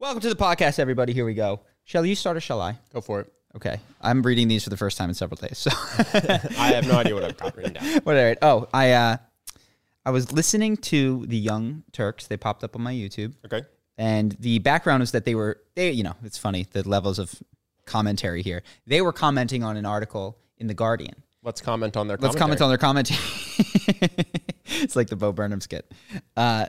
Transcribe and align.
Welcome 0.00 0.20
to 0.20 0.28
the 0.28 0.36
podcast, 0.36 0.78
everybody. 0.78 1.12
Here 1.12 1.24
we 1.24 1.34
go. 1.34 1.58
Shall 1.82 2.06
you 2.06 2.14
start 2.14 2.36
or 2.36 2.40
shall 2.40 2.60
I? 2.60 2.78
Go 2.94 3.00
for 3.00 3.20
it. 3.20 3.32
Okay. 3.56 3.80
I'm 4.00 4.22
reading 4.22 4.46
these 4.46 4.62
for 4.62 4.70
the 4.70 4.76
first 4.76 4.96
time 4.96 5.08
in 5.08 5.14
several 5.14 5.38
days. 5.38 5.58
So 5.58 5.70
I 6.56 6.70
have 6.72 6.86
no 6.86 6.98
idea 6.98 7.16
what 7.16 7.24
I've 7.24 7.36
got 7.36 7.56
written 7.56 7.72
down. 7.72 7.84
what 8.04 8.16
all 8.16 8.22
right. 8.22 8.38
Oh, 8.40 8.68
I 8.72 8.92
uh 8.92 9.16
I 10.06 10.10
was 10.12 10.30
listening 10.30 10.76
to 10.76 11.26
the 11.26 11.36
Young 11.36 11.82
Turks. 11.90 12.28
They 12.28 12.36
popped 12.36 12.62
up 12.62 12.76
on 12.76 12.82
my 12.82 12.92
YouTube. 12.92 13.34
Okay. 13.44 13.66
And 13.96 14.36
the 14.38 14.60
background 14.60 15.00
was 15.00 15.10
that 15.10 15.24
they 15.24 15.34
were 15.34 15.60
they 15.74 15.90
you 15.90 16.04
know, 16.04 16.14
it's 16.22 16.38
funny 16.38 16.68
the 16.70 16.88
levels 16.88 17.18
of 17.18 17.34
commentary 17.84 18.44
here. 18.44 18.62
They 18.86 19.02
were 19.02 19.12
commenting 19.12 19.64
on 19.64 19.76
an 19.76 19.84
article 19.84 20.38
in 20.58 20.68
the 20.68 20.74
Guardian. 20.74 21.24
Let's 21.42 21.60
comment 21.60 21.96
on 21.96 22.06
their 22.06 22.18
Let's 22.18 22.36
comment 22.36 22.60
on 22.60 22.68
their 22.68 22.78
commentary. 22.78 23.18
it's 24.64 24.94
like 24.94 25.08
the 25.08 25.16
Bo 25.16 25.32
Burnham 25.32 25.60
skit. 25.60 25.92
Uh 26.36 26.66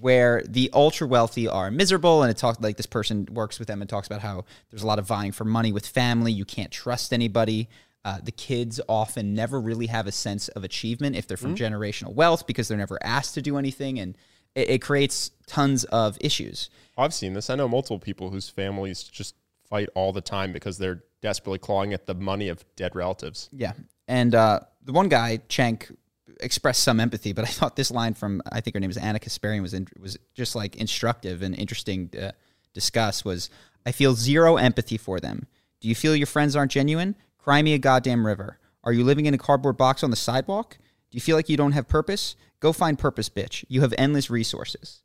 where 0.00 0.42
the 0.48 0.70
ultra 0.72 1.06
wealthy 1.06 1.46
are 1.46 1.70
miserable 1.70 2.22
and 2.22 2.30
it 2.30 2.36
talks 2.36 2.58
like 2.60 2.76
this 2.76 2.86
person 2.86 3.28
works 3.32 3.58
with 3.58 3.68
them 3.68 3.80
and 3.82 3.90
talks 3.90 4.06
about 4.06 4.20
how 4.20 4.44
there's 4.70 4.82
a 4.82 4.86
lot 4.86 4.98
of 4.98 5.06
vying 5.06 5.32
for 5.32 5.44
money 5.44 5.72
with 5.72 5.86
family 5.86 6.32
you 6.32 6.44
can't 6.44 6.70
trust 6.70 7.12
anybody 7.12 7.68
uh, 8.04 8.18
the 8.22 8.32
kids 8.32 8.80
often 8.88 9.34
never 9.34 9.60
really 9.60 9.86
have 9.86 10.06
a 10.06 10.12
sense 10.12 10.48
of 10.48 10.64
achievement 10.64 11.14
if 11.14 11.26
they're 11.26 11.36
from 11.36 11.54
Mm-hmm. 11.54 11.74
generational 11.74 12.12
wealth 12.14 12.46
because 12.46 12.68
they're 12.68 12.78
never 12.78 12.98
asked 13.02 13.34
to 13.34 13.42
do 13.42 13.58
anything 13.58 13.98
and 13.98 14.16
it, 14.54 14.70
it 14.70 14.78
creates 14.82 15.30
tons 15.46 15.84
of 15.84 16.16
issues 16.20 16.70
I've 16.98 17.14
seen 17.14 17.32
this. 17.32 17.48
I 17.48 17.54
know 17.54 17.68
multiple 17.68 17.98
people 17.98 18.28
whose 18.30 18.48
families 18.50 19.02
just 19.02 19.34
fight 19.68 19.88
all 19.94 20.12
the 20.12 20.20
time 20.20 20.52
because 20.52 20.76
they're 20.76 21.02
desperately 21.22 21.58
clawing 21.58 21.94
at 21.94 22.04
the 22.04 22.14
money 22.14 22.48
of 22.48 22.64
dead 22.76 22.94
relatives. 22.94 23.48
Yeah. 23.50 23.72
And 24.08 24.34
uh, 24.34 24.60
the 24.84 24.92
one 24.92 25.08
guy, 25.08 25.38
Cenk, 25.48 25.94
expressed 26.40 26.82
some 26.82 27.00
empathy, 27.00 27.32
but 27.32 27.44
I 27.44 27.48
thought 27.48 27.76
this 27.76 27.90
line 27.90 28.14
from 28.14 28.42
I 28.50 28.60
think 28.60 28.74
her 28.74 28.80
name 28.80 28.90
is 28.90 28.96
Ana 28.96 29.18
Kasparian 29.18 29.62
was 29.62 29.74
in, 29.74 29.88
was 29.98 30.18
just 30.34 30.54
like 30.54 30.76
instructive 30.76 31.42
and 31.42 31.54
interesting 31.54 32.08
to 32.10 32.34
discuss. 32.74 33.24
Was 33.24 33.50
I 33.84 33.92
feel 33.92 34.14
zero 34.14 34.56
empathy 34.56 34.96
for 34.96 35.20
them. 35.20 35.46
Do 35.80 35.88
you 35.88 35.94
feel 35.94 36.14
your 36.14 36.26
friends 36.26 36.54
aren't 36.54 36.72
genuine? 36.72 37.16
Cry 37.38 37.62
me 37.62 37.74
a 37.74 37.78
goddamn 37.78 38.24
river. 38.24 38.58
Are 38.84 38.92
you 38.92 39.04
living 39.04 39.26
in 39.26 39.34
a 39.34 39.38
cardboard 39.38 39.76
box 39.76 40.02
on 40.02 40.10
the 40.10 40.16
sidewalk? 40.16 40.78
Do 41.10 41.16
you 41.16 41.20
feel 41.20 41.36
like 41.36 41.48
you 41.48 41.56
don't 41.56 41.72
have 41.72 41.88
purpose? 41.88 42.36
Go 42.60 42.72
find 42.72 42.98
purpose, 42.98 43.28
bitch. 43.28 43.64
You 43.68 43.80
have 43.80 43.92
endless 43.98 44.30
resources. 44.30 45.02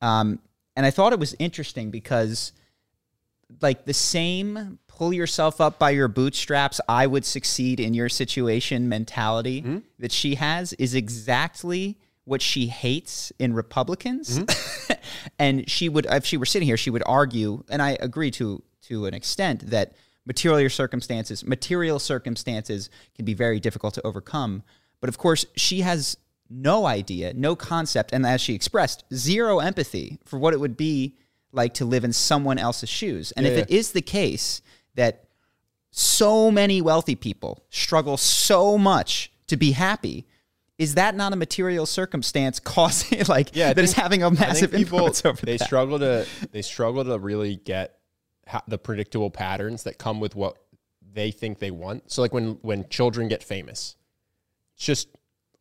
Um, 0.00 0.38
and 0.76 0.86
I 0.86 0.90
thought 0.90 1.12
it 1.12 1.18
was 1.18 1.34
interesting 1.38 1.90
because 1.90 2.52
like 3.60 3.84
the 3.84 3.94
same 3.94 4.78
pull 4.86 5.12
yourself 5.12 5.60
up 5.60 5.78
by 5.78 5.90
your 5.90 6.08
bootstraps 6.08 6.80
i 6.88 7.06
would 7.06 7.24
succeed 7.24 7.80
in 7.80 7.94
your 7.94 8.08
situation 8.08 8.88
mentality 8.88 9.62
mm-hmm. 9.62 9.78
that 9.98 10.12
she 10.12 10.34
has 10.36 10.72
is 10.74 10.94
exactly 10.94 11.98
what 12.24 12.40
she 12.40 12.66
hates 12.66 13.32
in 13.38 13.52
republicans. 13.52 14.38
Mm-hmm. 14.38 14.92
And 15.38 15.68
she 15.68 15.88
would 15.88 16.06
if 16.08 16.24
she 16.24 16.36
were 16.36 16.46
sitting 16.46 16.66
here 16.66 16.76
she 16.76 16.90
would 16.90 17.02
argue 17.06 17.64
and 17.68 17.82
i 17.82 17.96
agree 18.00 18.30
to 18.32 18.62
to 18.82 19.06
an 19.06 19.14
extent 19.14 19.70
that 19.70 19.92
material 20.24 20.70
circumstances 20.70 21.44
material 21.44 21.98
circumstances 21.98 22.90
can 23.14 23.24
be 23.24 23.34
very 23.34 23.60
difficult 23.60 23.94
to 23.94 24.06
overcome. 24.06 24.62
But 25.00 25.08
of 25.08 25.18
course 25.18 25.44
she 25.56 25.80
has 25.80 26.16
no 26.48 26.86
idea 26.86 27.32
no 27.34 27.56
concept 27.56 28.12
and 28.12 28.26
as 28.26 28.40
she 28.40 28.54
expressed 28.54 29.04
zero 29.12 29.58
empathy 29.58 30.18
for 30.24 30.38
what 30.38 30.52
it 30.52 30.60
would 30.60 30.76
be 30.76 31.16
like 31.52 31.74
to 31.74 31.84
live 31.84 32.04
in 32.04 32.12
someone 32.12 32.58
else's 32.58 32.88
shoes 32.88 33.32
and 33.32 33.46
if 33.46 33.52
Yeah, 33.54 33.60
it 33.60 33.70
is 33.70 33.92
the 33.92 34.02
case 34.02 34.62
that 34.94 35.24
so 35.90 36.50
many 36.50 36.80
wealthy 36.80 37.14
people 37.14 37.64
struggle 37.70 38.16
so 38.16 38.78
much 38.78 39.30
to 39.48 39.56
be 39.56 39.72
happy 39.72 40.26
is 40.78 40.94
that 40.94 41.14
not 41.14 41.32
a 41.32 41.36
material 41.36 41.84
circumstance 41.86 42.58
causing 42.74 43.22
like 43.28 43.54
Yeah, 43.54 43.72
that 43.74 43.82
is 43.84 43.92
think- 43.94 44.02
having 44.02 44.22
a 44.22 44.30
massive 44.30 44.70
people 44.72 44.98
influence 44.98 45.24
over 45.24 45.44
they 45.44 45.56
that? 45.58 45.64
struggle 45.66 45.98
to 45.98 46.26
they 46.52 46.62
struggle 46.62 47.04
to 47.04 47.18
really 47.18 47.56
get 47.56 47.98
ha- 48.48 48.62
the 48.66 48.78
predictable 48.78 49.30
patterns 49.30 49.82
that 49.84 49.98
come 49.98 50.18
with 50.20 50.34
what 50.34 50.56
they 51.14 51.30
think 51.30 51.58
they 51.58 51.70
want. 51.70 52.10
So 52.10 52.22
like 52.22 52.32
when 52.32 52.58
when 52.62 52.88
children 52.88 53.28
get 53.28 53.42
famous, 53.44 53.96
it's 54.76 54.84
just 54.86 55.08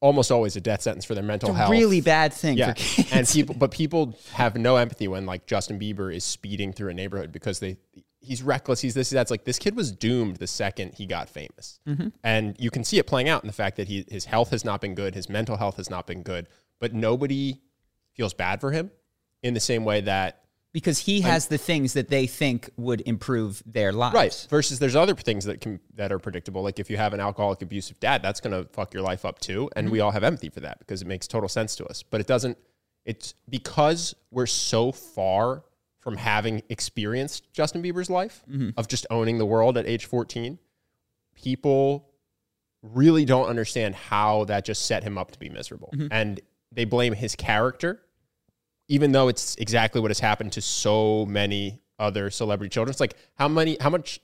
almost 0.02 0.32
always 0.32 0.56
a 0.58 0.62
death 0.62 0.82
sentence 0.82 1.06
for 1.06 1.16
their 1.16 1.24
mental 1.24 1.50
It's 1.50 1.56
a 1.56 1.60
health. 1.60 1.72
really 1.72 2.02
bad 2.02 2.34
thing 2.34 2.58
yeah, 2.58 2.74
for 2.74 2.74
kids. 2.74 3.12
and 3.14 3.28
people, 3.28 3.56
but 3.60 3.72
people 3.72 4.18
have 4.34 4.58
no 4.58 4.76
empathy 4.76 5.08
when 5.08 5.26
like 5.26 5.46
Justin 5.46 5.80
Bieber 5.80 6.14
is 6.14 6.24
speeding 6.26 6.74
through 6.74 6.90
a 6.90 6.94
neighborhood 6.94 7.32
because 7.32 7.60
they 7.60 7.78
he's 8.20 8.44
reckless. 8.44 8.82
He's 8.82 8.94
this. 8.94 9.10
That's 9.10 9.32
like 9.32 9.46
this 9.46 9.58
kid 9.58 9.76
was 9.76 9.92
doomed 9.92 10.36
the 10.38 10.48
second 10.48 10.96
he 10.96 11.06
got 11.06 11.30
famous, 11.30 11.80
Mm-hmm. 11.88 12.10
and 12.24 12.56
you 12.60 12.70
can 12.70 12.84
see 12.84 12.98
it 12.98 13.08
playing 13.08 13.30
out 13.30 13.44
in 13.44 13.48
the 13.48 13.54
fact 13.54 13.78
that 13.78 13.88
he 13.88 14.06
his 14.10 14.26
health 14.26 14.50
has 14.52 14.66
not 14.66 14.82
been 14.82 14.94
good, 14.96 15.16
his 15.16 15.30
mental 15.30 15.56
health 15.58 15.78
has 15.78 15.90
not 15.90 16.06
been 16.08 16.22
good, 16.24 16.48
but 16.80 16.94
nobody 16.94 17.62
feels 18.14 18.34
bad 18.34 18.60
for 18.60 18.72
him 18.72 18.92
in 19.44 19.54
the 19.54 19.60
same 19.60 19.86
way 19.86 20.02
that 20.02 20.42
because 20.74 21.00
he 21.00 21.22
has 21.22 21.48
the 21.48 21.58
things 21.58 21.94
that 21.94 22.10
they 22.10 22.28
think 22.28 22.70
would 22.78 23.02
improve 23.02 23.62
their 23.66 23.92
lives. 23.92 24.16
Right. 24.16 24.48
Versus 24.50 24.80
there's 24.80 24.96
other 24.96 25.16
things 25.16 25.46
that 25.46 25.60
can 25.62 25.80
that 25.96 26.12
are 26.12 26.20
predictable. 26.20 26.64
Like 26.64 26.80
if 26.80 26.90
you 26.90 26.98
have 26.98 27.14
an 27.14 27.20
alcoholic 27.20 27.62
abusive 27.62 28.00
dad, 28.00 28.22
that's 28.22 28.40
gonna 28.40 28.66
fuck 28.72 28.94
your 28.94 29.04
life 29.04 29.26
up 29.26 29.40
too. 29.40 29.70
And 29.76 29.90
we 29.90 29.98
mm-hmm. 29.98 30.06
all 30.06 30.12
have 30.12 30.24
empathy 30.24 30.50
for 30.50 30.62
that 30.62 30.80
because 30.80 31.02
it 31.02 31.08
makes 31.08 31.28
total 31.28 31.50
sense 31.50 31.76
to 31.78 31.86
us. 31.86 32.04
But 32.04 32.22
it 32.22 32.28
doesn't 32.28 32.58
it's 33.06 33.34
because 33.50 34.16
we're 34.30 34.46
so 34.46 34.92
far 34.92 35.64
from 36.00 36.18
having 36.18 36.64
experienced 36.70 37.52
Justin 37.54 37.84
Bieber's 37.84 38.10
life 38.10 38.44
mm-hmm. 38.50 38.70
of 38.78 38.88
just 38.88 39.06
owning 39.10 39.38
the 39.38 39.46
world 39.46 39.78
at 39.78 39.86
age 39.86 40.06
14, 40.06 40.58
people 41.36 42.10
really 42.82 43.26
don't 43.26 43.48
understand 43.48 43.94
how 43.94 44.46
that 44.46 44.66
just 44.66 44.86
set 44.86 45.04
him 45.04 45.18
up 45.18 45.32
to 45.32 45.40
be 45.40 45.50
miserable. 45.50 45.92
Mm-hmm. 45.94 46.08
And 46.12 46.42
they 46.72 46.86
blame 46.86 47.14
his 47.14 47.36
character 47.36 48.02
even 48.92 49.14
though 49.14 49.30
it's 49.30 49.56
exactly 49.56 50.02
what 50.02 50.12
has 50.12 50.20
happened 50.20 50.52
to 50.52 50.62
so 50.62 51.26
many 51.26 51.80
other 51.98 52.30
celebrity 52.30 52.70
children. 52.70 52.92
It's 52.92 53.00
like 53.00 53.16
how 53.36 53.48
many, 53.48 53.78
how 53.80 53.90
much, 53.90 54.20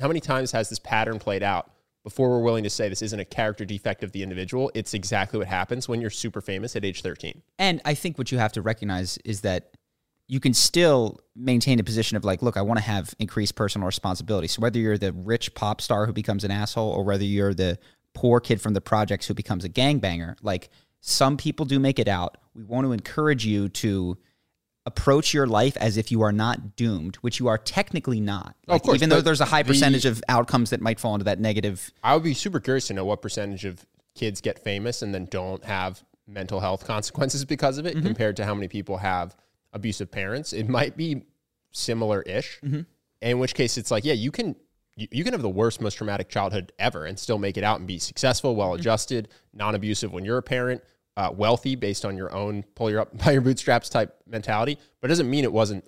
how 0.00 0.06
many 0.06 0.20
times 0.20 0.52
has 0.52 0.68
this 0.68 0.78
pattern 0.78 1.18
played 1.18 1.42
out 1.42 1.72
before 2.04 2.30
we're 2.30 2.40
willing 2.40 2.62
to 2.62 2.70
say 2.70 2.88
this 2.88 3.02
isn't 3.02 3.18
a 3.18 3.24
character 3.24 3.64
defect 3.64 4.04
of 4.04 4.12
the 4.12 4.22
individual? 4.22 4.70
It's 4.74 4.94
exactly 4.94 5.40
what 5.40 5.48
happens 5.48 5.88
when 5.88 6.00
you're 6.00 6.08
super 6.08 6.40
famous 6.40 6.76
at 6.76 6.84
age 6.84 7.02
13. 7.02 7.42
And 7.58 7.80
I 7.84 7.94
think 7.94 8.16
what 8.16 8.30
you 8.30 8.38
have 8.38 8.52
to 8.52 8.62
recognize 8.62 9.18
is 9.24 9.40
that 9.40 9.72
you 10.28 10.38
can 10.38 10.54
still 10.54 11.18
maintain 11.34 11.80
a 11.80 11.82
position 11.82 12.16
of 12.16 12.24
like, 12.24 12.42
look, 12.42 12.56
I 12.56 12.62
want 12.62 12.78
to 12.78 12.84
have 12.84 13.12
increased 13.18 13.56
personal 13.56 13.86
responsibility. 13.86 14.46
So 14.46 14.62
whether 14.62 14.78
you're 14.78 14.98
the 14.98 15.12
rich 15.12 15.52
pop 15.56 15.80
star 15.80 16.06
who 16.06 16.12
becomes 16.12 16.44
an 16.44 16.52
asshole 16.52 16.92
or 16.92 17.02
whether 17.02 17.24
you're 17.24 17.54
the 17.54 17.76
poor 18.14 18.38
kid 18.38 18.60
from 18.60 18.74
the 18.74 18.80
projects 18.80 19.26
who 19.26 19.34
becomes 19.34 19.64
a 19.64 19.68
gangbanger, 19.68 20.36
like 20.42 20.70
some 21.00 21.36
people 21.36 21.66
do 21.66 21.78
make 21.78 21.98
it 21.98 22.08
out. 22.08 22.36
We 22.60 22.66
want 22.66 22.84
to 22.84 22.92
encourage 22.92 23.46
you 23.46 23.70
to 23.70 24.18
approach 24.84 25.32
your 25.32 25.46
life 25.46 25.76
as 25.78 25.96
if 25.96 26.10
you 26.10 26.20
are 26.22 26.32
not 26.32 26.76
doomed, 26.76 27.16
which 27.16 27.40
you 27.40 27.48
are 27.48 27.56
technically 27.56 28.20
not. 28.20 28.54
Oh, 28.68 28.74
Of 28.74 28.82
course, 28.82 28.96
even 28.96 29.08
though 29.08 29.22
there's 29.22 29.40
a 29.40 29.46
high 29.46 29.62
the- 29.62 29.68
percentage 29.68 30.04
of 30.04 30.22
outcomes 30.28 30.70
that 30.70 30.80
might 30.80 31.00
fall 31.00 31.14
into 31.14 31.24
that 31.24 31.40
negative. 31.40 31.90
I 32.02 32.14
would 32.14 32.22
be 32.22 32.34
super 32.34 32.60
curious 32.60 32.86
to 32.88 32.94
know 32.94 33.06
what 33.06 33.22
percentage 33.22 33.64
of 33.64 33.86
kids 34.14 34.42
get 34.42 34.58
famous 34.62 35.00
and 35.00 35.14
then 35.14 35.26
don't 35.26 35.64
have 35.64 36.02
mental 36.26 36.60
health 36.60 36.84
consequences 36.86 37.46
because 37.46 37.78
of 37.78 37.86
it 37.86 37.96
mm-hmm. 37.96 38.06
compared 38.06 38.36
to 38.36 38.44
how 38.44 38.54
many 38.54 38.68
people 38.68 38.98
have 38.98 39.34
abusive 39.72 40.10
parents. 40.10 40.52
It 40.52 40.68
might 40.68 40.98
be 40.98 41.22
similar 41.72 42.20
ish. 42.22 42.60
Mm-hmm. 42.62 42.80
In 43.22 43.38
which 43.38 43.54
case, 43.54 43.78
it's 43.78 43.90
like, 43.90 44.04
yeah, 44.04 44.14
you 44.14 44.30
can. 44.30 44.56
You 44.96 45.06
you 45.12 45.22
can 45.22 45.32
have 45.32 45.40
the 45.40 45.48
worst, 45.48 45.80
most 45.80 45.94
traumatic 45.94 46.28
childhood 46.28 46.72
ever 46.78 47.06
and 47.06 47.16
still 47.16 47.38
make 47.38 47.56
it 47.56 47.62
out 47.62 47.78
and 47.78 47.86
be 47.86 47.98
successful, 47.98 48.56
well 48.56 48.70
mm-hmm. 48.70 48.80
adjusted, 48.80 49.28
non 49.54 49.76
abusive 49.76 50.12
when 50.12 50.24
you're 50.24 50.36
a 50.36 50.42
parent, 50.42 50.82
uh, 51.20 51.30
wealthy 51.30 51.74
based 51.74 52.06
on 52.06 52.16
your 52.16 52.32
own 52.32 52.64
pull 52.74 52.90
your 52.90 53.00
up 53.00 53.16
by 53.24 53.32
your 53.32 53.42
bootstraps 53.42 53.90
type 53.90 54.16
mentality. 54.26 54.78
But 55.00 55.08
it 55.08 55.12
doesn't 55.12 55.28
mean 55.28 55.44
it 55.44 55.52
wasn't 55.52 55.84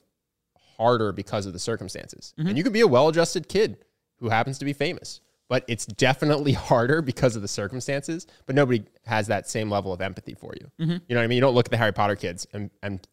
harder 0.76 1.12
because 1.12 1.46
of 1.46 1.54
the 1.54 1.58
circumstances. 1.58 2.34
And 2.48 2.58
you 2.58 2.62
could 2.62 2.72
be 2.72 2.82
a 2.82 2.86
well 2.86 3.08
adjusted 3.08 3.48
kid 3.48 3.78
who 4.16 4.28
happens 4.28 4.58
to 4.58 4.64
be 4.64 4.74
famous, 4.74 5.20
but 5.48 5.64
it's 5.68 5.86
definitely 5.86 6.52
harder 6.70 7.00
because 7.00 7.34
of 7.34 7.42
the 7.42 7.48
circumstances. 7.48 8.26
But 8.44 8.56
nobody 8.56 8.84
has 9.06 9.28
that 9.28 9.48
same 9.48 9.70
level 9.70 9.92
of 9.92 10.02
empathy 10.02 10.34
for 10.34 10.52
you. 10.60 10.70
You 11.08 11.14
know 11.14 11.20
what 11.20 11.24
I 11.24 11.26
mean? 11.28 11.36
You 11.36 11.40
don't 11.40 11.54
look 11.54 11.66
at 11.66 11.70
the 11.70 11.78
Harry 11.78 11.92
Potter 11.92 12.16
kids 12.16 12.46
and, 12.52 12.70
and 12.82 13.06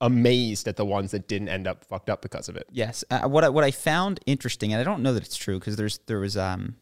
amazed 0.00 0.68
at 0.68 0.76
the 0.76 0.84
ones 0.84 1.10
that 1.10 1.26
didn't 1.26 1.48
end 1.48 1.66
up 1.66 1.84
fucked 1.84 2.08
up 2.10 2.22
because 2.22 2.48
of 2.48 2.56
it. 2.56 2.68
Yes. 2.70 3.02
Uh, 3.10 3.28
what 3.28 3.42
I, 3.42 3.48
what 3.48 3.64
I 3.64 3.72
found 3.72 4.20
interesting, 4.24 4.72
and 4.72 4.80
I 4.80 4.84
don't 4.84 5.02
know 5.02 5.12
that 5.14 5.24
it's 5.24 5.36
true 5.36 5.58
because 5.58 5.74
there's 5.74 5.98
there 6.06 6.20
was 6.20 6.36
um, 6.36 6.76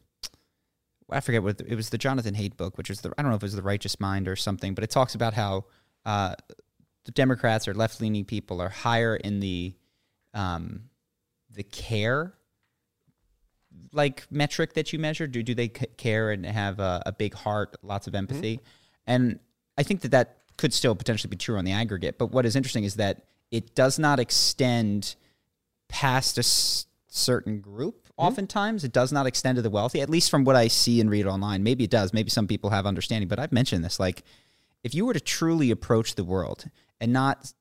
I 1.11 1.21
forget 1.21 1.43
what 1.43 1.59
the, 1.59 1.71
it 1.71 1.75
was 1.77 1.91
the 1.91 1.99
Jonathan 1.99 2.35
Haidt 2.35 2.57
book, 2.57 2.77
which 2.79 2.91
is 2.91 3.01
the 3.01 3.13
I 3.17 3.23
don't 3.23 3.31
know 3.31 3.37
if 3.37 3.43
it 3.43 3.47
was 3.47 3.55
the 3.55 3.63
Righteous 3.63 4.01
Mind 4.01 4.27
or 4.29 4.37
something, 4.37 4.75
but 4.75 4.83
it 4.85 4.91
talks 4.91 5.15
about 5.15 5.35
how 5.35 5.65
uh, 6.05 6.35
the 7.05 7.13
Democrats 7.13 7.69
or 7.69 7.75
left 7.75 8.01
leaning 8.01 8.25
people 8.25 8.61
are 8.61 8.69
higher 8.69 9.15
in 9.17 9.41
the 9.41 9.75
um, 10.35 10.85
the 11.55 11.63
care 11.63 12.35
like 13.93 14.27
metric 14.31 14.75
that 14.75 14.93
you 14.93 14.99
measure. 14.99 15.27
Do 15.27 15.43
do 15.43 15.55
they 15.55 15.69
c- 15.69 15.87
care 15.97 16.31
and 16.31 16.45
have 16.45 16.81
a, 16.81 17.03
a 17.07 17.13
big 17.13 17.35
heart, 17.35 17.77
lots 17.83 18.07
of 18.07 18.15
empathy? 18.15 18.61
And 19.07 19.39
I 19.79 19.83
think 19.83 20.01
that 20.01 20.11
that 20.11 20.39
could 20.57 20.73
still 20.73 20.95
potentially 20.95 21.29
be 21.31 21.37
true 21.37 21.57
on 21.59 21.65
the 21.65 21.73
aggregate. 21.73 22.19
But 22.19 22.33
what 22.33 22.47
is 22.47 22.57
interesting 22.57 22.85
is 22.85 22.95
that 22.97 23.25
it 23.51 23.75
does 23.75 23.99
not 23.99 24.19
extend 24.19 25.15
past 25.89 26.39
a 26.39 26.41
s- 26.41 26.87
certain 27.09 27.61
group. 27.61 28.06
Oftentimes, 28.17 28.83
it 28.83 28.93
does 28.93 29.13
not 29.13 29.27
extend 29.27 29.57
to 29.57 29.63
the 29.63 29.71
wealthy. 29.71 30.01
At 30.01 30.09
least 30.09 30.31
from 30.31 30.45
what 30.45 30.57
I 30.57 30.69
see 30.69 31.01
and 31.01 31.11
read 31.11 31.27
online, 31.27 31.63
maybe 31.63 31.85
it 31.85 31.91
does. 31.91 32.13
Maybe 32.13 32.31
some 32.31 32.47
people 32.47 32.71
have 32.71 32.87
understanding. 32.87 33.29
But 33.29 33.39
I've 33.39 33.53
mentioned 33.53 33.85
this. 33.85 34.01
Like, 34.01 34.23
if 34.83 34.95
you 34.95 35.05
were 35.05 35.13
to 35.13 35.21
truly 35.21 35.71
approach 35.71 36.15
the 36.15 36.25
world 36.25 36.65
and 37.01 37.13
not 37.13 37.53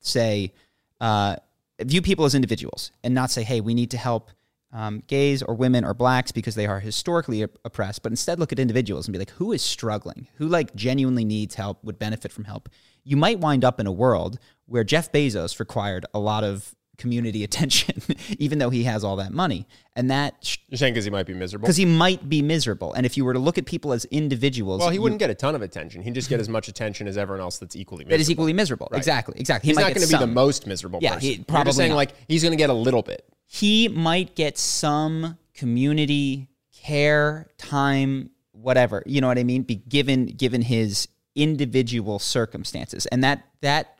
say, 0.00 0.52
uh, 1.00 1.36
view 1.80 2.02
people 2.02 2.24
as 2.24 2.34
individuals 2.34 2.92
and 3.02 3.14
not 3.14 3.30
say, 3.30 3.42
hey, 3.42 3.60
we 3.60 3.74
need 3.74 3.90
to 3.90 3.96
help 3.96 4.30
um, 4.72 5.02
gays 5.06 5.42
or 5.42 5.54
women 5.54 5.84
or 5.84 5.94
blacks 5.94 6.32
because 6.32 6.54
they 6.54 6.66
are 6.66 6.80
historically 6.80 7.42
op- 7.42 7.58
oppressed, 7.64 8.02
but 8.02 8.10
instead 8.10 8.38
look 8.38 8.52
at 8.52 8.58
individuals 8.58 9.06
and 9.06 9.12
be 9.12 9.18
like, 9.18 9.30
who 9.30 9.52
is 9.52 9.62
struggling? 9.62 10.28
Who 10.36 10.48
like 10.48 10.74
genuinely 10.74 11.24
needs 11.24 11.54
help, 11.54 11.82
would 11.84 11.98
benefit 11.98 12.32
from 12.32 12.44
help? 12.44 12.68
You 13.04 13.16
might 13.16 13.40
wind 13.40 13.64
up 13.64 13.78
in 13.80 13.86
a 13.86 13.92
world 13.92 14.38
where 14.66 14.84
Jeff 14.84 15.12
Bezos 15.12 15.58
required 15.58 16.06
a 16.14 16.18
lot 16.18 16.44
of 16.44 16.74
community 16.98 17.42
attention, 17.48 18.02
even 18.38 18.58
though 18.58 18.70
he 18.70 18.84
has 18.84 19.02
all 19.04 19.16
that 19.16 19.32
money. 19.32 19.66
And 19.96 20.10
that, 20.10 20.56
You're 20.68 20.78
saying 20.78 20.94
because 20.94 21.04
he 21.04 21.10
might 21.10 21.26
be 21.26 21.34
miserable. 21.34 21.64
because 21.64 21.76
he 21.76 21.84
might 21.84 22.28
be 22.28 22.42
miserable. 22.42 22.92
And 22.94 23.04
if 23.06 23.16
you 23.16 23.24
were 23.24 23.32
to 23.32 23.38
look 23.38 23.58
at 23.58 23.66
people 23.66 23.92
as 23.92 24.04
individuals, 24.06 24.80
well, 24.80 24.90
he 24.90 24.98
wouldn't 24.98 25.18
get 25.18 25.30
a 25.30 25.34
ton 25.34 25.54
of 25.54 25.62
attention. 25.62 26.02
He'd 26.02 26.14
just 26.14 26.28
get 26.28 26.40
as 26.40 26.48
much 26.48 26.68
attention 26.68 27.08
as 27.08 27.16
everyone 27.18 27.40
else 27.40 27.58
that's 27.58 27.76
equally 27.76 28.04
miserable. 28.04 28.16
that 28.18 28.20
is 28.22 28.30
equally 28.30 28.52
miserable. 28.52 28.88
Exactly. 28.92 29.34
Exactly. 29.38 29.66
He 29.66 29.70
He's 29.70 29.76
might 29.76 29.82
not 29.88 29.94
going 29.94 30.06
to 30.06 30.12
be 30.12 30.18
the 30.18 30.26
most 30.26 30.66
miserable 30.66 30.98
Yeah, 31.02 31.14
person. 31.14 31.28
he- 31.28 31.34
You're 31.36 31.44
probably 31.44 31.68
just 31.68 31.78
saying 31.78 31.90
not. 31.90 31.96
like 31.96 32.14
he's 32.28 32.42
going 32.42 32.52
to 32.52 32.56
get 32.56 32.70
a 32.70 32.74
little 32.74 33.02
bit. 33.02 33.24
he 33.46 33.88
might 33.88 34.34
get 34.34 34.56
some 34.58 35.36
community 35.54 36.48
care 36.82 37.48
time 37.58 38.30
whatever 38.52 39.02
you 39.06 39.20
know 39.20 39.26
what 39.28 39.38
i 39.38 39.44
mean 39.44 39.62
be 39.62 39.76
given 39.76 40.26
given 40.26 40.60
his 40.62 41.06
individual 41.36 42.18
circumstances 42.18 43.06
and 43.06 43.22
that 43.22 43.44
that 43.60 43.98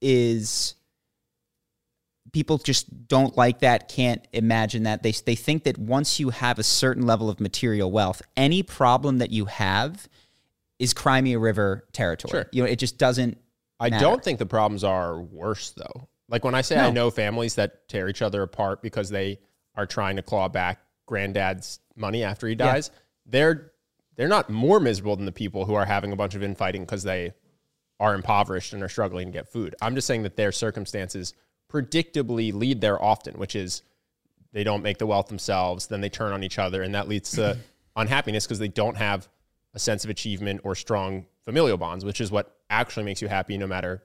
is 0.00 0.74
people 2.34 2.58
just 2.58 3.08
don't 3.08 3.34
like 3.38 3.60
that 3.60 3.88
can't 3.88 4.26
imagine 4.34 4.82
that 4.82 5.02
they 5.02 5.12
they 5.12 5.34
think 5.36 5.64
that 5.64 5.78
once 5.78 6.20
you 6.20 6.28
have 6.30 6.58
a 6.58 6.62
certain 6.62 7.06
level 7.06 7.30
of 7.30 7.40
material 7.40 7.90
wealth 7.90 8.20
any 8.36 8.62
problem 8.62 9.18
that 9.18 9.30
you 9.30 9.46
have 9.46 10.06
is 10.78 10.92
crimea 10.92 11.38
river 11.38 11.86
territory 11.92 12.30
Sure. 12.30 12.46
you 12.52 12.62
know 12.62 12.68
it 12.68 12.78
just 12.78 12.98
doesn't 12.98 13.38
I 13.80 13.88
matter. 13.90 14.04
don't 14.04 14.22
think 14.22 14.38
the 14.38 14.46
problems 14.46 14.84
are 14.84 15.20
worse 15.20 15.70
though. 15.72 16.08
Like 16.28 16.44
when 16.44 16.54
I 16.54 16.60
say 16.62 16.78
I 16.78 16.90
know 16.90 17.10
families 17.10 17.56
that 17.56 17.88
tear 17.88 18.08
each 18.08 18.22
other 18.22 18.42
apart 18.42 18.82
because 18.82 19.10
they 19.10 19.38
are 19.74 19.84
trying 19.84 20.16
to 20.16 20.22
claw 20.22 20.48
back 20.48 20.78
granddad's 21.06 21.80
money 21.96 22.22
after 22.22 22.46
he 22.46 22.54
dies, 22.54 22.90
they're 23.26 23.72
they're 24.16 24.28
not 24.28 24.48
more 24.48 24.78
miserable 24.80 25.16
than 25.16 25.26
the 25.26 25.32
people 25.32 25.64
who 25.66 25.74
are 25.74 25.84
having 25.84 26.12
a 26.12 26.16
bunch 26.16 26.34
of 26.36 26.42
infighting 26.42 26.82
because 26.82 27.02
they 27.02 27.32
are 28.00 28.14
impoverished 28.14 28.72
and 28.72 28.82
are 28.82 28.88
struggling 28.88 29.26
to 29.26 29.32
get 29.32 29.48
food. 29.52 29.74
I'm 29.82 29.94
just 29.96 30.06
saying 30.06 30.22
that 30.22 30.36
their 30.36 30.52
circumstances 30.52 31.34
predictably 31.72 32.52
lead 32.52 32.80
there 32.80 33.02
often, 33.02 33.34
which 33.34 33.56
is 33.56 33.82
they 34.52 34.64
don't 34.64 34.82
make 34.82 34.98
the 34.98 35.06
wealth 35.06 35.28
themselves, 35.28 35.86
then 35.88 36.00
they 36.00 36.08
turn 36.08 36.32
on 36.32 36.42
each 36.44 36.58
other, 36.58 36.82
and 36.82 36.94
that 36.94 37.08
leads 37.08 37.30
to 37.32 37.58
unhappiness 37.96 38.46
because 38.46 38.58
they 38.58 38.68
don't 38.68 38.96
have 38.96 39.28
a 39.74 39.78
sense 39.78 40.04
of 40.04 40.10
achievement 40.10 40.60
or 40.64 40.74
strong 40.74 41.26
familial 41.44 41.76
bonds, 41.76 42.04
which 42.04 42.20
is 42.20 42.30
what 42.30 42.56
actually 42.70 43.04
makes 43.04 43.20
you 43.20 43.28
happy 43.28 43.58
no 43.58 43.66
matter 43.66 44.02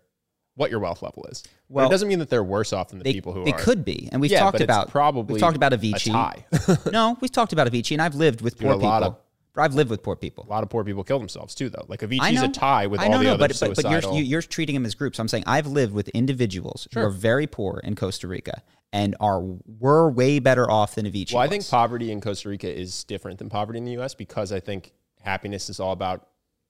what 0.55 0.71
your 0.71 0.79
wealth 0.79 1.01
level 1.01 1.25
is. 1.31 1.43
Well, 1.69 1.83
Well, 1.83 1.87
it 1.87 1.91
doesn't 1.91 2.09
mean 2.09 2.19
that 2.19 2.29
they're 2.29 2.43
worse 2.43 2.73
off 2.73 2.89
than 2.89 2.97
the 2.97 3.03
they, 3.03 3.13
people 3.13 3.31
who 3.31 3.45
they 3.45 3.53
are. 3.53 3.59
could 3.59 3.85
be 3.85 4.09
and 4.11 4.19
we've 4.19 4.31
Yeah, 4.31 4.39
talked 4.39 4.53
but 4.53 4.61
it's 4.61 4.65
about 4.65 4.89
probably 4.89 5.33
we've 5.33 5.41
talked 5.41 5.55
about 5.55 5.71
a 5.71 5.77
avicii 5.77 6.91
no, 6.91 7.17
we've 7.21 7.31
talked 7.31 7.53
about 7.53 7.67
Avicii, 7.67 7.91
and 7.93 8.01
I've 8.01 8.15
lived 8.15 8.41
with 8.41 8.57
poor 8.57 8.73
people. 8.73 9.19
I've 9.55 9.73
lived 9.73 9.89
with 9.89 10.03
poor 10.03 10.15
people. 10.15 10.45
a 10.47 10.49
lot 10.49 10.63
of 10.63 10.69
poor 10.69 10.83
people 10.83 11.03
kill 11.03 11.19
themselves 11.19 11.53
too, 11.55 11.69
though. 11.69 11.85
Like 11.87 12.01
Avicii's 12.01 12.35
know. 12.41 12.45
a 12.45 12.47
tie 12.49 12.87
with 12.87 13.01
I 13.01 13.05
all 13.05 13.11
know, 13.11 13.17
the 13.17 13.23
no, 13.25 13.33
other 13.33 13.47
but, 13.49 13.57
but, 13.59 13.75
but 13.83 13.91
you're, 14.03 14.13
you- 14.13 14.23
you're 14.23 14.41
treating 14.41 14.75
them 14.75 14.85
as 14.85 14.95
groups. 14.95 15.19
I'm 15.19 15.27
saying 15.27 15.43
I've 15.47 15.67
lived 15.67 15.93
with 15.93 16.07
individuals 16.09 16.87
who 16.93 16.99
are 17.01 17.09
very 17.09 17.47
poor 17.47 17.81
in 17.83 17.95
Costa 17.95 18.27
Rica 18.27 18.61
and 18.93 19.15
are 19.19 19.41
were 19.41 20.09
way 20.09 20.39
better 20.39 20.69
off 20.69 20.95
than 20.95 21.05
Avicii. 21.05 21.33
well, 21.33 21.43
I 21.43 21.47
think 21.47 21.67
poverty 21.67 22.11
in 22.11 22.21
Costa 22.21 22.49
Rica 22.49 22.73
is 22.73 23.03
different 23.03 23.39
than 23.39 23.49
poverty 23.49 23.77
in 23.79 23.85
the 23.85 23.91
U.S. 23.93 24.13
because 24.15 24.51
I 24.51 24.59
think 24.59 24.93
happiness 25.21 25.69
is 25.69 25.79
all 25.79 25.91
about 25.91 26.27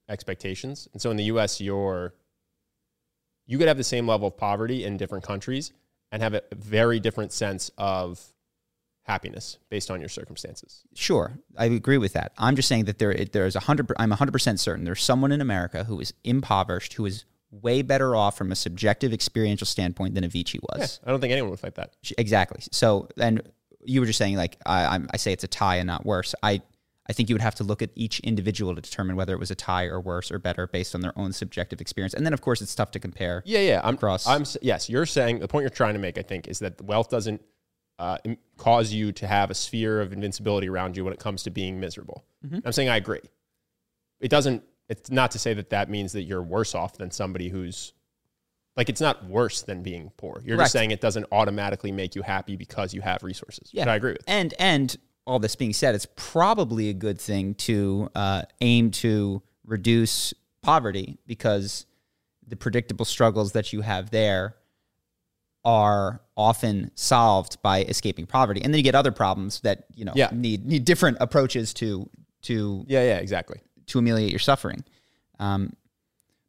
expectations, 0.08 0.88
and 0.92 1.00
so 1.00 1.10
in 1.10 1.16
the 1.16 1.24
U.S. 1.24 1.60
you're 1.60 2.14
you 3.46 3.58
could 3.58 3.68
have 3.68 3.76
the 3.76 3.84
same 3.84 4.06
level 4.06 4.28
of 4.28 4.36
poverty 4.36 4.84
in 4.84 4.96
different 4.96 5.24
countries 5.24 5.72
and 6.12 6.22
have 6.22 6.34
a 6.34 6.42
very 6.54 7.00
different 7.00 7.32
sense 7.32 7.70
of 7.78 8.20
happiness 9.04 9.58
based 9.70 9.90
on 9.90 10.00
your 10.00 10.08
circumstances. 10.08 10.82
Sure, 10.94 11.38
I 11.56 11.66
agree 11.66 11.98
with 11.98 12.12
that. 12.12 12.32
I'm 12.38 12.56
just 12.56 12.68
saying 12.68 12.84
that 12.84 12.98
there 12.98 13.14
there's 13.14 13.56
a 13.56 13.60
hundred. 13.60 13.90
I'm 13.98 14.10
hundred 14.12 14.32
percent 14.32 14.60
certain 14.60 14.84
there's 14.84 15.02
someone 15.02 15.32
in 15.32 15.40
America 15.40 15.84
who 15.84 16.00
is 16.00 16.12
impoverished 16.24 16.94
who 16.94 17.06
is 17.06 17.24
way 17.50 17.82
better 17.82 18.14
off 18.14 18.36
from 18.36 18.52
a 18.52 18.54
subjective 18.54 19.12
experiential 19.12 19.66
standpoint 19.66 20.14
than 20.14 20.22
Avicii 20.24 20.60
was. 20.62 21.00
I 21.04 21.10
don't 21.10 21.20
think 21.20 21.32
anyone 21.32 21.50
would 21.50 21.58
fight 21.60 21.74
that. 21.74 21.94
Exactly. 22.16 22.62
So, 22.70 23.08
and 23.18 23.42
you 23.84 23.98
were 24.00 24.06
just 24.06 24.18
saying 24.18 24.36
like 24.36 24.56
I, 24.66 24.84
I'm- 24.84 25.08
I 25.12 25.16
say 25.16 25.32
it's 25.32 25.44
a 25.44 25.48
tie 25.48 25.76
and 25.76 25.86
not 25.86 26.06
worse. 26.06 26.34
I 26.42 26.62
I 27.08 27.12
think 27.12 27.28
you 27.28 27.34
would 27.34 27.42
have 27.42 27.56
to 27.56 27.64
look 27.64 27.82
at 27.82 27.90
each 27.96 28.20
individual 28.20 28.72
to 28.76 28.80
determine 28.80 29.16
whether 29.16 29.32
it 29.34 29.40
was 29.40 29.50
a 29.50 29.56
tie 29.56 29.86
or 29.86 30.00
worse 30.00 30.30
or 30.30 30.38
better 30.38 30.68
based 30.68 30.94
on 30.94 31.00
their 31.00 31.18
own 31.18 31.32
subjective 31.32 31.80
experience. 31.80 32.14
And 32.14 32.24
then 32.24 32.32
of 32.32 32.40
course 32.40 32.62
it's 32.62 32.72
tough 32.74 32.92
to 32.92 33.00
compare. 33.00 33.42
Yeah, 33.44 33.58
yeah. 33.60 33.80
I'm 33.82 33.94
Across. 33.94 34.28
I'm 34.28 34.44
yes. 34.62 34.88
You're 34.88 35.06
saying 35.06 35.40
the 35.40 35.48
point 35.48 35.62
you're 35.64 35.70
trying 35.70 35.94
to 35.94 36.00
make, 36.00 36.18
I 36.18 36.22
think, 36.22 36.46
is 36.46 36.60
that 36.60 36.80
wealth 36.82 37.10
doesn't 37.10 37.40
uh, 38.00 38.16
cause 38.56 38.92
you 38.92 39.12
to 39.12 39.26
have 39.26 39.50
a 39.50 39.54
sphere 39.54 40.00
of 40.00 40.12
invincibility 40.12 40.68
around 40.68 40.96
you 40.96 41.04
when 41.04 41.12
it 41.12 41.20
comes 41.20 41.42
to 41.42 41.50
being 41.50 41.78
miserable. 41.78 42.24
Mm-hmm. 42.44 42.58
I'm 42.64 42.72
saying 42.72 42.88
I 42.88 42.96
agree. 42.96 43.20
It 44.20 44.28
doesn't. 44.28 44.64
It's 44.88 45.10
not 45.10 45.30
to 45.32 45.38
say 45.38 45.54
that 45.54 45.70
that 45.70 45.88
means 45.88 46.12
that 46.12 46.22
you're 46.22 46.42
worse 46.42 46.74
off 46.74 46.94
than 46.96 47.10
somebody 47.10 47.48
who's 47.48 47.92
like 48.76 48.88
it's 48.88 49.00
not 49.00 49.24
worse 49.26 49.62
than 49.62 49.82
being 49.82 50.10
poor. 50.16 50.40
You're 50.44 50.56
Correct. 50.56 50.66
just 50.66 50.72
saying 50.72 50.90
it 50.90 51.02
doesn't 51.02 51.26
automatically 51.30 51.92
make 51.92 52.14
you 52.14 52.22
happy 52.22 52.56
because 52.56 52.94
you 52.94 53.02
have 53.02 53.22
resources. 53.22 53.68
Yeah, 53.72 53.90
I 53.90 53.96
agree 53.96 54.12
with. 54.12 54.24
And 54.26 54.54
and 54.58 54.96
all 55.26 55.38
this 55.38 55.54
being 55.54 55.74
said, 55.74 55.94
it's 55.94 56.06
probably 56.16 56.88
a 56.88 56.94
good 56.94 57.20
thing 57.20 57.54
to 57.54 58.10
uh, 58.14 58.42
aim 58.62 58.90
to 58.92 59.42
reduce 59.64 60.32
poverty 60.62 61.18
because 61.26 61.84
the 62.46 62.56
predictable 62.56 63.04
struggles 63.04 63.52
that 63.52 63.72
you 63.74 63.82
have 63.82 64.10
there 64.10 64.56
are 65.64 66.20
often 66.36 66.90
solved 66.94 67.60
by 67.62 67.82
escaping 67.82 68.26
poverty, 68.26 68.62
and 68.62 68.72
then 68.72 68.78
you 68.78 68.82
get 68.84 68.94
other 68.94 69.12
problems 69.12 69.60
that 69.60 69.84
you 69.94 70.04
know 70.04 70.12
Yeah. 70.14 70.30
need 70.32 70.64
need 70.66 70.84
different 70.84 71.18
approaches 71.20 71.74
to 71.74 72.08
to 72.42 72.84
Yeah, 72.88 73.02
yeah, 73.04 73.16
exactly. 73.18 73.60
to 73.86 73.98
ameliorate 73.98 74.30
your 74.30 74.38
suffering. 74.38 74.84
Um, 75.38 75.72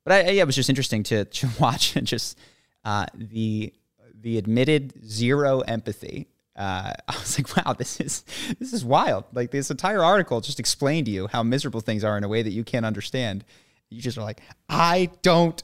but 0.03 0.13
I, 0.13 0.30
yeah, 0.32 0.41
it 0.44 0.46
was 0.46 0.56
just 0.56 0.70
interesting 0.70 1.03
to, 1.03 1.25
to 1.25 1.50
watch 1.60 1.96
and 1.96 2.08
just 2.08 2.38
uh, 2.86 3.06
the 3.13 3.74
the 4.20 4.38
admitted 4.38 4.94
zero 5.06 5.60
empathy. 5.62 6.27
Uh, 6.56 6.94
I 7.08 7.13
was 7.20 7.38
like, 7.39 7.65
wow, 7.65 7.74
this 7.74 8.00
is 8.00 8.24
this 8.60 8.72
is 8.74 8.86
wild. 8.86 9.25
Like 9.34 9.51
this 9.51 9.70
entire 9.72 10.03
article 10.03 10.39
just 10.41 10.60
explained 10.60 11.06
to 11.08 11.12
you 11.12 11.27
how 11.27 11.44
miserable 11.44 11.82
things 11.82 12.03
are 12.03 12.18
in 12.18 12.24
a 12.24 12.27
way 12.30 12.41
that 12.44 12.51
you 12.51 12.63
can't 12.63 12.86
understand. 12.86 13.44
You 13.89 14.01
just 14.01 14.18
are 14.18 14.24
like, 14.24 14.39
I 14.70 15.10
don't 15.22 15.62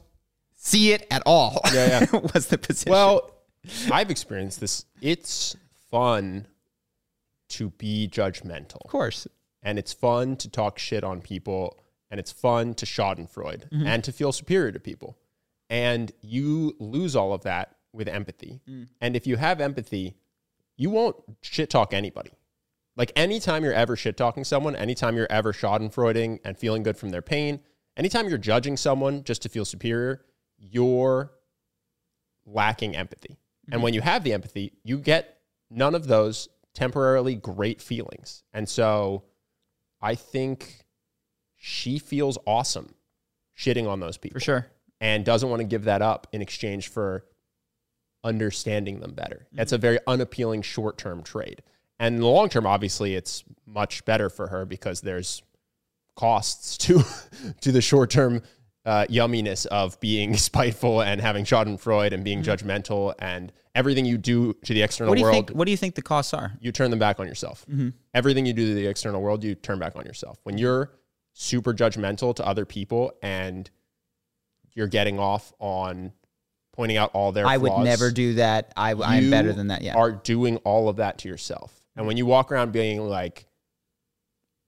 see 0.55 0.91
it 0.91 1.07
at 1.09 1.23
all. 1.25 1.61
Yeah, 1.73 2.05
yeah. 2.11 2.19
was 2.33 2.47
the 2.47 2.57
position. 2.57 2.91
Well, 2.91 3.31
I've 3.91 4.09
experienced 4.11 4.59
this. 4.59 4.85
It's 5.01 5.55
fun 5.91 6.47
to 7.49 7.69
be 7.71 8.09
judgmental. 8.11 8.83
of 8.83 8.91
course, 8.91 9.27
and 9.63 9.79
it's 9.79 9.93
fun 9.93 10.35
to 10.37 10.49
talk 10.49 10.77
shit 10.79 11.03
on 11.03 11.21
people 11.21 11.77
and 12.11 12.19
it's 12.19 12.31
fun 12.31 12.73
to 12.75 12.85
schadenfreude 12.85 13.69
Mm-hmm. 13.69 13.87
and 13.87 14.03
to 14.03 14.11
feel 14.11 14.31
superior 14.31 14.71
to 14.71 14.79
people 14.79 15.17
and 15.69 16.11
you 16.21 16.75
lose 16.79 17.15
all 17.15 17.33
of 17.33 17.43
that 17.43 17.75
with 17.93 18.07
empathy 18.07 18.61
Mm. 18.69 18.87
and 19.01 19.15
if 19.15 19.25
you 19.27 19.35
have 19.37 19.59
empathy 19.61 20.15
you 20.77 20.89
won't 20.89 21.15
shit 21.41 21.69
talk 21.69 21.93
anybody 21.93 22.31
like 22.95 23.11
anytime 23.15 23.63
you're 23.63 23.73
ever 23.73 23.95
shit 23.95 24.15
talking 24.17 24.43
someone 24.45 24.75
anytime 24.75 25.15
you're 25.17 25.31
ever 25.31 25.51
schadenfreuding 25.53 26.39
and 26.45 26.57
feeling 26.57 26.83
good 26.83 26.95
from 26.97 27.09
their 27.09 27.21
pain 27.21 27.59
anytime 27.97 28.29
you're 28.29 28.37
judging 28.37 28.77
someone 28.77 29.23
just 29.23 29.41
to 29.41 29.49
feel 29.49 29.65
superior 29.65 30.21
you're 30.57 31.31
lacking 32.45 32.95
empathy 32.95 33.37
Mm-hmm. 33.67 33.73
and 33.73 33.83
when 33.83 33.93
you 33.93 34.01
have 34.01 34.23
the 34.23 34.33
empathy 34.33 34.73
you 34.83 34.97
get 34.97 35.39
none 35.69 35.95
of 35.95 36.07
those 36.07 36.49
temporarily 36.73 37.35
great 37.35 37.81
feelings 37.81 38.43
and 38.53 38.67
so 38.67 39.23
I 40.01 40.15
think 40.15 40.85
she 41.55 41.99
feels 41.99 42.37
awesome 42.45 42.93
shitting 43.57 43.87
on 43.87 43.99
those 43.99 44.17
people. 44.17 44.35
for 44.35 44.43
sure. 44.43 44.67
and 45.01 45.25
doesn't 45.25 45.49
want 45.49 45.59
to 45.59 45.67
give 45.67 45.85
that 45.85 46.01
up 46.01 46.27
in 46.31 46.41
exchange 46.41 46.89
for 46.89 47.25
understanding 48.23 48.99
them 48.99 49.13
better. 49.13 49.45
Mm-hmm. 49.47 49.57
That's 49.57 49.71
a 49.71 49.77
very 49.77 49.99
unappealing 50.07 50.61
short 50.61 50.97
term 50.97 51.23
trade. 51.23 51.61
And 51.99 52.15
in 52.15 52.21
the 52.21 52.27
long 52.27 52.49
term, 52.49 52.67
obviously, 52.67 53.15
it's 53.15 53.43
much 53.65 54.05
better 54.05 54.29
for 54.29 54.47
her 54.47 54.65
because 54.65 55.01
there's 55.01 55.41
costs 56.15 56.77
to 56.85 57.03
to 57.61 57.71
the 57.71 57.81
short 57.81 58.09
term 58.09 58.41
uh, 58.87 59.05
yumminess 59.07 59.65
of 59.67 59.99
being 59.99 60.35
spiteful 60.49 61.01
and 61.01 61.21
having 61.21 61.43
Schadenfreude 61.43 62.13
and 62.13 62.23
being 62.23 62.41
mm. 62.41 62.45
judgmental 62.45 63.13
and 63.19 63.51
everything 63.75 64.05
you 64.05 64.17
do 64.17 64.53
to 64.65 64.73
the 64.73 64.81
external 64.81 65.11
What 65.11 65.15
do 65.15 65.19
you 65.19 65.25
world 65.25 65.47
think? 65.47 65.49
What 65.49 65.65
do 65.65 65.71
you 65.71 65.77
think 65.77 65.95
the 65.95 66.01
costs 66.01 66.33
are? 66.33 66.53
you 66.61 66.71
turn 66.71 66.89
them 66.89 66.99
back 66.99 67.19
on 67.19 67.27
yourself. 67.27 67.65
Mm-hmm. 67.69 67.89
Everything 68.13 68.45
you 68.45 68.53
do 68.53 68.67
to 68.69 68.73
the 68.73 68.87
external 68.87 69.21
world, 69.21 69.43
you 69.43 69.55
turn 69.55 69.77
back 69.77 69.95
on 69.97 70.05
yourself. 70.05 70.39
When 70.43 70.57
you're 70.57 70.93
super 71.33 71.73
judgmental 71.73 72.33
to 72.35 72.47
other 72.47 72.65
people 72.65 73.11
and 73.21 73.69
you're 74.73 74.87
getting 74.87 75.19
off 75.19 75.53
on 75.59 76.13
pointing 76.71 76.97
out 76.97 77.11
all 77.13 77.31
their 77.31 77.45
I 77.45 77.57
would 77.57 77.77
never 77.79 78.09
do 78.09 78.35
that. 78.35 78.71
I, 78.77 78.93
I'm 78.93 79.29
better 79.29 79.51
than 79.51 79.67
that. 79.67 79.81
Yeah. 79.81 79.95
Are 79.95 80.11
doing 80.11 80.57
all 80.57 80.87
of 80.87 80.95
that 80.97 81.17
to 81.19 81.27
yourself. 81.27 81.81
And 81.95 82.01
mm-hmm. 82.01 82.07
when 82.07 82.17
you 82.17 82.25
walk 82.25 82.51
around 82.51 82.71
being 82.71 83.01
like, 83.01 83.46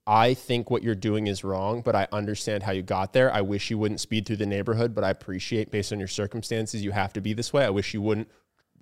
I 0.09 0.33
think 0.33 0.71
what 0.71 0.81
you're 0.81 0.95
doing 0.95 1.27
is 1.27 1.43
wrong, 1.43 1.81
but 1.81 1.95
I 1.95 2.07
understand 2.11 2.63
how 2.63 2.71
you 2.71 2.81
got 2.81 3.13
there. 3.13 3.31
I 3.31 3.41
wish 3.41 3.69
you 3.69 3.77
wouldn't 3.77 3.99
speed 3.99 4.25
through 4.25 4.37
the 4.37 4.45
neighborhood, 4.47 4.95
but 4.95 5.03
I 5.03 5.11
appreciate 5.11 5.69
based 5.69 5.93
on 5.93 5.99
your 5.99 6.07
circumstances, 6.07 6.83
you 6.83 6.89
have 6.89 7.13
to 7.13 7.21
be 7.21 7.33
this 7.33 7.53
way. 7.53 7.63
I 7.63 7.69
wish 7.69 7.93
you 7.93 8.01
wouldn't 8.01 8.27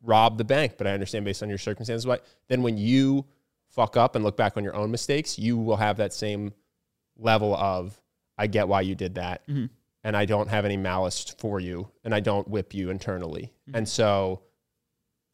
rob 0.02 0.38
the 0.38 0.46
bank, 0.46 0.76
but 0.78 0.88
I 0.88 0.92
understand 0.92 1.26
based 1.26 1.44
on 1.44 1.50
your 1.50 1.58
circumstances 1.58 2.08
why. 2.08 2.20
Then 2.48 2.64
when 2.64 2.78
you 2.78 3.26
fuck 3.68 3.98
up 3.98 4.16
and 4.16 4.24
look 4.24 4.38
back 4.38 4.56
on 4.56 4.64
your 4.64 4.74
own 4.74 4.90
mistakes, 4.90 5.38
you 5.38 5.58
will 5.58 5.76
have 5.76 5.98
that 5.98 6.14
same 6.14 6.54
level 7.18 7.54
of, 7.54 8.00
I 8.38 8.48
get 8.48 8.70
why 8.70 8.80
you 8.80 8.96
did 8.96 9.16
that. 9.16 9.46
Mm-hmm. 9.50 9.66
And 10.06 10.16
I 10.16 10.24
don't 10.24 10.48
have 10.48 10.64
any 10.64 10.78
malice 10.78 11.36
for 11.40 11.60
you 11.60 11.90
and 12.06 12.16
I 12.16 12.22
don't 12.22 12.48
whip 12.48 12.74
you 12.74 12.90
internally. 12.90 13.52
Mm-hmm. 13.68 13.80
And 13.80 13.90
so 13.90 14.44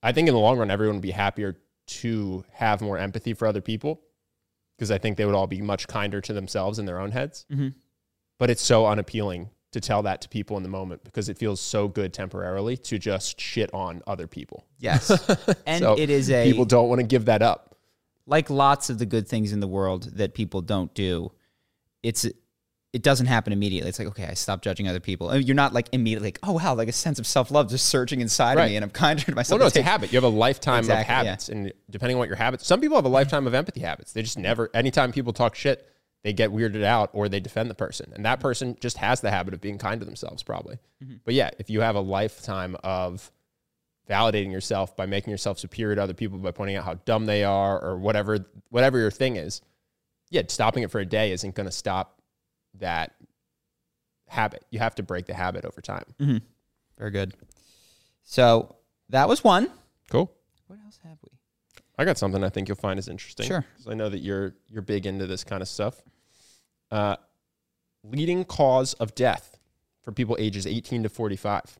I 0.01 0.11
think 0.11 0.27
in 0.27 0.33
the 0.33 0.39
long 0.39 0.57
run, 0.57 0.71
everyone 0.71 0.95
would 0.95 1.03
be 1.03 1.11
happier 1.11 1.59
to 1.85 2.43
have 2.51 2.81
more 2.81 2.97
empathy 2.97 3.35
for 3.35 3.45
other 3.45 3.61
people 3.61 4.01
because 4.77 4.91
I 4.91 4.97
think 4.97 5.17
they 5.17 5.25
would 5.25 5.35
all 5.35 5.47
be 5.47 5.61
much 5.61 5.87
kinder 5.87 6.21
to 6.21 6.33
themselves 6.33 6.79
in 6.79 6.85
their 6.85 6.99
own 6.99 7.11
heads. 7.11 7.45
Mm-hmm. 7.51 7.69
But 8.39 8.49
it's 8.49 8.61
so 8.61 8.85
unappealing 8.87 9.49
to 9.71 9.79
tell 9.81 10.03
that 10.03 10.21
to 10.21 10.29
people 10.29 10.57
in 10.57 10.63
the 10.63 10.69
moment 10.69 11.03
because 11.03 11.29
it 11.29 11.37
feels 11.37 11.59
so 11.59 11.87
good 11.87 12.13
temporarily 12.13 12.77
to 12.77 12.99
just 12.99 13.39
shit 13.41 13.73
on 13.73 14.01
other 14.05 14.27
people. 14.27 14.65
yes. 14.79 15.09
And 15.65 15.81
So 15.81 15.97
it 15.97 16.09
is 16.09 16.29
a 16.29 16.43
people 16.49 16.65
don't 16.65 16.89
want 16.89 16.99
to 17.01 17.07
give 17.07 17.25
that 17.25 17.41
up. 17.41 17.75
like 18.27 18.49
lots 18.49 18.89
of 18.89 18.99
the 18.99 19.05
good 19.05 19.27
things 19.27 19.51
in 19.51 19.59
the 19.59 19.67
world 19.67 20.03
that 20.17 20.33
people 20.33 20.61
don't 20.61 20.93
do. 20.93 21.31
It's 22.03 22.27
it 22.93 23.01
doesn't 23.01 23.25
happen 23.25 23.51
immediately. 23.51 23.89
It's 23.89 23.97
like 23.97 24.07
okay, 24.09 24.27
I 24.27 24.35
stop 24.35 24.61
judging 24.61 24.87
other 24.87 24.99
people. 24.99 25.35
You're 25.35 25.55
not 25.55 25.73
like 25.73 25.89
immediately 25.91 26.27
like 26.27 26.39
oh 26.43 26.53
wow, 26.53 26.75
like 26.75 26.87
a 26.87 26.93
sense 26.93 27.17
of 27.17 27.25
self 27.25 27.49
love 27.49 27.67
just 27.69 27.89
surging 27.89 28.21
inside 28.21 28.59
of 28.59 28.69
me, 28.69 28.75
and 28.75 28.83
I'm 28.85 28.91
kinder 28.91 29.23
to 29.23 29.31
Well, 29.31 29.35
myself. 29.37 29.59
no, 29.59 29.65
It 29.65 29.69
it's 29.69 29.77
a 29.77 29.81
habit. 29.81 30.13
You 30.13 30.17
have 30.17 30.23
a 30.23 30.35
lifetime 30.35 30.79
Exactly, 30.79 31.01
of 31.01 31.07
yeah. 31.07 31.15
habits, 31.15 31.49
and 31.49 31.73
depending 31.89 32.15
on 32.15 32.19
what 32.19 32.29
your 32.29 32.37
habits, 32.37 32.67
some 32.67 32.79
people 32.79 32.95
have 32.95 33.05
a 33.05 33.07
mm-hmm. 33.07 33.15
lifetime 33.15 33.47
of 33.47 33.55
empathy 33.55 33.81
habits. 33.81 34.13
They 34.13 34.21
just 34.21 34.37
never. 34.37 34.69
Anytime 34.75 35.11
people 35.11 35.33
talk 35.33 35.55
shit, 35.55 35.89
they 36.23 36.33
get 36.33 36.51
weirded 36.51 36.83
out 36.83 37.09
or 37.13 37.27
they 37.27 37.39
defend 37.39 37.71
the 37.71 37.75
person, 37.75 38.13
and 38.15 38.25
that 38.25 38.35
mm-hmm. 38.35 38.43
person 38.43 38.77
just 38.79 38.97
has 38.97 39.21
the 39.21 39.31
habit 39.31 39.55
of 39.55 39.61
being 39.61 39.79
kind 39.79 39.99
to 39.99 40.05
themselves, 40.05 40.43
probably. 40.43 40.77
Mm-hmm. 41.03 41.15
But 41.25 41.33
yeah, 41.33 41.49
if 41.57 41.71
you 41.71 41.81
have 41.81 41.95
a 41.95 42.01
lifetime 42.01 42.77
of 42.83 43.31
validating 44.07 44.51
yourself 44.51 44.95
by 44.95 45.07
making 45.07 45.31
yourself 45.31 45.57
superior 45.57 45.95
to 45.95 46.03
other 46.03 46.13
people 46.13 46.37
by 46.37 46.51
pointing 46.51 46.75
out 46.75 46.83
how 46.83 46.95
dumb 47.05 47.25
they 47.25 47.43
are 47.43 47.81
or 47.81 47.97
whatever 47.97 48.45
whatever 48.69 48.99
your 48.99 49.09
thing 49.09 49.37
is, 49.37 49.61
yeah, 50.29 50.43
stopping 50.47 50.83
it 50.83 50.91
for 50.91 50.99
a 50.99 51.05
day 51.05 51.31
isn't 51.31 51.55
going 51.55 51.65
to 51.65 51.71
stop 51.71 52.19
that 52.79 53.13
habit. 54.27 54.65
You 54.71 54.79
have 54.79 54.95
to 54.95 55.03
break 55.03 55.25
the 55.25 55.33
habit 55.33 55.65
over 55.65 55.81
time. 55.81 56.05
Very 56.97 57.11
good. 57.11 57.33
So 58.23 58.75
that 59.09 59.27
was 59.27 59.43
one. 59.43 59.69
Cool. 60.09 60.31
What 60.67 60.79
else 60.85 60.99
have 61.03 61.17
we? 61.23 61.29
I 61.97 62.05
got 62.05 62.17
something 62.17 62.43
I 62.43 62.49
think 62.49 62.67
you'll 62.67 62.77
find 62.77 62.97
is 62.97 63.07
interesting. 63.07 63.45
Sure. 63.45 63.65
'Cause 63.77 63.87
I 63.87 63.93
know 63.93 64.09
that 64.09 64.19
you're 64.19 64.55
you're 64.67 64.81
big 64.81 65.05
into 65.05 65.27
this 65.27 65.43
kind 65.43 65.61
of 65.61 65.67
stuff. 65.67 66.01
Uh, 66.89 67.15
leading 68.03 68.43
cause 68.45 68.93
of 68.95 69.13
death 69.15 69.57
for 70.01 70.11
people 70.11 70.35
ages 70.39 70.65
18 70.67 71.03
to 71.03 71.09
45. 71.09 71.79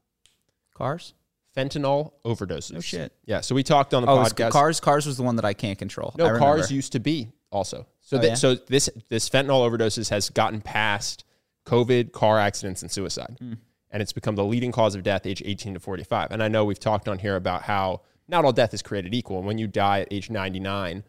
Cars. 0.73 1.13
Fentanyl 1.55 2.13
overdoses. 2.25 2.71
No 2.73 2.79
shit. 2.79 3.13
Yeah. 3.25 3.41
So 3.41 3.53
we 3.53 3.61
talked 3.63 3.93
on 3.93 4.03
the 4.03 4.09
Oh, 4.09 4.17
podcast. 4.17 4.51
cars. 4.51 4.79
Cars 4.79 5.05
was 5.05 5.17
the 5.17 5.23
one 5.23 5.35
that 5.35 5.45
I 5.45 5.53
can't 5.53 5.77
control. 5.77 6.11
I 6.15 6.17
No, 6.17 6.23
remember. 6.25 6.39
cars 6.39 6.71
used 6.71 6.93
to 6.93 6.99
be 6.99 7.31
also. 7.51 7.85
So 8.05 8.17
Oh, 8.19 8.21
yeah? 8.21 8.33
so 8.35 8.55
this 8.55 8.89
this 9.09 9.29
fentanyl 9.29 9.67
overdoses 9.67 10.09
has 10.09 10.29
gotten 10.29 10.61
past 10.61 11.23
COVID, 11.65 12.11
car 12.11 12.37
accidents, 12.37 12.81
and 12.81 12.91
suicide, 12.91 13.37
Hmm. 13.39 13.53
and 13.89 14.01
it's 14.01 14.11
become 14.13 14.35
the 14.35 14.43
leading 14.43 14.71
cause 14.73 14.93
of 14.95 15.03
death 15.03 15.25
age 15.25 15.41
18 15.45 15.73
to 15.73 15.79
45. 15.79 16.29
And 16.31 16.43
I 16.43 16.49
know 16.49 16.65
we've 16.65 16.79
talked 16.79 17.07
on 17.07 17.19
here 17.19 17.35
about 17.37 17.63
how 17.63 18.01
not 18.27 18.43
all 18.45 18.51
death 18.51 18.73
is 18.73 18.81
created 18.81 19.13
equal. 19.15 19.37
And 19.37 19.47
when 19.47 19.57
you 19.57 19.67
die 19.67 20.01
at 20.01 20.09
age 20.11 20.29
99, 20.29 21.03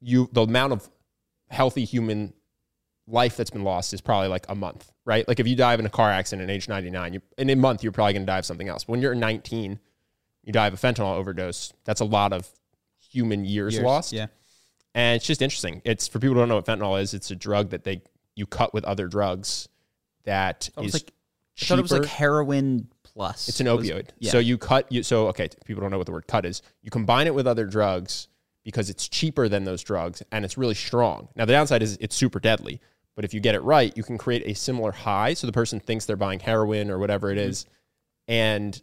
you 0.00 0.28
the 0.32 0.42
amount 0.42 0.74
of 0.74 0.90
healthy 1.48 1.84
human 1.84 2.34
life 3.06 3.36
that's 3.36 3.50
been 3.50 3.64
lost 3.64 3.92
is 3.94 4.00
probably 4.00 4.28
like 4.28 4.46
a 4.48 4.54
month, 4.54 4.90
right? 5.04 5.26
Like 5.28 5.40
if 5.40 5.46
you 5.46 5.56
die 5.56 5.74
in 5.74 5.84
a 5.86 5.90
car 5.90 6.10
accident 6.10 6.48
at 6.50 6.54
age 6.54 6.68
99, 6.68 7.14
you, 7.14 7.20
in 7.38 7.50
a 7.50 7.56
month 7.56 7.82
you're 7.82 7.92
probably 7.92 8.14
going 8.14 8.22
to 8.22 8.26
die 8.26 8.38
of 8.38 8.46
something 8.46 8.68
else. 8.68 8.86
When 8.88 9.00
you're 9.02 9.14
19, 9.14 9.78
you 10.42 10.52
die 10.52 10.66
of 10.66 10.74
a 10.74 10.76
fentanyl 10.76 11.14
overdose. 11.14 11.72
That's 11.84 12.00
a 12.00 12.04
lot 12.06 12.32
of 12.32 12.48
human 12.98 13.44
years, 13.44 13.74
Years, 13.74 13.84
lost. 13.84 14.12
Yeah. 14.12 14.26
And 14.94 15.16
it's 15.16 15.26
just 15.26 15.42
interesting. 15.42 15.82
It's 15.84 16.06
for 16.06 16.18
people 16.18 16.34
who 16.34 16.40
don't 16.40 16.48
know 16.48 16.56
what 16.56 16.66
fentanyl 16.66 17.00
is. 17.00 17.14
It's 17.14 17.30
a 17.30 17.36
drug 17.36 17.70
that 17.70 17.84
they 17.84 18.02
you 18.36 18.46
cut 18.46 18.72
with 18.74 18.84
other 18.84 19.06
drugs 19.08 19.68
that 20.24 20.70
was 20.76 20.86
is 20.88 20.94
like 20.94 21.12
I 21.60 21.64
thought 21.66 21.78
it 21.78 21.82
was 21.82 21.92
like 21.92 22.04
heroin 22.06 22.88
plus. 23.02 23.48
It's 23.48 23.60
an 23.60 23.66
It 23.66 23.76
was- 23.76 23.88
opioid. 23.88 24.08
yeah. 24.18 24.30
So 24.32 24.38
you 24.38 24.58
cut 24.58 24.90
you 24.90 25.02
so 25.02 25.28
okay, 25.28 25.48
people 25.64 25.80
don't 25.80 25.90
know 25.90 25.98
what 25.98 26.06
the 26.06 26.12
word 26.12 26.26
cut 26.26 26.44
is. 26.46 26.62
You 26.82 26.90
combine 26.90 27.26
it 27.26 27.34
with 27.34 27.46
other 27.46 27.64
drugs 27.66 28.28
because 28.64 28.88
it's 28.90 29.08
cheaper 29.08 29.48
than 29.48 29.64
those 29.64 29.82
drugs 29.82 30.22
and 30.32 30.44
it's 30.44 30.56
really 30.58 30.74
strong. 30.74 31.28
Now 31.36 31.44
the 31.44 31.52
downside 31.52 31.82
is 31.82 31.96
it's 32.00 32.16
super 32.16 32.40
deadly, 32.40 32.80
but 33.14 33.24
if 33.24 33.34
you 33.34 33.40
get 33.40 33.54
it 33.54 33.60
right, 33.62 33.96
you 33.96 34.02
can 34.02 34.16
create 34.18 34.42
a 34.46 34.54
similar 34.54 34.90
high 34.92 35.34
so 35.34 35.46
the 35.46 35.52
person 35.52 35.78
thinks 35.80 36.06
they're 36.06 36.16
buying 36.16 36.40
heroin 36.40 36.90
or 36.90 36.98
whatever 36.98 37.28
Mm-hmm. 37.28 37.38
it 37.40 37.46
is 37.48 37.66
and 38.26 38.80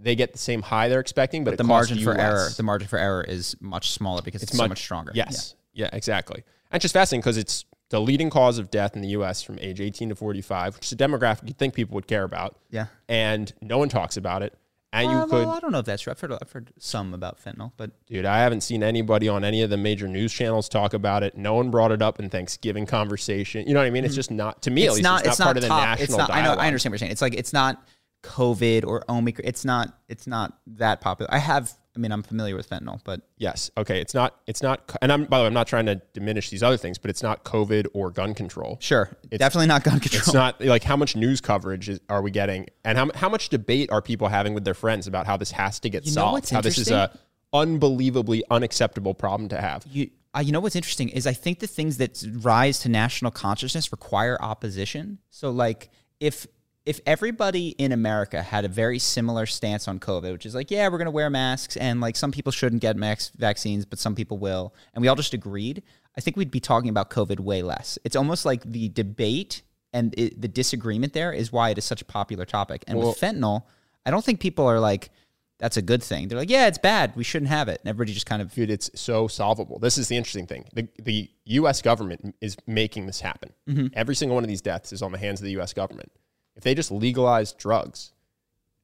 they 0.00 0.14
get 0.16 0.32
the 0.32 0.38
same 0.38 0.62
high 0.62 0.88
they're 0.88 1.00
expecting, 1.00 1.44
but, 1.44 1.52
but 1.52 1.58
the 1.58 1.64
margin 1.64 1.98
for 2.00 2.18
error, 2.18 2.48
the 2.56 2.62
margin 2.62 2.88
for 2.88 2.98
error 2.98 3.22
is 3.22 3.56
much 3.60 3.90
smaller 3.92 4.22
because 4.22 4.42
it's, 4.42 4.56
so 4.56 4.68
much 4.68 4.80
stronger. 4.80 5.12
Yes. 5.14 5.54
Yeah, 5.72 5.88
exactly. 5.92 6.42
And 6.70 6.76
it's 6.76 6.82
just 6.82 6.94
fascinating 6.94 7.20
because 7.20 7.36
it's 7.36 7.64
the 7.90 8.00
leading 8.00 8.30
cause 8.30 8.58
of 8.58 8.70
death 8.70 8.96
in 8.96 9.02
the 9.02 9.08
U.S. 9.08 9.42
from 9.42 9.58
age 9.60 9.80
18 9.80 10.08
to 10.10 10.14
45, 10.16 10.76
which 10.76 10.86
is 10.86 10.92
a 10.92 10.96
demographic 10.96 11.46
you'd 11.46 11.58
think 11.58 11.74
people 11.74 11.94
would 11.94 12.06
care 12.06 12.24
about. 12.24 12.58
Yeah. 12.70 12.86
And 13.08 13.52
no 13.60 13.78
one 13.78 13.88
talks 13.88 14.16
about 14.16 14.42
it. 14.42 14.54
And 14.92 15.10
you 15.10 15.16
Uh, 15.16 15.24
could, 15.24 15.32
well, 15.46 15.50
I 15.50 15.58
don't 15.58 15.72
know 15.72 15.80
if 15.80 15.86
that's 15.86 16.02
true. 16.02 16.12
I've 16.12 16.20
heard, 16.20 16.32
I've 16.32 16.52
heard 16.52 16.72
some 16.78 17.14
about 17.14 17.42
fentanyl, 17.44 17.72
but 17.76 17.90
dude, 18.06 18.24
I 18.24 18.38
haven't 18.38 18.60
seen 18.60 18.84
anybody 18.84 19.28
on 19.28 19.42
any 19.44 19.62
of 19.62 19.70
the 19.70 19.76
major 19.76 20.06
news 20.06 20.32
channels 20.32 20.68
talk 20.68 20.94
about 20.94 21.24
it. 21.24 21.36
No 21.36 21.54
one 21.54 21.72
brought 21.72 21.90
it 21.90 22.00
up 22.00 22.20
in 22.20 22.30
Thanksgiving 22.30 22.86
conversation. 22.86 23.66
You 23.66 23.74
know 23.74 23.80
what 23.80 23.86
I 23.86 23.90
mean? 23.90 24.04
It's 24.04 24.14
just 24.14 24.30
not, 24.30 24.62
to 24.62 24.70
me 24.70 24.82
at 24.82 24.86
it's 24.86 24.94
least, 24.96 25.02
not. 25.02 25.26
it's 25.26 25.38
not 25.40 25.44
part 25.46 25.56
of 25.56 25.62
the 25.64 25.68
national 25.68 26.04
It's 26.04 26.16
not. 26.16 26.30
I 26.30 26.40
dialogue. 26.42 26.58
know. 26.58 26.62
I 26.62 26.66
understand 26.68 26.92
what 26.92 26.94
you're 26.94 27.06
saying. 27.06 27.12
It's 27.12 27.22
like 27.22 27.34
it's 27.34 27.52
not 27.52 27.84
COVID 28.24 28.84
or 28.86 29.04
Omicron. 29.08 29.46
It's 29.46 29.64
not. 29.64 29.98
It's 30.08 30.26
not 30.26 30.58
that 30.66 31.00
popular. 31.00 31.32
I 31.32 31.38
have. 31.38 31.72
I 31.96 32.00
mean, 32.00 32.10
I'm 32.10 32.24
familiar 32.24 32.56
with 32.56 32.68
fentanyl, 32.68 32.98
but 33.04 33.20
Yes. 33.36 33.70
Okay. 33.76 34.00
It's 34.00 34.14
not, 34.14 34.40
it's 34.48 34.64
not, 34.64 34.96
and 35.00 35.12
I'm, 35.12 35.26
by 35.26 35.38
the 35.38 35.42
way, 35.44 35.46
I'm 35.46 35.54
not 35.54 35.68
trying 35.68 35.86
to 35.86 36.02
diminish 36.12 36.50
these 36.50 36.64
other 36.64 36.76
things, 36.76 36.98
but 36.98 37.08
it's 37.08 37.22
not 37.22 37.44
COVID 37.44 37.86
or 37.94 38.10
gun 38.10 38.34
control. 38.34 38.78
sure, 38.80 39.16
it's, 39.30 39.38
definitely 39.38 39.68
not 39.68 39.84
gun 39.84 40.00
control. 40.00 40.18
It's 40.22 40.34
not 40.34 40.60
like 40.60 40.82
how 40.82 40.96
much 40.96 41.14
news 41.14 41.40
coverage 41.40 41.88
is, 41.88 42.00
are 42.08 42.20
we 42.20 42.32
getting, 42.32 42.66
and 42.84 42.98
how 42.98 43.10
how 43.14 43.28
much 43.28 43.48
debate 43.48 43.92
are 43.92 44.02
people 44.02 44.26
having 44.26 44.54
with 44.54 44.64
their 44.64 44.74
friends 44.74 45.06
about 45.06 45.26
how 45.26 45.36
this 45.36 45.52
has 45.52 45.78
to 45.80 45.88
get 45.88 46.04
You 46.04 46.10
solved? 46.10 46.50
how 46.50 46.60
this 46.60 46.78
is 46.78 46.90
a 46.90 47.16
unbelievably 47.52 48.42
unacceptable 48.50 49.14
problem 49.14 49.48
to 49.50 49.60
have. 49.60 49.86
you, 49.88 50.10
uh, 50.36 50.40
you 50.40 50.50
know 50.50 50.58
what's 50.58 50.74
interesting 50.74 51.08
is 51.10 51.26
I 51.26 51.32
think 51.32 51.60
the 51.60 51.68
things 51.68 51.98
that 51.98 52.24
rise 52.40 52.80
to 52.80 52.88
national 52.88 53.30
consciousness 53.30 53.92
require 53.92 54.36
opposition. 54.42 55.18
So 55.30 55.50
like 55.50 55.90
if 56.18 56.46
if 56.86 57.00
everybody 57.06 57.68
in 57.70 57.92
America 57.92 58.42
had 58.42 58.64
a 58.64 58.68
very 58.68 58.98
similar 58.98 59.46
stance 59.46 59.88
on 59.88 59.98
COVID, 59.98 60.32
which 60.32 60.46
is 60.46 60.54
like, 60.54 60.70
yeah, 60.70 60.86
we're 60.88 60.98
going 60.98 61.06
to 61.06 61.10
wear 61.10 61.30
masks 61.30 61.76
and 61.76 62.00
like 62.00 62.14
some 62.14 62.30
people 62.30 62.52
shouldn't 62.52 62.82
get 62.82 62.96
max 62.96 63.32
vaccines, 63.36 63.86
but 63.86 63.98
some 63.98 64.14
people 64.14 64.38
will, 64.38 64.74
and 64.92 65.00
we 65.00 65.08
all 65.08 65.16
just 65.16 65.32
agreed, 65.32 65.82
I 66.16 66.20
think 66.20 66.36
we'd 66.36 66.50
be 66.50 66.60
talking 66.60 66.90
about 66.90 67.10
COVID 67.10 67.40
way 67.40 67.62
less. 67.62 67.98
It's 68.04 68.16
almost 68.16 68.44
like 68.44 68.62
the 68.64 68.90
debate 68.90 69.62
and 69.92 70.14
it, 70.18 70.40
the 70.40 70.48
disagreement 70.48 71.14
there 71.14 71.32
is 71.32 71.52
why 71.52 71.70
it 71.70 71.78
is 71.78 71.84
such 71.84 72.02
a 72.02 72.04
popular 72.04 72.44
topic. 72.44 72.84
And 72.86 72.98
with 72.98 73.18
fentanyl, 73.18 73.62
I 74.04 74.10
don't 74.10 74.24
think 74.24 74.40
people 74.40 74.66
are 74.66 74.80
like, 74.80 75.10
that's 75.58 75.76
a 75.76 75.82
good 75.82 76.02
thing. 76.02 76.28
They're 76.28 76.38
like, 76.38 76.50
yeah, 76.50 76.66
it's 76.66 76.78
bad. 76.78 77.14
We 77.16 77.24
shouldn't 77.24 77.48
have 77.48 77.68
it. 77.68 77.80
And 77.80 77.88
everybody 77.88 78.12
just 78.12 78.26
kind 78.26 78.42
of 78.42 78.52
Dude, 78.52 78.70
it's 78.70 78.90
so 78.94 79.28
solvable. 79.28 79.78
This 79.78 79.96
is 79.96 80.08
the 80.08 80.16
interesting 80.16 80.46
thing. 80.46 80.66
The, 80.74 80.88
the 81.00 81.30
U.S. 81.44 81.80
government 81.80 82.34
is 82.40 82.56
making 82.66 83.06
this 83.06 83.20
happen. 83.20 83.52
Mm-hmm. 83.68 83.86
Every 83.94 84.14
single 84.16 84.34
one 84.34 84.44
of 84.44 84.48
these 84.48 84.60
deaths 84.60 84.92
is 84.92 85.00
on 85.00 85.12
the 85.12 85.18
hands 85.18 85.40
of 85.40 85.44
the 85.44 85.52
U.S. 85.52 85.72
government. 85.72 86.10
If 86.56 86.62
they 86.62 86.74
just 86.74 86.90
legalized 86.90 87.58
drugs, 87.58 88.12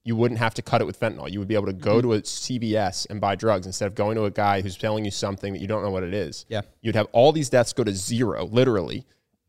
you 0.05 0.17
wouldn't 0.17 0.41
have 0.41 0.55
to 0.55 0.63
cut 0.63 0.81
it 0.81 0.87
with 0.87 0.99
fentanyl. 0.99 1.31
You 1.31 1.39
would 1.39 1.49
be 1.49 1.55
able 1.55 1.67
to 1.67 1.73
go 1.73 1.99
Mm-hmm. 1.99 2.09
to 2.11 2.13
a 2.15 2.21
CVS 2.23 3.07
and 3.11 3.21
buy 3.21 3.35
drugs 3.37 3.67
instead 3.67 3.87
of 3.87 3.95
going 3.95 4.17
to 4.17 4.25
a 4.25 4.31
guy 4.31 4.61
who's 4.63 4.77
selling 4.77 5.05
you 5.05 5.11
something 5.11 5.53
that 5.53 5.61
you 5.61 5.67
don't 5.69 5.83
know 5.83 5.91
what 5.91 6.03
it 6.03 6.15
is. 6.15 6.47
Yeah. 6.49 6.63
You'd 6.81 6.95
have 6.97 7.07
all 7.13 7.33
these 7.33 7.51
deaths 7.51 7.73
go 7.73 7.85
to 7.85 7.93
zero, 7.93 8.45
literally, 8.47 9.05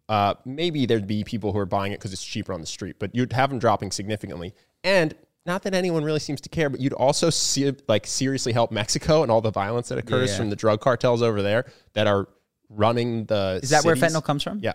Uh, 0.09 0.33
maybe 0.43 0.85
there'd 0.85 1.07
be 1.07 1.23
people 1.23 1.53
who 1.53 1.59
are 1.59 1.65
buying 1.65 1.93
it 1.93 1.99
because 1.99 2.11
it's 2.11 2.23
cheaper 2.25 2.51
on 2.51 2.59
the 2.59 2.67
street, 2.67 2.97
but 2.99 3.15
you'd 3.15 3.31
have 3.31 3.49
them 3.49 3.59
dropping 3.59 3.91
significantly. 3.91 4.53
And 4.83 5.13
not 5.45 5.63
that 5.63 5.73
anyone 5.73 6.03
really 6.03 6.19
seems 6.19 6.41
to 6.41 6.49
care, 6.49 6.69
but 6.69 6.81
you'd 6.81 6.91
also 6.91 7.29
see 7.29 7.73
like 7.87 8.05
seriously 8.05 8.51
help 8.51 8.71
Mexico 8.71 9.23
and 9.23 9.31
all 9.31 9.39
the 9.39 9.51
violence 9.51 9.87
that 9.87 9.97
occurs 9.97 10.31
Yeah. 10.31 10.37
from 10.37 10.49
the 10.49 10.57
drug 10.57 10.81
cartels 10.81 11.21
over 11.21 11.41
there 11.41 11.63
that 11.93 12.07
are 12.07 12.27
running 12.67 13.23
the. 13.25 13.61
Is 13.63 13.69
that 13.69 13.85
where 13.85 13.95
fentanyl 13.95 14.21
comes 14.23 14.43
from? 14.43 14.59
Yeah. 14.59 14.73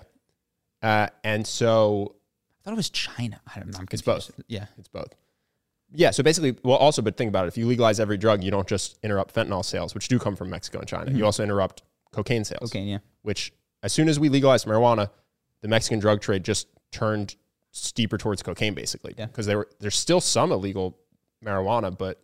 Uh, 0.83 1.09
and 1.23 1.47
so 1.47 2.15
thought 2.67 2.73
it 2.73 2.77
was 2.77 2.91
China. 2.91 3.41
I 3.55 3.61
don't 3.61 3.71
know. 3.71 3.79
I'm 3.79 3.87
It's 3.93 4.03
both. 4.03 4.33
Yeah. 4.49 4.67
It's 4.77 4.89
both. 4.89 5.15
Yeah. 5.93 6.11
So 6.11 6.25
basically, 6.25 6.57
well, 6.65 6.77
also, 6.77 7.01
but 7.01 7.17
think 7.17 7.29
about 7.29 7.45
it. 7.45 7.49
If 7.49 7.57
you 7.57 7.65
legalize 7.65 8.01
every 8.01 8.17
drug, 8.17 8.43
you 8.43 8.51
don't 8.51 8.67
just 8.67 8.99
interrupt 9.05 9.33
fentanyl 9.33 9.65
sales, 9.65 9.95
which 9.95 10.09
do 10.09 10.19
come 10.19 10.35
from 10.35 10.51
Mexico 10.51 10.81
and 10.81 10.89
China. 10.89 11.07
You 11.07 11.19
mm-hmm. 11.19 11.27
also 11.27 11.45
interrupt 11.45 11.85
cocaine 12.11 12.45
sales. 12.45 12.73
Okay. 12.73 12.83
Yeah. 12.83 12.99
Which, 13.23 13.53
as 13.85 13.93
soon 13.93 14.09
as 14.09 14.19
we 14.19 14.29
legalized 14.29 14.67
marijuana, 14.67 15.11
the 15.61 15.69
Mexican 15.69 16.01
drug 16.01 16.21
trade 16.21 16.43
just 16.43 16.67
turned 16.91 17.37
steeper 17.71 18.19
towards 18.19 18.43
cocaine, 18.43 18.75
basically. 18.75 19.15
Yeah. 19.17 19.27
Because 19.27 19.47
there 19.47 19.59
were 19.59 19.69
there's 19.79 19.97
still 19.97 20.21
some 20.21 20.51
illegal 20.51 20.99
marijuana, 21.45 21.97
but 21.97 22.21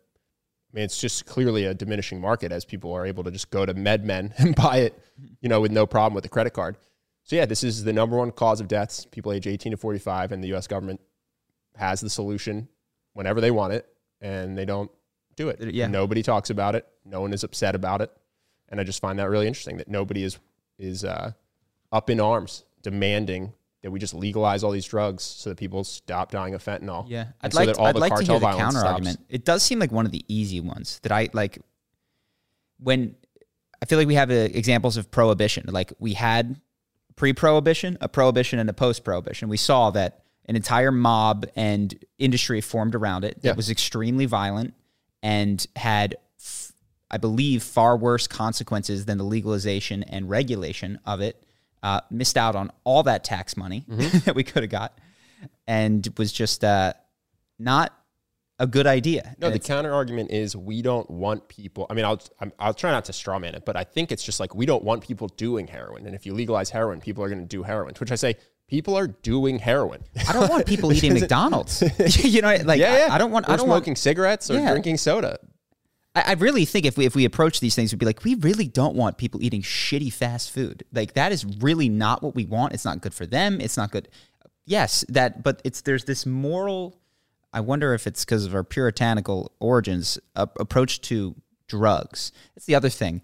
I 0.73 0.77
mean, 0.77 0.85
it's 0.85 1.01
just 1.01 1.27
clearly 1.27 1.67
a 1.67 1.75
diminishing 1.75 2.21
market 2.21 2.51
as 2.51 2.65
people 2.65 2.93
are 2.93 3.07
able 3.07 3.23
to 3.23 3.31
just 3.31 3.51
go 3.51 3.65
to 3.65 3.75
MedMen 3.75 4.33
and 4.39 4.57
buy 4.57 4.79
it, 4.79 4.99
mm-hmm. 5.21 5.35
you 5.41 5.49
know, 5.49 5.61
with 5.61 5.71
no 5.71 5.87
problem 5.87 6.15
with 6.15 6.25
a 6.25 6.29
credit 6.29 6.53
card. 6.53 6.77
So 7.25 7.37
yeah, 7.37 7.47
this 7.47 7.62
is 7.62 7.85
the 7.85 7.93
number 7.93 8.17
one 8.17 8.33
cause 8.33 8.61
of 8.61 8.69
deaths, 8.69 9.07
people 9.11 9.33
age 9.33 9.47
18 9.47 9.73
to 9.73 9.76
45, 9.76 10.33
and 10.33 10.43
the 10.43 10.49
U.S. 10.49 10.67
government 10.67 11.00
has 11.76 12.00
the 12.00 12.11
solution 12.11 12.69
whenever 13.12 13.41
they 13.41 13.50
want 13.50 13.73
it, 13.73 13.87
and 14.21 14.57
they 14.57 14.64
don't 14.64 14.91
do 15.37 15.49
it. 15.49 15.61
Yeah. 15.73 15.87
Nobody 15.87 16.23
talks 16.23 16.50
about 16.50 16.75
it. 16.75 16.87
No 17.05 17.21
one 17.21 17.33
is 17.33 17.45
upset 17.45 17.75
about 17.75 18.00
it, 18.00 18.11
and 18.69 18.81
I 18.81 18.85
just 18.85 19.00
find 19.00 19.19
that 19.19 19.31
really 19.31 19.47
interesting 19.47 19.76
that 19.79 19.88
nobody 19.88 20.25
is 20.25 20.38
is 20.79 21.05
uh, 21.05 21.33
up 21.93 22.11
in 22.11 22.21
arms 22.21 22.64
demanding 22.83 23.52
that 23.83 23.91
we 23.91 23.99
just 23.99 24.14
legalize 24.14 24.62
all 24.62 24.71
these 24.71 24.87
drugs 24.87 25.23
so 25.23 25.50
that 25.50 25.57
people 25.57 25.85
stop 25.85 26.31
dying 26.31 26.55
of 26.55 26.64
fentanyl. 26.64 27.05
Yeah, 27.09 27.29
I'd 27.41 27.52
so 27.52 27.59
like 27.59 27.67
that 27.67 27.79
all 27.79 27.87
I'd 27.87 27.97
like 27.97 28.14
to 28.17 28.25
hear 28.25 28.38
the 28.38 28.47
counter 28.47 28.79
argument. 28.79 29.21
It 29.29 29.45
does 29.45 29.62
seem 29.62 29.79
like 29.79 29.93
one 29.93 30.07
of 30.07 30.12
the 30.12 30.25
easy 30.29 30.61
ones 30.61 31.00
that 31.02 31.12
I 31.12 31.29
like. 31.33 31.59
When 32.79 33.14
I 33.81 33.87
feel 33.87 33.99
like 33.99 34.09
we 34.09 34.14
have 34.14 34.31
uh, 34.31 34.35
examples 34.35 34.97
of 34.97 35.11
prohibition, 35.11 35.67
like 35.69 35.93
we 35.99 36.14
had 36.14 36.61
pre-prohibition, 37.26 37.97
a 38.00 38.09
prohibition, 38.09 38.59
and 38.59 38.69
a 38.69 38.73
post-prohibition. 38.73 39.49
We 39.49 39.57
saw 39.57 39.91
that 39.93 40.25
an 40.47 40.57
entire 40.57 40.91
mob 40.91 41.47
and 41.55 41.95
industry 42.19 42.61
formed 42.61 42.97
around 42.97 43.25
it 43.25 43.41
that 43.43 43.50
Yeah. 43.50 43.55
was 43.55 43.71
extremely 43.71 44.26
violent 44.26 44.75
and 45.23 45.64
had, 45.76 46.17
f- 46.41 46.73
I 47.12 47.19
believe, 47.19 47.62
far 47.62 47.97
worse 47.97 48.26
consequences 48.26 49.05
than 49.05 49.19
the 49.19 49.25
legalization 49.25 50.02
and 50.02 50.29
regulation 50.29 50.99
of 51.07 51.21
it. 51.21 51.41
Uh, 51.81 52.00
missed 52.11 52.37
out 52.37 52.57
on 52.57 52.73
all 52.83 53.05
that 53.05 53.23
tax 53.23 53.57
money 53.57 53.85
Mm-hmm. 53.88 54.19
that 54.25 54.35
we 54.35 54.43
could 54.43 54.64
have 54.64 54.71
got, 54.71 54.99
and 55.69 56.09
was 56.19 56.33
just 56.33 56.64
uh, 56.64 56.93
not 57.57 57.97
a 58.62 58.66
good 58.66 58.87
idea. 58.87 59.35
No, 59.40 59.49
And 59.49 59.54
the 59.57 59.59
counter 59.59 59.92
argument 59.92 60.31
is 60.31 60.57
we 60.57 60.83
don't 60.83 61.11
want 61.11 61.49
people. 61.49 61.85
I 61.90 61.95
mean, 61.95 62.04
I'll 62.04 62.23
I'm, 62.40 62.52
I'll 62.61 62.73
try 62.73 62.92
not 62.92 63.04
to 63.07 63.12
strawman 63.12 63.54
it, 63.54 63.64
but 63.66 63.76
I 63.76 63.83
think 63.83 64.12
it's 64.12 64.23
just 64.23 64.38
like 64.38 64.54
we 64.54 64.66
don't 64.66 64.85
want 64.85 65.02
people 65.02 65.26
doing 65.28 65.66
heroin, 65.66 66.07
and 66.07 66.14
if 66.14 66.25
you 66.25 66.33
legalize 66.33 66.71
heroin, 66.71 67.00
people 67.00 67.25
are 67.25 67.28
going 67.28 67.40
to 67.42 67.47
do 67.47 67.64
heroin. 67.64 67.92
Which 67.99 68.12
I 68.12 68.14
say, 68.14 68.37
people 68.69 68.97
are 68.97 69.09
doing 69.09 69.59
heroin. 69.59 70.04
I 70.28 70.33
don't 70.33 70.49
want 70.49 70.64
people 70.64 70.92
eating 70.97 71.12
McDonald's. 71.14 71.83
you 72.25 72.40
know, 72.40 72.57
like 72.64 72.78
yeah, 72.78 73.07
yeah. 73.07 73.12
I, 73.12 73.16
I 73.16 73.19
don't 73.19 73.33
want. 73.33 73.49
Or 73.49 73.52
I 73.52 73.57
don't 73.57 73.69
want 73.69 73.81
smoking 73.83 73.97
cigarettes 73.97 74.49
or 74.49 74.54
Yeah. 74.54 74.71
drinking 74.71 74.99
soda. 74.99 75.38
I, 76.14 76.23
I 76.28 76.33
really 76.35 76.64
think 76.64 76.87
if 76.87 76.97
we 76.97 77.04
if 77.04 77.16
we 77.16 77.25
approach 77.25 77.59
these 77.59 77.75
things, 77.75 77.92
we'd 77.92 77.99
be 77.99 78.07
like, 78.07 78.23
we 78.23 78.37
really 78.37 78.69
don't 78.69 78.95
want 78.95 79.19
people 79.19 79.42
eating 79.42 79.62
shitty 79.62 80.12
fast 80.12 80.52
food. 80.52 80.85
Like 80.92 81.14
that 81.14 81.33
is 81.33 81.45
really 81.45 81.88
not 81.88 82.23
what 82.23 82.37
we 82.37 82.45
want. 82.47 82.75
It's 82.75 82.85
not 82.85 83.00
good 83.00 83.12
for 83.12 83.26
them. 83.26 83.61
It's 83.61 83.76
not 83.76 83.90
good. 83.90 84.09
Yes, 84.66 85.04
that. 85.09 85.42
But 85.42 85.61
it's 85.64 85.81
there's 85.81 86.04
this 86.04 86.25
moral. 86.26 87.00
I 87.53 87.61
wonder 87.61 87.95
if 87.95 88.07
it's 88.07 88.25
because 88.25 88.45
of 88.47 88.55
our 88.55 88.65
puritanical 88.65 89.53
origins 89.61 90.19
uh, 90.35 90.47
approach 90.59 91.01
to 91.03 91.35
drugs. 91.69 92.33
It's 92.57 92.67
the 92.67 92.75
other 92.75 92.89
thing. 92.89 93.23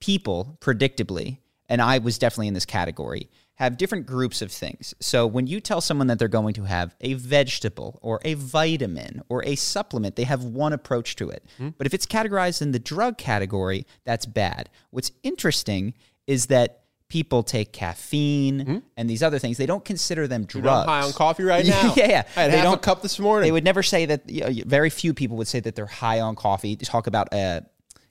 People, 0.00 0.58
predictably, 0.60 1.38
and 1.68 1.80
I 1.80 1.98
was 1.98 2.18
definitely 2.18 2.48
in 2.48 2.54
this 2.54 2.66
category, 2.66 3.30
have 3.54 3.76
different 3.76 4.06
groups 4.06 4.40
of 4.40 4.50
things. 4.50 4.94
So 5.00 5.26
when 5.26 5.46
you 5.46 5.60
tell 5.60 5.82
someone 5.82 6.06
that 6.06 6.18
they're 6.18 6.28
going 6.28 6.54
to 6.54 6.64
have 6.64 6.96
a 7.02 7.12
vegetable 7.12 7.98
or 8.00 8.18
a 8.24 8.32
vitamin 8.32 9.22
or 9.28 9.44
a 9.44 9.54
supplement, 9.54 10.16
they 10.16 10.24
have 10.24 10.44
one 10.44 10.72
approach 10.72 11.14
to 11.16 11.28
it. 11.28 11.44
But 11.76 11.86
if 11.86 11.92
it's 11.92 12.06
categorized 12.06 12.62
in 12.62 12.72
the 12.72 12.78
drug 12.78 13.18
category, 13.18 13.86
that's 14.04 14.24
bad. 14.24 14.70
What's 14.90 15.12
interesting 15.22 15.92
is 16.26 16.46
that 16.46 16.84
people 17.10 17.42
take 17.42 17.72
caffeine 17.72 18.82
and 18.96 19.10
these 19.10 19.22
other 19.22 19.38
things. 19.38 19.58
They 19.58 19.66
don't 19.66 19.84
consider 19.84 20.26
them 20.26 20.46
drugs. 20.46 20.88
I'm 20.88 21.02
high 21.02 21.06
on 21.06 21.12
coffee 21.12 21.42
right 21.42 21.66
now. 21.66 21.92
yeah, 21.96 22.08
yeah. 22.08 22.22
I 22.36 22.40
had 22.42 22.52
They 22.52 22.56
half 22.56 22.66
a 22.66 22.70
don't- 22.70 22.82
cup 22.82 23.02
this 23.02 23.18
morning. 23.18 23.46
They 23.46 23.52
would 23.52 23.64
never 23.64 23.82
say 23.82 24.06
that. 24.06 24.28
You 24.30 24.40
know, 24.40 24.62
very 24.66 24.88
few 24.88 25.12
people 25.12 25.36
would 25.36 25.48
say 25.48 25.60
that 25.60 25.74
they're 25.74 25.86
high 25.86 26.20
on 26.20 26.36
coffee. 26.36 26.74
They 26.76 26.84
talk 26.86 27.06
about 27.06 27.34
uh, 27.34 27.60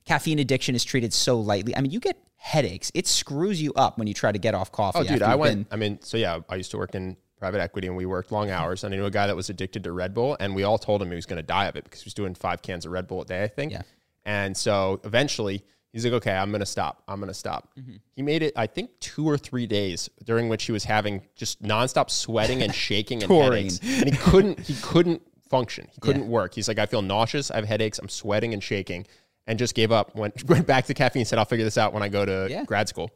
caffeine 0.06 0.38
addiction 0.40 0.76
is 0.76 0.84
treated 0.84 1.14
so 1.14 1.40
lightly. 1.40 1.76
I 1.76 1.82
mean, 1.82 1.92
you 1.92 2.00
get 2.00 2.18
headaches. 2.36 2.92
It 2.94 3.08
screws 3.08 3.62
you 3.62 3.74
up 3.74 3.98
when 3.98 4.08
you 4.08 4.14
try 4.14 4.32
to 4.32 4.40
get 4.40 4.54
off 4.54 4.72
coffee. 4.72 5.00
Oh, 5.00 5.04
dude, 5.04 5.22
I 5.24 5.36
went. 5.36 5.70
been- 5.70 5.74
I 5.74 5.76
mean, 5.78 6.00
so 6.02 6.18
yeah, 6.18 6.40
I 6.50 6.56
used 6.56 6.72
to 6.72 6.78
work 6.78 6.94
in 6.94 7.18
private 7.40 7.62
equity, 7.62 7.88
and 7.88 7.96
we 7.96 8.06
worked 8.06 8.32
long 8.34 8.50
hours. 8.50 8.84
And 8.84 8.94
I 8.94 8.98
knew 8.98 9.06
a 9.06 9.12
guy 9.12 9.28
that 9.28 9.36
was 9.36 9.50
addicted 9.50 9.84
to 9.86 9.92
Red 9.94 10.14
Bull, 10.14 10.36
and 10.42 10.54
we 10.56 10.64
all 10.64 10.78
told 10.78 11.02
him 11.02 11.10
he 11.10 11.16
was 11.16 11.26
going 11.26 11.38
to 11.38 11.44
die 11.44 11.66
of 11.68 11.76
it 11.78 11.86
because 11.86 12.02
he 12.02 12.06
was 12.06 12.14
doing 12.14 12.36
five 12.36 12.62
cans 12.62 12.86
of 12.86 12.92
Red 12.92 13.08
Bull 13.08 13.22
a 13.22 13.26
day, 13.26 13.44
I 13.44 13.48
think. 13.48 13.72
Yeah. 13.72 13.84
And 14.26 14.56
so 14.58 15.00
eventually, 15.06 15.64
he's 15.94 16.04
like, 16.06 16.14
"Okay, 16.14 16.34
I'm 16.34 16.50
going 16.52 16.60
to 16.60 16.66
stop. 16.66 17.04
I'm 17.08 17.20
going 17.20 17.28
to 17.30 17.34
stop." 17.34 17.70
Mm-hmm. 17.80 17.96
He 18.16 18.22
made 18.22 18.44
it, 18.44 18.54
I 18.56 18.68
think, 18.68 18.92
two 19.00 19.28
or 19.28 19.38
three 19.38 19.68
days 19.68 20.10
during 20.24 20.50
which 20.50 20.66
he 20.66 20.72
was 20.72 20.84
having 20.84 21.22
just 21.36 21.62
nonstop 21.62 22.10
sweating 22.10 22.62
and 22.62 22.74
shaking 22.74 23.24
and 23.24 23.32
headaches, 23.32 23.80
and 23.84 24.10
he 24.10 24.16
couldn't. 24.18 24.60
He 24.60 24.76
couldn't 24.82 25.22
function. 25.50 25.88
He 25.92 26.00
couldn't 26.02 26.28
work. 26.28 26.54
He's 26.54 26.68
like, 26.68 26.80
"I 26.80 26.86
feel 26.86 27.02
nauseous. 27.02 27.52
I 27.52 27.56
have 27.58 27.66
headaches. 27.66 28.00
I'm 28.00 28.10
sweating 28.10 28.54
and 28.54 28.64
shaking." 28.64 29.06
And 29.48 29.58
just 29.58 29.74
gave 29.74 29.92
up. 29.92 30.16
Went 30.16 30.44
went 30.50 30.68
back 30.68 30.86
to 30.86 30.94
caffeine. 30.94 31.22
And 31.22 31.28
Said, 31.28 31.40
"I'll 31.40 31.46
figure 31.46 31.66
this 31.66 31.78
out 31.78 31.94
when 31.94 32.04
I 32.04 32.10
go 32.10 32.24
to 32.26 32.48
Yeah. 32.50 32.66
grad 32.66 32.88
school." 32.88 33.10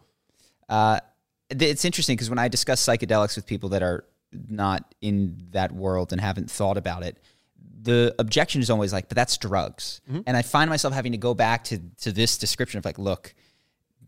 Uh, 0.68 1.00
it's 1.50 1.86
interesting 1.86 2.16
because 2.16 2.30
when 2.30 2.40
I 2.40 2.48
discuss 2.48 2.84
psychedelics 2.84 3.36
with 3.36 3.46
people 3.46 3.70
that 3.70 3.84
are 3.84 4.06
not 4.50 4.96
in 5.02 5.46
that 5.52 5.72
world 5.72 6.12
and 6.12 6.20
haven't 6.20 6.50
thought 6.50 6.78
about 6.78 7.04
it, 7.04 7.20
the 7.82 8.16
objection 8.20 8.62
is 8.62 8.70
always 8.70 8.94
like, 8.94 9.10
"But 9.10 9.16
that's 9.16 9.38
drugs," 9.38 10.02
Mm-hmm. 10.10 10.22
and 10.28 10.38
I 10.38 10.42
find 10.42 10.70
myself 10.70 10.94
having 10.94 11.12
to 11.14 11.18
go 11.18 11.34
back 11.34 11.64
to 11.66 11.80
to 12.02 12.12
this 12.12 12.38
description 12.38 12.78
of 12.78 12.86
like, 12.86 12.98
"Look, 13.00 13.34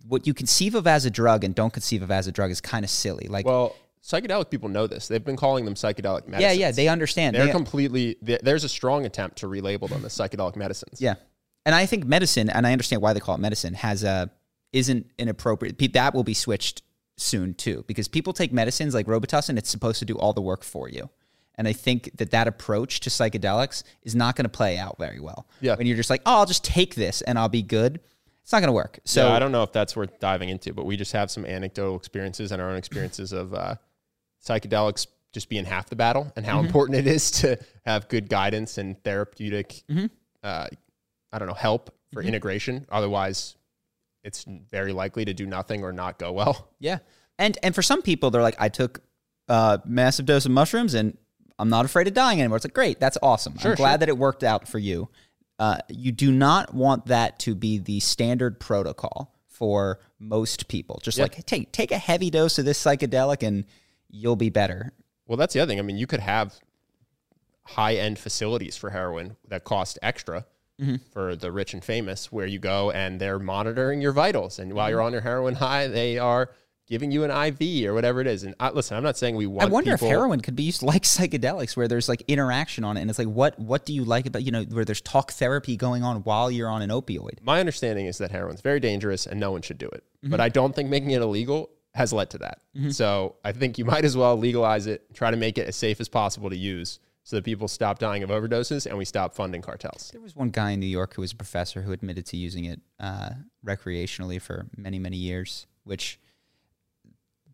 what 0.07 0.25
you 0.27 0.33
conceive 0.33 0.75
of 0.75 0.87
as 0.87 1.05
a 1.05 1.09
drug 1.09 1.43
and 1.43 1.53
don't 1.55 1.73
conceive 1.73 2.01
of 2.01 2.11
as 2.11 2.27
a 2.27 2.31
drug 2.31 2.51
is 2.51 2.61
kind 2.61 2.83
of 2.85 2.89
silly." 2.89 3.27
Like, 3.27 3.45
Well, 3.45 3.75
psychedelic 4.03 4.49
people 4.49 4.69
know 4.69 4.87
this. 4.87 5.07
They've 5.07 5.23
been 5.23 5.35
calling 5.35 5.65
them 5.65 5.73
psychedelic 5.73 6.27
medicines. 6.27 6.41
yeah, 6.41 6.67
yeah, 6.67 6.71
they 6.71 6.87
understand. 6.87 7.35
They're 7.35 7.47
They- 7.47 7.51
completely. 7.51 8.17
there- 8.21 8.39
There's 8.41 8.63
a 8.63 8.69
strong 8.69 9.05
attempt 9.05 9.37
to 9.39 9.47
relabel 9.47 9.89
them 9.89 10.05
as 10.05 10.13
psychedelic 10.13 10.55
medicines. 10.55 11.01
Yeah, 11.01 11.15
and 11.65 11.73
I 11.75 11.85
think 11.85 12.05
medicine, 12.05 12.49
and 12.49 12.65
I 12.67 12.71
understand 12.71 13.01
why 13.01 13.13
they 13.13 13.19
call 13.19 13.35
it 13.35 13.41
medicine, 13.41 13.73
has 13.73 14.03
a 14.03 14.29
isn't 14.73 15.09
inappropriate. 15.17 15.77
That 15.93 16.13
will 16.13 16.23
be 16.25 16.33
switched 16.33 16.81
soon 17.17 17.53
too, 17.53 17.83
because 17.87 18.07
people 18.09 18.33
take 18.33 18.51
medicines 18.53 18.93
like 18.93 19.05
Robitussin. 19.07 19.57
It's 19.57 19.69
supposed 19.69 19.99
to 19.99 20.05
do 20.05 20.15
all 20.17 20.33
the 20.33 20.41
work 20.41 20.63
for 20.63 20.87
you, 20.89 21.09
and 21.57 21.67
I 21.67 21.73
think 21.73 22.11
that 22.17 22.31
that 22.31 22.47
approach 22.47 22.99
to 23.01 23.09
psychedelics 23.09 23.83
is 24.03 24.15
not 24.15 24.35
going 24.35 24.43
to 24.45 24.49
play 24.49 24.77
out 24.77 24.97
very 24.99 25.19
well. 25.19 25.47
Yeah. 25.61 25.75
when 25.75 25.87
you're 25.87 25.97
just 25.97 26.09
like, 26.09 26.21
oh, 26.25 26.37
I'll 26.39 26.45
just 26.45 26.63
take 26.63 26.95
this 26.95 27.21
and 27.21 27.37
I'll 27.39 27.49
be 27.49 27.61
good. 27.61 27.99
It's 28.43 28.51
not 28.51 28.59
going 28.59 28.67
to 28.67 28.73
work. 28.73 28.99
So 29.05 29.21
So 29.21 29.29
I 29.31 29.39
don't 29.39 29.51
know 29.51 29.63
if 29.63 29.71
that's 29.71 29.95
worth 29.95 30.19
diving 30.19 30.49
into, 30.49 30.73
but 30.73 30.85
we 30.85 30.97
just 30.97 31.13
have 31.13 31.31
some 31.31 31.45
anecdotal 31.45 31.95
experiences 31.95 32.51
and 32.51 32.61
our 32.61 32.69
own 32.69 32.77
experiences 32.77 33.31
of 33.31 33.53
uh, 33.53 33.75
psychedelics 34.45 35.07
just 35.33 35.49
being 35.49 35.65
half 35.65 35.89
the 35.89 35.95
battle 35.95 36.31
and 36.35 36.45
Mm-hmm. 36.45 36.55
how 36.55 36.61
important 36.61 36.97
it 36.97 37.07
is 37.07 37.31
to 37.31 37.57
have 37.85 38.07
good 38.07 38.29
guidance 38.29 38.77
and 38.77 39.01
therapeutic, 39.03 39.83
Mm-hmm. 39.89 40.05
uh, 40.43 40.67
I 41.31 41.39
don't 41.39 41.47
know, 41.47 41.53
help 41.53 41.93
for 42.13 42.21
integration. 42.21 42.85
Otherwise, 42.89 43.55
it's 44.23 44.45
very 44.47 44.93
likely 44.93 45.25
to 45.25 45.33
do 45.33 45.45
nothing 45.45 45.83
or 45.83 45.91
not 45.91 46.17
go 46.19 46.31
well. 46.31 46.69
Yeah. 46.79 46.99
And 47.37 47.57
and 47.63 47.75
for 47.75 47.81
some 47.81 48.01
people, 48.01 48.31
they're 48.31 48.41
like, 48.41 48.55
I 48.59 48.69
took 48.69 49.01
a 49.49 49.81
massive 49.85 50.25
dose 50.25 50.45
of 50.45 50.51
mushrooms 50.51 50.93
and 50.93 51.17
I'm 51.57 51.69
not 51.69 51.85
afraid 51.85 52.07
of 52.07 52.13
dying 52.13 52.39
anymore. 52.39 52.57
It's 52.57 52.65
like, 52.65 52.73
great, 52.73 52.99
that's 52.99 53.17
awesome. 53.21 53.53
I'm 53.63 53.75
glad 53.75 54.01
that 54.01 54.09
it 54.09 54.17
worked 54.17 54.43
out 54.43 54.67
for 54.67 54.79
you. 54.79 55.09
Uh, 55.57 55.77
you 55.89 56.11
do 56.11 56.31
not 56.31 56.73
want 56.73 57.05
that 57.05 57.39
to 57.39 57.55
be 57.55 57.77
the 57.77 57.99
standard 58.01 58.59
protocol 58.59 59.33
for 59.47 59.99
most 60.19 60.67
people. 60.67 60.99
Just 61.01 61.17
like, 61.17 61.45
take 61.45 61.71
take 61.71 61.91
a 61.91 61.97
heavy 61.97 62.29
dose 62.29 62.59
of 62.59 62.65
this 62.65 62.83
psychedelic 62.83 63.41
and 63.41 63.63
you'll 64.09 64.35
be 64.35 64.49
better. 64.49 64.91
Well, 65.27 65.37
that's 65.37 65.53
the 65.53 65.61
other 65.61 65.69
thing. 65.69 65.79
I 65.79 65.83
mean, 65.83 65.97
you 65.97 66.07
could 66.07 66.19
have 66.19 66.55
high 67.63 67.95
end 67.95 68.19
facilities 68.19 68.75
for 68.77 68.89
heroin 68.89 69.37
that 69.47 69.63
cost 69.63 69.97
extra 70.01 70.45
Mm-hmm. 70.77 70.95
for 71.13 71.37
the 71.37 71.53
rich 71.53 71.73
and 71.73 71.81
famous, 71.81 72.33
where 72.33 72.45
you 72.45 72.59
go 72.59 72.91
and 72.91 73.17
they're 73.17 73.39
monitoring 73.39 74.01
your 74.01 74.11
vitals. 74.11 74.59
And 74.59 74.67
Mm-hmm. 74.71 74.75
while 74.77 74.89
you're 74.89 75.01
on 75.01 75.13
your 75.13 75.21
heroin 75.21 75.55
high, 75.55 75.87
they 75.87 76.17
are 76.19 76.49
giving 76.88 77.12
you 77.12 77.24
an 77.24 77.32
IV 77.32 77.89
or 77.89 77.93
whatever 77.93 78.21
it 78.21 78.28
is. 78.28 78.43
And 78.43 78.56
uh, 78.60 78.71
listen, 78.74 78.95
I'm 78.95 79.04
not 79.04 79.17
saying 79.17 79.36
we 79.36 79.48
want. 79.48 79.69
I 79.69 79.71
wonder 79.71 79.91
people, 79.91 80.08
if 80.08 80.12
heroin 80.12 80.41
could 80.41 80.56
be 80.56 80.63
used 80.63 80.84
like 80.93 81.04
psychedelics, 81.04 81.76
where 81.76 81.88
there's 81.88 82.10
like 82.10 82.24
interaction 82.28 82.84
on 82.84 82.98
it, 82.98 83.02
and 83.02 83.10
it's 83.10 83.19
like, 83.19 83.28
what 83.28 83.58
what 83.60 83.86
do 83.86 83.93
you 83.93 84.04
like 84.04 84.26
about 84.26 84.43
you 84.43 84.52
know 84.52 84.63
where 84.63 84.86
there's 84.86 85.02
talk 85.02 85.32
therapy 85.32 85.76
going 85.78 86.04
on 86.04 86.17
while 86.17 86.50
you're 86.52 86.69
on 86.69 86.82
an 86.82 86.89
opioid? 86.89 87.41
My 87.41 87.60
understanding 87.60 88.06
is 88.06 88.17
that 88.19 88.32
heroin's 88.32 88.62
very 88.62 88.80
dangerous 88.80 89.26
and 89.26 89.39
no 89.39 89.52
one 89.52 89.62
should 89.62 89.78
do 89.78 89.88
it. 89.88 90.04
Mm-hmm. 90.24 90.32
But 90.32 90.41
I 90.41 90.50
don't 90.50 90.76
think 90.76 90.89
making 90.89 91.12
it 91.12 91.21
illegal 91.21 91.69
has 91.93 92.12
led 92.12 92.30
to 92.32 92.38
that. 92.39 92.60
Mm-hmm. 92.76 92.89
So 92.89 93.38
I 93.43 93.54
think 93.54 93.78
you 93.78 93.86
might 93.86 94.04
as 94.04 94.17
well 94.17 94.38
legalize 94.38 94.86
it, 94.86 95.13
try 95.13 95.32
to 95.32 95.38
make 95.38 95.58
it 95.58 95.67
as 95.67 95.78
safe 95.78 96.02
as 96.02 96.10
possible 96.10 96.50
to 96.50 96.58
use 96.58 97.00
so 97.24 97.38
that 97.38 97.45
people 97.45 97.67
stop 97.67 98.00
dying 98.00 98.21
of 98.21 98.30
overdoses 98.30 98.86
and 98.86 98.98
we 98.98 99.06
stop 99.06 99.34
funding 99.34 99.62
cartels. 99.62 100.10
There 100.12 100.21
was 100.21 100.36
one 100.36 100.50
guy 100.50 100.71
in 100.71 100.80
New 100.80 100.86
York 100.86 101.15
who 101.15 101.21
was 101.21 101.32
a 101.32 101.36
professor 101.36 101.82
who 101.82 101.91
admitted 101.91 102.26
to 102.28 102.38
using 102.38 102.65
it 102.65 102.82
uh, 103.00 103.30
recreationally 103.65 104.39
for 104.39 104.67
many, 104.78 105.00
many 105.00 105.17
years, 105.17 105.65
which 105.86 106.19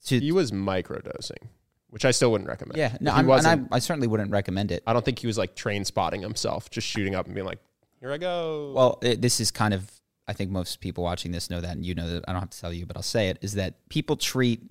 to 0.05 0.19
He 0.19 0.31
was 0.31 0.51
microdosing, 0.51 1.47
which 1.89 2.05
I 2.05 2.11
still 2.11 2.31
wouldn't 2.31 2.49
recommend. 2.49 2.77
yeah, 2.77 2.97
no, 2.99 3.11
I'm, 3.11 3.29
and 3.29 3.47
I, 3.47 3.75
I 3.75 3.79
certainly 3.79 4.07
wouldn't 4.07 4.31
recommend 4.31 4.71
it. 4.71 4.83
I 4.85 4.93
don't 4.93 5.03
think 5.03 5.19
he 5.19 5.27
was 5.27 5.37
like 5.37 5.55
train 5.55 5.85
spotting 5.85 6.21
himself, 6.21 6.69
just 6.69 6.87
shooting 6.87 7.15
up 7.15 7.25
and 7.25 7.35
being 7.35 7.47
like, 7.47 7.59
"Here 7.99 8.11
I 8.11 8.17
go." 8.17 8.73
Well, 8.75 8.99
it, 9.01 9.21
this 9.21 9.39
is 9.39 9.51
kind 9.51 9.73
of, 9.73 9.91
I 10.27 10.33
think 10.33 10.51
most 10.51 10.79
people 10.79 11.03
watching 11.03 11.31
this 11.31 11.49
know 11.49 11.61
that, 11.61 11.75
and 11.75 11.85
you 11.85 11.95
know 11.95 12.09
that 12.09 12.25
I 12.27 12.31
don't 12.31 12.41
have 12.41 12.49
to 12.51 12.59
tell 12.59 12.73
you, 12.73 12.85
but 12.85 12.95
I'll 12.95 13.03
say 13.03 13.29
it, 13.29 13.37
is 13.41 13.53
that 13.53 13.87
people 13.89 14.15
treat 14.15 14.61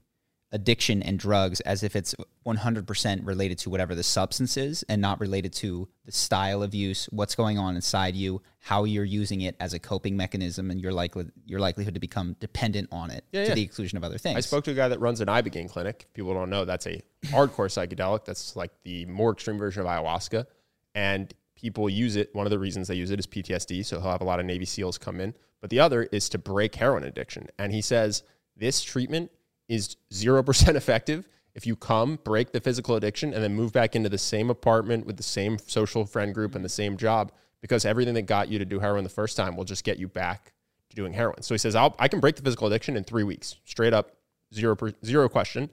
addiction 0.53 1.03
and 1.03 1.19
drugs 1.19 1.61
as 1.61 1.83
if 1.83 1.95
it's 1.95 2.15
100% 2.45 3.27
related 3.27 3.59
to 3.59 3.71
whatever 3.71 3.95
the 3.95 4.03
substance 4.03 4.57
is 4.57 4.83
and 4.89 5.01
not 5.01 5.21
related 5.21 5.53
to 5.53 5.89
the 6.07 6.13
style 6.13 6.63
of 6.63 6.75
use, 6.75 7.09
what's 7.13 7.37
going 7.37 7.57
on 7.57 7.77
inside 7.77 8.17
you, 8.17 8.43
how 8.63 8.85
you're 8.85 9.05
using 9.05 9.41
it 9.41 9.57
as 9.59 9.73
a 9.73 9.79
coping 9.79 10.17
mechanism, 10.17 10.71
and 10.71 10.81
your, 10.81 10.93
likely, 10.93 11.27
your 11.47 11.61
likelihood 11.61 11.95
to 11.95 12.01
become 12.01 12.37
dependent 12.41 12.89
on 12.93 13.11
it 13.11 13.25
Yeah, 13.33 13.45
to 13.45 13.49
yeah. 13.49 13.55
the 13.55 13.63
exclusion 13.63 13.97
of 13.97 14.05
other 14.05 14.19
things. 14.19 14.37
I 14.37 14.41
spoke 14.41 14.65
to 14.65 14.71
a 14.71 14.75
guy 14.75 14.89
that 14.89 15.01
runs 15.01 15.21
an 15.21 15.29
ibogaine 15.29 15.69
clinic. 15.69 16.05
If 16.09 16.15
People 16.15 16.35
don't 16.35 16.51
know 16.51 16.65
that's 16.65 16.87
a 16.87 17.01
hardcore 17.27 17.69
psychedelic. 17.69 18.25
That's 18.27 18.55
like 18.57 18.71
the 18.85 19.07
more 19.07 19.33
extreme 19.33 19.59
version 19.59 19.81
of 19.83 19.89
ayahuasca, 19.89 20.47
and 20.95 21.33
people 21.57 21.89
use 21.89 22.17
it. 22.17 22.35
One 22.35 22.47
of 22.47 22.51
the 22.51 22.59
reasons 22.59 22.89
they 22.89 22.95
use 22.95 23.11
it 23.11 23.19
is 23.19 23.27
PTSD. 23.27 23.85
So 23.85 24.01
he'll 24.01 24.11
have 24.11 24.21
a 24.21 24.25
lot 24.25 24.41
of 24.41 24.47
Navy 24.47 24.65
SEALs 24.67 24.99
come 24.99 25.21
in, 25.21 25.35
but 25.61 25.71
the 25.71 25.81
other 25.81 26.05
is 26.05 26.29
to 26.31 26.39
break 26.39 26.75
heroin 26.75 27.05
addiction. 27.05 27.49
And 27.59 27.73
he 27.73 27.81
says 27.81 28.23
this 28.57 28.83
treatment 28.83 29.31
is 29.69 29.97
zero 30.13 30.43
percent 30.43 30.77
effective 30.77 31.29
if 31.55 31.67
you 31.67 31.75
come, 31.77 32.19
break 32.23 32.53
the 32.53 32.61
physical 32.61 32.95
addiction, 32.95 33.35
and 33.35 33.43
then 33.43 33.55
move 33.55 33.73
back 33.73 33.97
into 33.97 34.09
the 34.09 34.19
same 34.19 34.51
apartment 34.51 35.05
with 35.07 35.17
the 35.17 35.23
same 35.23 35.59
social 35.59 36.05
friend 36.07 36.33
group 36.33 36.55
and 36.55 36.65
the 36.65 36.69
same 36.69 36.97
job, 36.97 37.33
because 37.61 37.85
everything 37.85 38.15
that 38.15 38.23
got 38.23 38.49
you 38.49 38.59
to 38.59 38.65
do 38.65 38.81
heroin 38.81 39.05
the 39.05 39.11
first 39.11 39.37
time 39.37 39.57
will 39.57 39.65
just 39.65 39.85
get 39.85 39.99
you 39.99 40.09
back 40.09 40.53
to 40.89 40.97
doing 40.97 41.13
heroin. 41.13 41.43
So 41.43 41.55
he 41.55 41.59
says, 41.59 41.75
I'll, 41.75 41.95
I 41.99 42.09
can 42.09 42.21
break 42.21 42.37
the 42.37 42.43
physical 42.43 42.67
addiction 42.67 42.97
in 42.97 43.05
three 43.05 43.25
weeks, 43.25 43.57
straight 43.65 43.93
up, 43.93 44.17
zero, 44.55 44.77
per, 44.77 44.93
zero 45.05 45.29
question. 45.29 45.71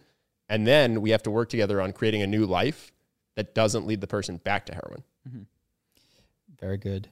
And 0.49 0.65
then 0.65 1.01
we 1.01 1.09
have 1.09 1.23
to 1.23 1.31
work 1.31 1.49
together 1.49 1.81
on 1.81 1.93
creating 1.93 2.21
a 2.21 2.27
new 2.27 2.45
life 2.45 2.91
that 3.35 3.53
doesn't 3.53 3.85
lead 3.85 4.01
the 4.01 4.07
person 4.07 4.37
back 4.37 4.65
to 4.67 4.73
heroin. 4.73 5.03
Mm-hmm. 5.27 5.41
Very 6.59 6.77
good. 6.77 7.09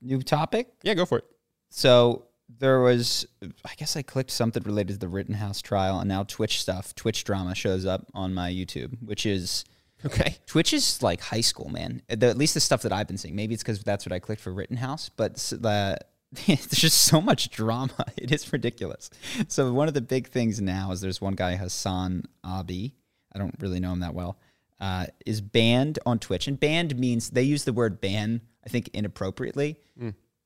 New 0.00 0.22
topic? 0.22 0.68
Yeah, 0.82 0.94
go 0.94 1.04
for 1.04 1.18
it. 1.18 1.24
So 1.68 2.24
there 2.58 2.80
was, 2.80 3.26
I 3.42 3.74
guess 3.76 3.96
I 3.96 4.02
clicked 4.02 4.30
something 4.30 4.62
related 4.64 4.94
to 4.94 4.98
the 4.98 5.08
Rittenhouse 5.08 5.62
trial, 5.62 6.00
and 6.00 6.08
now 6.08 6.24
Twitch 6.24 6.60
stuff, 6.60 6.94
Twitch 6.94 7.22
drama 7.22 7.54
shows 7.54 7.86
up 7.86 8.06
on 8.14 8.34
my 8.34 8.50
YouTube, 8.50 8.96
which 9.04 9.26
is 9.26 9.64
Okay. 10.04 10.36
Twitch 10.46 10.72
is 10.72 11.02
like 11.02 11.20
high 11.20 11.40
school, 11.40 11.68
man. 11.68 12.02
The, 12.08 12.28
at 12.28 12.38
least 12.38 12.54
the 12.54 12.60
stuff 12.60 12.82
that 12.82 12.92
I've 12.92 13.06
been 13.06 13.18
seeing. 13.18 13.36
Maybe 13.36 13.54
it's 13.54 13.62
because 13.62 13.82
that's 13.82 14.06
what 14.06 14.12
I 14.12 14.18
clicked 14.18 14.42
for 14.42 14.52
Rittenhouse, 14.52 15.08
but 15.10 15.36
the, 15.36 15.98
there's 16.46 16.66
just 16.68 17.04
so 17.04 17.20
much 17.20 17.50
drama. 17.50 17.92
It 18.16 18.32
is 18.32 18.52
ridiculous. 18.52 19.10
So 19.48 19.72
one 19.72 19.88
of 19.88 19.94
the 19.94 20.00
big 20.00 20.28
things 20.28 20.60
now 20.60 20.92
is 20.92 21.00
there's 21.00 21.20
one 21.20 21.34
guy 21.34 21.56
Hasan 21.56 22.24
Abi. 22.44 22.94
I 23.34 23.38
don't 23.38 23.54
really 23.60 23.80
know 23.80 23.92
him 23.92 24.00
that 24.00 24.14
well. 24.14 24.38
Uh, 24.80 25.06
is 25.26 25.40
banned 25.40 25.98
on 26.06 26.18
Twitch, 26.18 26.46
and 26.48 26.58
banned 26.58 26.98
means 26.98 27.30
they 27.30 27.42
use 27.42 27.64
the 27.64 27.72
word 27.72 28.00
ban. 28.00 28.40
I 28.64 28.68
think 28.68 28.90
inappropriately. 28.92 29.78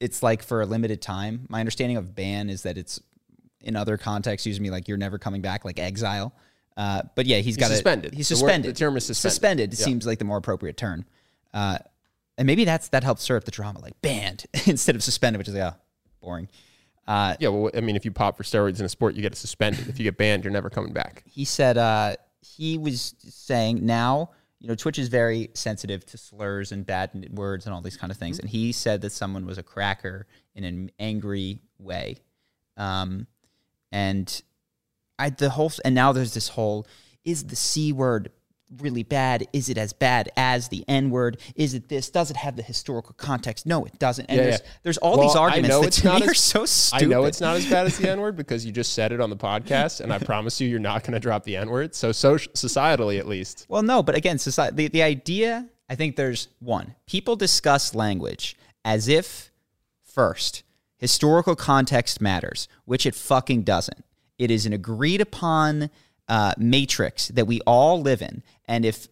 It's 0.01 0.23
like 0.23 0.43
for 0.43 0.61
a 0.61 0.67
limited 0.67 1.01
time. 1.03 1.47
My 1.49 1.61
understanding 1.61 1.97
of 1.97 2.15
ban 2.15 2.49
is 2.51 2.63
that 2.63 2.77
it's 2.79 3.01
in 3.61 3.75
other 3.77 3.97
contexts 3.97 4.47
used 4.47 4.59
to 4.59 4.63
me 4.63 4.71
like 4.71 4.87
you're 4.87 4.99
never 4.99 5.19
coming 5.19 5.41
back, 5.41 5.65
like 5.65 5.79
exile. 5.79 6.35
Uh, 6.77 7.03
but 7.15 7.27
yeah, 7.27 7.39
he's 7.39 7.57
got 7.57 7.71
a- 7.71 7.75
suspended. 7.75 8.15
He's 8.15 8.29
The 8.29 8.35
word- 8.35 8.39
suspended. 8.41 8.75
the 8.75 8.79
term 8.79 8.97
is 8.97 9.07
suspended. 9.07 9.33
Suspended 9.33 9.79
Yeah. 9.79 9.85
seems 9.85 10.07
like 10.07 10.19
the 10.19 10.25
more 10.25 10.39
appropriate 10.39 10.77
term. 10.77 11.05
Uh, 11.53 11.79
and 12.37 12.47
maybe 12.47 12.65
that's 12.65 12.89
that 12.89 13.05
helps 13.05 13.23
stir 13.23 13.37
up 13.37 13.45
the 13.45 13.51
drama, 13.53 13.79
like 13.81 14.01
banned 14.03 14.45
instead 14.67 14.97
of 14.97 15.03
suspended, 15.05 15.39
which 15.39 15.49
is 15.49 15.55
like, 15.55 15.73
oh, 15.75 15.77
boring. 16.21 16.49
Uh, 17.07 17.37
Yeah, 17.39 17.49
well, 17.51 17.71
I 17.77 17.81
mean, 17.81 17.95
if 17.97 18.05
you 18.05 18.11
pop 18.11 18.37
for 18.37 18.43
steroids 18.43 18.81
in 18.81 18.87
a 18.87 18.89
sport, 18.89 19.15
you 19.15 19.23
get 19.23 19.37
suspended. 19.37 19.89
if 19.89 19.99
you 20.01 20.05
get 20.05 20.17
banned, 20.17 20.43
you're 20.43 20.53
never 20.53 20.69
coming 20.71 20.93
back. 20.93 21.23
he 21.27 21.45
said 21.45 21.77
uh, 21.79 22.17
he 22.41 22.77
was 22.79 23.15
saying 23.21 23.85
now, 23.87 24.31
you 24.59 24.69
know, 24.69 24.75
Twitch 24.75 24.99
is 24.99 25.09
very 25.09 25.51
sensitive 25.55 26.05
to 26.07 26.17
slurs 26.19 26.73
and 26.73 26.85
bad 26.87 27.11
words 27.37 27.67
and 27.67 27.75
all 27.75 27.83
these 27.83 27.97
kind 27.99 28.11
of 28.11 28.17
things. 28.17 28.39
And 28.39 28.49
he 28.49 28.73
said 28.73 29.03
that 29.03 29.11
someone 29.11 29.45
was 29.47 29.59
a 29.59 29.63
cracker 29.63 30.27
in 30.55 30.65
an 30.65 30.91
angry 30.99 31.61
way. 31.79 32.17
Um, 32.79 33.27
and 33.93 34.43
I, 35.19 35.31
the 35.31 35.51
whole, 35.51 35.71
and 35.85 35.95
now 35.95 36.13
there's 36.13 36.35
this 36.35 36.49
whole, 36.49 36.87
is 37.25 37.45
the 37.45 37.57
C 37.57 37.93
word 37.93 38.31
really 38.79 39.03
bad? 39.05 39.47
Is 39.53 39.69
it 39.69 39.79
as 39.79 39.93
bad 39.93 40.31
as 40.37 40.69
the 40.69 40.85
N 40.89 41.11
word? 41.11 41.39
Is 41.55 41.75
it 41.75 41.89
this? 41.89 42.11
Does 42.11 42.31
it 42.31 42.37
have 42.37 42.57
the 42.57 42.63
historical 42.63 43.15
context? 43.17 43.67
No, 43.67 43.85
it 43.85 43.99
doesn't. 43.99 44.27
And 44.27 44.37
Yeah, 44.39 44.43
there's, 44.45 44.61
yeah. 44.61 44.67
there's 44.83 44.99
all 44.99 45.19
Well, 45.19 45.29
these 45.29 45.37
arguments 45.37 45.81
that 45.81 45.93
to 46.09 46.15
me 46.19 46.23
as- 46.25 46.31
are 46.31 46.35
so 46.35 46.67
stupid. 46.67 47.05
I 47.05 47.09
know 47.09 47.25
it's 47.25 47.41
not 47.41 47.57
as 47.57 47.67
bad 47.69 47.87
as 47.87 47.99
the 47.99 48.11
N 48.11 48.21
word 48.21 48.37
because 48.37 48.67
you 48.67 48.73
just 48.73 48.93
said 48.95 49.13
it 49.13 49.21
on 49.21 49.31
the 49.31 49.37
podcast, 49.37 50.01
and 50.01 50.13
I 50.13 50.19
promise 50.33 50.61
you, 50.61 50.69
you're 50.69 50.81
not 50.81 51.03
going 51.03 51.13
to 51.13 51.21
drop 51.21 51.45
the 51.45 51.57
N 51.57 51.71
word. 51.71 51.95
So, 51.95 52.11
so, 52.13 52.35
societally, 52.37 53.19
at 53.19 53.29
least, 53.29 53.67
Well, 53.69 53.83
no, 53.83 54.03
but 54.03 54.17
again, 54.17 54.39
society, 54.39 54.75
the, 54.77 54.89
the 54.89 55.03
idea, 55.03 55.69
I 55.89 55.95
think 55.95 56.17
there's 56.17 56.49
one. 56.59 56.95
People 57.07 57.37
discuss 57.37 57.95
language 57.95 58.57
as 58.85 59.07
if, 59.07 59.53
first, 60.03 60.63
historical 60.97 61.55
context 61.55 62.21
matters, 62.21 62.67
which 62.87 63.07
it 63.07 63.15
fucking 63.15 63.63
doesn't. 63.63 64.05
It 64.39 64.51
is 64.51 64.67
an 64.67 64.73
agreed 64.73 65.21
upon 65.21 65.91
uh, 66.29 66.55
matrix 66.57 67.29
that 67.29 67.47
we 67.47 67.61
all 67.67 68.01
live 68.01 68.23
in. 68.23 68.43
And 68.67 68.85
if 68.85 69.09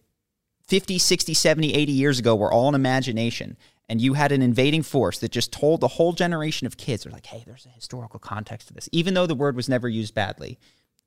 50, 0.67 0.97
60, 0.97 1.33
70, 1.33 1.73
80 1.73 1.91
years 1.91 2.19
ago 2.19 2.35
we're 2.35 2.51
all 2.51 2.69
an 2.69 2.75
imagination, 2.75 3.57
and 3.89 4.01
you 4.01 4.13
had 4.13 4.31
an 4.31 4.41
invading 4.41 4.83
force 4.83 5.19
that 5.19 5.31
just 5.31 5.51
told 5.51 5.81
the 5.81 5.87
whole 5.87 6.13
generation 6.13 6.65
of 6.65 6.77
kids, 6.77 7.03
they're 7.03 7.11
like, 7.11 7.25
hey, 7.25 7.43
there's 7.45 7.65
a 7.65 7.69
historical 7.69 8.19
context 8.19 8.69
to 8.69 8.73
this, 8.73 8.89
even 8.91 9.13
though 9.13 9.27
the 9.27 9.35
word 9.35 9.55
was 9.55 9.69
never 9.69 9.89
used 9.89 10.15
badly, 10.15 10.57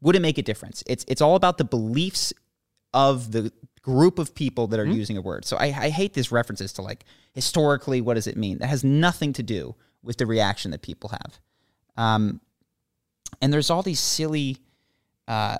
would 0.00 0.14
it 0.14 0.20
make 0.20 0.38
a 0.38 0.42
difference? 0.42 0.84
It's, 0.86 1.04
it's 1.08 1.22
all 1.22 1.36
about 1.36 1.58
the 1.58 1.64
beliefs 1.64 2.32
of 2.92 3.32
the 3.32 3.50
group 3.82 4.18
of 4.18 4.34
people 4.34 4.66
that 4.68 4.80
are 4.80 4.86
using 4.86 5.16
a 5.16 5.20
word. 5.20 5.44
So 5.44 5.56
I, 5.56 5.66
I 5.66 5.88
hate 5.90 6.12
these 6.12 6.32
references 6.32 6.72
to 6.74 6.82
like 6.82 7.04
historically, 7.32 8.00
what 8.00 8.14
does 8.14 8.26
it 8.26 8.36
mean? 8.36 8.58
That 8.58 8.68
has 8.68 8.84
nothing 8.84 9.32
to 9.34 9.42
do 9.42 9.74
with 10.02 10.16
the 10.16 10.26
reaction 10.26 10.70
that 10.72 10.82
people 10.82 11.10
have. 11.10 11.40
Um, 11.96 12.40
and 13.40 13.52
there's 13.52 13.70
all 13.70 13.82
these 13.82 14.00
silly 14.00 14.58
uh, 15.28 15.58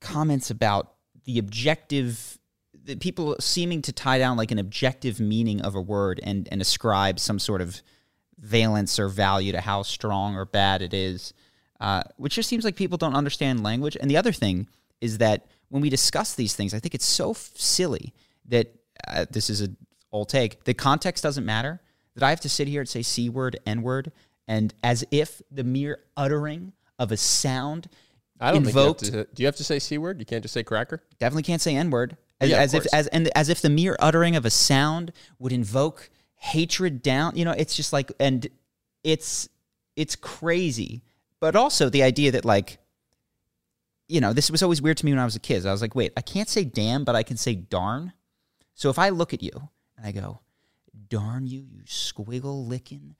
comments 0.00 0.50
about 0.50 0.94
the 1.24 1.38
objective, 1.38 2.38
the 2.84 2.96
people 2.96 3.36
seeming 3.40 3.82
to 3.82 3.92
tie 3.92 4.18
down 4.18 4.36
like 4.36 4.50
an 4.50 4.58
objective 4.58 5.20
meaning 5.20 5.60
of 5.62 5.74
a 5.74 5.80
word 5.80 6.20
and, 6.22 6.48
and 6.50 6.60
ascribe 6.60 7.18
some 7.18 7.38
sort 7.38 7.60
of 7.60 7.80
valence 8.38 8.98
or 8.98 9.08
value 9.08 9.52
to 9.52 9.60
how 9.60 9.82
strong 9.82 10.36
or 10.36 10.44
bad 10.44 10.82
it 10.82 10.92
is, 10.92 11.32
uh, 11.80 12.02
which 12.16 12.34
just 12.34 12.48
seems 12.48 12.64
like 12.64 12.76
people 12.76 12.98
don't 12.98 13.14
understand 13.14 13.62
language. 13.62 13.96
And 14.00 14.10
the 14.10 14.16
other 14.16 14.32
thing 14.32 14.68
is 15.00 15.18
that 15.18 15.46
when 15.68 15.82
we 15.82 15.88
discuss 15.88 16.34
these 16.34 16.54
things, 16.54 16.74
I 16.74 16.78
think 16.78 16.94
it's 16.94 17.06
so 17.06 17.30
f- 17.30 17.50
silly 17.54 18.12
that 18.46 18.74
uh, 19.08 19.26
this 19.30 19.50
is 19.50 19.60
an 19.60 19.76
old 20.12 20.28
take. 20.28 20.64
The 20.64 20.74
context 20.74 21.22
doesn't 21.22 21.44
matter. 21.44 21.80
That 22.14 22.22
I 22.22 22.30
have 22.30 22.40
to 22.40 22.48
sit 22.48 22.68
here 22.68 22.80
and 22.80 22.88
say 22.88 23.02
c 23.02 23.28
word, 23.28 23.58
n 23.66 23.82
word, 23.82 24.12
and 24.46 24.72
as 24.84 25.04
if 25.10 25.42
the 25.50 25.64
mere 25.64 25.98
uttering 26.16 26.72
of 26.98 27.12
a 27.12 27.16
sound 27.16 27.88
I 28.40 28.52
don't 28.52 28.66
invoked 28.66 29.00
think 29.00 29.12
you 29.12 29.18
have 29.18 29.28
to. 29.28 29.34
Do 29.34 29.42
you 29.42 29.46
have 29.46 29.56
to 29.56 29.64
say 29.64 29.78
c 29.78 29.98
word? 29.98 30.18
You 30.18 30.26
can't 30.26 30.42
just 30.42 30.54
say 30.54 30.62
cracker. 30.62 31.02
definitely 31.18 31.44
can't 31.44 31.62
say 31.62 31.76
n 31.76 31.90
word. 31.90 32.16
As, 32.40 32.50
Yeah, 32.50 32.58
as 32.58 32.74
if 32.74 32.86
as 32.92 33.06
and 33.08 33.28
as 33.36 33.48
if 33.48 33.60
the 33.62 33.70
mere 33.70 33.96
uttering 34.00 34.36
of 34.36 34.44
a 34.44 34.50
sound 34.50 35.12
would 35.38 35.52
invoke 35.52 36.10
hatred 36.36 37.02
down. 37.02 37.36
You 37.36 37.44
know, 37.44 37.52
it's 37.52 37.76
just 37.76 37.92
like 37.92 38.12
and 38.18 38.46
it's 39.02 39.48
it's 39.96 40.16
crazy. 40.16 41.02
But 41.40 41.56
also 41.56 41.88
the 41.88 42.02
idea 42.02 42.32
that 42.32 42.44
like 42.44 42.78
you 44.08 44.20
know, 44.20 44.32
this 44.32 44.50
was 44.50 44.62
always 44.62 44.82
weird 44.82 44.98
to 44.98 45.06
me 45.06 45.12
when 45.12 45.18
I 45.18 45.24
was 45.24 45.36
a 45.36 45.40
kid. 45.40 45.64
I 45.64 45.72
was 45.72 45.80
like, 45.80 45.94
wait, 45.94 46.12
I 46.16 46.20
can't 46.20 46.48
say 46.48 46.64
damn, 46.64 47.04
but 47.04 47.16
I 47.16 47.22
can 47.22 47.36
say 47.36 47.54
darn. 47.54 48.12
So 48.74 48.90
if 48.90 48.98
I 48.98 49.08
look 49.08 49.32
at 49.32 49.42
you 49.42 49.70
and 49.96 50.06
I 50.06 50.12
go, 50.12 50.40
darn 51.08 51.46
you, 51.46 51.64
you 51.70 51.84
squiggle 51.84 52.66
licking, 52.68 53.16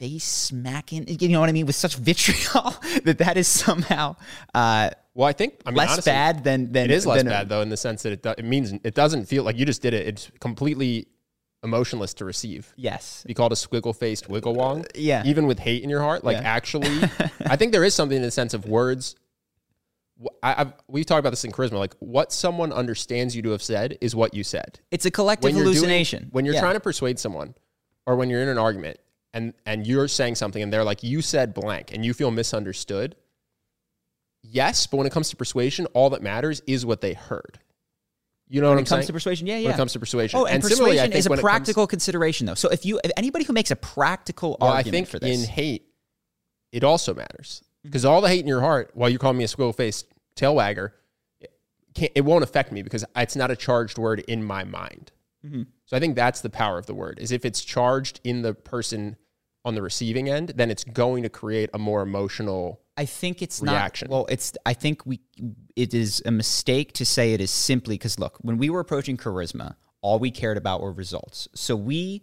face 0.00 0.24
smacking, 0.24 1.04
you 1.20 1.28
know 1.28 1.38
what 1.40 1.48
I 1.48 1.52
mean, 1.52 1.66
with 1.66 1.76
such 1.76 1.94
vitriol 1.96 2.74
that 3.04 3.18
that 3.18 3.36
is 3.36 3.46
somehow 3.46 4.16
uh, 4.54 4.90
Well, 5.14 5.28
I 5.28 5.32
think 5.34 5.60
I 5.66 5.70
mean, 5.70 5.76
less 5.76 5.92
honestly, 5.92 6.10
bad 6.10 6.42
than 6.42 6.72
than 6.72 6.86
It 6.86 6.90
is 6.90 7.06
less 7.06 7.18
than- 7.18 7.28
bad 7.28 7.48
though, 7.50 7.60
in 7.60 7.68
the 7.68 7.76
sense 7.76 8.02
that 8.04 8.12
it 8.12 8.22
do, 8.22 8.30
it 8.36 8.44
means 8.44 8.72
it 8.82 8.94
doesn't 8.94 9.26
feel 9.26 9.44
like 9.44 9.56
you 9.58 9.66
just 9.66 9.82
did 9.82 9.92
it. 9.94 10.06
It's 10.08 10.30
completely 10.40 11.06
emotionless 11.62 12.14
to 12.14 12.24
receive. 12.24 12.72
Yes. 12.76 13.22
Be 13.26 13.34
called 13.34 13.52
a 13.52 13.54
squiggle 13.54 13.94
faced 13.94 14.30
wiggle 14.30 14.54
wong. 14.54 14.86
yeah. 14.94 15.22
Even 15.26 15.46
with 15.46 15.58
hate 15.58 15.82
in 15.84 15.90
your 15.90 16.00
heart, 16.00 16.24
like 16.24 16.38
Yeah. 16.38 16.48
actually, 16.48 16.88
I 17.46 17.56
think 17.56 17.72
there 17.72 17.84
is 17.84 17.94
something 17.94 18.16
in 18.16 18.22
the 18.22 18.30
sense 18.30 18.54
of 18.54 18.64
words. 18.64 19.14
I, 20.42 20.54
I've, 20.62 20.72
we've 20.88 21.04
talked 21.06 21.20
about 21.20 21.30
this 21.30 21.44
in 21.44 21.52
charisma. 21.52 21.72
Like 21.78 21.94
what 21.98 22.32
someone 22.32 22.72
understands 22.72 23.36
you 23.36 23.42
to 23.42 23.50
have 23.50 23.62
said 23.62 23.98
is 24.00 24.14
what 24.16 24.32
you 24.34 24.44
said. 24.44 24.80
It's 24.90 25.04
a 25.04 25.10
collective 25.10 25.50
doing- 25.52 25.62
hallucination. 25.62 26.28
when 26.32 26.44
you're 26.46 26.54
Yeah. 26.54 26.60
trying 26.60 26.74
to 26.74 26.80
persuade 26.80 27.18
someone, 27.18 27.54
or 28.06 28.16
when 28.16 28.30
you're 28.30 28.42
in 28.42 28.48
an 28.48 28.56
argument 28.58 28.98
and 29.32 29.54
and 29.66 29.86
you're 29.86 30.08
saying 30.08 30.34
something 30.36 30.62
and 30.62 30.72
they're 30.72 30.84
like, 30.84 31.02
"You 31.02 31.22
said 31.22 31.54
blank," 31.54 31.92
and 31.92 32.04
you 32.04 32.14
feel 32.14 32.30
misunderstood. 32.30 33.16
yes, 34.42 34.86
but 34.86 34.96
when 34.96 35.06
it 35.06 35.12
comes 35.12 35.30
to 35.30 35.36
persuasion, 35.36 35.86
all 35.92 36.10
that 36.10 36.22
matters 36.22 36.62
is 36.66 36.84
what 36.86 37.00
they 37.00 37.12
heard. 37.14 37.58
You 38.48 38.60
know 38.60 38.68
when 38.68 38.76
what 38.76 38.78
it 38.78 38.80
I'm 38.80 38.86
saying? 38.86 38.96
When 38.96 38.98
it 38.98 39.02
comes 39.02 39.06
to 39.06 39.12
persuasion, 39.12 39.46
yeah, 39.46 39.56
yeah. 39.58 39.64
When 39.68 39.74
it 39.74 39.76
comes 39.76 39.92
to 39.92 40.00
persuasion, 40.00 40.40
Oh, 40.40 40.46
and, 40.46 40.64
similarly, 40.64 40.98
I 40.98 41.04
persuasion 41.04 41.18
is 41.18 41.26
a 41.26 41.28
it 41.28 41.30
comes- 41.36 41.40
practical 41.42 41.86
consideration, 41.86 42.46
though. 42.46 42.54
So 42.54 42.68
if 42.70 42.84
you, 42.84 43.00
if 43.04 43.12
anybody 43.16 43.44
who 43.44 43.52
makes 43.52 43.70
a 43.70 43.76
practical 43.76 44.56
well, 44.60 44.70
I 44.70 44.76
argument 44.78 44.92
think 44.92 45.08
for 45.08 45.18
this, 45.20 45.44
in 45.44 45.48
hate, 45.48 45.86
it 46.72 46.82
also 46.82 47.14
matters 47.14 47.62
because 47.84 48.04
all 48.04 48.20
the 48.20 48.28
hate 48.28 48.40
in 48.40 48.48
your 48.48 48.60
heart, 48.60 48.90
while 48.94 49.08
you 49.08 49.18
call 49.18 49.32
me 49.34 49.44
a 49.44 49.48
squirrel 49.48 49.72
faced 49.72 50.06
tail 50.34 50.56
wagger, 50.56 50.94
it, 51.40 52.12
it 52.14 52.24
won't 52.24 52.42
affect 52.42 52.72
me 52.72 52.82
because 52.82 53.04
it's 53.14 53.36
not 53.36 53.50
a 53.52 53.56
charged 53.56 53.98
word 53.98 54.20
in 54.26 54.42
my 54.42 54.64
mind. 54.64 55.12
Mm-hmm. 55.46 55.62
So 55.90 55.96
I 55.96 56.00
think 56.00 56.14
that's 56.14 56.40
the 56.40 56.50
power 56.50 56.78
of 56.78 56.86
the 56.86 56.94
word. 56.94 57.18
Is 57.20 57.32
if 57.32 57.44
it's 57.44 57.64
charged 57.64 58.20
in 58.22 58.42
the 58.42 58.54
person 58.54 59.16
on 59.64 59.74
the 59.74 59.82
receiving 59.82 60.28
end, 60.28 60.52
then 60.54 60.70
it's 60.70 60.84
going 60.84 61.24
to 61.24 61.28
create 61.28 61.68
a 61.74 61.80
more 61.80 62.02
emotional. 62.02 62.80
I 62.96 63.06
think 63.06 63.42
it's 63.42 63.60
reaction. 63.60 64.06
not. 64.08 64.14
Well, 64.14 64.26
it's. 64.28 64.56
I 64.64 64.72
think 64.72 65.04
we. 65.04 65.18
It 65.74 65.92
is 65.92 66.22
a 66.24 66.30
mistake 66.30 66.92
to 66.92 67.04
say 67.04 67.34
it 67.34 67.40
is 67.40 67.50
simply 67.50 67.96
because 67.96 68.20
look, 68.20 68.38
when 68.40 68.56
we 68.56 68.70
were 68.70 68.78
approaching 68.78 69.16
charisma, 69.16 69.74
all 70.00 70.20
we 70.20 70.30
cared 70.30 70.56
about 70.56 70.80
were 70.80 70.92
results. 70.92 71.48
So 71.56 71.74
we 71.74 72.22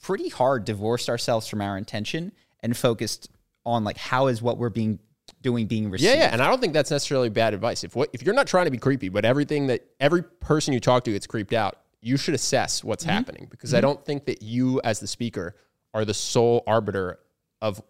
pretty 0.00 0.30
hard 0.30 0.64
divorced 0.64 1.10
ourselves 1.10 1.48
from 1.48 1.60
our 1.60 1.76
intention 1.76 2.32
and 2.60 2.74
focused 2.74 3.28
on 3.66 3.84
like 3.84 3.98
how 3.98 4.28
is 4.28 4.40
what 4.40 4.56
we're 4.56 4.70
being 4.70 4.98
doing 5.42 5.66
being 5.66 5.90
received. 5.90 6.10
Yeah, 6.10 6.20
yeah, 6.20 6.32
and 6.32 6.40
I 6.40 6.48
don't 6.48 6.58
think 6.62 6.72
that's 6.72 6.90
necessarily 6.90 7.28
bad 7.28 7.52
advice. 7.52 7.84
If 7.84 7.94
what 7.94 8.08
if 8.14 8.22
you're 8.22 8.34
not 8.34 8.46
trying 8.46 8.64
to 8.64 8.70
be 8.70 8.78
creepy, 8.78 9.10
but 9.10 9.26
everything 9.26 9.66
that 9.66 9.84
every 10.00 10.22
person 10.22 10.72
you 10.72 10.80
talk 10.80 11.04
to 11.04 11.12
gets 11.12 11.26
creeped 11.26 11.52
out, 11.52 11.76
you 12.02 12.16
should 12.16 12.34
assess 12.34 12.82
what's 12.84 13.04
Mm-hmm. 13.04 13.12
happening 13.12 13.46
because 13.50 13.72
I 13.74 13.80
don't 13.80 14.04
think 14.04 14.26
that 14.26 14.42
you 14.42 14.80
as 14.82 15.00
the 15.00 15.06
speaker 15.06 15.54
are 15.94 16.04
the 16.04 16.14
sole 16.14 16.62
arbiter 16.66 17.18
of 17.60 17.80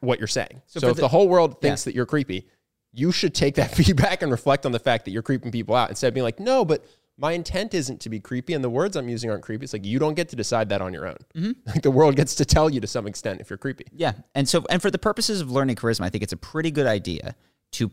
what 0.00 0.18
you're 0.18 0.28
saying. 0.28 0.62
So, 0.66 0.80
for 0.80 0.88
if 0.90 0.96
the- 0.96 1.02
the, 1.02 1.08
whole 1.08 1.28
world 1.28 1.60
thinks 1.60 1.82
Yeah. 1.82 1.90
that 1.90 1.94
you're 1.96 2.06
creepy, 2.06 2.46
you 2.92 3.12
should 3.12 3.34
take 3.34 3.54
that 3.56 3.70
feedback 3.74 4.22
and 4.22 4.30
reflect 4.30 4.64
on 4.66 4.72
the 4.72 4.78
fact 4.78 5.04
that 5.06 5.10
you're 5.10 5.22
creeping 5.22 5.50
people 5.50 5.74
out 5.74 5.88
instead 5.90 6.08
of 6.08 6.14
being 6.14 6.24
like, 6.24 6.38
no, 6.40 6.64
but 6.64 6.84
my 7.18 7.32
intent 7.32 7.74
isn't 7.74 8.00
to 8.00 8.08
be 8.08 8.18
creepy 8.20 8.54
and 8.54 8.64
the 8.64 8.70
words 8.70 8.96
I'm 8.96 9.08
using 9.08 9.30
aren't 9.30 9.42
creepy. 9.42 9.64
It's 9.64 9.72
like 9.72 9.84
you 9.84 9.98
don't 9.98 10.14
get 10.14 10.28
to 10.30 10.36
decide 10.36 10.68
that 10.70 10.80
on 10.80 10.92
your 10.94 11.06
own. 11.06 11.16
Mm-hmm. 11.34 11.50
Like 11.66 11.82
the 11.82 11.90
world 11.90 12.16
gets 12.16 12.34
to 12.36 12.44
tell 12.44 12.70
you 12.70 12.80
to 12.80 12.86
some 12.86 13.06
extent 13.06 13.40
if 13.40 13.50
you're 13.50 13.58
creepy. 13.58 13.84
Yeah. 13.92 14.12
And 14.34 14.48
so, 14.48 14.64
and 14.70 14.80
for 14.80 14.90
the 14.90 14.98
purposes 14.98 15.40
of 15.40 15.50
learning 15.50 15.76
charisma, 15.76 16.04
I 16.04 16.08
think 16.10 16.22
it's 16.22 16.32
a 16.32 16.36
pretty 16.38 16.70
good 16.70 16.86
idea 16.86 17.34
to 17.72 17.90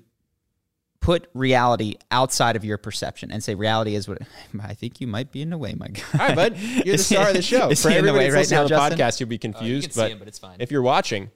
put 0.99 1.27
reality 1.33 1.95
outside 2.11 2.55
of 2.55 2.65
your 2.65 2.77
perception 2.77 3.31
and 3.31 3.43
say 3.43 3.55
reality 3.55 3.95
is 3.95 4.07
what 4.07 4.19
I 4.61 4.73
think 4.73 4.99
you 4.99 5.07
might 5.07 5.31
be 5.31 5.41
in 5.41 5.49
the 5.49 5.57
way, 5.57 5.73
my 5.73 5.87
guy. 5.87 6.01
All 6.13 6.19
right, 6.27 6.35
bud. 6.35 6.57
You're 6.57 6.97
the 6.97 7.03
star 7.03 7.27
of 7.29 7.33
the 7.35 7.41
show. 7.53 7.69
is 7.69 7.81
For 7.81 7.89
he 7.89 7.97
in 7.97 8.05
the 8.05 8.13
way 8.13 8.29
right 8.29 8.49
now, 8.49 8.59
on 8.59 8.63
the 8.65 8.69
Justin? 8.69 8.97
podcast, 8.99 9.19
you'll 9.19 9.29
be 9.29 9.37
confused. 9.37 9.93
see 9.93 10.01
but 10.01 10.11
him, 10.11 10.19
but 10.19 10.27
it's 10.27 10.39
fine. 10.39 10.57
if 10.59 10.71
you're 10.71 10.81
watching, 10.81 11.29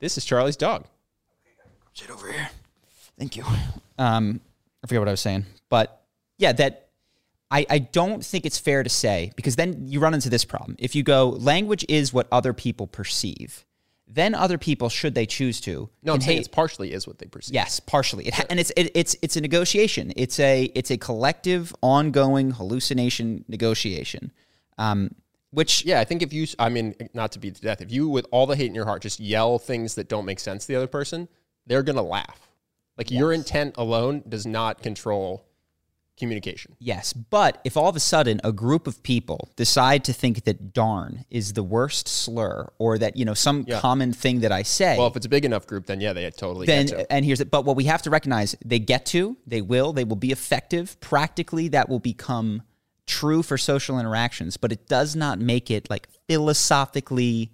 this 0.00 0.18
is 0.18 0.24
Charlie's 0.24 0.56
dog. 0.56 0.84
Sit 1.94 2.10
over 2.10 2.30
here. 2.32 2.50
Thank 3.18 3.36
you. 3.36 3.44
Um, 3.98 4.40
I 4.82 4.88
forget 4.88 5.00
what 5.00 5.08
I 5.08 5.12
was 5.12 5.20
saying, 5.20 5.46
but 5.68 6.02
yeah, 6.38 6.52
that 6.52 6.88
I, 7.50 7.64
I 7.70 7.78
don't 7.78 8.24
think 8.24 8.44
it's 8.44 8.58
fair 8.58 8.82
to 8.82 8.90
say 8.90 9.30
because 9.36 9.54
then 9.54 9.86
you 9.86 10.00
run 10.00 10.12
into 10.12 10.28
this 10.28 10.44
problem. 10.44 10.74
If 10.80 10.96
you 10.96 11.04
go, 11.04 11.28
language 11.28 11.84
is 11.88 12.12
what 12.12 12.26
other 12.32 12.52
people 12.52 12.88
perceive, 12.88 13.64
then 14.06 14.34
other 14.34 14.58
people, 14.58 14.88
should 14.88 15.14
they 15.14 15.26
choose 15.26 15.60
to, 15.62 15.88
No, 16.02 16.14
I'm 16.14 16.20
saying 16.20 16.38
it's 16.38 16.48
partially 16.48 16.92
is 16.92 17.06
what 17.06 17.18
they 17.18 17.26
perceive. 17.26 17.54
Yes, 17.54 17.80
partially. 17.80 18.26
It 18.28 18.34
ha- 18.34 18.44
and 18.50 18.60
it's 18.60 18.70
it, 18.76 18.90
it's 18.94 19.16
it's 19.22 19.36
a 19.36 19.40
negotiation. 19.40 20.12
It's 20.16 20.38
a 20.38 20.64
it's 20.74 20.90
a 20.90 20.98
collective, 20.98 21.74
ongoing 21.80 22.50
hallucination 22.50 23.44
negotiation. 23.48 24.30
Um, 24.76 25.14
which 25.50 25.84
Yeah, 25.84 26.00
I 26.00 26.04
think 26.04 26.22
if 26.22 26.32
you, 26.32 26.46
I 26.58 26.68
mean, 26.68 26.94
not 27.14 27.32
to 27.32 27.38
beat 27.38 27.54
to 27.54 27.62
death, 27.62 27.80
if 27.80 27.92
you, 27.92 28.08
with 28.08 28.26
all 28.32 28.46
the 28.46 28.56
hate 28.56 28.66
in 28.66 28.74
your 28.74 28.86
heart, 28.86 29.02
just 29.02 29.20
yell 29.20 29.58
things 29.58 29.94
that 29.94 30.08
don't 30.08 30.24
make 30.24 30.40
sense 30.40 30.66
to 30.66 30.72
the 30.72 30.76
other 30.76 30.88
person, 30.88 31.28
they're 31.66 31.84
going 31.84 31.96
to 31.96 32.02
laugh. 32.02 32.48
Like 32.98 33.10
your 33.10 33.32
intent 33.32 33.76
alone 33.76 34.22
does 34.28 34.46
not 34.46 34.82
control 34.82 35.46
communication. 36.16 36.76
yes, 36.78 37.12
but 37.12 37.60
if 37.64 37.76
all 37.76 37.88
of 37.88 37.96
a 37.96 38.00
sudden 38.00 38.40
a 38.44 38.52
group 38.52 38.86
of 38.86 39.02
people 39.02 39.48
decide 39.56 40.04
to 40.04 40.12
think 40.12 40.44
that 40.44 40.72
"darn" 40.72 41.24
is 41.30 41.54
the 41.54 41.62
worst 41.62 42.06
slur, 42.08 42.70
or 42.78 42.98
that 42.98 43.16
you 43.16 43.24
know 43.24 43.34
some 43.34 43.64
Yeah. 43.66 43.80
common 43.80 44.12
thing 44.12 44.40
that 44.40 44.52
I 44.52 44.62
say, 44.62 44.96
Well, 44.96 45.08
if 45.08 45.16
it's 45.16 45.26
a 45.26 45.28
big 45.28 45.44
enough 45.44 45.66
group, 45.66 45.86
then 45.86 46.00
yeah, 46.00 46.12
they 46.12 46.30
totally 46.30 46.66
then 46.66 46.86
get 46.86 46.98
to. 46.98 47.12
and 47.12 47.24
here's 47.24 47.40
it. 47.40 47.50
But 47.50 47.64
what 47.64 47.76
we 47.76 47.84
have 47.84 48.02
to 48.02 48.10
recognize, 48.10 48.54
they 48.64 48.78
get 48.78 49.06
to, 49.06 49.36
they 49.46 49.60
will, 49.62 49.92
they 49.92 50.04
will 50.04 50.16
be 50.16 50.30
effective. 50.30 50.98
Practically, 51.00 51.68
that 51.68 51.88
will 51.88 51.98
become 52.00 52.62
true 53.06 53.42
for 53.42 53.58
social 53.58 53.98
interactions, 53.98 54.56
but 54.56 54.72
it 54.72 54.86
does 54.88 55.14
not 55.16 55.38
make 55.38 55.70
it 55.70 55.90
like 55.90 56.08
philosophically, 56.28 57.50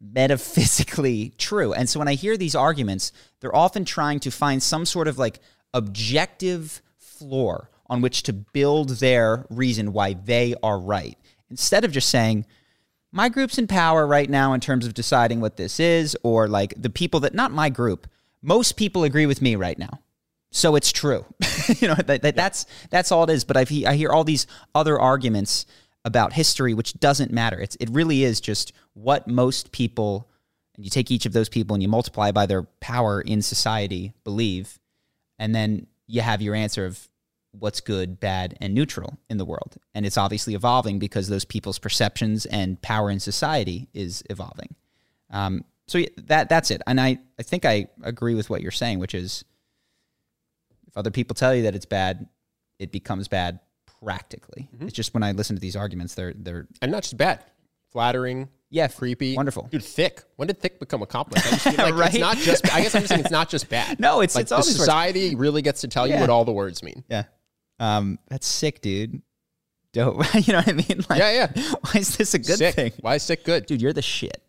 metaphysically 0.00 1.32
true. 1.38 1.72
And 1.72 1.88
so 1.88 1.98
when 1.98 2.08
I 2.08 2.14
hear 2.14 2.36
these 2.36 2.54
arguments, 2.54 3.12
they're 3.40 3.54
often 3.54 3.84
trying 3.84 4.20
to 4.20 4.30
find 4.30 4.62
some 4.62 4.84
sort 4.84 5.08
of 5.08 5.18
like 5.18 5.40
objective 5.72 6.82
floor 6.98 7.70
on 7.92 8.00
which 8.00 8.22
to 8.22 8.32
build 8.32 8.88
their 8.88 9.44
reason 9.50 9.92
why 9.92 10.14
they 10.14 10.54
are 10.62 10.78
right, 10.78 11.18
instead 11.50 11.84
of 11.84 11.92
just 11.92 12.08
saying, 12.08 12.46
my 13.12 13.28
group's 13.28 13.58
in 13.58 13.66
power 13.66 14.06
right 14.06 14.30
now 14.30 14.54
in 14.54 14.60
terms 14.60 14.86
of 14.86 14.94
deciding 14.94 15.42
what 15.42 15.58
this 15.58 15.78
is, 15.78 16.16
or 16.22 16.48
like 16.48 16.72
the 16.80 16.88
people 16.88 17.20
that, 17.20 17.34
not 17.34 17.52
my 17.52 17.68
group, 17.68 18.06
most 18.40 18.78
people 18.78 19.04
agree 19.04 19.26
with 19.26 19.42
me 19.42 19.56
right 19.56 19.78
now. 19.78 20.00
So 20.50 20.74
it's 20.74 20.90
true. 20.90 21.26
you 21.80 21.86
know, 21.86 21.94
that, 21.94 22.22
that, 22.22 22.34
that's, 22.34 22.64
that's 22.88 23.12
all 23.12 23.24
it 23.24 23.30
is. 23.30 23.44
But 23.44 23.58
I've, 23.58 23.70
I 23.86 23.94
hear 23.94 24.08
all 24.08 24.24
these 24.24 24.46
other 24.74 24.98
arguments 24.98 25.66
about 26.02 26.32
history, 26.32 26.72
which 26.72 26.94
doesn't 26.94 27.30
matter. 27.30 27.60
It's, 27.60 27.76
it 27.76 27.90
really 27.90 28.24
is 28.24 28.40
just 28.40 28.72
what 28.94 29.28
most 29.28 29.70
people, 29.70 30.30
and 30.76 30.84
you 30.86 30.90
take 30.90 31.10
each 31.10 31.26
of 31.26 31.34
those 31.34 31.50
people 31.50 31.74
and 31.74 31.82
you 31.82 31.90
multiply 31.90 32.32
by 32.32 32.46
their 32.46 32.62
power 32.80 33.20
in 33.20 33.42
society, 33.42 34.14
believe, 34.24 34.78
and 35.38 35.54
then 35.54 35.86
you 36.06 36.22
have 36.22 36.40
your 36.40 36.54
answer 36.54 36.86
of 36.86 37.06
what's 37.52 37.80
good, 37.80 38.18
bad, 38.18 38.56
and 38.60 38.74
neutral 38.74 39.18
in 39.28 39.36
the 39.36 39.44
world. 39.44 39.76
And 39.94 40.04
it's 40.06 40.16
obviously 40.18 40.54
evolving 40.54 40.98
because 40.98 41.28
those 41.28 41.44
people's 41.44 41.78
perceptions 41.78 42.46
and 42.46 42.80
power 42.82 43.10
in 43.10 43.20
society 43.20 43.88
is 43.92 44.22
evolving. 44.30 44.74
Um, 45.30 45.64
so 45.86 46.00
that 46.24 46.48
that's 46.48 46.70
it. 46.70 46.80
And 46.86 47.00
I, 47.00 47.18
I 47.38 47.42
think 47.42 47.64
I 47.64 47.88
agree 48.02 48.34
with 48.34 48.48
what 48.48 48.62
you're 48.62 48.70
saying, 48.70 48.98
which 49.00 49.14
is 49.14 49.44
if 50.86 50.96
other 50.96 51.10
people 51.10 51.34
tell 51.34 51.54
you 51.54 51.62
that 51.64 51.74
it's 51.74 51.84
bad, 51.86 52.26
it 52.78 52.92
becomes 52.92 53.28
bad 53.28 53.60
practically. 54.02 54.68
It's 54.80 54.92
just 54.92 55.12
when 55.14 55.22
I 55.22 55.32
listen 55.32 55.56
to 55.56 55.60
these 55.60 55.76
arguments, 55.76 56.14
they're 56.14 56.32
they're 56.34 56.66
and 56.80 56.90
not 56.92 57.02
just 57.02 57.16
bad, 57.16 57.44
flattering, 57.90 58.48
yeah, 58.70 58.88
creepy, 58.88 59.36
wonderful. 59.36 59.68
dude. 59.70 59.84
Thick. 59.84 60.22
When 60.36 60.48
did 60.48 60.60
thick 60.60 60.78
become 60.80 61.02
a 61.02 61.06
compliment? 61.06 61.66
I 61.66 61.70
like 61.90 61.94
Right? 61.94 62.10
It's 62.14 62.18
not 62.20 62.36
just. 62.38 62.72
I 62.74 62.80
guess 62.80 62.94
I'm 62.94 63.02
just 63.02 63.08
saying 63.10 63.20
it's 63.22 63.30
not 63.30 63.48
just 63.48 63.68
bad. 63.68 64.00
No, 64.00 64.22
it's- 64.22 64.34
like 64.34 64.42
it's 64.42 64.50
the 64.50 64.56
all 64.56 64.62
these 64.62 64.68
words. 64.70 64.78
society 64.80 65.34
really 65.34 65.62
gets 65.62 65.82
to 65.82 65.88
tell 65.88 66.06
you 66.06 66.16
what 66.16 66.30
all 66.30 66.44
the 66.44 66.52
words 66.52 66.82
mean. 66.82 67.04
Yeah. 67.08 67.24
Um, 67.80 68.18
that's 68.28 68.46
sick, 68.46 68.80
dude. 68.80 69.22
Dope. 69.92 70.22
you 70.46 70.52
know 70.52 70.60
what 70.60 70.68
I 70.68 70.72
mean? 70.72 71.04
Like, 71.10 71.18
Yeah, 71.18 71.48
yeah. 71.56 71.72
Why 71.80 71.92
is 72.00 72.16
this 72.16 72.34
a 72.34 72.38
good 72.38 72.58
sick. 72.58 72.74
thing? 72.74 72.92
Why 73.00 73.16
is 73.16 73.22
sick 73.22 73.44
good? 73.44 73.66
Dude, 73.66 73.82
you're 73.82 73.92
the 73.92 74.02
shit. 74.02 74.42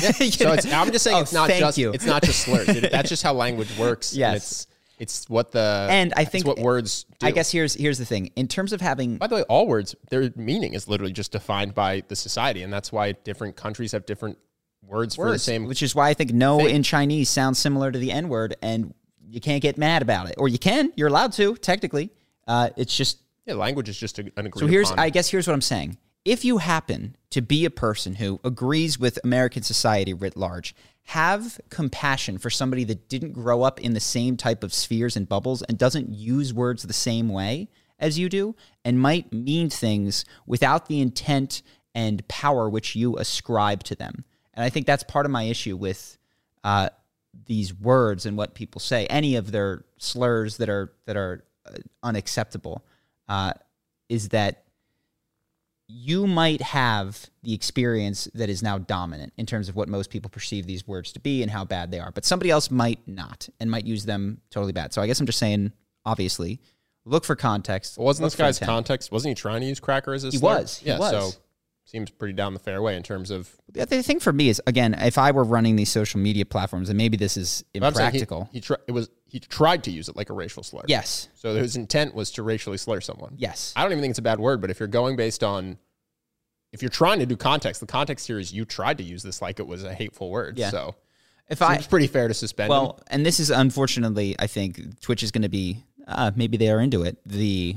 Yeah. 0.00 0.12
So 0.30 0.52
it's, 0.52 0.70
I'm 0.72 0.90
just 0.92 1.04
saying 1.04 1.16
Oh, 1.18 1.20
it's 1.20 1.32
not 1.32 1.48
thank 1.48 1.60
just 1.60 1.76
you. 1.78 1.90
it's 1.92 2.06
not 2.06 2.22
just 2.22 2.40
slurs. 2.44 2.68
It- 2.68 2.90
that's 2.92 3.08
just 3.08 3.22
how 3.22 3.32
language 3.34 3.68
works. 3.78 4.12
and 4.12 4.20
Yes. 4.20 4.36
it's 4.36 4.66
it's 4.98 5.28
what 5.28 5.52
the 5.52 5.86
And 5.90 6.14
I 6.16 6.24
think- 6.24 6.46
what 6.46 6.58
words. 6.58 7.04
Do. 7.18 7.26
I 7.26 7.30
guess 7.30 7.50
here's 7.50 7.74
here's 7.74 7.98
the 7.98 8.04
thing. 8.06 8.30
In 8.36 8.46
terms 8.48 8.72
of 8.72 8.80
having 8.80 9.18
By 9.18 9.26
the 9.26 9.34
way, 9.36 9.42
all 9.42 9.66
words 9.66 9.94
their 10.10 10.30
meaning 10.36 10.72
is 10.74 10.88
literally 10.88 11.12
just 11.12 11.32
defined 11.32 11.74
by 11.74 12.02
the 12.08 12.16
society, 12.16 12.62
and 12.62 12.72
that's 12.72 12.90
why 12.92 13.12
different 13.12 13.56
countries 13.56 13.92
have 13.92 14.06
different 14.06 14.38
words, 14.82 15.16
for 15.16 15.30
the 15.30 15.38
same. 15.38 15.66
which 15.66 15.82
is 15.82 15.94
why 15.94 16.08
I 16.08 16.14
think 16.14 16.32
no 16.32 16.58
thing. 16.58 16.74
in 16.74 16.82
Chinese 16.82 17.28
sounds 17.28 17.58
similar 17.58 17.90
to 17.92 17.98
the 17.98 18.12
N 18.12 18.28
word, 18.30 18.56
and 18.62 18.94
you 19.28 19.40
can't 19.40 19.60
get 19.60 19.76
mad 19.76 20.00
about 20.00 20.28
it, 20.30 20.36
or 20.38 20.48
you 20.48 20.58
can. 20.58 20.92
You're 20.96 21.08
allowed 21.08 21.32
to 21.32 21.56
technically. 21.56 22.10
Uh, 22.46 22.70
it's 22.76 22.96
just 22.96 23.20
yeah, 23.44 23.54
language 23.54 23.88
is 23.88 23.98
just 23.98 24.18
a, 24.18 24.22
an 24.36 24.46
agreed 24.46 24.60
so. 24.60 24.66
Here's 24.66 24.90
upon. 24.90 25.04
I 25.04 25.10
guess 25.10 25.28
here's 25.28 25.46
what 25.46 25.54
I'm 25.54 25.60
saying. 25.60 25.98
If 26.24 26.44
you 26.44 26.58
happen 26.58 27.16
to 27.30 27.40
be 27.40 27.64
a 27.64 27.70
person 27.70 28.16
who 28.16 28.40
agrees 28.42 28.98
with 28.98 29.18
American 29.22 29.62
society 29.62 30.12
writ 30.12 30.36
large, 30.36 30.74
have 31.04 31.60
compassion 31.70 32.38
for 32.38 32.50
somebody 32.50 32.82
that 32.84 33.08
didn't 33.08 33.32
grow 33.32 33.62
up 33.62 33.80
in 33.80 33.94
the 33.94 34.00
same 34.00 34.36
type 34.36 34.64
of 34.64 34.74
spheres 34.74 35.16
and 35.16 35.28
bubbles 35.28 35.62
and 35.62 35.78
doesn't 35.78 36.12
use 36.12 36.52
words 36.52 36.82
the 36.82 36.92
same 36.92 37.28
way 37.28 37.68
as 37.98 38.18
you 38.18 38.28
do, 38.28 38.56
and 38.84 39.00
might 39.00 39.32
mean 39.32 39.70
things 39.70 40.24
without 40.46 40.86
the 40.86 41.00
intent 41.00 41.62
and 41.94 42.26
power 42.28 42.68
which 42.68 42.96
you 42.96 43.16
ascribe 43.16 43.82
to 43.84 43.94
them. 43.94 44.24
And 44.52 44.64
I 44.64 44.68
think 44.68 44.86
that's 44.86 45.04
part 45.04 45.26
of 45.26 45.32
my 45.32 45.44
issue 45.44 45.76
with 45.76 46.18
uh, 46.64 46.90
these 47.46 47.72
words 47.72 48.26
and 48.26 48.36
what 48.36 48.54
people 48.54 48.80
say. 48.80 49.06
Any 49.06 49.36
of 49.36 49.52
their 49.52 49.84
slurs 49.98 50.56
that 50.56 50.68
are 50.68 50.92
that 51.06 51.16
are 51.16 51.44
unacceptable 52.02 52.84
uh, 53.28 53.52
is 54.08 54.28
that 54.30 54.64
you 55.88 56.26
might 56.26 56.60
have 56.62 57.30
the 57.44 57.54
experience 57.54 58.28
that 58.34 58.48
is 58.48 58.60
now 58.62 58.76
dominant 58.76 59.32
in 59.36 59.46
terms 59.46 59.68
of 59.68 59.76
what 59.76 59.88
most 59.88 60.10
people 60.10 60.28
perceive 60.28 60.66
these 60.66 60.86
words 60.86 61.12
to 61.12 61.20
be 61.20 61.42
and 61.42 61.50
how 61.50 61.64
bad 61.64 61.90
they 61.92 62.00
are, 62.00 62.10
but 62.10 62.24
somebody 62.24 62.50
else 62.50 62.70
might 62.70 62.98
not 63.06 63.48
and 63.60 63.70
might 63.70 63.84
use 63.84 64.04
them 64.04 64.40
totally 64.50 64.72
bad. 64.72 64.92
So 64.92 65.00
I 65.00 65.06
guess 65.06 65.20
I'm 65.20 65.26
just 65.26 65.38
saying, 65.38 65.70
obviously, 66.04 66.58
look 67.04 67.24
for 67.24 67.36
context. 67.36 67.98
wasn't 67.98 68.24
look 68.24 68.32
this 68.32 68.38
guy's 68.38 68.56
intent. 68.56 68.68
context? 68.68 69.12
Wasn't 69.12 69.28
he 69.30 69.34
trying 69.36 69.60
to 69.60 69.66
use 69.68 69.78
cracker 69.78 70.12
as 70.12 70.24
a 70.24 70.30
He 70.30 70.38
slur? 70.38 70.56
was. 70.56 70.78
He 70.78 70.88
yeah. 70.88 70.98
was. 70.98 71.10
So 71.34 71.38
seems 71.86 72.10
pretty 72.10 72.34
down 72.34 72.52
the 72.52 72.60
fairway 72.60 72.96
in 72.96 73.02
terms 73.02 73.30
of. 73.30 73.56
The 73.72 73.86
thing 74.02 74.20
for 74.20 74.32
me 74.32 74.48
is 74.50 74.60
again, 74.66 74.92
if 74.94 75.16
I 75.16 75.30
were 75.30 75.44
running 75.44 75.76
these 75.76 75.88
social 75.88 76.20
media 76.20 76.44
platforms, 76.44 76.88
and 76.90 76.98
maybe 76.98 77.16
this 77.16 77.36
is 77.38 77.64
I'm 77.74 77.80
he- 77.82 77.86
impractical. 77.88 78.48
He, 78.52 78.60
tri- 78.60 78.76
it 78.86 78.92
was 78.92 79.08
he 79.28 79.40
tried 79.40 79.84
to 79.84 79.90
use 79.90 80.08
it 80.08 80.16
like 80.16 80.28
a 80.30 80.32
racial 80.34 80.62
slur. 80.62 80.82
yes, 80.86 81.28
So 81.34 81.54
his 81.54 81.76
intent 81.76 82.14
was 82.14 82.30
to 82.32 82.42
racially 82.42 82.76
slur 82.76 83.00
someone. 83.00 83.34
yes, 83.38 83.72
I 83.74 83.82
don't 83.82 83.92
even 83.92 84.02
think 84.02 84.10
it's 84.10 84.18
a 84.18 84.22
bad 84.22 84.38
word, 84.38 84.60
but 84.60 84.70
if 84.70 84.78
you're 84.80 84.86
going 84.88 85.16
based 85.16 85.42
on, 85.42 85.78
if 86.72 86.82
you're 86.82 86.88
trying 86.90 87.18
to 87.20 87.26
do 87.26 87.36
context, 87.36 87.80
the 87.80 87.86
context 87.86 88.26
here 88.26 88.38
is 88.38 88.52
you 88.52 88.64
tried 88.64 88.98
to 88.98 89.04
use 89.04 89.22
this 89.22 89.40
like 89.40 89.58
it 89.60 89.66
was 89.66 89.82
a 89.84 89.94
hateful 89.94 90.30
word. 90.30 90.58
Yeah. 90.58 90.70
So 90.70 90.94
if 91.48 91.62
I 91.62 91.78
pretty 91.78 92.06
fair 92.08 92.28
to 92.28 92.34
suspend 92.34 92.66
him. 92.66 92.70
well, 92.70 93.00
and 93.08 93.24
this 93.24 93.38
is 93.40 93.50
unfortunately, 93.50 94.34
I 94.38 94.46
think 94.48 95.00
Twitch 95.00 95.22
is 95.22 95.30
going 95.30 95.42
to 95.42 95.48
be 95.48 95.84
uh, 96.08 96.30
maybe 96.36 96.56
they 96.56 96.68
are 96.70 96.80
into 96.80 97.02
it. 97.04 97.18
The 97.26 97.76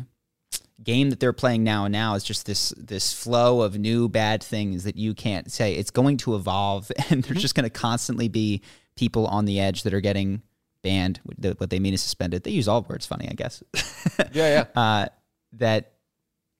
game 0.84 1.10
that 1.10 1.20
they're 1.20 1.34
playing 1.34 1.64
now 1.64 1.86
and 1.86 1.92
now 1.92 2.16
is 2.16 2.24
just 2.24 2.46
this 2.46 2.74
this 2.78 3.12
flow 3.12 3.62
of 3.62 3.78
new 3.78 4.10
bad 4.10 4.44
things 4.44 4.84
that 4.84 4.96
you 4.96 5.14
can't 5.14 5.52
say. 5.52 5.76
It's 5.76 5.92
going 5.92 6.18
to 6.18 6.36
evolve, 6.36 6.92
and 7.10 7.24
there's 7.24 7.42
just 7.42 7.56
going 7.56 7.66
to 7.66 7.70
constantly 7.70 8.28
be 8.28 8.62
people 8.96 9.28
on 9.28 9.46
the 9.46 9.60
edge 9.60 9.84
that 9.84 9.94
are 9.94 10.02
getting 10.02 10.42
banned. 10.84 11.20
What 11.24 11.70
they 11.70 11.80
mean 11.80 11.94
is 11.94 12.02
suspended. 12.02 12.44
They 12.44 12.52
use 12.52 12.68
all 12.68 12.86
words 12.88 13.06
funny, 13.06 13.28
I 13.30 13.34
guess. 13.34 13.64
yeah, 14.34 14.66
yeah. 14.76 14.82
uh, 14.82 15.08
that 15.54 15.94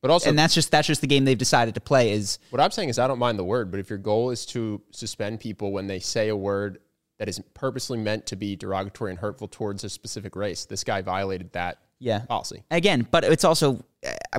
But 0.02 0.12
also, 0.12 0.30
and 0.30 0.38
that's 0.38 0.54
just 0.54 0.72
that's 0.72 0.88
just 0.88 1.02
the 1.02 1.08
game 1.08 1.26
they've 1.26 1.38
decided 1.38 1.76
to 1.76 1.82
play. 1.82 2.12
Is 2.12 2.40
what 2.50 2.62
I'm 2.62 2.72
saying 2.72 2.90
is 2.90 3.00
I 3.00 3.08
don't 3.08 3.20
mind 3.20 3.40
the 3.40 3.44
word, 3.44 3.72
but 3.72 3.80
if 3.80 3.90
your 3.90 4.00
goal 4.00 4.32
is 4.32 4.46
to 4.48 4.82
suspend 4.92 5.40
people 5.40 5.72
when 5.72 5.88
they 5.88 6.00
say 6.00 6.30
a 6.30 6.36
word 6.36 6.80
that 7.20 7.28
is 7.28 7.42
purposely 7.54 7.98
meant 7.98 8.26
to 8.28 8.36
be 8.36 8.56
derogatory 8.56 9.12
and 9.12 9.20
hurtful 9.20 9.48
towards 9.48 9.84
a 9.84 9.90
specific 9.90 10.36
race, 10.36 10.66
this 10.66 10.84
guy 10.86 11.02
violated 11.02 11.52
that 11.52 11.80
yeah, 12.00 12.20
policy. 12.20 12.64
again, 12.72 13.06
but 13.12 13.26
it's 13.26 13.44
also, 13.44 13.84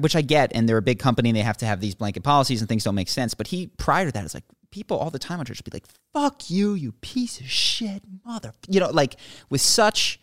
which 0.00 0.16
I 0.16 0.22
get, 0.22 0.52
and 0.54 0.68
they're 0.68 0.78
a 0.78 0.82
big 0.82 0.98
company 0.98 1.28
and 1.28 1.36
they 1.36 1.42
have 1.42 1.58
to 1.58 1.66
have 1.66 1.80
these 1.80 1.94
blanket 1.94 2.22
policies 2.22 2.60
and 2.60 2.68
things 2.68 2.84
don't 2.84 2.94
make 2.94 3.08
sense. 3.08 3.34
But 3.34 3.48
he, 3.48 3.66
prior 3.66 4.06
to 4.06 4.12
that, 4.12 4.24
is 4.24 4.34
like, 4.34 4.44
people 4.70 4.98
all 4.98 5.10
the 5.10 5.18
time 5.18 5.40
on 5.40 5.46
would 5.48 5.64
be 5.64 5.70
like, 5.72 5.86
fuck 6.12 6.48
you, 6.50 6.74
you 6.74 6.92
piece 6.92 7.40
of 7.40 7.48
shit, 7.48 8.02
mother. 8.24 8.52
You 8.68 8.80
know, 8.80 8.90
like 8.90 9.16
with 9.48 9.60
such. 9.60 10.20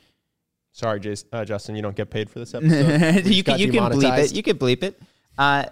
Sorry, 0.71 1.00
Jason, 1.00 1.28
uh, 1.34 1.43
Justin, 1.43 1.76
you 1.76 1.82
don't 1.82 1.95
get 1.95 2.10
paid 2.10 2.30
for 2.30 2.39
this 2.39 2.54
episode. 2.54 3.26
You 3.26 3.43
can, 3.43 3.60
you 3.60 3.71
can 3.71 3.91
bleep 3.91 4.17
it. 4.17 4.34
You 4.34 4.43
can 4.43 4.58
bleep 4.58 4.84
it. 4.84 5.02
Uh, 5.38 5.65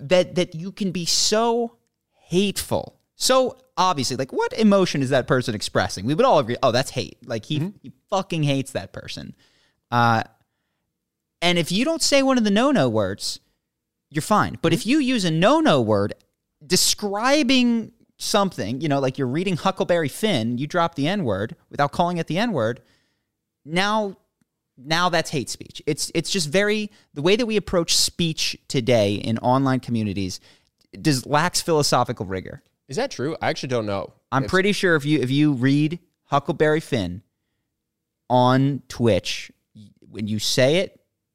that, 0.00 0.34
that 0.34 0.54
you 0.54 0.72
can 0.72 0.90
be 0.90 1.04
so 1.04 1.76
hateful. 2.12 3.00
So 3.14 3.56
obviously, 3.76 4.16
like, 4.16 4.32
what 4.32 4.52
emotion 4.52 5.00
is 5.02 5.10
that 5.10 5.26
person 5.26 5.54
expressing? 5.54 6.06
We 6.06 6.14
would 6.14 6.26
all 6.26 6.38
agree, 6.38 6.56
oh, 6.62 6.72
that's 6.72 6.90
hate. 6.90 7.18
Like, 7.26 7.44
he, 7.44 7.72
he 7.82 7.92
fucking 8.10 8.42
hates 8.42 8.72
that 8.72 8.92
person. 8.92 9.34
Uh, 9.90 10.24
and 11.42 11.58
if 11.58 11.70
you 11.70 11.84
don't 11.84 12.02
say 12.02 12.22
one 12.22 12.38
of 12.38 12.44
the 12.44 12.50
no 12.50 12.70
no 12.70 12.88
words, 12.88 13.40
you're 14.10 14.22
fine. 14.22 14.58
But 14.62 14.72
if 14.72 14.80
mm-hmm. 14.80 14.90
you 14.90 14.98
use 14.98 15.24
a 15.24 15.30
no 15.30 15.60
no 15.60 15.80
word 15.80 16.14
describing 16.66 17.92
something, 18.18 18.80
you 18.80 18.88
know, 18.88 19.00
like 19.00 19.18
you're 19.18 19.26
reading 19.26 19.56
Huckleberry 19.56 20.08
Finn, 20.08 20.58
you 20.58 20.66
drop 20.66 20.94
the 20.94 21.08
N 21.08 21.24
word 21.24 21.56
without 21.70 21.92
calling 21.92 22.18
it 22.18 22.26
the 22.26 22.38
N 22.38 22.52
word, 22.52 22.80
now 23.64 24.16
now 24.78 25.08
that's 25.08 25.30
hate 25.30 25.50
speech. 25.50 25.82
It's 25.86 26.10
it's 26.14 26.30
just 26.30 26.48
very 26.48 26.90
the 27.14 27.22
way 27.22 27.36
that 27.36 27.46
we 27.46 27.56
approach 27.56 27.96
speech 27.96 28.56
today 28.68 29.14
in 29.14 29.38
online 29.38 29.80
communities 29.80 30.40
does 31.00 31.26
lacks 31.26 31.60
philosophical 31.60 32.26
rigor. 32.26 32.62
Is 32.88 32.96
that 32.96 33.10
true? 33.10 33.36
I 33.42 33.48
actually 33.48 33.70
don't 33.70 33.86
know. 33.86 34.12
I'm 34.30 34.44
pretty 34.44 34.72
sure 34.72 34.96
if 34.96 35.04
you 35.04 35.20
if 35.20 35.30
you 35.30 35.52
read 35.52 35.98
Huckleberry 36.24 36.80
Finn 36.80 37.22
on 38.28 38.82
Twitch, 38.88 39.50
when 40.00 40.26
you 40.28 40.38
say 40.38 40.76
it, 40.76 41.00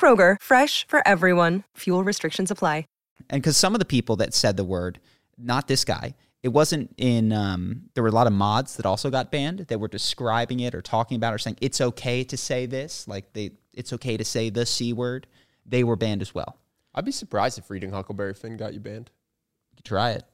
Kroger, 0.00 0.36
fresh 0.40 0.86
for 0.88 1.06
everyone. 1.06 1.64
Fuel 1.76 2.02
restrictions 2.02 2.50
apply. 2.50 2.86
and 3.28 3.42
because 3.42 3.56
some 3.56 3.74
of 3.74 3.78
the 3.78 3.84
people 3.84 4.16
that 4.16 4.32
said 4.34 4.56
the 4.56 4.64
word, 4.64 4.98
not 5.36 5.68
this 5.68 5.84
guy, 5.84 6.14
it 6.42 6.48
wasn't 6.48 6.92
in. 6.96 7.32
Um, 7.32 7.82
there 7.94 8.02
were 8.02 8.08
a 8.08 8.12
lot 8.12 8.26
of 8.26 8.32
mods 8.32 8.76
that 8.76 8.86
also 8.86 9.10
got 9.10 9.30
banned 9.30 9.58
that 9.68 9.78
were 9.78 9.88
describing 9.88 10.60
it 10.60 10.74
or 10.74 10.80
talking 10.80 11.16
about 11.16 11.32
it 11.32 11.34
or 11.34 11.38
saying 11.38 11.58
it's 11.60 11.80
okay 11.80 12.24
to 12.24 12.36
say 12.36 12.64
this, 12.66 13.06
like 13.06 13.32
they, 13.34 13.50
it's 13.74 13.92
okay 13.92 14.16
to 14.16 14.24
say 14.24 14.48
the 14.50 14.64
c 14.64 14.92
word. 14.94 15.26
They 15.66 15.84
were 15.84 15.96
banned 15.96 16.22
as 16.22 16.34
well. 16.34 16.56
I'd 16.94 17.04
be 17.04 17.12
surprised 17.12 17.58
if 17.58 17.68
reading 17.70 17.90
Huckleberry 17.92 18.32
Finn 18.34 18.56
got 18.56 18.72
you 18.74 18.80
banned. 18.80 19.10
You 19.70 19.76
could 19.76 19.84
try 19.84 20.10
it. 20.12 20.24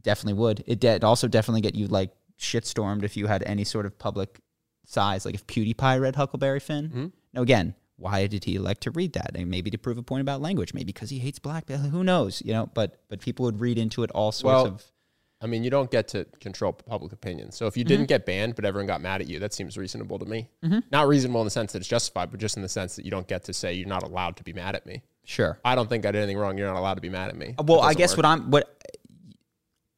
Definitely 0.00 0.34
would. 0.40 0.62
It 0.66 0.78
did 0.78 1.02
also 1.04 1.26
definitely 1.26 1.62
get 1.62 1.74
you 1.74 1.86
like 1.86 2.10
shitstormed 2.38 3.02
if 3.02 3.16
you 3.16 3.26
had 3.26 3.42
any 3.44 3.64
sort 3.64 3.86
of 3.86 3.98
public 3.98 4.40
size. 4.84 5.24
Like 5.24 5.34
if 5.34 5.46
PewDiePie 5.46 6.00
read 6.00 6.16
Huckleberry 6.16 6.60
Finn. 6.60 7.12
Now 7.32 7.40
again, 7.42 7.74
why 7.96 8.26
did 8.26 8.44
he 8.44 8.58
like 8.58 8.80
to 8.80 8.90
read 8.90 9.14
that? 9.14 9.32
And 9.34 9.48
maybe 9.50 9.70
to 9.70 9.78
prove 9.78 9.96
a 9.98 10.02
point 10.02 10.20
about 10.20 10.40
language. 10.40 10.74
Maybe 10.74 10.86
because 10.86 11.10
he 11.10 11.18
hates 11.18 11.38
black. 11.38 11.66
people. 11.66 11.82
Who 11.84 12.04
knows? 12.04 12.42
You 12.44 12.52
know. 12.52 12.70
But 12.74 13.00
but 13.08 13.20
people 13.20 13.44
would 13.46 13.60
read 13.60 13.78
into 13.78 14.02
it 14.02 14.10
all 14.12 14.32
sorts 14.32 14.44
Well, 14.44 14.66
of. 14.66 14.84
I 15.42 15.46
mean, 15.46 15.62
you 15.64 15.68
don't 15.70 15.90
get 15.90 16.08
to 16.08 16.24
control 16.40 16.72
public 16.72 17.12
opinion. 17.12 17.52
So 17.52 17.66
if 17.66 17.76
you 17.76 17.84
Mm-hmm. 17.84 17.88
didn't 17.88 18.08
get 18.08 18.24
banned, 18.24 18.54
but 18.56 18.64
everyone 18.64 18.86
got 18.86 19.02
mad 19.02 19.20
at 19.20 19.26
you, 19.26 19.38
that 19.40 19.52
seems 19.52 19.76
reasonable 19.76 20.18
to 20.18 20.24
me. 20.24 20.48
Not 20.90 21.08
reasonable 21.08 21.42
in 21.42 21.44
the 21.46 21.50
sense 21.50 21.72
that 21.72 21.78
it's 21.78 21.88
justified, 21.88 22.30
but 22.30 22.40
just 22.40 22.56
in 22.56 22.62
the 22.62 22.70
sense 22.70 22.96
that 22.96 23.04
you 23.04 23.10
don't 23.10 23.28
get 23.28 23.44
to 23.44 23.52
say 23.52 23.74
you're 23.74 23.86
not 23.86 24.02
allowed 24.02 24.36
to 24.36 24.42
be 24.44 24.54
mad 24.54 24.74
at 24.74 24.86
me. 24.86 25.02
Sure. 25.24 25.58
I 25.62 25.74
don't 25.74 25.90
think 25.90 26.06
I 26.06 26.10
did 26.12 26.22
anything 26.22 26.38
wrong. 26.38 26.56
You're 26.56 26.68
not 26.72 26.78
allowed 26.78 26.94
to 26.94 27.00
be 27.02 27.10
mad 27.10 27.28
at 27.28 27.36
me. 27.36 27.54
Well, 27.62 27.80
I 27.82 27.92
guess 27.92 28.16
what 28.16 28.24
I'm 28.24 28.50
what 28.50 28.82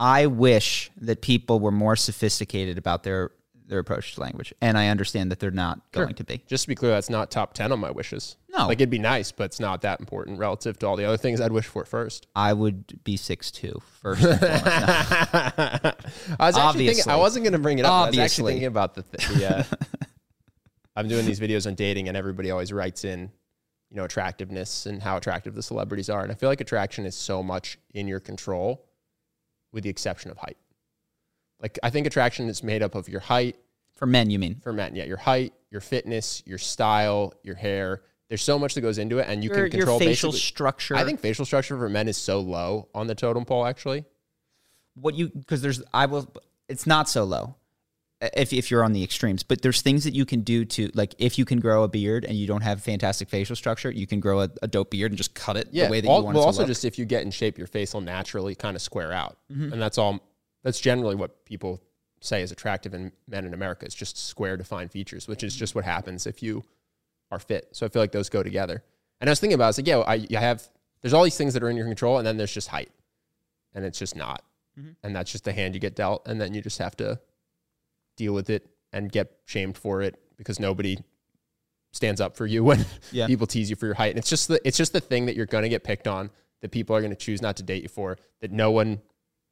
I 0.01 0.27
wish 0.27 0.91
that 1.01 1.23
people 1.23 1.61
were 1.61 1.73
more 1.73 1.97
sophisticated 1.97 2.79
about 2.79 3.03
their 3.03 3.31
their 3.69 3.79
approach 3.79 4.15
to 4.15 4.21
language, 4.21 4.53
and 4.61 4.77
I 4.79 4.89
understand 4.89 5.31
that 5.31 5.39
they're 5.39 5.51
not 5.51 5.93
going 5.93 6.15
to 6.15 6.25
be. 6.25 6.43
Just 6.47 6.65
to 6.65 6.69
be 6.69 6.75
clear, 6.75 6.91
that's 6.91 7.11
not 7.11 7.31
top 7.31 7.55
10 7.55 7.71
on 7.71 7.79
my 7.79 7.91
wishes. 7.91 8.37
No. 8.49 8.67
Like, 8.67 8.79
it'd 8.79 8.91
be 8.91 8.99
nice, 8.99 9.31
but 9.31 9.45
it's 9.45 9.61
not 9.61 9.83
that 9.83 10.01
important 10.01 10.39
relative 10.39 10.79
to 10.79 10.87
all 10.87 10.97
the 10.97 11.05
other 11.05 11.19
things 11.19 11.41
I'd 11.41 11.53
wish 11.53 11.67
for 11.67 11.85
first. 11.85 12.27
I 12.35 12.53
would 12.55 13.05
be 13.05 13.17
six 13.17 13.51
two 13.51 13.81
first. 14.01 14.23
No. 14.23 14.31
I 14.43 15.95
was 16.41 16.57
actually 16.57 16.87
thinking, 16.87 17.09
I 17.09 17.17
wasn't 17.17 17.45
going 17.45 17.53
to 17.53 17.59
bring 17.59 17.79
it 17.79 17.85
up. 17.85 17.91
but 17.91 18.05
I 18.05 18.09
was 18.09 18.19
actually 18.19 18.55
thinking 18.55 18.69
about 18.69 18.95
the, 18.95 19.03
th- 19.03 19.29
the 19.29 19.59
uh, 19.59 19.63
I'm 20.97 21.07
doing 21.07 21.27
these 21.27 21.39
videos 21.39 21.67
on 21.67 21.75
dating, 21.75 22.09
and 22.09 22.17
everybody 22.17 22.51
always 22.51 22.73
writes 22.73 23.05
in, 23.05 23.31
you 23.91 23.97
know, 23.97 24.05
attractiveness 24.05 24.87
and 24.87 25.03
how 25.03 25.17
attractive 25.17 25.55
the 25.55 25.63
celebrities 25.63 26.09
are. 26.11 26.23
And 26.23 26.33
I 26.33 26.35
feel 26.35 26.49
like 26.49 26.61
attraction 26.61 27.07
is 27.07 27.15
so 27.15 27.43
much 27.43 27.79
in 27.95 28.09
your 28.09 28.19
control, 28.21 28.87
with 29.73 29.85
the 29.85 29.91
exception 29.91 30.31
of 30.31 30.39
height. 30.39 30.57
Like, 31.61 31.79
I 31.83 31.91
think 31.91 32.07
attraction 32.07 32.49
is 32.49 32.63
made 32.63 32.83
up 32.83 32.95
of 32.95 33.09
your 33.09 33.21
height, 33.21 33.57
For 33.97 34.07
men, 34.07 34.31
you 34.31 34.39
mean? 34.39 34.61
for 34.63 34.73
men. 34.73 34.95
Yeah, 34.95 35.05
your 35.05 35.17
height, 35.17 35.53
your 35.71 35.81
fitness, 35.81 36.43
your 36.47 36.59
style, 36.59 37.35
your 37.43 37.57
hair. 37.57 38.03
There's 38.29 38.43
so 38.43 38.59
much 38.59 38.75
that 38.75 38.83
goes 38.83 38.99
into 38.99 39.19
it, 39.19 39.27
and 39.29 39.43
you 39.43 39.49
Your, 39.51 39.69
can 39.69 39.79
control 39.79 39.99
your 39.99 40.09
facial 40.09 40.33
structure. 40.33 40.95
I 40.95 41.05
think 41.05 41.19
facial 41.21 41.45
structure 41.47 41.77
for 41.79 41.89
men 41.89 42.09
is 42.09 42.17
so 42.19 42.41
low 42.41 42.89
on 42.95 43.07
the 43.07 43.15
totem 43.15 43.45
pole. 43.47 43.65
Actually, 43.67 44.05
what 44.95 45.15
you 45.15 45.29
because 45.31 45.63
there's 45.63 45.83
I 45.95 46.07
will. 46.07 46.31
It's 46.69 46.87
not 46.87 47.09
so 47.09 47.25
low. 47.25 47.55
If, 48.21 48.53
if 48.53 48.71
you're 48.71 48.83
on 48.85 48.93
the 48.93 49.03
extremes, 49.05 49.45
but 49.45 49.63
there's 49.63 49.81
things 49.81 50.03
that 50.05 50.13
you 50.13 50.27
can 50.27 50.41
do 50.41 50.65
to 50.65 50.91
like 50.93 51.15
if 51.19 51.39
you 51.39 51.45
can 51.45 51.61
grow 51.61 51.85
a 51.85 51.89
beard 51.89 52.25
and 52.25 52.37
you 52.37 52.47
don't 52.49 52.63
have 52.63 52.83
fantastic 52.83 53.31
facial 53.31 53.55
structure, 53.57 53.91
you 53.91 54.07
can 54.09 54.19
grow 54.21 54.43
a, 54.43 54.51
a 54.61 54.67
dope 54.69 54.91
beard 54.91 55.13
and 55.13 55.17
just 55.17 55.35
cut 55.35 55.57
it 55.57 55.69
yeah. 55.71 55.87
the 55.87 55.91
way 55.93 56.01
that 56.03 56.09
al- 56.11 56.19
you 56.19 56.25
want 56.25 56.35
well, 56.37 56.45
also 56.45 56.63
look. 56.63 56.69
just 56.69 56.85
if 56.85 56.99
you 56.99 57.05
get 57.07 57.23
in 57.23 57.31
shape, 57.31 57.57
your 57.57 57.69
face 57.69 57.95
will 57.95 58.01
naturally 58.01 58.55
kind 58.57 58.75
of 58.77 58.83
square 58.83 59.13
out, 59.13 59.39
Mm-hmm. 59.51 59.73
and 59.73 59.81
that's 59.81 59.97
all. 59.99 60.21
That's 60.69 60.81
generally 60.81 61.15
what 61.15 61.45
people 61.47 61.83
say 62.21 62.43
is 62.43 62.53
attractive 62.53 62.93
in 62.93 63.11
men 63.27 63.47
in 63.47 63.55
America. 63.55 63.87
It's 63.87 63.95
just 63.95 64.19
square, 64.19 64.57
defined 64.59 64.91
features, 64.91 65.27
which 65.27 65.43
is 65.43 65.57
just 65.57 65.75
what 65.75 65.85
happens 65.87 66.27
if 66.27 66.43
you 66.43 66.63
are 67.31 67.39
fit. 67.39 67.69
So 67.73 67.87
I 67.87 67.89
feel 67.89 68.03
like 68.03 68.13
those 68.13 68.29
go 68.29 68.43
together. 68.43 68.83
And 69.21 69.29
I 69.29 69.33
was 69.33 69.41
thinking 69.41 69.55
about, 69.55 69.67
it, 69.67 69.69
it's 69.71 69.79
like, 69.79 69.87
yeah, 69.87 69.99
I, 70.01 70.37
I 70.37 70.41
have. 70.41 70.69
There's 71.01 71.15
all 71.15 71.25
these 71.25 71.37
things 71.39 71.55
that 71.55 71.63
are 71.63 71.71
in 71.71 71.77
your 71.77 71.87
control, 71.87 72.19
and 72.19 72.27
then 72.27 72.37
there's 72.37 72.53
just 72.53 72.69
height, 72.69 72.91
and 73.75 73.85
it's 73.85 73.99
just 73.99 74.15
not, 74.17 74.43
Mm-hmm. 74.79 74.91
and 75.03 75.17
that's 75.17 75.33
just 75.33 75.45
the 75.45 75.53
hand 75.53 75.75
you 75.75 75.81
get 75.81 75.97
dealt, 75.97 76.29
and 76.29 76.41
then 76.41 76.53
you 76.55 76.61
just 76.61 76.79
have 76.79 76.97
to 76.99 77.19
deal 78.17 78.33
with 78.35 78.51
it 78.51 78.67
and 78.93 79.11
get 79.11 79.33
shamed 79.47 79.77
for 79.79 80.03
it 80.03 80.17
because 80.37 80.61
nobody 80.61 80.99
stands 81.93 82.21
up 82.21 82.37
for 82.37 82.47
you 82.47 82.63
when 82.69 82.85
Yeah. 83.11 83.27
people 83.27 83.47
tease 83.47 83.71
you 83.71 83.77
for 83.77 83.87
your 83.87 83.95
height. 83.95 84.11
And 84.11 84.19
it's 84.19 84.29
just 84.31 84.49
the 84.49 84.61
it's 84.67 84.77
just 84.77 84.93
the 84.93 85.01
thing 85.01 85.27
that 85.27 85.35
you're 85.37 85.47
going 85.47 85.63
to 85.63 85.69
get 85.69 85.83
picked 85.83 86.07
on 86.07 86.31
that 86.61 86.71
people 86.73 86.95
are 86.95 87.01
going 87.01 87.11
to 87.11 87.17
choose 87.17 87.41
not 87.41 87.57
to 87.57 87.63
date 87.63 87.83
you 87.85 87.89
for 87.89 88.19
that 88.41 88.51
no 88.53 88.71
one 88.71 89.01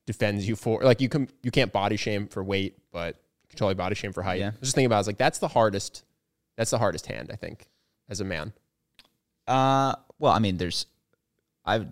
defends 0.06 0.46
you 0.48 0.56
for. 0.56 0.82
Like 0.82 1.00
you 1.00 1.08
can 1.08 1.28
you 1.42 1.50
can't 1.50 1.72
body 1.72 1.96
shame 1.96 2.28
for 2.28 2.42
weight, 2.42 2.78
but 2.92 3.16
you 3.42 3.48
can 3.50 3.58
totally 3.58 3.74
body 3.74 3.94
shame 3.94 4.12
for 4.12 4.22
height. 4.22 4.40
Yeah. 4.40 4.48
I 4.48 4.50
was 4.50 4.60
just 4.60 4.74
thinking 4.74 4.86
about 4.86 4.96
it, 4.96 4.98
I 4.98 5.00
was 5.00 5.06
like 5.08 5.18
that's 5.18 5.38
the 5.38 5.48
hardest 5.48 6.04
that's 6.56 6.70
the 6.70 6.78
hardest 6.78 7.06
hand 7.06 7.30
I 7.32 7.36
think 7.36 7.68
as 8.08 8.20
a 8.20 8.24
man. 8.24 8.52
Uh, 9.46 9.94
well, 10.18 10.32
I 10.32 10.38
mean, 10.40 10.56
there's, 10.56 10.86
I've 11.64 11.86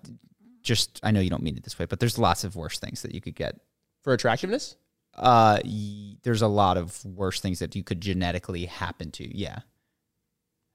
just 0.63 1.01
I 1.03 1.11
know 1.11 1.21
you 1.21 1.31
don't 1.31 1.43
mean 1.43 1.57
it 1.57 1.63
this 1.63 1.79
way, 1.79 1.87
but 1.87 2.01
there's 2.01 2.19
lots 2.19 2.45
of 2.45 2.57
worse 2.57 2.79
things 2.79 3.03
that 3.03 3.15
you 3.15 3.21
could 3.21 3.35
get. 3.35 3.61
For 4.03 4.13
attractiveness? 4.13 4.77
Uh, 5.15 5.59
y- 5.65 6.17
there's 6.23 6.43
a 6.43 6.49
lot 6.49 6.77
of 6.77 7.03
worse 7.05 7.41
things 7.41 7.61
that 7.61 7.75
you 7.77 7.83
could 7.83 8.01
genetically 8.01 8.67
happen 8.67 9.11
to. 9.13 9.37
Yeah. 9.37 9.61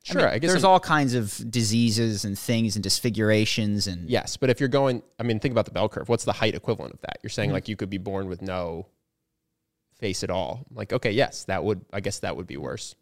Sure. 0.03 0.27
I, 0.27 0.31
mean, 0.33 0.39
guess 0.41 0.51
there's 0.51 0.63
I'm- 0.63 0.71
all 0.71 0.79
kinds 0.79 1.13
of 1.13 1.51
diseases 1.51 2.23
and 2.25 2.37
things 2.39 2.75
and 2.75 2.83
disfigurations 2.83 3.85
and 3.87 4.09
Yes, 4.09 4.37
but 4.37 4.49
if 4.49 4.59
you're 4.59 4.69
going, 4.69 5.03
I 5.19 5.23
mean, 5.23 5.39
think 5.39 5.51
about 5.51 5.65
the 5.65 5.71
bell 5.71 5.89
curve. 5.89 6.07
What's 6.09 6.23
the 6.25 6.33
height 6.33 6.55
equivalent 6.55 6.93
of 6.93 7.01
that? 7.01 7.19
You're 7.21 7.29
Mm-hmm. 7.29 7.35
saying 7.35 7.51
like 7.51 7.67
you 7.67 7.75
could 7.75 7.89
be 7.89 7.97
born 7.97 8.27
with 8.27 8.41
no 8.41 8.87
face 9.99 10.23
at 10.23 10.29
all. 10.29 10.65
Like, 10.73 10.93
okay, 10.93 11.11
yes, 11.11 11.43
that 11.45 11.63
would. 11.63 11.81
I 11.91 11.99
guess 11.99 12.19
that 12.19 12.37
would 12.37 12.47
be 12.47 12.55
worse. 12.57 12.95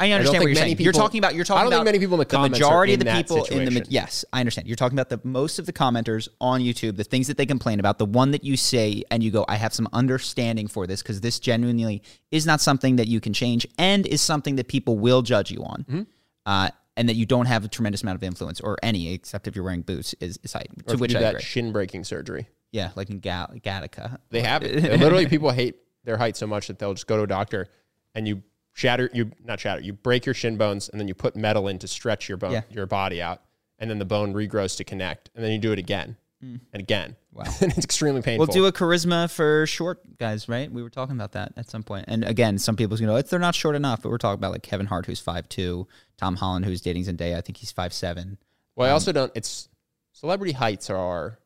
I 0.00 0.12
understand 0.12 0.32
think 0.32 0.42
what 0.42 0.48
you're 0.48 0.54
saying. 0.56 0.80
you're 0.80 0.92
talking 0.92 1.18
about 1.18 1.34
you're 1.34 1.42
I 1.42 1.46
talking 1.46 1.62
don't 1.62 1.70
think 1.70 1.80
about 1.80 1.84
many 1.86 1.98
people 1.98 2.14
in 2.14 2.18
the 2.20 2.24
comments 2.26 2.58
majority 2.58 2.92
in 2.92 3.00
of 3.00 3.06
the 3.06 3.12
people 3.14 3.44
in 3.46 3.74
the 3.74 3.86
yes, 3.88 4.24
I 4.32 4.40
understand. 4.40 4.68
You're 4.68 4.76
talking 4.76 4.96
about 4.96 5.08
the 5.08 5.20
most 5.26 5.58
of 5.58 5.66
the 5.66 5.72
commenters 5.72 6.28
on 6.40 6.60
YouTube, 6.60 6.96
the 6.96 7.04
things 7.04 7.26
that 7.26 7.36
they 7.36 7.46
complain 7.46 7.80
about, 7.80 7.98
the 7.98 8.06
one 8.06 8.30
that 8.30 8.44
you 8.44 8.56
say 8.56 9.02
and 9.10 9.22
you 9.24 9.30
go, 9.32 9.44
I 9.48 9.56
have 9.56 9.74
some 9.74 9.88
understanding 9.92 10.68
for 10.68 10.86
this 10.86 11.02
because 11.02 11.20
this 11.20 11.40
genuinely 11.40 12.02
is 12.30 12.46
not 12.46 12.60
something 12.60 12.96
that 12.96 13.08
you 13.08 13.20
can 13.20 13.32
change 13.32 13.66
and 13.76 14.06
is 14.06 14.20
something 14.22 14.54
that 14.56 14.68
people 14.68 14.98
will 14.98 15.22
judge 15.22 15.50
you 15.50 15.64
on. 15.64 15.84
Mm-hmm. 15.88 16.02
Uh, 16.46 16.70
and 16.96 17.08
that 17.08 17.14
you 17.14 17.26
don't 17.26 17.46
have 17.46 17.64
a 17.64 17.68
tremendous 17.68 18.02
amount 18.02 18.16
of 18.16 18.24
influence 18.24 18.60
or 18.60 18.76
any, 18.82 19.12
except 19.12 19.46
if 19.46 19.54
you're 19.54 19.64
wearing 19.64 19.82
boots, 19.82 20.14
is, 20.20 20.38
is 20.42 20.52
height. 20.52 20.68
Or 20.86 20.94
To 20.94 20.98
which 20.98 21.14
I 21.14 21.20
that 21.20 21.28
agree. 21.34 21.42
shin 21.42 21.70
breaking 21.72 22.02
surgery. 22.04 22.48
yeah, 22.72 22.90
like 22.96 23.08
in 23.10 23.20
Ga- 23.20 23.46
Gattaca. 23.64 24.18
They 24.30 24.40
have 24.42 24.64
it. 24.64 24.82
Literally, 25.00 25.26
people 25.26 25.50
hate 25.50 25.76
their 26.02 26.16
height 26.16 26.36
so 26.36 26.46
much 26.48 26.66
that 26.66 26.78
they'll 26.80 26.94
just 26.94 27.06
go 27.06 27.16
to 27.16 27.22
a 27.22 27.26
doctor 27.28 27.68
and 28.16 28.26
you 28.26 28.42
shatter, 28.78 29.10
you 29.12 29.32
not 29.44 29.58
shatter, 29.60 29.80
you 29.80 29.92
break 29.92 30.24
your 30.24 30.34
shin 30.34 30.56
bones 30.56 30.88
and 30.88 31.00
then 31.00 31.08
you 31.08 31.14
put 31.14 31.34
metal 31.36 31.68
in 31.68 31.78
to 31.80 31.88
stretch 31.88 32.28
your 32.28 32.38
bone, 32.38 32.52
Yeah. 32.52 32.62
your 32.70 32.86
body 32.86 33.20
out, 33.20 33.42
and 33.78 33.90
then 33.90 33.98
the 33.98 34.04
bone 34.04 34.32
regrows 34.34 34.76
to 34.76 34.84
connect, 34.84 35.30
and 35.34 35.44
then 35.44 35.50
you 35.52 35.58
do 35.58 35.72
it 35.72 35.78
again 35.78 36.16
and 36.40 36.60
again. 36.74 37.16
Wow, 37.32 37.44
and 37.60 37.72
it's 37.72 37.84
extremely 37.84 38.22
painful. 38.22 38.46
We'll 38.46 38.54
do 38.54 38.66
a 38.66 38.72
charisma 38.72 39.30
for 39.30 39.66
short 39.66 40.18
guys, 40.18 40.48
right? 40.48 40.70
We 40.70 40.82
were 40.82 40.90
talking 40.90 41.14
about 41.16 41.32
that 41.32 41.52
at 41.56 41.68
some 41.68 41.82
point. 41.82 42.04
And 42.08 42.24
again, 42.24 42.58
some 42.58 42.76
people's 42.76 43.00
gonna 43.00 43.12
know 43.12 43.18
it's 43.18 43.30
they're 43.30 43.38
not 43.40 43.54
short 43.56 43.74
enough, 43.74 44.02
but 44.02 44.10
we're 44.10 44.18
talking 44.18 44.38
about 44.38 44.52
like 44.52 44.62
Kevin 44.62 44.86
Hart, 44.86 45.06
who's 45.06 45.20
five 45.20 45.48
two, 45.48 45.88
Tom 46.16 46.36
Holland, 46.36 46.64
who's 46.64 46.80
dating 46.80 47.04
Zendaya. 47.04 47.36
I 47.36 47.40
think 47.40 47.56
he's 47.58 47.72
five 47.72 47.92
seven. 47.92 48.38
well, 48.76 48.86
um, 48.86 48.90
I 48.90 48.92
also 48.92 49.10
don't. 49.12 49.32
It's 49.34 49.68
celebrity 50.12 50.52
heights 50.52 50.88
are 50.90 51.38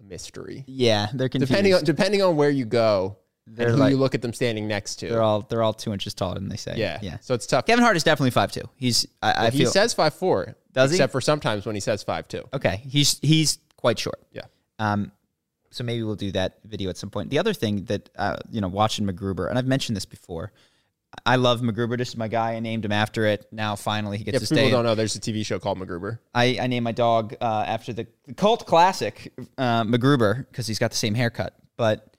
a 0.00 0.02
mystery. 0.04 0.64
Yeah, 0.66 1.06
they're 1.14 1.28
confused. 1.28 1.50
Depending 1.52 1.74
on 1.74 1.84
depending 1.84 2.22
on 2.22 2.36
where 2.36 2.50
you 2.50 2.64
go 2.64 3.18
They're 3.46 3.68
and 3.68 3.76
who 3.76 3.80
like- 3.82 3.90
you 3.90 3.96
look 3.96 4.14
at 4.14 4.22
them 4.22 4.32
standing 4.32 4.68
next 4.68 4.96
to. 4.96 5.08
they're 5.08 5.22
all 5.22 5.42
they're 5.42 5.62
all 5.62 5.72
two 5.74 5.92
inches 5.92 6.14
taller 6.14 6.34
than 6.34 6.48
they 6.48 6.56
say. 6.56 6.74
yeah, 6.76 6.98
yeah. 7.02 7.18
So 7.20 7.34
it's 7.34 7.46
tough. 7.46 7.66
Kevin 7.66 7.82
Hart 7.84 7.96
is 7.96 8.04
definitely 8.04 8.30
five 8.30 8.52
two. 8.52 8.62
He's 8.76 9.06
I, 9.22 9.46
I 9.46 9.50
he 9.50 9.58
feel 9.60 9.70
says 9.70 9.92
five 9.94 10.14
four. 10.14 10.54
Does 10.72 10.90
he? 10.90 10.96
Except 10.96 11.12
for 11.12 11.20
sometimes 11.20 11.66
when 11.66 11.74
he 11.74 11.80
says 11.80 12.02
five 12.02 12.28
two. 12.28 12.44
okay. 12.54 12.80
He's 12.88 13.18
he's 13.20 13.58
quite 13.76 13.98
short. 13.98 14.20
Yeah. 14.32 14.42
Um, 14.78 15.12
so 15.70 15.84
maybe 15.84 16.02
we'll 16.02 16.14
do 16.16 16.32
that 16.32 16.58
video 16.64 16.90
at 16.90 16.96
some 16.98 17.10
point. 17.10 17.30
The 17.30 17.38
other 17.38 17.52
thing 17.54 17.84
that 17.86 18.08
uh, 18.16 18.36
you 18.50 18.60
know, 18.60 18.68
watching 18.68 19.06
MacGruber, 19.06 19.48
and 19.48 19.58
I've 19.58 19.66
mentioned 19.66 19.96
this 19.96 20.04
before. 20.06 20.52
I 21.26 21.36
love 21.36 21.60
MacGruber. 21.60 21.98
This 21.98 22.08
is 22.08 22.16
my 22.16 22.26
guy. 22.28 22.52
I 22.54 22.60
named 22.60 22.86
him 22.86 22.92
after 22.92 23.26
it. 23.26 23.46
Now 23.52 23.76
finally 23.76 24.16
he 24.16 24.24
gets 24.24 24.34
Yeah, 24.34 24.38
to 24.38 24.46
for 24.46 24.54
people 24.54 24.68
stay. 24.68 24.70
don't 24.70 24.84
know, 24.84 24.94
there's 24.94 25.14
a 25.14 25.20
TV 25.20 25.44
show 25.44 25.58
called 25.58 25.78
MacGruber. 25.78 26.18
I, 26.34 26.56
I 26.58 26.66
named 26.68 26.84
my 26.84 26.92
dog 26.92 27.34
uh, 27.38 27.64
after 27.66 27.92
the, 27.92 28.06
the 28.26 28.32
cult 28.32 28.66
classic 28.66 29.30
uh, 29.58 29.84
MacGruber 29.84 30.46
because 30.50 30.66
he's 30.66 30.78
got 30.78 30.90
the 30.90 30.96
same 30.96 31.14
haircut. 31.14 31.54
But 31.76 32.11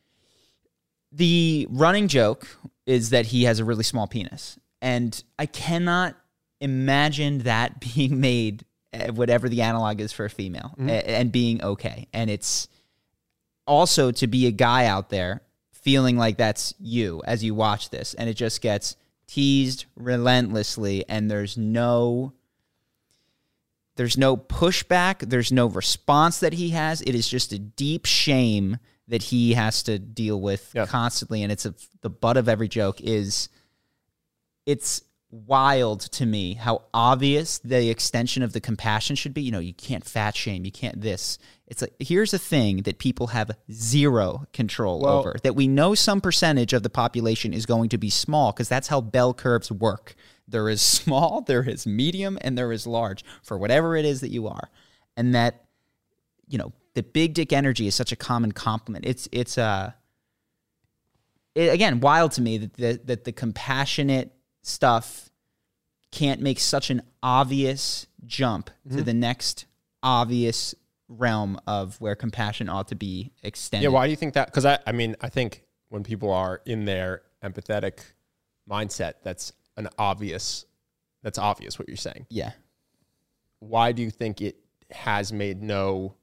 the 1.15 1.67
running 1.69 2.07
joke 2.07 2.47
is 2.85 3.11
that 3.11 3.27
he 3.27 3.43
has 3.43 3.59
a 3.59 3.65
really 3.65 3.83
small 3.83 4.07
penis, 4.07 4.57
and 4.81 5.23
I 5.37 5.45
cannot 5.45 6.15
imagine 6.59 7.39
that 7.39 7.79
being 7.95 8.19
made, 8.19 8.65
uh, 8.93 9.11
whatever 9.13 9.47
the 9.49 9.61
analog 9.61 10.01
is 10.01 10.11
for 10.11 10.25
a 10.25 10.29
female, 10.29 10.73
a- 10.79 11.09
and 11.09 11.31
being 11.31 11.63
okay. 11.63 12.07
And 12.13 12.29
it's 12.29 12.67
also 13.67 14.11
to 14.11 14.27
be 14.27 14.47
a 14.47 14.51
guy 14.51 14.85
out 14.85 15.09
there 15.09 15.41
feeling 15.71 16.17
like 16.17 16.37
that's 16.37 16.73
you 16.79 17.21
as 17.25 17.43
you 17.43 17.53
watch 17.55 17.89
this, 17.89 18.13
and 18.15 18.29
it 18.29 18.33
just 18.35 18.61
gets 18.61 18.95
teased 19.27 19.85
relentlessly, 19.95 21.05
and 21.07 21.29
there's 21.29 21.57
no 21.57 22.33
there's 23.95 24.17
no 24.17 24.35
pushback. 24.35 25.19
There's 25.29 25.51
no 25.51 25.67
response 25.67 26.39
that 26.39 26.53
he 26.53 26.69
has. 26.71 27.01
It 27.01 27.13
is 27.13 27.27
just 27.27 27.53
a 27.53 27.59
deep 27.59 28.05
shame 28.07 28.77
that 29.07 29.23
he 29.23 29.53
has 29.53 29.83
to 29.83 29.99
deal 29.99 30.39
with 30.39 30.71
Yeah. 30.73 30.85
constantly. 30.85 31.43
And 31.43 31.51
it's 31.51 31.65
a, 31.65 31.73
the 32.01 32.09
butt 32.09 32.37
of 32.37 32.47
every 32.47 32.67
joke 32.67 33.01
is 33.01 33.49
it's 34.65 35.03
wild 35.29 36.01
to 36.01 36.25
me 36.25 36.53
how 36.53 36.83
obvious 36.93 37.57
the 37.59 37.89
extension 37.89 38.43
of 38.43 38.53
the 38.53 38.61
compassion 38.61 39.15
should 39.15 39.33
be. 39.33 39.41
You 39.41 39.51
know, 39.51 39.59
you 39.59 39.73
can't 39.73 40.05
fat 40.05 40.35
shame. 40.35 40.63
You 40.63 40.71
can't 40.71 41.01
this. 41.01 41.37
It's 41.67 41.81
like, 41.81 41.93
here's 41.99 42.33
a 42.33 42.39
thing 42.39 42.83
that 42.83 42.99
people 42.99 43.27
have 43.27 43.51
zero 43.71 44.45
control 44.53 45.01
Well- 45.01 45.19
over 45.19 45.35
that 45.43 45.55
we 45.55 45.67
know 45.67 45.95
some 45.95 46.21
percentage 46.21 46.71
of 46.73 46.83
the 46.83 46.89
population 46.89 47.53
is 47.53 47.65
going 47.65 47.89
to 47.89 47.97
be 47.97 48.09
small 48.09 48.51
because 48.51 48.69
that's 48.69 48.87
how 48.89 49.01
bell 49.01 49.33
curves 49.33 49.71
work. 49.71 50.15
There 50.47 50.69
is 50.69 50.81
small, 51.01 51.41
there 51.41 51.67
is 51.67 51.87
medium, 51.87 52.37
and 52.41 52.57
there 52.57 52.71
is 52.71 52.85
large 52.85 53.23
for 53.41 53.57
whatever 53.57 53.95
it 53.95 54.05
is 54.05 54.21
that 54.21 54.29
you 54.29 54.47
are. 54.47 54.69
And 55.17 55.33
that, 55.35 55.65
you 56.47 56.57
know, 56.57 56.73
the 56.93 57.03
big 57.03 57.33
dick 57.33 57.51
energy 57.53 57.87
is 57.87 57.95
such 57.95 58.11
a 58.11 58.15
common 58.15 58.51
compliment. 58.51 59.05
It's, 59.05 59.27
it's, 59.31 59.57
uh, 59.57 59.91
it, 61.55 61.73
again, 61.73 61.99
wild 61.99 62.31
to 62.33 62.41
me 62.41 62.57
that 62.57 62.73
the, 62.73 63.01
that 63.05 63.23
the 63.23 63.31
compassionate 63.31 64.33
stuff 64.61 65.29
can't 66.11 66.41
make 66.41 66.59
such 66.59 66.89
an 66.89 67.01
obvious 67.21 68.07
jump 68.25 68.67
to 68.87 68.95
Mm-hmm. 68.95 69.03
the 69.03 69.13
next 69.13 69.65
obvious 70.03 70.75
realm 71.07 71.59
of 71.67 71.99
where 71.99 72.15
compassion 72.15 72.69
ought 72.69 72.87
to 72.89 72.95
be 72.95 73.31
extended. 73.43 73.83
Yeah, 73.83 73.89
why 73.89 74.05
do 74.07 74.11
you 74.11 74.15
think 74.15 74.33
that? 74.35 74.47
Because 74.47 74.65
I, 74.65 74.79
I 74.85 74.91
mean, 74.91 75.15
I 75.21 75.29
think 75.29 75.63
when 75.89 76.03
people 76.03 76.31
are 76.31 76.61
in 76.65 76.85
their 76.85 77.21
empathetic 77.43 77.99
mindset, 78.69 79.15
that's 79.23 79.53
an 79.77 79.89
obvious, 79.97 80.65
that's 81.23 81.37
obvious 81.37 81.77
what 81.77 81.87
you're 81.87 81.97
saying. 81.97 82.25
Yeah. 82.29 82.51
Why 83.59 83.91
do 83.91 84.01
you 84.01 84.11
think 84.11 84.41
it 84.41 84.57
has 84.91 85.31
made 85.33 85.61
no 85.61 86.15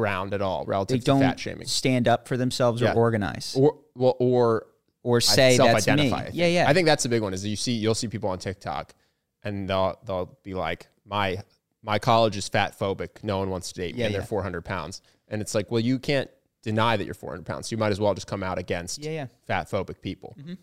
ground 0.00 0.32
at 0.32 0.40
all 0.40 0.64
They 0.64 0.70
relative 0.70 1.00
to 1.00 1.04
don't 1.04 1.20
fat 1.20 1.40
shaming? 1.40 1.66
stand 1.66 2.06
up 2.08 2.28
for 2.28 2.36
themselves 2.36 2.80
Yeah. 2.80 2.92
or 2.92 2.96
organize 3.06 3.54
Or 3.56 3.78
well, 3.94 4.16
or 4.18 4.66
or 5.02 5.20
say 5.20 5.56
that's 5.56 5.86
me. 5.86 5.92
self-identify. 5.92 6.30
Yeah, 6.34 6.46
yeah. 6.46 6.68
I 6.68 6.72
think 6.74 6.86
that's 6.86 7.02
the 7.02 7.08
big 7.08 7.22
one. 7.22 7.32
Is 7.34 7.44
you 7.46 7.56
see 7.56 7.72
you'll 7.72 7.94
see 7.94 8.08
people 8.08 8.28
on 8.30 8.38
TikTok, 8.38 8.94
and 9.42 9.68
they'll 9.68 9.98
they'll 10.06 10.36
be 10.42 10.54
like, 10.54 10.88
my 11.04 11.42
my 11.82 11.98
college 11.98 12.36
is 12.36 12.48
fat 12.48 12.78
phobic. 12.78 13.22
No 13.22 13.38
one 13.38 13.48
wants 13.50 13.72
to 13.72 13.80
date 13.80 13.94
me, 13.94 14.00
Yeah, 14.00 14.06
and 14.06 14.14
they're 14.14 14.22
yeah. 14.22 14.26
400 14.26 14.64
pounds. 14.64 15.00
And 15.28 15.40
it's 15.40 15.54
like, 15.54 15.70
well, 15.70 15.80
you 15.80 15.98
can't 15.98 16.28
deny 16.62 16.96
that 16.96 17.04
you're 17.04 17.14
400 17.14 17.46
pounds. 17.46 17.68
So 17.68 17.74
you 17.74 17.78
might 17.78 17.92
as 17.92 18.00
well 18.00 18.12
just 18.14 18.26
come 18.26 18.42
out 18.42 18.58
against 18.58 19.02
Yeah, 19.02 19.10
yeah. 19.12 19.26
fat 19.46 19.70
phobic 19.70 20.00
people. 20.00 20.34
Mm-hmm. 20.38 20.54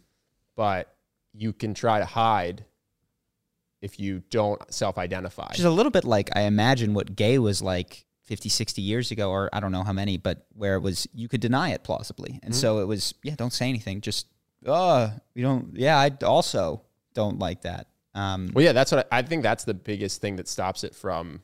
But 0.55 0.93
you 1.33 1.51
can 1.53 1.73
try 1.73 1.99
to 1.99 2.05
hide 2.05 2.65
if 3.81 3.99
you 3.99 4.21
don't 4.29 4.61
self-identify. 4.73 5.47
Which 5.49 5.59
is 5.59 5.65
a 5.65 5.69
little 5.71 5.91
bit 5.91 6.03
like 6.05 6.29
I 6.35 6.41
imagine 6.41 6.93
what 6.93 7.15
gay 7.15 7.39
was 7.39 7.61
like 7.61 8.05
50, 8.25 8.49
60 8.49 8.81
years 8.81 9.11
ago, 9.11 9.29
or 9.29 9.49
I 9.53 9.59
don't 9.59 9.71
know 9.71 9.83
how 9.83 9.93
many, 9.93 10.17
but 10.17 10.45
where 10.53 10.75
it 10.75 10.81
was 10.81 11.07
you 11.13 11.27
could 11.27 11.41
deny 11.41 11.71
it 11.71 11.83
plausibly. 11.83 12.31
Mm-hmm. 12.31 12.45
And 12.47 12.55
so 12.55 12.79
it 12.79 12.85
was, 12.85 13.13
yeah, 13.23 13.35
don't 13.35 13.53
say 13.53 13.69
anything. 13.69 14.01
Just, 14.01 14.27
uh, 14.65 15.09
we 15.35 15.41
don't, 15.41 15.75
yeah, 15.75 15.97
I 15.97 16.11
also 16.23 16.81
don't 17.13 17.39
like 17.39 17.61
that. 17.61 17.87
Um, 18.15 18.51
Well, 18.53 18.63
yeah, 18.63 18.71
that's 18.71 18.91
what 18.91 19.07
I, 19.11 19.19
I 19.19 19.21
think. 19.21 19.43
That's 19.43 19.65
the 19.65 19.73
biggest 19.73 20.21
thing 20.21 20.37
that 20.37 20.47
stops 20.47 20.83
it 20.83 20.95
from. 20.95 21.41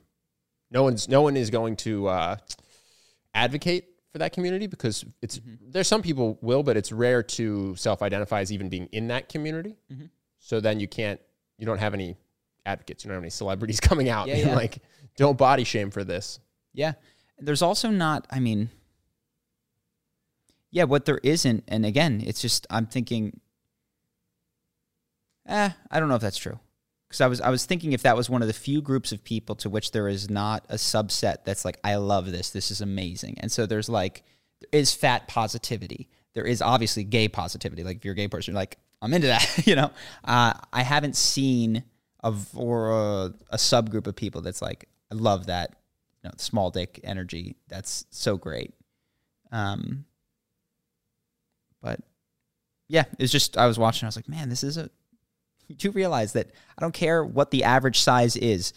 No 0.72 0.84
one's 0.84 1.10
no 1.10 1.22
one 1.22 1.36
is 1.36 1.50
going 1.50 1.76
to 1.78 2.08
uh, 2.08 2.36
advocate 3.36 3.90
for 4.14 4.20
that 4.20 4.32
community 4.32 4.68
because 4.68 5.04
it's 5.22 5.42
there's 5.62 5.88
some 5.88 6.02
people 6.02 6.40
will, 6.42 6.64
but 6.64 6.78
it's 6.78 6.94
rare 6.94 7.24
to 7.24 7.76
self-identify 7.76 8.40
as 8.40 8.54
even 8.54 8.70
being 8.70 8.88
in 8.94 9.10
that 9.10 9.28
community. 9.28 9.76
So 10.40 10.62
then 10.62 10.80
you 10.80 10.88
can't 10.88 11.20
you 11.58 11.66
don't 11.66 11.80
have 11.80 11.94
any 11.94 12.16
advocates. 12.66 13.04
You 13.04 13.10
don't 13.10 13.16
have 13.16 13.24
any 13.24 13.30
celebrities 13.32 13.80
coming 13.82 14.08
out 14.10 14.28
Yeah, 14.28 14.38
yeah. 14.38 14.56
like, 14.56 14.80
don't 15.18 15.38
body 15.38 15.66
shame 15.66 15.92
for 15.92 16.04
this. 16.06 16.40
Yeah. 16.74 16.94
There's 17.40 17.62
also 17.62 17.90
not, 17.90 18.28
I 18.30 18.40
mean, 18.40 18.70
yeah, 20.70 20.84
what 20.84 21.06
there 21.06 21.20
isn't, 21.24 21.64
and 21.68 21.86
again, 21.86 22.24
it's 22.26 22.42
just, 22.42 22.68
I'm 22.70 22.86
thinking, 22.86 23.40
eh, 25.48 25.70
I 25.90 26.00
don't 26.00 26.08
know 26.08 26.16
if 26.16 26.22
that's 26.22 26.38
true. 26.38 26.60
Because 27.08 27.22
I 27.22 27.28
was, 27.28 27.42
I 27.42 27.50
was 27.50 27.66
thinking 27.66 27.92
if 27.92 28.04
that 28.04 28.16
was 28.16 28.30
one 28.30 28.42
of 28.42 28.48
the 28.48 28.54
few 28.54 28.82
groups 28.82 29.12
of 29.12 29.24
people 29.24 29.56
to 29.56 29.70
which 29.70 29.92
there 29.92 30.08
is 30.08 30.30
not 30.30 30.66
a 30.70 30.76
subset 30.76 31.44
that's 31.44 31.66
like, 31.66 31.78
I 31.84 31.96
love 31.96 32.32
this, 32.32 32.52
this 32.52 32.72
is 32.72 32.80
amazing. 32.80 33.38
And 33.42 33.52
so 33.52 33.66
there's 33.66 33.90
like, 33.90 34.24
there 34.62 34.80
is 34.80 34.94
fat 34.94 35.28
positivity. 35.28 36.10
There 36.36 36.46
is 36.46 36.62
obviously 36.62 37.04
gay 37.04 37.28
positivity. 37.28 37.84
Like 37.84 37.98
if 37.98 38.06
you're 38.06 38.14
a 38.14 38.16
gay 38.16 38.30
person, 38.30 38.54
like, 38.54 38.78
I'm 39.02 39.14
into 39.14 39.28
that, 39.28 39.64
you 39.68 39.76
know? 39.76 39.92
Uh, 40.24 40.54
I 40.72 40.84
haven't 40.84 41.18
seen 41.18 41.84
a, 42.24 42.34
or 42.56 42.92
a, 42.92 43.34
a 43.50 43.58
subgroup 43.58 44.08
of 44.08 44.16
people 44.16 44.40
that's 44.40 44.62
like, 44.62 44.88
I 45.12 45.16
love 45.16 45.48
that 45.48 45.81
you 46.24 46.30
know, 46.30 46.34
small 46.38 46.70
dick 46.70 47.00
energy. 47.04 47.56
That's 47.68 48.06
so 48.10 48.38
great. 48.38 48.74
Um, 49.52 50.06
but 51.82 52.00
yeah, 52.88 53.06
it's 53.18 53.32
just 53.32 53.58
I 53.58 53.68
was 53.68 53.80
watching. 53.80 54.06
I 54.06 54.10
was 54.10 54.16
like, 54.16 54.30
man, 54.30 54.50
this 54.50 54.64
is 54.64 54.78
a. 54.78 54.90
You 55.68 55.78
do 55.78 55.92
realize 55.92 56.34
that 56.34 56.48
I 56.78 56.82
don't 56.82 56.94
care 56.94 57.24
what 57.24 57.50
the 57.52 57.64
average 57.64 58.02
size 58.02 58.36
is. 58.36 58.74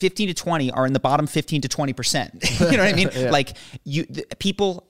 15 0.00 0.28
to 0.28 0.34
20 0.34 0.70
are 0.70 0.86
in 0.86 0.92
the 0.92 1.00
bottom 1.00 1.26
15 1.26 1.62
to 1.62 1.68
20 1.68 1.94
percent. 1.94 2.34
you 2.60 2.76
know 2.76 2.84
what 2.84 2.92
I 2.92 2.92
mean? 2.92 3.08
Like 3.30 3.56
you, 3.84 4.04
the, 4.04 4.26
people. 4.38 4.86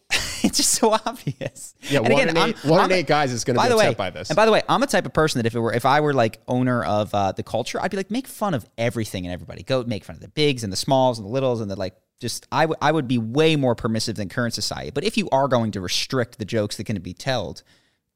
It's 0.49 0.59
just 0.59 0.75
so 0.75 0.93
obvious. 0.93 1.75
Yeah, 1.83 2.01
And 2.01 2.13
one 2.13 2.29
in 2.29 2.37
I'm- 2.37 2.51
eight- 2.51 2.65
one 2.65 2.81
I'm 2.81 2.91
a- 2.91 2.95
eight 2.95 3.07
guys 3.07 3.33
is 3.33 3.45
gonna 3.45 3.57
by 3.59 3.69
be 3.69 3.75
upset 3.75 3.89
way, 3.91 3.95
by 3.95 4.11
this. 4.11 4.31
And 4.31 4.37
by 4.37 4.47
the 4.47 4.53
way, 4.53 4.63
I'm 4.69 4.83
a 4.83 4.87
type 4.87 5.07
of 5.07 5.13
person 5.13 5.39
that 5.41 5.47
if 5.47 5.55
it 5.55 5.61
were, 5.61 5.73
if 5.73 5.85
I 5.85 6.01
were 6.01 6.15
like 6.15 6.41
owner 6.49 6.85
of 6.85 7.13
uh, 7.15 7.33
the 7.33 7.43
culture, 7.43 7.81
I'd 7.83 7.91
be 7.91 7.97
like, 7.97 8.11
make 8.11 8.27
fun 8.29 8.55
of 8.55 8.69
everything 8.79 9.27
and 9.27 9.33
everybody. 9.33 9.63
Go 9.63 9.83
make 9.85 10.05
fun 10.05 10.17
of 10.17 10.23
the 10.23 10.29
bigs 10.29 10.63
and 10.65 10.73
the 10.73 10.77
smalls 10.77 11.19
and 11.19 11.27
the 11.27 11.31
littles 11.33 11.61
and 11.61 11.71
the 11.71 11.77
like. 11.77 11.95
Just 12.19 12.47
I 12.51 12.65
would 12.65 12.79
I 12.81 12.93
would 12.93 13.07
be 13.07 13.19
way 13.19 13.57
more 13.57 13.75
permissive 13.75 14.17
than 14.17 14.31
current 14.31 14.55
society. 14.55 14.91
But 14.91 15.05
if 15.05 15.19
you 15.19 15.29
are 15.33 15.49
going 15.49 15.73
to 15.73 15.83
restrict 15.83 16.39
the 16.39 16.47
jokes 16.47 16.77
that 16.79 16.85
can 16.85 16.99
be 17.03 17.13
told, 17.13 17.63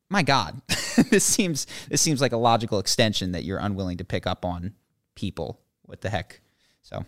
my 0.09 0.23
God, 0.23 0.63
this 1.11 1.23
seems 1.25 1.67
this 1.91 2.01
seems 2.01 2.21
like 2.23 2.33
a 2.33 2.39
logical 2.39 2.79
extension 2.79 3.33
that 3.33 3.45
you're 3.45 3.59
unwilling 3.59 3.99
to 3.99 4.05
pick 4.05 4.27
up 4.27 4.45
on 4.47 4.73
people. 5.17 5.61
What 5.83 6.01
the 6.01 6.09
heck? 6.09 6.41
So, 6.81 7.05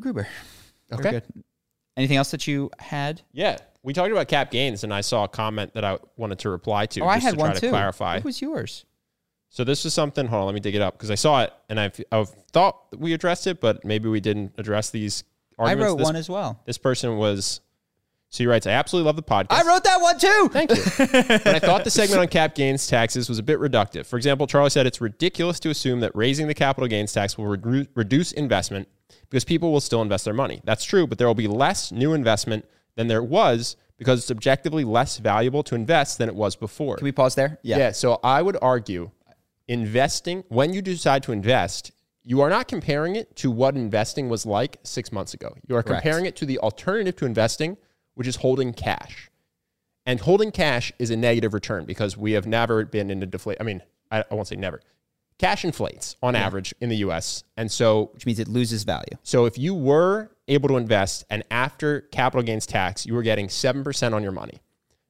Gruber. 0.00 0.26
Okay. 0.90 1.20
Anything 1.96 2.16
else 2.16 2.30
that 2.30 2.46
you 2.46 2.70
had? 2.78 3.22
Yeah, 3.32 3.58
we 3.82 3.92
talked 3.92 4.12
about 4.12 4.28
cap 4.28 4.50
gains, 4.50 4.84
and 4.84 4.94
I 4.94 5.00
saw 5.00 5.24
a 5.24 5.28
comment 5.28 5.74
that 5.74 5.84
I 5.84 5.98
wanted 6.16 6.38
to 6.40 6.50
reply 6.50 6.86
to. 6.86 7.00
Oh, 7.00 7.06
I 7.06 7.18
had 7.18 7.32
to 7.32 7.36
try 7.36 7.46
one 7.46 7.54
to 7.54 7.60
too. 7.60 7.68
clarify. 7.68 8.16
What 8.16 8.24
was 8.24 8.40
yours? 8.40 8.84
So 9.52 9.64
this 9.64 9.84
is 9.84 9.92
something. 9.92 10.26
Hold 10.26 10.40
on, 10.40 10.46
let 10.46 10.54
me 10.54 10.60
dig 10.60 10.74
it 10.74 10.80
up 10.80 10.94
because 10.94 11.10
I 11.10 11.14
saw 11.14 11.42
it 11.42 11.52
and 11.68 11.78
I've, 11.78 12.00
I've 12.10 12.30
thought 12.52 12.86
we 12.96 13.12
addressed 13.12 13.46
it, 13.46 13.60
but 13.60 13.84
maybe 13.84 14.08
we 14.08 14.18
didn't 14.18 14.54
address 14.56 14.88
these 14.88 15.24
arguments. 15.58 15.84
I 15.84 15.88
wrote 15.88 15.98
this, 15.98 16.04
one 16.06 16.16
as 16.16 16.30
well. 16.30 16.62
This 16.64 16.78
person 16.78 17.18
was. 17.18 17.60
So 18.30 18.44
he 18.44 18.46
writes, 18.46 18.66
I 18.66 18.70
absolutely 18.70 19.08
love 19.08 19.16
the 19.16 19.22
podcast. 19.22 19.48
I 19.50 19.62
wrote 19.68 19.84
that 19.84 20.00
one 20.00 20.18
too. 20.18 20.48
Thank 20.50 20.70
you. 20.70 20.76
but 21.44 21.54
I 21.54 21.58
thought 21.58 21.84
the 21.84 21.90
segment 21.90 22.22
on 22.22 22.28
cap 22.28 22.54
gains 22.54 22.86
taxes 22.86 23.28
was 23.28 23.38
a 23.38 23.42
bit 23.42 23.58
reductive. 23.60 24.06
For 24.06 24.16
example, 24.16 24.46
Charlie 24.46 24.70
said 24.70 24.86
it's 24.86 25.02
ridiculous 25.02 25.60
to 25.60 25.68
assume 25.68 26.00
that 26.00 26.16
raising 26.16 26.46
the 26.46 26.54
capital 26.54 26.88
gains 26.88 27.12
tax 27.12 27.36
will 27.36 27.44
redu- 27.44 27.88
reduce 27.94 28.32
investment 28.32 28.88
because 29.32 29.46
people 29.46 29.72
will 29.72 29.80
still 29.80 30.02
invest 30.02 30.26
their 30.26 30.34
money. 30.34 30.60
That's 30.62 30.84
true, 30.84 31.06
but 31.06 31.16
there 31.16 31.26
will 31.26 31.34
be 31.34 31.48
less 31.48 31.90
new 31.90 32.12
investment 32.12 32.66
than 32.96 33.06
there 33.08 33.22
was 33.22 33.76
because 33.96 34.18
it's 34.20 34.30
objectively 34.30 34.84
less 34.84 35.16
valuable 35.16 35.62
to 35.62 35.74
invest 35.74 36.18
than 36.18 36.28
it 36.28 36.34
was 36.34 36.54
before. 36.54 36.96
Can 36.96 37.06
we 37.06 37.12
pause 37.12 37.34
there? 37.34 37.58
Yeah. 37.62 37.78
Yeah. 37.78 37.92
So 37.92 38.20
I 38.22 38.42
would 38.42 38.58
argue 38.60 39.10
investing, 39.68 40.44
when 40.48 40.74
you 40.74 40.82
decide 40.82 41.22
to 41.22 41.32
invest, 41.32 41.92
you 42.24 42.42
are 42.42 42.50
not 42.50 42.68
comparing 42.68 43.16
it 43.16 43.34
to 43.36 43.50
what 43.50 43.74
investing 43.74 44.28
was 44.28 44.44
like 44.44 44.76
six 44.82 45.10
months 45.10 45.32
ago. 45.32 45.56
You 45.66 45.76
are 45.76 45.82
Correct. 45.82 46.02
comparing 46.02 46.26
it 46.26 46.36
to 46.36 46.44
the 46.44 46.58
alternative 46.58 47.16
to 47.16 47.24
investing, 47.24 47.78
which 48.12 48.28
is 48.28 48.36
holding 48.36 48.74
cash. 48.74 49.30
And 50.04 50.20
holding 50.20 50.50
cash 50.50 50.92
is 50.98 51.08
a 51.08 51.16
negative 51.16 51.54
return 51.54 51.86
because 51.86 52.18
we 52.18 52.32
have 52.32 52.46
never 52.46 52.84
been 52.84 53.10
in 53.10 53.22
a 53.22 53.26
deflate. 53.26 53.56
I 53.60 53.64
mean, 53.64 53.80
I, 54.10 54.24
I 54.30 54.34
won't 54.34 54.48
say 54.48 54.56
never. 54.56 54.82
Cash 55.42 55.64
inflates 55.64 56.16
on 56.22 56.36
average 56.36 56.72
in 56.80 56.88
the 56.88 56.98
US. 56.98 57.42
And 57.56 57.68
so 57.68 58.10
Which 58.14 58.26
means 58.26 58.38
it 58.38 58.46
loses 58.46 58.84
value. 58.84 59.16
so 59.24 59.44
if 59.44 59.58
you 59.58 59.74
were 59.74 60.30
able 60.46 60.68
to 60.68 60.76
invest 60.76 61.24
and 61.30 61.42
after 61.50 62.02
capital 62.12 62.44
gains 62.44 62.64
tax, 62.64 63.04
you 63.04 63.12
were 63.12 63.24
getting 63.24 63.48
7% 63.48 64.12
on 64.12 64.22
your 64.22 64.30
money. 64.30 64.62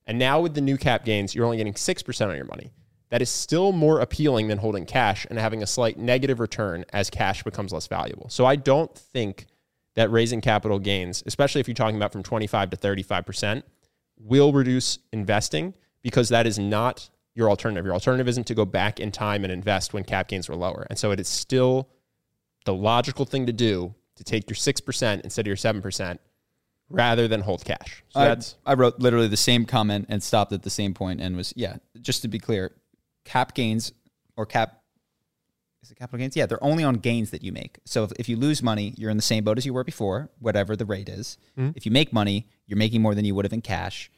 And 0.07 0.19
now 0.19 0.41
with 0.41 0.55
the 0.55 0.63
new 0.63 0.79
cap 0.79 1.05
gains, 1.05 1.35
you're 1.35 1.45
only 1.45 1.59
getting 1.59 1.75
6% 1.75 2.29
on 2.31 2.35
your 2.35 2.47
money. 2.47 2.73
That 3.11 3.21
is 3.21 3.29
still 3.29 3.73
more 3.73 4.01
appealing 4.01 4.49
than 4.49 4.57
holding 4.57 4.87
cash 4.87 5.27
and 5.29 5.39
having 5.39 5.63
a 5.63 5.67
slight 5.67 5.99
negative 5.99 6.41
return 6.41 6.87
as 6.95 7.11
cash 7.11 7.43
becomes 7.43 7.71
less 7.71 7.87
valuable. 7.87 8.31
So 8.31 8.47
I 8.47 8.57
don't 8.57 8.95
think 8.97 9.45
that 9.97 10.11
raising 10.11 10.41
capital 10.41 10.79
gains, 10.79 11.23
especially 11.27 11.61
if 11.61 11.69
you're 11.69 11.75
talking 11.75 11.97
about 11.97 12.11
from 12.11 12.23
25 12.23 12.71
to 12.71 12.77
35%, 12.79 13.65
will 14.19 14.55
reduce 14.55 14.99
investing 15.13 15.75
because 16.03 16.31
that 16.31 16.47
is 16.47 16.59
not 16.59 17.11
your 17.35 17.49
alternative. 17.49 17.85
Your 17.85 17.95
alternative 17.95 18.29
isn't 18.29 18.47
to 18.49 18.55
go 18.55 18.65
back 18.65 19.01
in 19.01 19.11
time 19.11 19.45
and 19.45 19.53
invest 19.53 19.95
when 19.95 20.05
cap 20.05 20.29
gains 20.29 20.49
were 20.49 20.57
lower. 20.57 20.87
And 20.91 20.99
so 20.99 21.11
it 21.11 21.21
is 21.21 21.29
still 21.29 21.89
the 22.65 22.75
logical 22.75 23.25
thing 23.25 23.47
to 23.47 23.53
do 23.53 23.95
to 24.17 24.25
take 24.25 24.49
your 24.49 24.57
6% 24.57 25.21
instead 25.23 25.43
of 25.43 25.47
your 25.47 25.57
7% 25.57 26.19
rather 26.91 27.27
than 27.27 27.41
hold 27.41 27.65
cash. 27.65 28.05
So 28.11 28.21
that's 28.21 28.57
I 28.67 28.75
wrote 28.75 28.99
literally 29.01 29.29
the 29.29 29.37
same 29.37 29.65
comment 29.65 30.07
and 30.09 30.23
stopped 30.23 30.53
at 30.53 30.63
the 30.63 30.71
same 30.71 30.95
point 30.95 31.21
and 31.21 31.37
was 31.37 31.53
yeah. 31.57 31.77
Just 32.01 32.23
to 32.23 32.29
be 32.29 32.39
clear, 32.39 32.73
cap 33.25 33.55
gains 33.55 33.93
or 34.37 34.47
cap 34.47 34.83
is 35.83 35.91
it 35.91 35.97
capital 35.97 36.19
gains? 36.19 36.37
Yeah, 36.37 36.47
they're 36.47 36.63
only 36.63 36.85
on 36.85 36.97
gains 36.97 37.31
that 37.31 37.43
you 37.43 37.51
make. 37.51 37.79
So 37.85 38.05
if, 38.05 38.13
if 38.19 38.29
you 38.29 38.37
lose 38.37 38.63
money, 38.63 38.95
you're 38.97 39.11
in 39.11 39.17
the 39.17 39.23
same 39.23 39.43
boat 39.43 39.59
as 39.59 39.67
you 39.67 39.73
were 39.73 39.83
before, 39.83 40.31
whatever 40.39 40.77
the 40.77 40.87
rate 40.87 41.09
is. 41.09 41.39
Mm-hmm. 41.59 41.73
If 41.75 41.85
you 41.87 41.91
make 41.91 42.13
money, 42.13 42.47
you're 42.67 42.79
making 42.79 43.03
more 43.03 43.17
than 43.17 43.25
you 43.25 43.35
would 43.35 43.45
have 43.45 43.53
in 43.53 43.63
cash. 43.63 44.11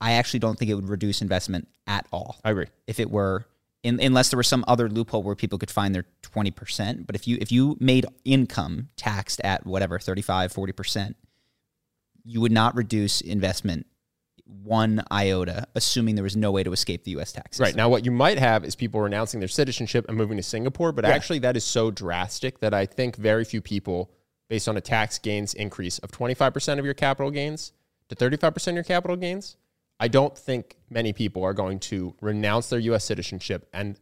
I 0.00 0.12
actually 0.12 0.40
don't 0.40 0.58
think 0.58 0.70
it 0.70 0.74
would 0.74 0.88
reduce 0.88 1.20
investment 1.22 1.68
at 1.86 2.06
all. 2.12 2.36
I 2.44 2.50
agree. 2.50 2.66
if 2.86 2.98
it 3.00 3.10
were 3.10 3.46
in, 3.82 4.00
unless 4.00 4.30
there 4.30 4.36
was 4.36 4.46
some 4.48 4.64
other 4.68 4.88
loophole 4.88 5.22
where 5.22 5.34
people 5.34 5.58
could 5.58 5.70
find 5.70 5.94
their 5.94 6.04
20% 6.22 7.06
but 7.06 7.14
if 7.16 7.26
you 7.26 7.38
if 7.40 7.50
you 7.50 7.76
made 7.80 8.06
income 8.24 8.88
taxed 8.96 9.40
at 9.42 9.64
whatever 9.66 9.98
35 9.98 10.52
40% 10.52 11.14
you 12.24 12.40
would 12.42 12.52
not 12.52 12.74
reduce 12.76 13.20
investment 13.22 13.86
one 14.62 15.02
iota 15.10 15.66
assuming 15.74 16.14
there 16.14 16.24
was 16.24 16.36
no 16.36 16.50
way 16.50 16.62
to 16.62 16.72
escape 16.72 17.04
the 17.04 17.12
US 17.12 17.32
taxes 17.32 17.60
Right. 17.60 17.74
Now, 17.74 17.88
what 17.88 18.04
you 18.04 18.10
might 18.10 18.38
have 18.38 18.64
is 18.64 18.74
people 18.74 19.00
renouncing 19.00 19.40
their 19.40 19.48
citizenship 19.48 20.06
and 20.08 20.16
moving 20.16 20.36
to 20.36 20.42
Singapore, 20.42 20.92
but 20.92 21.04
actually, 21.04 21.38
that 21.40 21.56
is 21.56 21.64
so 21.64 21.90
drastic 21.90 22.58
that 22.60 22.74
I 22.74 22.84
think 22.84 23.16
very 23.16 23.44
few 23.44 23.60
people, 23.62 24.10
based 24.48 24.68
on 24.68 24.76
a 24.76 24.80
tax 24.80 25.18
gains 25.18 25.54
increase 25.54 25.98
of 26.00 26.10
25% 26.10 26.78
of 26.78 26.84
your 26.84 26.94
capital 26.94 27.30
gains 27.30 27.72
to 28.08 28.16
35% 28.16 28.68
of 28.68 28.74
your 28.74 28.84
capital 28.84 29.16
gains, 29.16 29.56
I 30.00 30.08
don't 30.08 30.36
think 30.36 30.76
many 30.88 31.12
people 31.12 31.44
are 31.44 31.52
going 31.52 31.78
to 31.80 32.14
renounce 32.20 32.70
their 32.70 32.80
U.S. 32.80 33.04
citizenship 33.04 33.68
and 33.72 33.96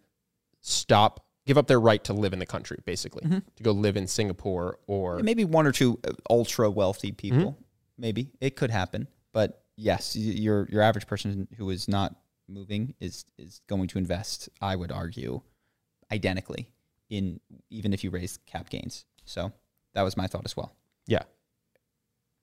stop, 0.61 1.27
give 1.45 1.59
up 1.59 1.67
their 1.67 1.81
right 1.81 2.03
to 2.05 2.13
live 2.15 2.33
in 2.33 2.39
the 2.39 2.47
country, 2.47 2.79
basically, 2.87 3.25
mm-hmm. 3.25 3.39
to 3.57 3.63
go 3.63 3.73
live 3.73 3.97
in 3.97 4.07
Singapore 4.07 4.79
or. 4.87 5.19
maybe 5.19 5.45
one 5.45 5.67
or 5.67 5.73
two 5.73 5.99
uh, 6.07 6.13
ultra 6.31 6.71
wealthy 6.71 7.09
mm-hmm. 7.09 7.37
people 7.37 7.59
maybe 7.99 8.31
it 8.41 8.55
could 8.55 8.71
happen 8.71 9.09
but 9.33 9.65
yes 9.77 10.15
your 10.15 10.69
your 10.71 10.83
average 10.83 11.07
person 11.07 11.49
who 11.57 11.69
is 11.71 11.89
not 11.89 12.15
moving 12.49 12.95
is 13.01 13.25
is 13.37 13.61
going 13.69 13.89
to 13.89 13.99
invest 13.99 14.49
i 14.61 14.77
would 14.77 14.93
argue 14.93 15.41
identically 16.13 16.71
in 17.11 17.41
even 17.71 17.93
if 17.93 18.05
you 18.05 18.11
raise 18.11 18.39
cap 18.47 18.71
gains 18.71 19.05
so 19.25 19.53
that 19.95 20.03
was 20.03 20.17
my 20.17 20.29
thought 20.29 20.45
as 20.45 20.57
well 20.57 20.73
Yeah. 21.09 21.23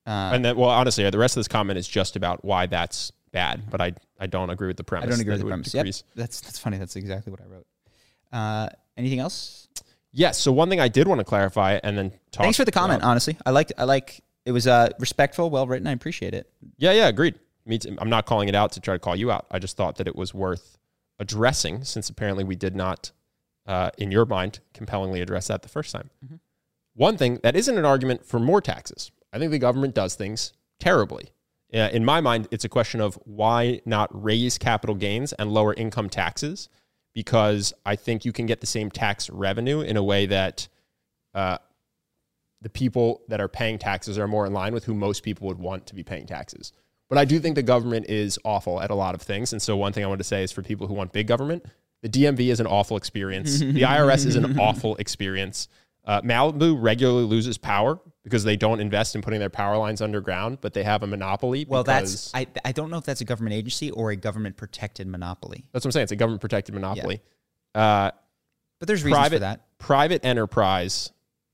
uh, 0.05 0.31
And 0.33 0.43
then, 0.43 0.57
well, 0.57 0.69
honestly, 0.69 1.09
the 1.09 1.17
rest 1.17 1.37
of 1.37 1.39
this 1.39 1.47
comment 1.47 1.77
is 1.79 1.87
just 1.87 2.15
about 2.15 2.43
why 2.43 2.65
that's 2.65 3.11
bad, 3.35 3.69
but 3.69 3.81
I, 3.81 3.93
I 4.17 4.27
don't 4.27 4.49
agree 4.49 4.67
with 4.67 4.77
the 4.77 4.83
premise. 4.85 5.07
I 5.07 5.09
don't 5.11 5.19
agree 5.19 5.33
with 5.33 5.41
the 5.41 5.47
premise. 5.47 5.73
Yep, 5.73 5.85
that's 6.15 6.39
that's 6.41 6.57
funny. 6.57 6.77
That's 6.77 6.95
exactly 6.95 7.31
what 7.31 7.41
I 7.41 7.45
wrote. 7.45 7.67
Uh, 8.31 8.69
anything 8.97 9.19
else? 9.19 9.67
Yes. 10.11 10.39
So 10.39 10.53
one 10.53 10.69
thing 10.69 10.79
I 10.79 10.87
did 10.87 11.05
want 11.07 11.19
to 11.19 11.25
clarify 11.25 11.77
and 11.83 11.97
then 11.97 12.11
talk. 12.31 12.43
Thanks 12.43 12.57
for 12.57 12.63
the 12.65 12.71
comment. 12.71 13.01
about- 13.01 13.09
Honestly, 13.11 13.37
I 13.45 13.51
liked. 13.51 13.73
I 13.77 13.83
like. 13.83 14.21
It 14.45 14.53
was 14.53 14.67
uh, 14.67 14.89
respectful, 14.99 15.49
well 15.49 15.67
written. 15.67 15.85
I 15.85 15.91
appreciate 15.91 16.33
it. 16.33 16.49
Yeah, 16.77 16.93
yeah, 16.93 17.07
agreed. 17.07 17.35
Me 17.65 17.77
too. 17.77 17.95
I'm 17.99 18.09
not 18.09 18.25
calling 18.25 18.47
it 18.47 18.55
out 18.55 18.71
to 18.73 18.79
try 18.79 18.95
to 18.95 18.99
call 18.99 19.15
you 19.15 19.31
out. 19.31 19.45
I 19.51 19.59
just 19.59 19.75
thought 19.75 19.97
that 19.97 20.07
it 20.07 20.15
was 20.15 20.33
worth 20.33 20.77
addressing 21.19 21.83
since 21.83 22.09
apparently 22.09 22.43
we 22.43 22.55
did 22.55 22.75
not, 22.75 23.11
uh, 23.67 23.89
in 23.97 24.11
your 24.11 24.25
mind, 24.25 24.59
compellingly 24.73 25.21
address 25.21 25.47
that 25.47 25.61
the 25.61 25.69
first 25.69 25.91
time. 25.91 26.09
Mm-hmm. 26.23 26.35
One 26.93 27.17
thing 27.17 27.39
that 27.43 27.55
isn't 27.55 27.77
an 27.77 27.85
argument 27.85 28.25
for 28.25 28.39
more 28.39 28.61
taxes. 28.61 29.11
I 29.33 29.39
think 29.39 29.51
the 29.51 29.59
government 29.59 29.93
does 29.95 30.15
things 30.15 30.53
terribly. 30.79 31.31
Uh, 31.75 31.89
in 31.91 32.05
my 32.05 32.21
mind, 32.21 32.47
it's 32.51 32.63
a 32.63 32.69
question 32.69 33.01
of 33.01 33.15
why 33.25 33.81
not 33.85 34.09
raise 34.11 34.57
capital 34.57 34.95
gains 34.95 35.33
and 35.33 35.51
lower 35.51 35.73
income 35.73 36.09
taxes 36.09 36.69
because 37.13 37.73
I 37.85 37.95
think 37.95 38.25
you 38.25 38.31
can 38.31 38.45
get 38.45 38.61
the 38.61 38.67
same 38.67 38.89
tax 38.91 39.29
revenue 39.29 39.81
in 39.81 39.97
a 39.97 40.03
way 40.03 40.25
that 40.27 40.67
uh, 41.33 41.57
the 42.61 42.69
people 42.69 43.21
that 43.27 43.41
are 43.41 43.47
paying 43.47 43.77
taxes 43.77 44.17
are 44.17 44.27
more 44.27 44.45
in 44.45 44.53
line 44.53 44.73
with 44.73 44.85
who 44.85 44.93
most 44.93 45.23
people 45.23 45.47
would 45.47 45.57
want 45.57 45.87
to 45.87 45.95
be 45.95 46.03
paying 46.03 46.25
taxes. 46.27 46.71
But 47.09 47.17
I 47.17 47.25
do 47.25 47.39
think 47.39 47.55
the 47.55 47.63
government 47.63 48.07
is 48.09 48.39
awful 48.43 48.81
at 48.81 48.89
a 48.89 48.95
lot 48.95 49.15
of 49.15 49.21
things. 49.21 49.53
And 49.53 49.61
so 49.61 49.77
one 49.77 49.93
thing 49.93 50.03
I 50.03 50.07
want 50.07 50.19
to 50.19 50.25
say 50.25 50.43
is 50.43 50.51
for 50.51 50.61
people 50.61 50.87
who 50.87 50.93
want 50.93 51.13
big 51.13 51.27
government, 51.27 51.65
the 52.01 52.09
DMV 52.09 52.51
is 52.51 52.59
an 52.59 52.67
awful 52.67 52.97
experience. 52.97 53.59
the 53.59 53.81
IRS 53.81 54.25
is 54.25 54.35
an 54.35 54.59
awful 54.59 54.95
experience. 54.97 55.67
Uh, 56.03 56.21
Malibu 56.21 56.75
regularly 56.79 57.25
loses 57.25 57.57
power 57.57 57.99
because 58.25 58.43
they 58.43 58.57
don't 58.57 58.79
invest 58.79 59.15
in 59.15 59.21
putting 59.21 59.39
their 59.39 59.51
power 59.51 59.77
lines 59.77 60.01
underground, 60.01 60.57
but 60.59 60.73
they 60.73 60.83
have 60.83 61.03
a 61.03 61.07
monopoly. 61.07 61.63
Well, 61.69 61.83
that's. 61.83 62.33
I 62.33 62.47
I 62.65 62.71
don't 62.71 62.89
know 62.89 62.97
if 62.97 63.05
that's 63.05 63.21
a 63.21 63.25
government 63.25 63.53
agency 63.53 63.91
or 63.91 64.09
a 64.09 64.15
government 64.15 64.57
protected 64.57 65.07
monopoly, 65.07 65.65
that's 65.71 65.85
what 65.85 65.89
I'm 65.89 65.91
saying. 65.93 66.03
It's 66.05 66.11
a 66.11 66.17
government 66.17 66.41
protected 66.41 66.73
monopoly. 66.73 67.21
Uh, 67.75 68.11
but 68.79 68.87
there's 68.87 69.03
reasons 69.03 69.19
private 69.19 69.35
for 69.35 69.39
that. 69.41 69.77
private 69.77 70.25
enterprise 70.25 71.11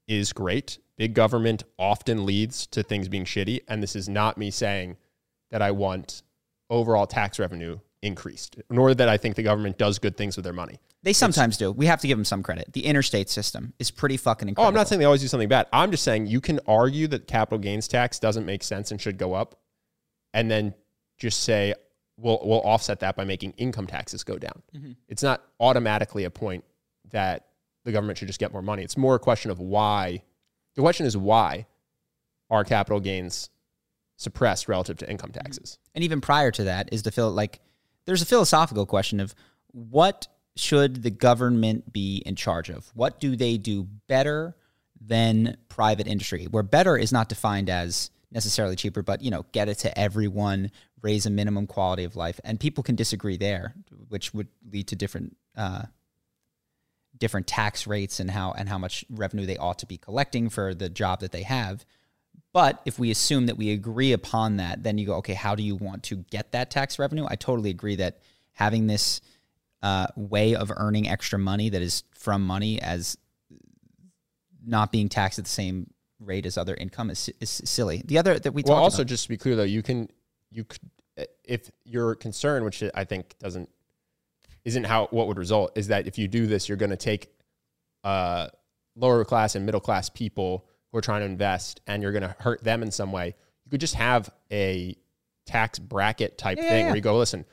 is 0.08 0.32
great. 0.34 0.80
Big 0.98 1.14
government 1.14 1.64
often 1.78 2.26
leads 2.26 2.68
to 2.68 2.84
things 2.84 3.10
being 3.10 3.26
shitty, 3.26 3.62
and 3.68 3.84
this 3.84 3.96
is 3.96 4.08
not 4.08 4.38
me 4.38 4.50
saying 4.50 4.96
that 5.50 5.62
I 5.62 5.72
want 5.72 6.24
overall 6.70 7.06
tax 7.06 7.38
revenue 7.38 7.80
increased, 8.02 8.58
nor 8.70 8.94
that 8.94 9.08
I 9.08 9.18
think 9.18 9.36
the 9.36 9.44
government 9.44 9.78
does 9.78 10.00
good 10.00 10.18
things 10.18 10.36
with 10.36 10.44
their 10.44 10.54
money. 10.54 10.80
They 11.04 11.14
sometimes 11.14 11.58
do. 11.58 11.72
We 11.72 11.86
have 11.88 12.02
to 12.02 12.08
give 12.08 12.18
them 12.18 12.26
some 12.26 12.44
credit. 12.44 12.74
The 12.74 12.86
interstate 12.86 13.30
system 13.30 13.74
is 13.80 13.92
pretty 13.92 14.18
fucking 14.18 14.54
Oh. 14.58 14.64
I'm 14.64 14.74
not 14.74 14.88
saying 14.88 15.00
they 15.00 15.06
always 15.06 15.22
do 15.22 15.28
something 15.28 15.50
bad. 15.50 15.68
I'm 15.74 15.92
just 15.92 16.04
saying 16.04 16.28
you 16.28 16.42
can 16.42 16.60
argue 16.68 17.08
that 17.08 17.28
capital 17.28 17.60
gains 17.60 17.88
tax 17.88 18.20
doesn't 18.20 18.46
make 18.46 18.64
sense 18.64 18.92
and 18.92 19.00
should 19.00 19.18
go 19.18 19.34
up, 19.34 19.60
and 20.34 20.50
then 20.50 20.74
just 21.18 21.42
say 21.44 21.74
we'll 22.18 22.40
we'll 22.44 22.62
offset 22.62 23.00
that 23.02 23.16
by 23.16 23.24
making 23.24 23.52
income 23.58 23.88
taxes 23.88 24.24
go 24.24 24.38
down. 24.38 24.62
Mm-hmm. 24.76 24.92
It's 25.08 25.24
not 25.24 25.44
automatically 25.60 26.24
a 26.24 26.32
point 26.32 26.64
that 27.12 27.48
the 27.84 27.92
government 27.92 28.18
should 28.18 28.28
just 28.28 28.40
get 28.40 28.52
more 28.52 28.62
money. 28.62 28.84
It's 28.84 28.98
more 28.98 29.16
a 29.16 29.20
question 29.20 29.52
of 29.52 29.60
why. 29.60 30.24
The 30.76 30.82
question 30.82 31.06
is 31.06 31.18
why 31.18 31.68
are 32.50 32.64
capital 32.64 33.00
gains 33.00 33.50
suppressed 34.18 34.68
relative 34.68 34.98
to 35.00 35.10
income 35.10 35.32
taxes? 35.32 35.80
And 35.96 36.04
even 36.04 36.22
prior 36.22 36.52
to 36.52 36.66
that 36.66 36.90
is 36.92 37.04
the 37.04 37.12
feel 37.12 37.32
like 37.32 37.60
there's 38.06 38.22
a 38.22 38.26
philosophical 38.26 38.86
question 38.86 39.20
of 39.20 39.36
what 39.68 40.28
should 40.56 41.04
the 41.04 41.12
government 41.12 41.92
be 41.94 42.22
in 42.26 42.36
charge 42.36 42.70
of? 42.70 42.92
What 42.94 43.20
do 43.20 43.36
they 43.36 43.58
do 43.58 43.88
better 44.08 44.56
than 45.00 45.58
private 45.70 46.08
industry? 46.08 46.46
Where 46.46 46.64
better 46.64 46.98
is 46.98 47.12
not 47.12 47.30
defined 47.30 47.70
as 47.70 48.12
necessarily 48.32 48.76
cheaper, 48.76 49.02
but 49.02 49.22
you 49.22 49.32
know, 49.32 49.46
get 49.52 49.70
it 49.70 49.80
to 49.80 49.98
everyone, 49.98 50.72
raise 51.02 51.26
a 51.26 51.30
minimum 51.30 51.68
quality 51.68 52.04
of 52.04 52.16
life, 52.16 52.40
and 52.44 52.60
people 52.60 52.84
can 52.84 52.96
disagree 52.96 53.38
there, 53.38 53.76
which 54.10 54.34
would 54.34 54.48
lead 54.70 54.88
to 54.88 54.96
different 54.96 55.36
uh, 55.56 55.84
different 57.18 57.48
tax 57.48 57.88
rates 57.88 58.20
and 58.20 58.32
how 58.32 58.52
and 58.52 58.68
how 58.68 58.78
much 58.78 59.06
revenue 59.10 59.46
they 59.46 59.58
ought 59.58 59.80
to 59.80 59.86
be 59.86 59.98
collecting 59.98 60.50
for 60.50 60.74
the 60.74 60.90
job 60.90 61.20
that 61.20 61.32
they 61.32 61.44
have. 61.44 61.86
But 62.54 62.82
if 62.86 63.00
we 63.00 63.12
assume 63.12 63.46
that 63.46 63.58
we 63.58 63.72
agree 63.72 64.12
upon 64.12 64.58
that, 64.58 64.84
then 64.84 64.98
you 64.98 65.06
go, 65.06 65.16
okay, 65.16 65.34
how 65.34 65.56
do 65.56 65.64
you 65.64 65.76
want 65.76 66.04
to 66.04 66.18
get 66.18 66.52
that 66.52 66.70
tax 66.70 67.00
revenue? 67.00 67.26
I 67.30 67.36
totally 67.36 67.70
agree 67.70 67.96
that 67.96 68.20
having 68.54 68.88
this 68.88 69.22
uh, 69.82 70.08
way 70.16 70.56
of 70.56 70.72
earning 70.76 71.08
extra 71.08 71.40
money 71.40 71.70
that 71.70 71.82
is 71.82 72.04
from 72.14 72.46
money 72.46 72.82
as 72.82 73.18
not 74.66 74.92
being 74.92 75.10
taxed 75.10 75.40
at 75.40 75.46
the 75.46 75.52
same 75.52 75.90
rate 76.20 76.46
as 76.46 76.58
other 76.58 76.76
income 76.76 77.10
is, 77.10 77.30
is 77.40 77.50
silly. 77.50 78.04
The 78.06 78.18
other 78.18 78.38
that 78.38 78.54
we 78.54 78.64
well, 78.66 78.78
also 78.78 79.02
about, 79.02 79.10
just 79.10 79.24
to 79.24 79.30
be 79.30 79.38
clear 79.38 79.56
though, 79.56 79.64
you 79.64 79.82
can 79.82 80.10
you 80.52 80.66
could 80.66 80.82
if 81.44 81.72
your 81.84 82.16
concern, 82.16 82.64
which 82.64 82.84
I 82.94 83.04
think 83.04 83.38
doesn't 83.40 83.70
isn't 84.64 84.84
how 84.84 85.08
what 85.12 85.28
would 85.28 85.38
result, 85.38 85.76
is 85.76 85.88
that 85.88 86.08
if 86.08 86.18
you 86.18 86.28
do 86.28 86.46
this, 86.46 86.70
you're 86.70 86.78
going 86.78 86.92
to 86.92 86.98
take 86.98 87.30
uh, 88.04 88.48
lower 88.96 89.26
class 89.26 89.56
and 89.56 89.66
middle 89.66 89.82
class 89.82 90.10
people 90.10 90.68
who 90.92 90.98
are 90.98 91.02
trying 91.02 91.22
to 91.22 91.26
invest, 91.26 91.82
and 91.88 92.04
you're 92.04 92.12
going 92.12 92.24
to 92.24 92.36
hurt 92.40 92.64
them 92.64 92.84
in 92.84 92.92
some 92.92 93.12
way. 93.12 93.36
You 93.66 93.72
could 93.72 93.80
just 93.82 93.96
have 93.96 94.30
a 94.52 94.96
tax 95.46 95.80
bracket 95.80 96.38
type 96.38 96.58
Yeah, 96.58 96.70
thing 96.70 96.80
yeah. 96.82 96.86
where 96.88 96.96
you 96.96 97.02
go, 97.02 97.18
listen, 97.18 97.46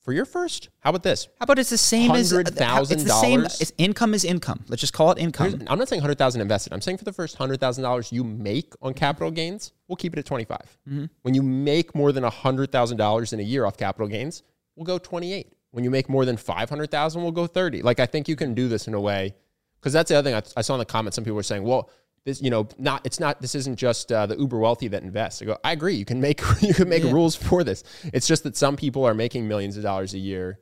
for 0.00 0.12
your 0.12 0.24
first, 0.24 0.68
how 0.80 0.90
about 0.90 1.02
this? 1.02 1.26
how 1.40 1.44
about 1.44 1.58
it's 1.58 1.70
the 1.70 1.76
same 1.78 2.12
as 2.12 2.32
uh, 2.32 2.36
$100,000? 2.38 2.92
It's 2.92 3.02
the 3.04 3.10
same. 3.20 3.44
It's 3.44 3.72
income 3.76 4.14
is 4.14 4.24
income. 4.24 4.64
Let's 4.68 4.80
just 4.80 4.92
call 4.92 5.10
it 5.10 5.18
income. 5.18 5.50
Here's- 5.50 5.64
I'm 5.68 5.78
not 5.78 5.88
saying 5.88 6.00
hundred 6.00 6.16
thousand 6.16 6.40
invested. 6.42 6.72
I'm 6.72 6.80
saying 6.80 6.98
for 6.98 7.04
the 7.04 7.12
first 7.12 7.36
hundred 7.36 7.58
thousand 7.60 7.82
dollars 7.82 8.12
you 8.12 8.22
make 8.22 8.72
on 8.80 8.94
capital 8.94 9.32
gains, 9.32 9.72
we'll 9.88 9.96
keep 9.96 10.12
it 10.12 10.18
at 10.20 10.24
25. 10.24 10.58
Mm-hmm. 10.88 11.04
When 11.22 11.34
you 11.34 11.42
make 11.42 11.94
more 11.94 12.12
than 12.12 12.22
hundred 12.22 12.70
thousand 12.70 12.98
dollars 12.98 13.32
in 13.32 13.40
a 13.40 13.42
year 13.42 13.64
off 13.66 13.76
capital 13.76 14.06
gains, 14.06 14.44
we'll 14.76 14.86
go 14.86 14.96
28. 14.98 15.52
When 15.72 15.82
you 15.84 15.90
make 15.90 16.08
more 16.08 16.24
than 16.24 16.36
500,000, 16.36 17.20
we'll 17.22 17.32
go 17.32 17.46
30. 17.48 17.82
Like 17.82 17.98
I 18.00 18.06
think 18.06 18.28
you 18.28 18.36
can 18.36 18.54
do 18.54 18.68
this 18.68 18.86
in 18.86 18.94
a 18.94 19.00
way 19.00 19.34
because 19.80 19.92
that's 19.92 20.08
the 20.08 20.14
other 20.16 20.30
thing 20.30 20.36
I, 20.36 20.42
I 20.58 20.62
saw 20.62 20.74
in 20.74 20.78
the 20.78 20.84
comments. 20.86 21.16
Some 21.16 21.24
people 21.24 21.36
were 21.36 21.42
saying, 21.42 21.64
well. 21.64 21.90
This, 22.26 22.42
you 22.42 22.50
know, 22.50 22.68
not 22.76 23.06
it's 23.06 23.18
not. 23.18 23.40
This 23.40 23.54
isn't 23.54 23.76
just 23.76 24.12
uh, 24.12 24.26
the 24.26 24.36
uber 24.36 24.58
wealthy 24.58 24.88
that 24.88 25.02
invest. 25.02 25.40
I 25.40 25.46
go, 25.46 25.56
I 25.64 25.72
agree. 25.72 25.94
You 25.94 26.04
can 26.04 26.20
make 26.20 26.42
you 26.60 26.74
can 26.74 26.88
make 26.90 27.04
Yeah. 27.04 27.12
rules 27.12 27.34
for 27.36 27.64
this. 27.64 27.82
It's 28.12 28.26
just 28.26 28.42
that 28.42 28.56
some 28.56 28.76
people 28.76 29.04
are 29.06 29.14
making 29.14 29.48
millions 29.48 29.78
of 29.78 29.82
dollars 29.82 30.12
a 30.12 30.18
year 30.18 30.58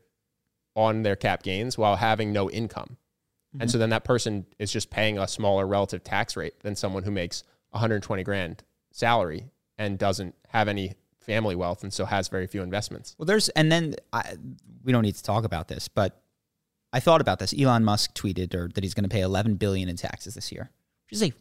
on 0.76 1.02
their 1.02 1.16
cap 1.16 1.42
gains 1.42 1.76
while 1.76 1.96
having 1.96 2.32
no 2.32 2.48
income. 2.50 2.96
And 3.60 3.70
so 3.70 3.78
then 3.78 3.90
that 3.90 4.02
person 4.04 4.46
is 4.58 4.72
just 4.72 4.90
paying 4.90 5.16
a 5.16 5.28
smaller 5.28 5.64
relative 5.66 6.02
tax 6.02 6.36
rate 6.36 6.58
than 6.60 6.74
someone 6.74 7.04
who 7.04 7.12
makes 7.12 7.44
120 7.70 8.24
grand 8.24 8.64
salary 8.90 9.46
and 9.78 9.96
doesn't 9.96 10.34
have 10.48 10.66
any 10.66 10.94
family 11.20 11.54
wealth 11.54 11.82
and 11.84 11.92
so 11.92 12.04
has 12.04 12.26
very 12.28 12.48
few 12.48 12.62
investments. 12.62 13.14
Well, 13.16 13.26
there's 13.26 13.48
and 13.50 13.70
then 13.72 13.94
I, 14.12 14.34
we 14.82 14.90
don't 14.92 15.02
need 15.02 15.14
to 15.14 15.22
talk 15.22 15.44
about 15.44 15.68
this, 15.68 15.86
but 15.88 16.20
I 16.92 16.98
thought 17.00 17.20
about 17.20 17.38
this. 17.38 17.54
Elon 17.58 17.84
Musk 17.84 18.14
tweeted 18.14 18.54
or 18.54 18.68
that 18.74 18.82
he's 18.84 18.92
going 18.92 19.04
to 19.08 19.08
pay 19.08 19.20
11 19.22 19.54
billion 19.54 19.88
in 19.88 19.96
taxes 19.96 20.34
this 20.34 20.50
year, 20.52 20.70
which 21.06 21.12
is 21.12 21.22
a 21.22 21.32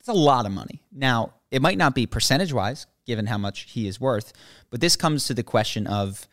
it's 0.00 0.08
a 0.08 0.12
lot 0.12 0.46
of 0.46 0.52
money. 0.52 0.82
Now, 0.90 1.34
it 1.50 1.62
might 1.62 1.78
not 1.78 1.94
be 1.94 2.06
percentage 2.06 2.52
wise, 2.52 2.86
given 3.06 3.26
how 3.26 3.38
much 3.38 3.70
he 3.70 3.86
is 3.86 4.00
worth, 4.00 4.32
but 4.70 4.80
this 4.80 4.96
comes 4.96 5.26
to 5.26 5.34
the 5.34 5.42
question 5.42 5.86
of 5.86 6.26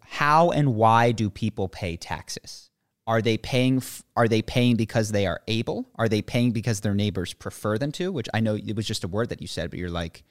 how 0.00 0.50
and 0.50 0.74
why 0.74 1.12
do 1.12 1.28
people 1.30 1.68
pay 1.68 1.96
taxes? 1.96 2.70
Are 3.06 3.20
they 3.20 3.36
paying? 3.36 3.82
Are 4.16 4.28
they 4.28 4.40
paying 4.40 4.76
because 4.76 5.12
they 5.12 5.26
are 5.26 5.40
able? 5.46 5.88
Are 5.96 6.08
they 6.08 6.22
paying 6.22 6.52
because 6.52 6.80
their 6.80 6.94
neighbors 6.94 7.34
prefer 7.34 7.76
them 7.76 7.92
to? 7.92 8.10
Which 8.10 8.28
I 8.32 8.40
know 8.40 8.54
it 8.54 8.76
was 8.76 8.86
just 8.86 9.04
a 9.04 9.08
word 9.08 9.28
that 9.28 9.42
you 9.42 9.46
said, 9.46 9.70
but 9.70 9.78
you're 9.78 9.90
like, 9.90 10.24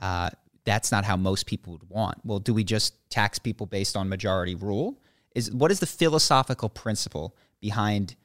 uh, 0.00 0.30
that's 0.64 0.92
not 0.92 1.04
how 1.04 1.16
most 1.16 1.46
people 1.46 1.72
would 1.72 1.88
want. 1.88 2.18
Well, 2.24 2.38
do 2.38 2.52
we 2.52 2.64
just 2.64 2.94
tax 3.10 3.38
people 3.38 3.66
based 3.66 3.96
on 3.96 4.08
majority 4.08 4.54
rule? 4.54 5.00
Is 5.34 5.50
what 5.50 5.70
is 5.70 5.80
the 5.80 5.86
philosophical 5.86 6.68
principle 6.68 7.34
behind 7.60 8.16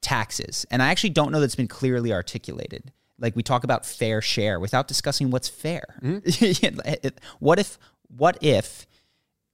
taxes? 0.00 0.66
And 0.70 0.82
I 0.82 0.88
actually 0.88 1.10
don't 1.10 1.32
know 1.32 1.40
that's 1.40 1.54
been 1.54 1.68
clearly 1.68 2.12
articulated. 2.12 2.92
Like 3.18 3.36
we 3.36 3.42
talk 3.42 3.64
about 3.64 3.84
fair 3.84 4.22
share 4.22 4.58
without 4.58 4.88
discussing 4.88 5.30
what's 5.30 5.48
fair. 5.48 5.84
what 7.38 7.58
if 7.58 7.78
what 8.08 8.38
if 8.40 8.86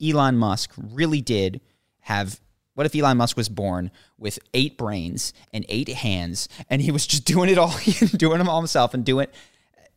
Elon 0.03 0.37
Musk 0.37 0.73
really 0.77 1.21
did 1.21 1.61
have 2.01 2.41
what 2.75 2.87
if 2.87 2.95
Elon 2.95 3.17
Musk 3.17 3.37
was 3.37 3.49
born 3.49 3.91
with 4.19 4.39
eight 4.55 4.77
brains 4.77 5.33
and 5.53 5.65
eight 5.69 5.89
hands 5.89 6.49
and 6.71 6.81
he 6.83 6.91
was 6.91 7.07
just 7.07 7.25
doing 7.33 7.51
it 7.51 7.59
all 7.59 7.75
doing 8.17 8.39
them 8.39 8.49
all 8.49 8.61
himself 8.61 8.95
and 8.95 9.05
doing 9.05 9.27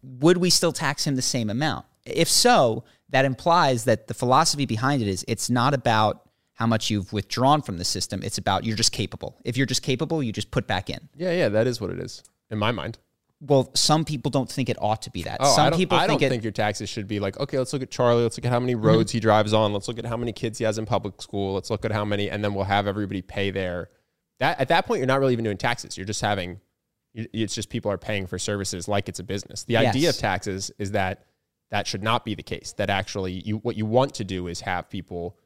would 0.01 0.37
we 0.37 0.49
still 0.49 0.71
tax 0.71 1.05
him 1.05 1.15
the 1.15 1.21
same 1.21 1.49
amount? 1.49 1.85
If 2.05 2.29
so, 2.29 2.85
that 3.09 3.25
implies 3.25 3.83
that 3.83 4.07
the 4.07 4.13
philosophy 4.13 4.65
behind 4.65 5.01
it 5.01 5.07
is 5.07 5.25
it's 5.27 5.49
not 5.49 5.73
about 5.73 6.28
how 6.60 6.68
much 6.68 6.89
you've 6.89 7.14
withdrawn 7.14 7.62
from 7.62 7.78
the 7.78 7.86
system, 7.86 8.22
it's 8.22 8.38
about 8.38 8.66
you're 8.66 8.76
just 8.76 8.91
capable. 8.91 9.39
If 9.45 9.55
you're 9.55 9.66
just 9.66 9.82
capable, 9.82 10.22
you 10.22 10.34
just 10.34 10.51
put 10.51 10.68
back 10.68 10.89
in. 10.89 11.07
Yeah, 11.16 11.32
yeah, 11.32 11.49
that 11.49 11.68
is 11.68 11.80
what 11.80 11.89
it 11.89 11.99
is 11.99 12.22
in 12.51 12.57
my 12.57 12.74
mind. 12.74 12.99
Well, 13.39 13.72
some 13.74 14.03
people 14.03 14.30
don't 14.30 14.51
think 14.51 14.68
it 14.68 14.76
ought 14.82 15.01
to 15.03 15.10
be 15.10 15.24
that. 15.24 15.38
Oh, 15.39 15.55
some 15.55 15.74
I 15.74 15.78
people 15.78 15.97
I 15.97 16.05
think 16.05 16.20
don't 16.20 16.28
it 16.28 16.30
think 16.30 16.43
your 16.43 16.51
taxes 16.51 16.89
should 16.89 17.07
be 17.07 17.22
like, 17.22 17.39
okay, 17.39 17.57
let's 17.57 17.72
look 17.72 17.82
at 17.82 17.89
Charlie. 17.89 18.24
Let's 18.24 18.38
look 18.38 18.45
at 18.45 18.51
how 18.51 18.60
many 18.60 18.76
mm-hmm. 18.76 18.86
roads 18.86 19.14
he 19.14 19.22
drives 19.22 19.53
on. 19.53 19.72
Let's 19.72 19.88
look 19.88 19.97
at 19.97 20.05
how 20.05 20.18
many 20.18 20.34
kids 20.34 20.57
he 20.57 20.66
has 20.66 20.78
in 20.78 20.86
public 20.86 21.22
school. 21.22 21.53
Let's 21.53 21.70
look 21.70 21.86
at 21.86 21.93
how 21.93 22.03
many, 22.03 22.30
and 22.30 22.43
then 22.43 22.53
we'll 22.53 22.66
have 22.66 22.86
everybody 22.86 23.22
pay 23.22 23.51
their. 23.51 23.89
That 24.39 24.60
at 24.60 24.68
that 24.68 24.86
point, 24.86 24.99
you're 24.99 25.07
not 25.07 25.22
really 25.22 25.32
even 25.32 25.45
doing 25.45 25.57
taxes. 25.57 25.95
You're 25.95 26.05
just 26.05 26.20
having. 26.20 26.60
It's 27.14 27.55
just 27.55 27.70
people 27.70 27.89
are 27.89 27.97
paying 27.97 28.28
for 28.28 28.38
services 28.38 28.89
like 28.89 29.07
it's 29.07 29.20
a 29.20 29.24
business. 29.24 29.64
The 29.64 29.78
idea 29.78 30.10
of 30.10 30.18
taxes 30.18 30.72
is 30.78 30.91
that 30.91 31.24
that 31.72 31.88
should 31.88 32.03
not 32.03 32.26
be 32.26 32.36
the 32.36 32.43
case. 32.43 32.74
That 32.74 32.89
actually, 32.89 33.41
you 33.45 33.60
what 33.60 33.78
you 33.78 33.86
want 33.86 34.14
to 34.16 34.26
do 34.26 34.47
is 34.47 34.60
have 34.62 34.89
people 34.89 35.38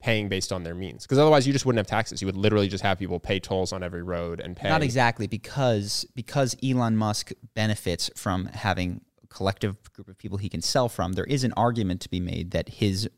paying 0.00 0.28
based 0.28 0.52
on 0.52 0.62
their 0.62 0.74
means, 0.74 1.04
because 1.04 1.18
otherwise, 1.18 1.46
you 1.46 1.52
just 1.52 1.66
wouldn't 1.66 1.78
have 1.78 1.86
taxes. 1.86 2.20
You 2.22 2.26
would 2.26 2.36
literally 2.36 2.68
just 2.68 2.84
have 2.84 2.98
people 2.98 3.18
pay 3.18 3.40
tolls 3.40 3.72
on 3.72 3.82
every 3.82 4.02
road 4.02 4.40
and 4.40 4.56
pay. 4.56 4.68
Not 4.68 4.82
exactly 4.82 5.26
because 5.26 6.06
because 6.14 6.56
Elon 6.62 6.96
Musk 6.96 7.32
benefits 7.54 8.10
from 8.16 8.46
having 8.46 9.00
a 9.22 9.26
collective 9.26 9.76
group 9.92 10.08
of 10.08 10.18
people 10.18 10.38
he 10.38 10.48
can 10.48 10.62
sell 10.62 10.88
from. 10.88 11.14
There 11.14 11.24
is 11.24 11.44
an 11.44 11.52
argument 11.56 12.00
to 12.02 12.08
be 12.08 12.20
made 12.20 12.52
that 12.52 12.68
his 12.68 13.08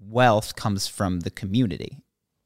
wealth 0.00 0.54
comes 0.56 0.86
from 0.86 1.20
the 1.20 1.30
community, 1.30 1.98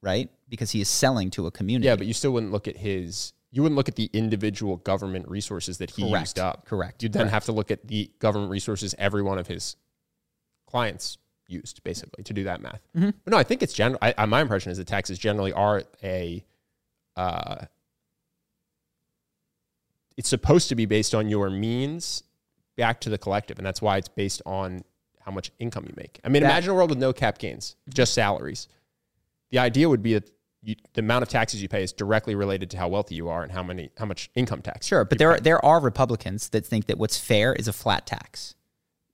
right? 0.03 0.31
Because 0.49 0.71
he 0.71 0.81
is 0.81 0.89
selling 0.89 1.31
to 1.31 1.47
a 1.47 1.51
community. 1.51 1.87
Yeah, 1.87 1.97
but 1.97 2.07
you 2.07 2.13
still 2.13 2.33
wouldn't 2.33 2.53
look 2.53 2.69
at 2.69 2.77
his. 2.77 3.33
You 3.51 3.63
wouldn't 3.63 3.77
look 3.77 3.89
at 3.89 3.97
the 3.97 4.11
individual 4.13 4.77
government 4.77 5.29
resources 5.29 5.79
that 5.79 5.91
he 5.91 6.03
Correct. 6.03 6.23
used 6.23 6.39
up. 6.39 6.67
Correct. 6.67 7.03
You'd 7.03 7.13
then 7.13 7.23
Correct. 7.23 7.33
have 7.33 7.45
to 7.47 7.53
look 7.53 7.71
at 7.71 7.87
the 7.87 8.11
government 8.19 8.51
resources 8.51 8.95
every 8.99 9.23
one 9.23 9.39
of 9.39 9.47
his 9.47 9.77
clients 10.67 11.17
used, 11.49 11.83
basically, 11.85 12.25
to 12.25 12.33
do 12.33 12.45
that 12.45 12.61
math. 12.61 12.81
Mm-hmm. 12.97 13.11
But 13.25 13.31
no, 13.31 13.37
I 13.37 13.43
think 13.43 13.63
it's 13.63 13.73
general. 13.73 13.99
I, 14.03 14.15
I, 14.19 14.27
my 14.27 14.41
impression 14.41 14.73
is 14.73 14.79
that 14.79 14.87
taxes 14.87 15.19
generally 15.19 15.53
are 15.53 15.83
a. 16.03 16.45
Uh, 17.17 17.65
it's 20.17 20.29
supposed 20.29 20.69
to 20.71 20.75
be 20.75 20.87
based 20.87 21.15
on 21.15 21.29
your 21.29 21.51
means 21.51 22.23
back 22.77 23.01
to 23.03 23.11
the 23.11 23.19
collective, 23.19 23.59
and 23.59 23.67
that's 23.67 23.83
why 23.83 23.97
it's 23.99 24.09
based 24.09 24.43
on 24.47 24.83
how 25.21 25.33
much 25.33 25.51
income 25.59 25.85
you 25.87 25.95
make. 25.97 26.21
I 26.25 26.29
mean, 26.29 26.43
That- 26.43 26.51
imagine 26.51 26.71
a 26.71 26.75
world 26.75 26.91
with 26.91 26.99
no 26.99 27.13
cap 27.13 27.39
gains, 27.39 27.77
just 27.93 28.15
salaries. 28.15 28.69
The 29.51 29.59
idea 29.59 29.89
would 29.89 30.03
be 30.03 30.15
that 30.15 30.31
you, 30.63 30.75
the 30.95 31.01
amount 31.01 31.23
of 31.23 31.29
taxes 31.29 31.63
you 31.63 31.69
pay 31.69 31.83
is 31.83 31.93
directly 31.93 32.35
related 32.35 32.71
to 32.71 32.79
how 32.79 32.89
wealthy 32.89 33.15
you 33.15 33.29
are 33.29 33.43
and 33.43 33.53
how 33.53 33.63
many 33.63 33.91
how 33.99 34.05
much 34.07 34.31
income 34.35 34.63
tax. 34.63 34.87
Sure, 34.87 35.05
but 35.05 35.19
there 35.19 35.33
pay. 35.33 35.37
are, 35.37 35.41
there 35.41 35.65
are 35.65 35.81
Republicans 35.81 36.49
that 36.51 36.67
think 36.67 36.87
that 36.87 36.99
what's 36.99 37.19
fair 37.19 37.53
is 37.53 37.69
a 37.69 37.73
flat 37.73 38.07
tax. 38.07 38.55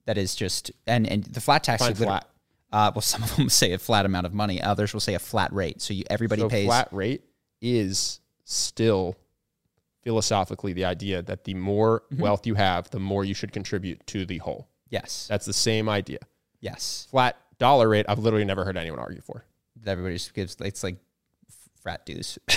That 0.07 0.19
is 0.19 0.35
just 0.35 0.71
and 0.87 1.07
and 1.09 1.25
the 1.25 1.41
flat 1.41 1.63
tax 1.65 1.87
flat. 1.99 2.29
Uh, 2.73 2.91
well, 2.95 3.03
some 3.03 3.23
of 3.23 3.37
them 3.37 3.49
say 3.49 3.73
a 3.73 3.79
flat 3.79 4.05
amount 4.07 4.27
of 4.27 4.35
money. 4.35 4.61
Others 4.61 4.93
will 4.93 5.01
say 5.01 5.15
a 5.15 5.19
flat 5.19 5.53
rate. 5.53 5.81
So 5.83 5.95
you 5.95 6.05
everybody 6.11 6.41
so 6.43 6.49
pays. 6.49 6.67
flat 6.67 6.89
rate 6.93 7.23
is 7.61 8.21
still 8.45 9.17
philosophically 10.03 10.73
the 10.73 10.85
idea 10.85 11.23
that 11.23 11.45
the 11.45 11.55
more 11.55 12.03
Mm-hmm. 12.13 12.23
wealth 12.23 12.47
you 12.47 12.55
have, 12.55 12.91
the 12.91 12.99
more 12.99 13.25
you 13.25 13.35
should 13.35 13.53
contribute 13.53 14.05
to 14.09 14.27
the 14.27 14.39
whole. 14.39 14.69
Yes. 14.91 15.27
That's 15.29 15.47
the 15.47 15.53
same 15.53 15.89
idea. 15.89 16.19
Yes. 16.61 17.07
Flat 17.11 17.37
dollar 17.59 17.89
rate, 17.89 18.07
I've 18.09 18.19
literally 18.19 18.45
never 18.45 18.65
heard 18.65 18.77
anyone 18.77 18.99
argue 18.99 19.21
for. 19.23 19.45
Everybody 19.87 20.15
just 20.17 20.35
gives. 20.35 20.57
It's 20.61 20.83
like 20.83 20.97
frat 21.83 22.07
dues. 22.07 22.39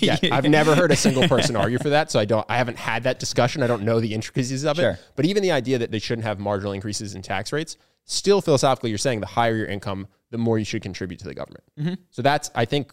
Yeah, 0.00 0.16
I've 0.30 0.44
never 0.44 0.74
heard 0.74 0.92
a 0.92 0.96
single 0.96 1.26
person 1.28 1.56
argue 1.64 1.78
for 1.78 1.88
that, 1.90 2.10
so 2.10 2.20
I 2.20 2.24
don't. 2.24 2.44
I 2.48 2.56
haven't 2.58 2.76
had 2.78 3.02
that 3.04 3.18
discussion. 3.18 3.62
I 3.62 3.66
don't 3.66 3.82
know 3.82 4.00
the 4.00 4.14
intricacies 4.14 4.64
of 4.64 4.76
Sure. 4.76 4.92
it. 4.92 5.00
But 5.16 5.24
even 5.24 5.42
the 5.42 5.50
idea 5.50 5.78
that 5.78 5.90
they 5.90 5.98
shouldn't 5.98 6.24
have 6.26 6.38
marginal 6.38 6.72
increases 6.72 7.14
in 7.14 7.22
tax 7.22 7.52
rates, 7.52 7.76
still 8.04 8.40
philosophically, 8.40 8.90
you're 8.90 8.98
saying 8.98 9.20
the 9.20 9.26
higher 9.26 9.56
your 9.56 9.66
income, 9.66 10.06
the 10.30 10.38
more 10.38 10.58
you 10.58 10.64
should 10.64 10.82
contribute 10.82 11.18
to 11.18 11.24
the 11.24 11.34
government. 11.34 11.64
Mm-hmm. 11.78 11.94
So 12.10 12.22
that's, 12.22 12.50
I 12.54 12.64
think, 12.66 12.92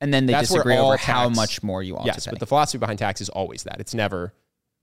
and 0.00 0.12
then 0.14 0.26
they 0.26 0.34
disagree 0.34 0.76
over 0.76 0.96
how 0.98 1.28
much 1.30 1.62
more 1.62 1.82
you 1.82 1.96
ought 1.96 2.06
yes, 2.06 2.24
to 2.24 2.30
pay. 2.30 2.34
but 2.34 2.40
the 2.40 2.46
philosophy 2.46 2.78
behind 2.78 2.98
tax 2.98 3.20
is 3.20 3.28
always 3.30 3.64
that. 3.64 3.80
It's 3.80 3.94
never, 3.94 4.32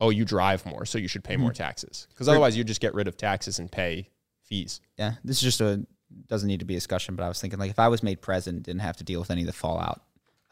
oh, 0.02 0.10
you 0.10 0.26
drive 0.26 0.66
more, 0.66 0.86
so 0.86 0.98
you 0.98 1.08
should 1.08 1.24
pay 1.24 1.38
more 1.38 1.52
Mm-hmm. 1.52 1.64
taxes. 1.64 2.08
Because 2.10 2.28
otherwise, 2.28 2.58
you 2.58 2.64
just 2.64 2.82
get 2.82 2.94
rid 2.94 3.08
of 3.08 3.16
taxes 3.16 3.60
and 3.60 3.72
pay 3.72 4.10
fees. 4.44 4.82
yeah, 4.98 5.14
this 5.24 5.38
is 5.38 5.44
just 5.44 5.62
a 5.62 5.86
doesn't 6.28 6.48
need 6.48 6.60
to 6.60 6.66
be 6.66 6.74
a 6.74 6.78
discussion. 6.78 7.16
But 7.16 7.24
I 7.24 7.28
was 7.28 7.39
thinking 7.39 7.60
like 7.60 7.70
if 7.72 7.80
I 7.80 7.88
was 7.88 8.04
made 8.04 8.22
president, 8.22 8.64
didn't 8.64 8.82
have 8.82 8.98
to 8.98 9.04
deal 9.04 9.20
with 9.20 9.32
any 9.32 9.41
of 9.41 9.48
the 9.48 9.54
fallout. 9.54 10.02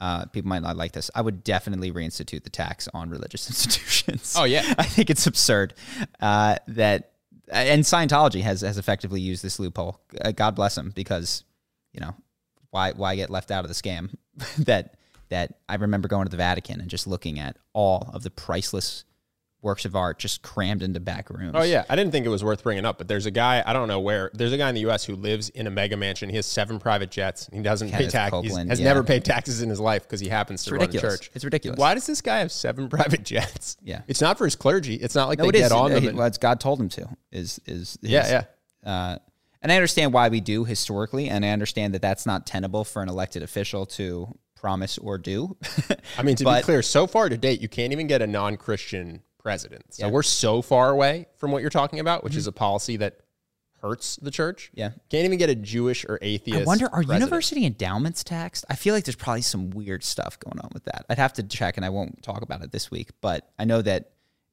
Uh, 0.01 0.25
people 0.25 0.49
might 0.49 0.63
not 0.63 0.75
like 0.75 0.91
this. 0.91 1.09
I 1.15 1.21
would 1.21 1.43
definitely 1.43 1.91
reinstitute 1.91 2.43
the 2.43 2.49
tax 2.49 2.89
on 2.93 3.09
religious 3.09 3.47
institutions. 3.49 4.33
Oh, 4.35 4.43
yeah. 4.43 4.73
I 4.77 4.83
think 4.83 5.09
it's 5.09 5.27
absurd 5.27 5.75
uh, 6.19 6.55
that 6.67 7.11
and 7.51 7.83
Scientology 7.83 8.41
has 8.41 8.61
has 8.61 8.77
effectively 8.77 9.21
used 9.21 9.43
this 9.43 9.59
loophole. 9.59 9.99
Uh, 10.19 10.31
God 10.31 10.55
bless 10.55 10.75
them 10.75 10.91
because 10.95 11.43
you 11.93 11.99
know 11.99 12.15
why 12.71 12.91
why 12.93 13.15
get 13.15 13.29
left 13.29 13.51
out 13.51 13.65
of 13.65 13.69
the 13.69 13.75
scam 13.75 14.15
that 14.59 14.95
that 15.29 15.59
I 15.69 15.75
remember 15.75 16.07
going 16.07 16.25
to 16.25 16.31
the 16.31 16.37
Vatican 16.37 16.81
and 16.81 16.89
just 16.89 17.07
looking 17.07 17.39
at 17.39 17.57
all 17.73 18.09
of 18.13 18.23
the 18.23 18.31
priceless 18.31 19.05
works 19.63 19.85
of 19.85 19.95
art 19.95 20.17
just 20.17 20.41
crammed 20.41 20.81
into 20.81 20.99
back 20.99 21.29
rooms. 21.29 21.51
Oh 21.55 21.61
yeah, 21.63 21.83
I 21.89 21.95
didn't 21.95 22.11
think 22.11 22.25
it 22.25 22.29
was 22.29 22.43
worth 22.43 22.63
bringing 22.63 22.85
up, 22.85 22.97
but 22.97 23.07
there's 23.07 23.25
a 23.25 23.31
guy 23.31 23.61
I 23.65 23.73
don't 23.73 23.87
know 23.87 23.99
where. 23.99 24.31
There's 24.33 24.51
a 24.53 24.57
guy 24.57 24.69
in 24.69 24.75
the 24.75 24.81
U.S. 24.81 25.03
who 25.05 25.15
lives 25.15 25.49
in 25.49 25.67
a 25.67 25.69
mega 25.69 25.95
mansion. 25.97 26.29
He 26.29 26.35
has 26.37 26.45
seven 26.45 26.79
private 26.79 27.11
jets. 27.11 27.49
He 27.53 27.61
doesn't 27.61 27.89
pay 27.89 27.97
Kenneth 27.97 28.11
tax. 28.11 28.25
He 28.35 28.41
Copeland, 28.49 28.69
has 28.69 28.79
yeah. 28.79 28.85
never 28.87 29.03
paid 29.03 29.23
taxes 29.23 29.61
in 29.61 29.69
his 29.69 29.79
life 29.79 30.03
because 30.03 30.19
he 30.19 30.29
happens 30.29 30.63
to 30.65 30.75
run 30.75 30.89
a 30.89 30.91
church. 30.91 31.29
It's 31.33 31.43
ridiculous. 31.45 31.77
Why 31.77 31.93
does 31.93 32.07
this 32.07 32.21
guy 32.21 32.39
have 32.39 32.51
seven 32.51 32.89
private 32.89 33.23
jets? 33.23 33.77
Yeah. 33.83 34.01
it's 34.07 34.21
not 34.21 34.37
for 34.37 34.45
his 34.45 34.55
clergy. 34.55 34.95
It's 34.95 35.15
not 35.15 35.27
like 35.27 35.37
No, 35.39 35.43
they 35.45 35.49
it 35.49 35.55
is. 35.55 35.61
get 35.61 35.71
on 35.71 35.91
them. 35.91 36.03
he- 36.03 36.09
well, 36.11 36.27
it's 36.27 36.37
God 36.37 36.59
told 36.59 36.79
him 36.79 36.89
to. 36.89 37.07
Is 37.31 37.59
is 37.65 37.97
yeah, 38.01 38.21
his- 38.23 38.31
yeah. 38.31 38.43
Uh, 38.91 39.17
and 39.61 39.71
I 39.71 39.75
understand 39.75 40.11
why 40.11 40.29
we 40.29 40.41
do 40.41 40.65
historically, 40.65 41.29
and 41.29 41.45
I 41.45 41.49
understand 41.49 41.93
that 41.93 42.01
that's 42.01 42.25
not 42.25 42.47
tenable 42.47 42.83
for 42.83 43.03
an 43.03 43.09
elected 43.09 43.43
official 43.43 43.85
to 43.87 44.35
promise 44.55 44.97
or 44.97 45.17
do. 45.19 45.55
I 46.17 46.23
mean, 46.23 46.35
to 46.37 46.45
be 46.45 46.61
clear, 46.63 46.81
so 46.81 47.05
far 47.05 47.29
to 47.29 47.37
date, 47.37 47.61
you 47.61 47.69
can't 47.69 47.93
even 47.93 48.07
get 48.07 48.21
a 48.23 48.27
non-Christian 48.27 49.21
president. 49.41 49.93
So 49.93 50.01
Yeah. 50.03 50.07
Mm-hmm. 50.07 50.13
we're 50.15 50.23
so 50.23 50.61
far 50.61 50.89
away 50.89 51.27
from 51.37 51.51
what 51.51 51.61
you're 51.61 51.69
talking 51.69 51.99
about, 51.99 52.23
which 52.23 52.35
is 52.35 52.47
a 52.47 52.51
policy 52.51 52.97
that 52.97 53.19
hurts 53.81 54.17
the 54.17 54.29
church. 54.29 54.69
Yeah. 54.75 54.91
can't 55.09 55.25
even 55.25 55.39
get 55.39 55.49
a 55.49 55.55
Jewish 55.55 56.05
or 56.05 56.19
atheist. 56.21 56.61
I 56.61 56.63
wonder, 56.65 56.85
are 56.85 56.91
president. 57.03 57.19
university 57.19 57.65
endowments 57.65 58.23
taxed? 58.23 58.63
I 58.69 58.75
feel 58.75 58.93
like 58.93 59.05
there's 59.05 59.15
probably 59.15 59.41
some 59.41 59.71
weird 59.71 60.03
stuff 60.03 60.39
going 60.39 60.59
on 60.59 60.69
with 60.73 60.83
that. 60.85 61.05
I'd 61.09 61.17
have 61.17 61.33
to 61.33 61.43
check, 61.43 61.77
and 61.77 61.85
I 61.85 61.89
won't 61.89 62.21
talk 62.21 62.43
about 62.43 62.61
it 62.61 62.71
this 62.71 62.91
week. 62.91 63.09
But 63.21 63.49
I 63.57 63.65
know 63.65 63.81
that 63.81 64.11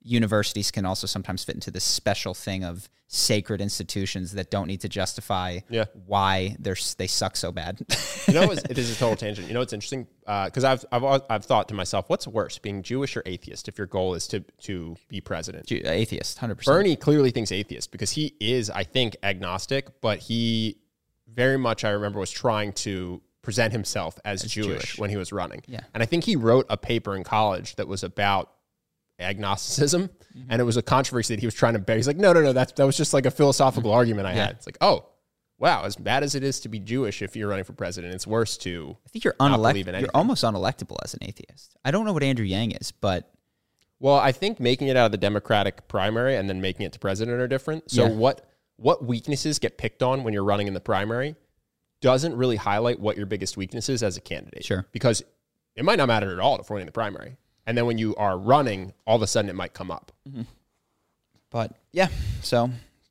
universities 0.09 0.71
can 0.71 0.85
also 0.87 1.07
sometimes 1.07 1.45
fit 1.45 1.55
into 1.55 1.71
this 1.71 1.85
special 1.85 2.35
thing 2.35 2.65
of 2.65 2.89
sacred 3.11 3.61
institutions 3.61 4.33
that 4.33 4.51
don't 4.51 4.67
need 4.67 4.81
to 4.83 4.89
justify 4.89 5.61
Yeah. 5.71 5.85
why 6.07 6.57
they're 6.59 6.77
they 6.99 7.07
suck 7.07 7.37
so 7.37 7.53
bad. 7.53 7.79
you 8.27 8.35
know, 8.35 8.51
it's, 8.51 8.63
it 8.71 8.77
is 8.79 8.91
a 8.95 8.99
total 8.99 9.17
tangent. 9.17 9.49
You 9.49 9.55
know, 9.55 9.63
it's 9.63 9.73
interesting 9.73 10.07
uh, 10.27 10.45
because 10.47 10.65
I've, 10.65 10.85
I've 10.93 11.23
I've 11.31 11.45
thought 11.45 11.69
to 11.69 11.75
myself, 11.75 12.09
what's 12.11 12.27
worse, 12.27 12.59
being 12.59 12.83
Jewish 12.83 13.17
or 13.17 13.23
atheist? 13.25 13.69
If 13.69 13.79
your 13.79 13.87
goal 13.87 14.15
is 14.15 14.27
to 14.29 14.41
to 14.63 14.97
be 15.09 15.21
president, 15.21 15.67
Ju- 15.67 15.83
uh, 15.85 15.89
Atheist, 15.91 16.39
hundred 16.39 16.57
percent. 16.57 16.75
Bernie 16.75 16.97
clearly 16.97 17.31
thinks 17.31 17.51
atheist 17.53 17.93
because 17.93 18.11
he 18.11 18.35
is, 18.41 18.69
I 18.71 18.85
think, 18.85 19.17
agnostic, 19.23 20.01
but 20.03 20.19
he 20.19 20.77
very 21.33 21.57
much, 21.59 21.85
I 21.85 21.91
remember, 21.91 22.19
was 22.21 22.31
trying 22.31 22.73
to 22.85 23.23
present 23.43 23.73
himself 23.73 24.19
as, 24.27 24.43
Jewish, 24.43 24.67
Jewish. 24.67 24.99
when 24.99 25.09
he 25.09 25.17
was 25.17 25.33
running. 25.33 25.63
Yeah. 25.67 25.81
And 25.95 26.03
I 26.03 26.07
think 26.07 26.25
he 26.25 26.37
wrote 26.37 26.67
a 26.69 26.77
paper 26.77 27.17
in 27.17 27.25
college 27.25 27.77
that 27.77 27.89
was 27.89 28.03
about 28.03 28.51
agnosticism, 29.19 30.11
Mm-hmm. 30.37 30.51
and 30.51 30.61
it 30.61 30.65
was 30.65 30.77
a 30.77 30.83
controversy 30.83 31.35
that 31.35 31.41
he 31.41 31.47
was 31.47 31.55
trying 31.55 31.73
to 31.73 31.79
bear. 31.79 31.97
He's 31.97 32.07
like, 32.07 32.19
no, 32.19 32.33
no, 32.35 32.41
no, 32.43 32.53
that's, 32.53 32.71
that 32.73 32.85
was 32.85 32.97
just 32.97 33.13
like 33.15 33.25
a 33.27 33.31
philosophical 33.31 33.91
argument 33.91 34.27
I 34.27 34.31
Mm-hmm. 34.31 34.37
Yeah. 34.39 34.47
had. 34.47 34.57
It's 34.57 34.67
like, 34.67 34.77
oh, 34.83 35.07
wow, 35.59 35.85
as 35.85 35.97
bad 35.97 36.23
as 36.23 36.35
it 36.35 36.45
is 36.45 36.61
to 36.61 36.69
be 36.69 36.79
Jewish 36.79 37.23
if 37.23 37.35
you're 37.35 37.49
running 37.49 37.65
for 37.65 37.73
president, 37.73 38.15
it's 38.15 38.27
worse 38.27 38.57
to 38.59 38.97
I 39.05 39.09
think 39.09 39.25
you're 39.25 39.35
unelectable. 39.41 40.01
You're 40.01 40.11
almost 40.15 40.45
unelectable 40.45 40.97
as 41.03 41.15
an 41.15 41.21
atheist. 41.23 41.77
I 41.85 41.91
don't 41.91 42.05
know 42.05 42.13
what 42.13 42.23
Andrew 42.23 42.45
Yang 42.45 42.73
is, 42.73 42.93
but 42.93 43.33
Well, 43.99 44.17
I 44.17 44.31
think 44.31 44.61
making 44.61 44.89
it 44.89 44.97
out 44.97 45.07
of 45.07 45.13
the 45.13 45.19
Democratic 45.19 45.89
primary 45.89 46.37
and 46.37 46.49
then 46.49 46.61
making 46.61 46.85
it 46.87 46.93
to 46.93 46.99
president 47.01 47.41
are 47.41 47.49
different. 47.49 47.91
So 47.91 48.05
Yeah. 48.07 48.13
what 48.13 48.45
what 48.77 49.05
weaknesses 49.05 49.59
get 49.59 49.77
picked 49.79 50.05
on 50.05 50.23
when 50.23 50.33
you're 50.35 50.45
running 50.45 50.69
in 50.69 50.75
the 50.75 50.81
primary 50.81 51.35
doesn't 52.01 52.37
really 52.37 52.55
highlight 52.57 53.01
what 53.01 53.17
your 53.17 53.27
biggest 53.27 53.57
weakness 53.57 53.89
is 53.89 54.05
as 54.05 54.17
a 54.17 54.21
candidate. 54.21 54.65
Sure. 54.65 54.87
Because 54.93 55.25
it 55.75 55.85
might 55.85 55.97
not 55.97 56.07
matter 56.07 56.33
at 56.33 56.39
all 56.39 56.61
if 56.61 56.71
we're 56.71 56.75
winning 56.75 56.87
the 56.87 56.93
primary. 56.93 57.39
And 57.69 57.77
then 57.77 57.85
when 57.85 57.99
you 57.99 58.17
are 58.17 58.39
running, 58.39 58.95
all 59.07 59.17
of 59.17 59.21
a 59.21 59.27
sudden 59.27 59.51
it 59.51 59.55
might 59.55 59.75
come 59.75 59.91
up. 59.91 60.11
Mm-hmm. 60.27 60.43
but 61.51 61.77
yeah. 61.93 62.09
So 62.43 62.71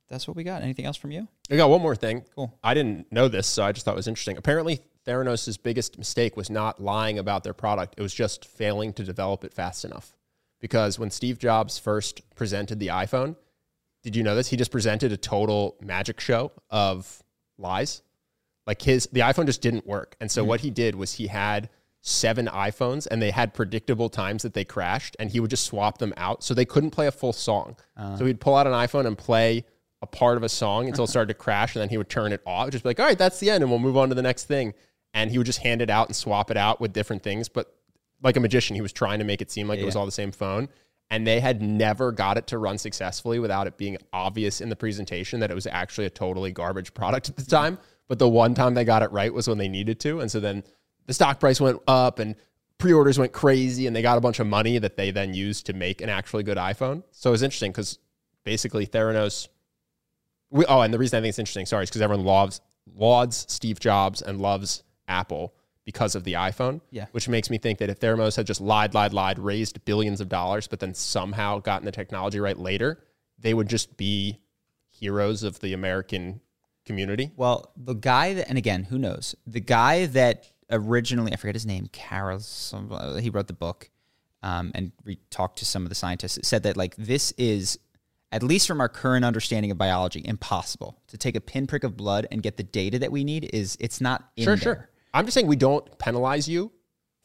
that's 0.10 0.28
what 0.28 0.36
we 0.36 0.44
got. 0.44 0.64
Anything 0.64 0.86
else 0.86 0.98
from 0.98 1.12
you? 1.12 1.28
I 1.52 1.58
got 1.58 1.70
one 1.70 1.80
more 1.80 1.96
thing. 1.96 2.26
Cool. 2.34 2.52
I 2.64 2.74
didn't 2.74 3.12
know 3.12 3.28
this, 3.28 3.46
so 3.46 3.64
I 3.64 3.72
just 3.72 3.86
thought 3.86 3.94
it 3.94 3.98
was 3.98 4.08
interesting. 4.08 4.36
Apparently, 4.36 4.80
Theranos' 5.06 5.62
biggest 5.62 6.00
mistake 6.00 6.36
was 6.36 6.50
not 6.50 6.82
lying 6.82 7.20
about 7.20 7.44
their 7.44 7.54
product, 7.54 7.94
it 7.98 8.02
was 8.02 8.16
just 8.16 8.46
failing 8.46 8.94
to 8.94 9.04
develop 9.04 9.44
it 9.44 9.54
fast 9.54 9.86
enough. 9.86 10.16
Because 10.60 10.98
when 10.98 11.12
Steve 11.12 11.38
Jobs 11.38 11.78
first 11.78 12.22
presented 12.36 12.80
the 12.80 12.88
iPhone, 12.88 13.36
did 14.02 14.16
you 14.16 14.24
know 14.24 14.34
this? 14.34 14.48
He 14.48 14.58
just 14.58 14.72
presented 14.72 15.12
a 15.12 15.18
total 15.18 15.76
magic 15.82 16.20
show 16.20 16.52
of 16.72 17.22
lies. 17.60 18.02
Like 18.66 18.82
his 18.82 19.08
the 19.12 19.20
iPhone 19.20 19.46
just 19.46 19.62
didn't 19.62 19.86
work. 19.86 20.16
And 20.20 20.32
so 20.32 20.42
mm-hmm. 20.42 20.50
what 20.50 20.62
he 20.62 20.72
did 20.72 20.96
was 20.96 21.14
he 21.14 21.28
had 21.28 21.70
seven 22.08 22.48
iPhones 22.48 23.06
and 23.10 23.22
they 23.22 23.32
had 23.32 23.54
predictable 23.54 24.10
times 24.10 24.44
that 24.44 24.54
they 24.54 24.64
crashed 24.64 25.16
and 25.20 25.30
he 25.30 25.40
would 25.40 25.50
just 25.50 25.66
swap 25.66 25.98
them 25.98 26.14
out 26.16 26.42
so 26.44 26.54
they 26.54 26.66
couldn't 26.66 26.92
play 26.92 27.08
a 27.08 27.12
full 27.12 27.34
song. 27.34 27.76
so 27.98 28.04
uh. 28.04 28.26
he'd 28.26 28.40
pull 28.40 28.56
out 28.56 28.66
an 28.66 28.74
iPhone 28.74 29.06
and 29.06 29.18
play 29.18 29.66
a 30.02 30.08
part 30.08 30.38
of 30.38 30.44
a 30.44 30.50
song 30.50 30.88
until 30.88 31.04
it 31.04 31.08
started 31.08 31.28
to 31.28 31.34
crash 31.34 31.76
and 31.76 31.82
then 31.82 31.90
he 31.90 31.98
would 31.98 32.10
turn 32.10 32.32
it 32.32 32.42
off. 32.46 32.70
Just 32.70 32.84
be 32.84 32.90
like, 32.90 33.00
all 33.00 33.06
right, 33.06 33.18
that's 33.18 33.40
the 33.40 33.50
end 33.50 33.62
and 33.62 33.70
we'll 33.70 33.80
move 33.80 33.98
on 33.98 34.10
to 34.10 34.16
the 34.16 34.22
next 34.22 34.46
thing. 34.46 34.74
And 35.14 35.32
he 35.32 35.38
would 35.38 35.48
just 35.48 35.60
hand 35.60 35.82
it 35.82 35.90
out 35.90 36.08
and 36.08 36.16
swap 36.16 36.50
it 36.50 36.58
out 36.58 36.80
with 36.80 36.94
different 36.94 37.24
things. 37.24 37.50
But 37.50 37.74
like 38.24 38.38
a 38.38 38.40
magician, 38.40 38.76
he 38.76 38.82
was 38.82 38.94
trying 38.94 39.20
to 39.20 39.26
make 39.26 39.42
it 39.42 39.52
seem 39.52 39.68
like 39.68 39.80
it 39.80 39.86
was 39.86 39.96
all 39.96 40.06
the 40.06 40.12
same 40.12 40.32
phone. 40.32 40.70
And 41.10 41.26
they 41.26 41.40
had 41.40 41.62
never 41.62 42.12
got 42.12 42.38
it 42.38 42.48
to 42.48 42.58
run 42.58 42.78
successfully 42.78 43.40
without 43.40 43.68
it 43.68 43.78
being 43.78 43.98
obvious 44.14 44.62
in 44.62 44.70
the 44.70 44.76
presentation 44.76 45.40
that 45.40 45.52
it 45.52 45.56
was 45.56 45.68
actually 45.68 46.06
a 46.06 46.10
totally 46.10 46.52
garbage 46.52 46.94
product 46.94 47.30
at 47.30 47.38
the 47.38 47.46
time. 47.46 47.80
But 48.08 48.20
the 48.20 48.30
one 48.30 48.54
time 48.54 48.74
they 48.74 48.84
got 48.86 49.04
it 49.04 49.12
right 49.12 49.34
was 49.34 49.48
when 49.48 49.58
they 49.58 49.68
needed 49.68 50.00
to. 50.02 50.20
And 50.20 50.32
so 50.32 50.40
then 50.40 50.64
the 51.08 51.14
stock 51.14 51.40
price 51.40 51.60
went 51.60 51.80
up 51.88 52.20
and 52.20 52.36
pre-orders 52.78 53.18
went 53.18 53.34
crazy 53.34 53.88
and 53.88 53.96
they 53.96 54.04
got 54.04 54.18
a 54.18 54.22
bunch 54.22 54.40
of 54.40 54.46
money 54.48 54.78
that 54.78 54.96
they 54.96 55.10
then 55.10 55.34
used 55.34 55.66
to 55.66 55.74
make 55.74 56.00
an 56.02 56.10
actually 56.10 56.44
good 56.44 56.58
iPhone. 56.58 57.04
So 57.12 57.32
it 57.32 57.32
was 57.32 57.44
interesting 57.44 57.72
because 57.72 57.98
basically 58.44 58.86
Theranos 58.86 59.48
we, 60.50 60.66
oh, 60.66 60.82
and 60.82 60.94
the 60.94 60.98
reason 61.00 61.18
I 61.18 61.22
think 61.22 61.30
it's 61.30 61.40
interesting, 61.40 61.66
sorry, 61.66 61.84
is 61.84 61.90
because 61.90 62.02
everyone 62.02 62.26
loves 62.26 62.62
lauds 62.96 63.46
Steve 63.50 63.80
Jobs 63.80 64.22
and 64.22 64.40
loves 64.40 64.84
Apple 65.08 65.54
because 65.86 66.16
of 66.16 66.24
the 66.24 66.34
iPhone. 66.34 66.82
Yeah. 66.92 67.08
Which 67.12 67.28
makes 67.28 67.50
me 67.50 67.58
think 67.58 67.80
that 67.80 67.90
if 67.90 68.00
Theranos 68.00 68.36
had 68.36 68.48
just 68.48 68.62
lied, 68.62 68.94
lied, 68.94 69.14
lied, 69.14 69.40
raised 69.40 69.84
billions 69.86 70.22
of 70.22 70.30
dollars, 70.30 70.68
but 70.68 70.80
then 70.80 70.94
somehow 70.94 71.60
gotten 71.60 71.86
the 71.86 71.92
technology 71.92 72.40
right 72.40 72.58
later, 72.58 73.04
they 73.40 73.54
would 73.54 73.70
just 73.70 73.98
be 73.98 74.40
heroes 74.90 75.44
of 75.44 75.60
the 75.60 75.74
American 75.74 76.42
community. 76.86 77.32
Well, 77.36 77.72
the 77.76 77.94
guy 77.94 78.34
that, 78.34 78.50
and 78.50 78.58
again, 78.58 78.84
who 78.84 78.98
knows? 78.98 79.36
The 79.46 79.60
guy 79.60 80.06
that 80.08 80.50
originally, 80.70 81.34
I 81.34 81.36
forget 81.36 81.56
his 81.56 81.66
name, 81.66 81.88
Carol, 81.92 82.40
some, 82.40 82.92
uh, 82.92 83.16
he 83.16 83.30
wrote 83.30 83.48
the 83.48 83.54
book 83.54 83.90
um, 84.44 84.72
and 84.76 84.92
we 85.06 85.18
talked 85.30 85.60
to 85.60 85.66
some 85.66 85.84
of 85.84 85.90
the 85.90 85.96
scientists. 85.96 86.38
It 86.38 86.46
said 86.46 86.64
that, 86.64 86.78
like, 86.78 86.96
this 86.96 87.32
is, 87.38 87.80
at 88.32 88.44
least 88.44 88.68
from 88.68 88.80
our 88.82 88.90
current 88.90 89.26
understanding 89.26 89.72
of 89.72 89.78
biology, 89.78 90.22
impossible 90.26 91.02
to 91.08 91.18
take 91.18 91.36
a 91.36 91.42
pinprick 91.42 91.84
of 91.84 91.98
blood 91.98 92.28
and 92.32 92.44
get 92.44 92.58
the 92.58 92.64
data 92.64 93.00
that 93.00 93.12
we 93.12 93.24
need. 93.24 93.50
Is 93.54 93.78
it's 93.80 94.00
not 94.02 94.30
Sure, 94.38 94.56
there. 94.56 94.58
sure. 94.58 94.90
I'm 95.14 95.26
just 95.26 95.34
saying 95.34 95.48
we 95.48 95.56
don't 95.56 95.98
penalize 95.98 96.48
you 96.48 96.72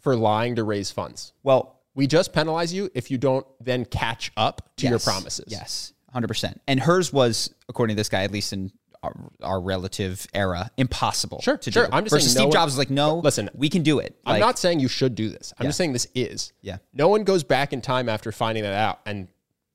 for 0.00 0.16
lying 0.16 0.56
to 0.56 0.64
raise 0.64 0.90
funds. 0.90 1.32
Well, 1.42 1.80
We 1.94 2.06
just 2.06 2.32
penalize 2.32 2.72
you 2.72 2.88
if 2.94 3.10
you 3.10 3.18
don't 3.18 3.46
then 3.60 3.84
catch 3.84 4.32
up 4.36 4.70
to 4.78 4.88
your 4.88 4.98
promises. 4.98 5.44
Yes, 5.48 5.92
hundred 6.10 6.28
percent. 6.28 6.60
And 6.66 6.80
hers 6.80 7.12
was, 7.12 7.52
according 7.68 7.96
to 7.96 8.00
this 8.00 8.08
guy, 8.08 8.22
at 8.22 8.30
least 8.32 8.54
in 8.54 8.72
our, 9.02 9.60
relative 9.60 10.26
era, 10.34 10.70
impossible. 10.76 11.40
Sure, 11.42 11.56
to 11.56 11.70
sure. 11.72 11.86
do. 11.86 11.92
I'm 11.92 12.04
just 12.04 12.14
Versus 12.14 12.32
saying 12.32 12.32
Steve 12.32 12.40
no 12.42 12.46
one- 12.48 12.52
Jobs 12.52 12.72
was 12.72 12.78
like, 12.78 12.90
no, 12.90 13.18
Listen, 13.18 13.50
we 13.54 13.68
can 13.68 13.82
do 13.82 13.98
it. 13.98 14.16
I'm 14.24 14.40
not 14.40 14.58
saying 14.58 14.80
you 14.80 14.88
should 14.88 15.14
do 15.14 15.28
this. 15.28 15.52
I'm 15.58 15.64
Yeah. 15.64 15.68
just 15.68 15.78
saying 15.78 15.92
this 15.92 16.06
is. 16.14 16.52
Yeah. 16.62 16.78
No 16.94 17.08
one 17.08 17.24
goes 17.24 17.42
back 17.44 17.72
in 17.72 17.80
time 17.80 18.08
after 18.08 18.32
finding 18.32 18.62
that 18.62 18.74
out 18.74 19.00
and 19.06 19.28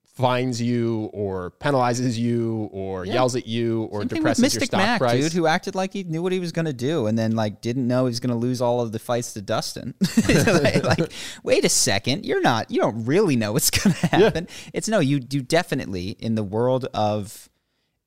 fines 0.03 0.59
you 0.59 1.11
or 1.13 1.51
penalizes 1.59 2.17
you 2.17 2.69
or 2.71 3.05
yells 3.05 3.35
at 3.35 3.45
you 3.45 3.83
or 3.91 3.99
Same 4.01 4.07
depresses 4.07 4.55
your 4.55 4.63
stock 4.65 4.79
Mac, 4.79 4.99
price. 4.99 5.21
dude, 5.21 5.33
who 5.33 5.45
acted 5.45 5.75
like 5.75 5.93
he 5.93 6.03
knew 6.05 6.23
what 6.23 6.31
he 6.31 6.39
was 6.39 6.51
going 6.51 6.65
to 6.65 6.73
do, 6.73 7.05
and 7.05 7.15
then 7.19 7.33
like 7.35 7.61
didn't 7.61 7.87
know 7.87 8.05
he 8.05 8.09
was 8.09 8.19
going 8.19 8.31
to 8.31 8.35
lose 8.35 8.59
all 8.59 8.81
of 8.81 8.91
the 8.91 8.97
fights 8.97 9.33
to 9.33 9.43
Dustin. 9.43 9.93
like, 10.27 10.83
like, 10.83 11.11
wait 11.43 11.63
a 11.65 11.69
second, 11.69 12.25
you're 12.25 12.41
not, 12.41 12.71
you 12.71 12.81
don't 12.81 13.05
really 13.05 13.35
know 13.35 13.51
what's 13.53 13.69
going 13.69 13.93
to 13.95 14.07
happen. 14.07 14.47
It's 14.73 14.87
no, 14.89 14.99
you 14.99 15.19
do 15.19 15.43
definitely 15.43 16.15
in 16.17 16.33
the 16.33 16.43
world 16.43 16.85
of 16.95 17.47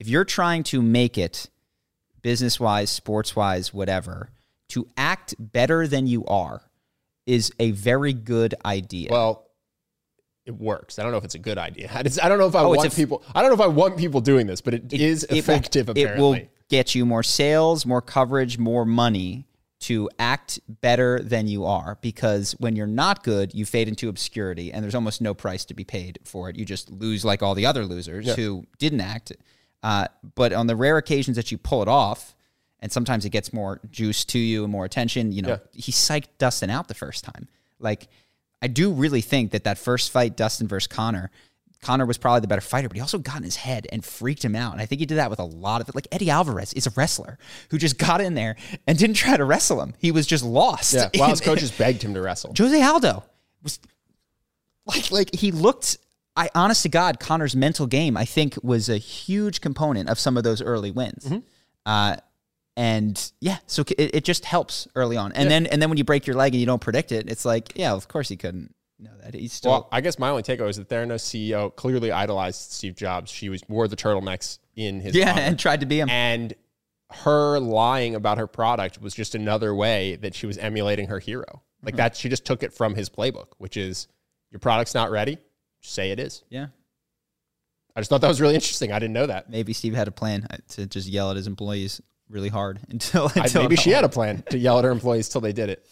if 0.01 0.09
you're 0.09 0.25
trying 0.25 0.63
to 0.65 0.83
make 0.83 1.17
it 1.19 1.49
business 2.23 2.59
wise, 2.59 2.91
sports 2.91 3.37
wise, 3.37 3.73
whatever, 3.73 4.31
to 4.71 4.89
act 4.97 5.35
better 5.39 5.87
than 5.87 6.07
you 6.07 6.25
are 6.27 6.63
is 7.27 7.53
a 7.61 7.71
very 7.73 8.13
good 8.13 8.55
idea. 8.65 9.09
well, 9.11 9.47
it 10.47 10.57
works. 10.57 10.99
I 10.99 11.03
don't 11.03 11.13
know 11.13 11.19
if 11.19 11.25
it's 11.25 11.35
a 11.35 11.39
good 11.39 11.59
idea. 11.59 11.91
I 11.95 12.03
don't 12.03 12.39
know 12.39 12.47
if 12.47 12.55
I 12.57 12.63
Oh, 12.63 12.71
want 12.71 12.93
a 12.93 12.97
people. 12.97 13.23
I 13.35 13.41
don't 13.43 13.51
know 13.51 13.55
if 13.55 13.61
I 13.61 13.67
want 13.69 13.97
people 13.99 14.21
doing 14.21 14.47
this, 14.47 14.61
but 14.61 14.75
it 14.75 14.93
It- 14.93 15.01
is 15.01 15.25
it 15.25 15.31
will- 15.31 15.39
effective. 15.39 15.91
It 15.97 16.17
will 16.19 16.39
get 16.69 16.95
you 16.95 17.05
more 17.05 17.23
sales, 17.23 17.85
more 17.85 18.01
coverage, 18.01 18.59
more 18.59 18.85
money 18.85 19.47
to 19.81 20.11
act 20.19 20.61
better 20.83 21.21
than 21.23 21.47
you 21.47 21.65
are 21.65 21.99
because 22.03 22.53
when 22.59 22.77
you're 22.77 22.87
not 22.87 23.23
good, 23.25 23.55
you 23.55 23.65
fade 23.65 23.89
into 23.89 24.09
obscurity 24.09 24.73
and 24.73 24.83
there's 24.83 24.95
almost 24.95 25.21
no 25.23 25.33
price 25.35 25.65
to 25.67 25.75
be 25.75 25.85
paid 25.85 26.19
for 26.25 26.51
it. 26.51 26.57
You 26.57 26.65
just 26.65 26.91
lose 26.91 27.25
like 27.25 27.43
all 27.43 27.55
the 27.55 27.65
other 27.67 27.85
losers 27.87 28.35
who 28.35 28.67
didn't 28.79 29.01
act. 29.01 29.33
Uh, 29.83 30.07
but 30.35 30.53
on 30.53 30.67
the 30.67 30.77
rare 30.77 30.97
occasions 30.99 31.37
that 31.37 31.51
you 31.51 31.59
pull 31.59 31.83
it 31.83 31.89
off, 31.89 32.35
and 32.81 32.91
sometimes 32.91 33.25
it 33.25 33.31
gets 33.31 33.53
more 33.53 33.81
juice 33.91 34.25
to 34.27 34.39
you 34.39 34.65
and 34.65 34.73
more 34.73 34.85
attention, 34.85 35.33
you 35.33 35.43
know, 35.43 35.49
he 35.73 35.93
psyched 35.93 36.29
Dustin 36.39 36.71
out 36.71 36.89
the 36.89 36.95
first 36.95 37.25
time. 37.25 37.49
Like, 37.79 38.09
I 38.63 38.67
do 38.69 38.93
really 38.93 39.21
think 39.21 39.53
that 39.53 39.65
that 39.65 39.79
first 39.79 40.11
fight, 40.11 40.37
Dustin 40.37 40.69
versus 40.69 40.87
Conor, 40.87 41.31
Conor 41.83 42.05
was 42.05 42.19
probably 42.19 42.41
the 42.41 42.47
better 42.47 42.61
fighter, 42.61 42.89
but 42.89 42.97
he 42.97 43.01
also 43.01 43.19
got 43.19 43.39
in 43.39 43.43
his 43.43 43.57
head 43.57 43.87
and 43.91 44.05
freaked 44.05 44.45
him 44.45 44.55
out. 44.55 44.73
And 44.73 44.83
I 44.83 44.87
think 44.87 45.01
he 45.01 45.07
did 45.07 45.17
that 45.17 45.31
with 45.31 45.39
a 45.39 45.45
lot 45.45 45.81
of 45.81 45.89
it. 45.89 45.95
Like 45.95 46.09
Eddie 46.13 46.29
Alvarez 46.29 46.75
is 46.75 46.87
a 46.87 46.91
wrestler 46.91 47.39
who 47.71 47.79
just 47.79 47.97
got 47.97 48.21
in 48.21 48.35
there 48.35 48.57
and 48.87 48.99
didn't 48.99 49.17
try 49.17 49.37
to 49.37 49.45
wrestle 49.45 49.81
him. 49.81 49.95
He 49.99 50.11
was 50.11 50.27
just 50.27 50.45
lost. 50.45 50.93
Yeah, 50.93 51.09
while 51.17 51.31
his 51.31 51.41
coaches 51.51 51.71
begged 51.71 52.03
him 52.03 52.13
to 52.15 52.21
wrestle. 52.21 52.55
Jose 52.57 52.83
Aldo 52.83 53.25
was 53.63 53.79
like 54.85 55.11
like 55.11 55.35
he 55.35 55.53
looked 55.53 55.97
I 56.41 56.49
honest 56.55 56.83
to 56.85 56.89
God, 56.89 57.21
Conor's 57.21 57.55
mental 57.55 57.87
game, 57.87 58.17
I 58.17 58.25
think, 58.25 58.57
was 58.63 58.89
a 58.89 58.97
huge 58.97 59.61
component 59.61 60.09
of 60.09 60.19
some 60.19 60.39
of 60.39 60.43
those 60.43 60.63
early 60.63 60.91
wins. 60.91 61.27
Mm-hmm. 61.27 61.39
Uh, 61.85 62.17
and 62.79 63.33
yeah, 63.41 63.59
so 63.67 63.83
it, 63.83 64.15
it 64.15 64.25
just 64.25 64.47
helps 64.47 64.89
early 64.95 65.19
on. 65.19 65.33
And 65.33 65.51
then 65.51 65.67
and 65.67 65.83
then 65.83 65.91
when 65.91 65.99
you 65.99 66.05
break 66.05 66.27
your 66.27 66.37
leg 66.37 66.55
and 66.55 66.61
you 66.61 66.65
don't 66.65 66.81
predict 66.81 67.13
it, 67.13 67.29
it's 67.29 67.45
like, 67.45 67.73
yeah, 67.75 67.93
of 67.93 68.09
course 68.09 68.31
he 68.31 68.39
couldn't 68.39 68.75
know 68.99 69.11
that. 69.23 69.35
He's 69.35 69.53
still 69.53 69.71
Well, 69.71 69.89
I 69.93 70.01
guess 70.01 70.19
my 70.19 70.31
only 70.31 70.43
takeaway 70.43 70.71
is 70.71 70.77
that 70.77 70.89
Theranos 70.89 71.21
CEO 71.21 71.77
clearly 71.77 72.11
idolized 72.11 72.73
Steve 72.73 72.97
Jobs. 72.97 73.31
She 73.31 73.51
was 73.51 73.63
wore 73.69 73.87
the 73.87 73.97
turtlenecks 73.97 74.61
in 74.77 75.01
his 75.01 75.15
yeah, 75.15 75.33
honor. 75.33 75.41
and 75.43 75.59
tried 75.59 75.81
to 75.81 75.87
be 75.87 76.01
him. 76.01 76.09
and 76.09 76.55
her 77.11 77.59
lying 77.59 78.15
about 78.15 78.39
her 78.39 78.47
product 78.47 79.03
was 79.03 79.13
just 79.15 79.35
another 79.35 79.75
way 79.75 80.17
that 80.17 80.35
she 80.35 80.47
was 80.47 80.57
emulating 80.57 81.09
her 81.09 81.19
hero. 81.19 81.63
Like 81.83 81.97
that, 81.97 82.17
she 82.17 82.31
just 82.31 82.47
took 82.47 82.63
it 82.63 82.73
from 82.73 82.95
his 82.95 83.11
playbook, 83.11 83.49
which 83.59 83.77
is 83.77 84.07
your 84.51 84.59
product's 84.61 84.95
not 84.95 85.11
ready, 85.11 85.39
say 85.81 86.11
it 86.11 86.21
is. 86.21 86.43
yeah. 86.51 86.67
I 87.97 88.01
just 88.01 88.09
thought 88.09 88.21
that 88.21 88.29
was 88.29 88.41
really 88.41 88.55
interesting. 88.55 88.93
I 88.93 89.01
didn't 89.01 89.15
know 89.15 89.27
that. 89.27 89.51
Maybe 89.51 89.73
Steve 89.73 89.95
had 89.95 90.07
a 90.07 90.13
plan 90.13 90.47
uh, 90.49 90.59
to 90.69 90.87
just 90.87 91.09
yell 91.09 91.31
at 91.31 91.37
his 91.37 91.49
employees 91.49 92.01
really 92.29 92.49
hard 92.49 92.79
until, 92.89 93.31
I, 93.35 93.49
maybe 93.53 93.75
she 93.75 93.91
had 93.91 94.05
a 94.05 94.09
plan 94.09 94.45
to 94.51 94.59
yell 94.59 94.79
at 94.79 94.85
her 94.85 94.93
employees 94.93 95.29
till 95.29 95.41
they 95.41 95.53
did 95.53 95.71
it. 95.71 95.85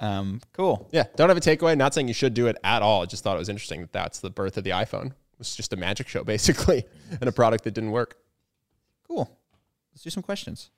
um 0.00 0.40
cool. 0.52 0.88
Yeah, 0.90 1.04
don't 1.14 1.28
have 1.28 1.38
a 1.38 1.40
takeaway. 1.40 1.76
Not 1.76 1.94
saying 1.94 2.08
you 2.08 2.14
should 2.14 2.34
do 2.34 2.48
it 2.48 2.56
at 2.64 2.82
all. 2.82 3.02
I 3.02 3.06
just 3.06 3.22
thought 3.22 3.36
it 3.36 3.38
was 3.38 3.48
interesting 3.48 3.82
that 3.82 3.92
that's 3.92 4.18
the 4.18 4.30
birth 4.30 4.56
of 4.58 4.64
the 4.64 4.70
iPhone. 4.70 5.06
It 5.06 5.38
was 5.38 5.54
just 5.54 5.72
a 5.72 5.76
magic 5.76 6.08
show 6.08 6.24
basically, 6.34 6.84
and 7.20 7.28
a 7.28 7.32
product 7.32 7.62
that 7.64 7.70
didn't 7.74 7.92
work. 7.92 8.16
Cool. 9.06 9.30
Let's 9.92 10.02
do 10.02 10.10
some 10.10 10.24
questions. 10.24 10.70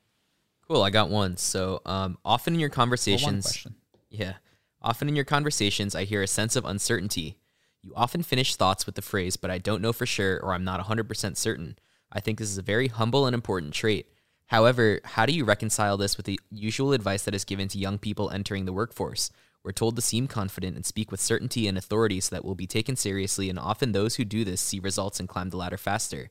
Cool. 0.69 0.83
I 0.83 0.91
got 0.91 1.09
one. 1.09 1.39
So, 1.39 1.81
um, 1.87 2.19
often 2.23 2.53
in 2.55 2.61
your 2.61 2.69
Well, 2.69 2.73
one 2.73 2.77
conversations, 2.85 3.45
question. 3.47 3.75
yeah, 4.11 4.35
often 4.83 5.09
in 5.09 5.17
your 5.17 5.25
conversations, 5.25 5.95
I 5.95 6.05
hear 6.05 6.23
a 6.23 6.27
sense 6.27 6.55
of 6.55 6.67
uncertainty. 6.67 7.39
You 7.87 7.93
often 7.95 8.25
finish 8.25 8.57
thoughts 8.57 8.85
with 8.85 8.97
the 8.97 9.03
phrase, 9.03 9.37
but 9.37 9.49
I 9.49 9.59
don't 9.59 9.81
know 9.81 9.93
for 9.93 10.07
sure, 10.07 10.41
or 10.41 10.53
I'm 10.53 10.65
not 10.65 10.85
100% 10.85 11.37
certain. 11.37 11.79
I 12.11 12.19
think 12.19 12.37
this 12.37 12.51
is 12.51 12.59
a 12.59 12.63
very 12.63 12.89
humble 12.89 13.27
and 13.27 13.35
important 13.35 13.75
trait. 13.75 14.09
However, 14.47 15.01
how 15.05 15.25
do 15.25 15.33
you 15.33 15.45
reconcile 15.45 15.97
this 15.97 16.17
with 16.17 16.27
the 16.27 16.41
usual 16.51 16.93
advice 16.93 17.23
that 17.23 17.35
is 17.35 17.45
given 17.45 17.69
to 17.69 17.79
young 17.79 17.99
people 17.99 18.29
entering 18.31 18.65
the 18.65 18.73
workforce? 18.73 19.31
We're 19.63 19.71
told 19.71 19.95
to 19.95 20.03
seem 20.03 20.27
confident 20.27 20.75
and 20.75 20.85
speak 20.85 21.13
with 21.13 21.21
certainty 21.21 21.69
and 21.69 21.79
authority 21.79 22.19
so 22.19 22.35
that 22.35 22.45
we'll 22.45 22.57
be 22.57 22.67
taken 22.67 22.97
seriously, 22.97 23.49
and 23.49 23.57
often 23.57 23.93
those 23.93 24.17
who 24.17 24.25
do 24.25 24.45
this 24.45 24.61
see 24.61 24.81
results 24.81 25.21
and 25.21 25.29
climb 25.29 25.51
the 25.51 25.57
ladder 25.57 25.77
faster. 25.77 26.31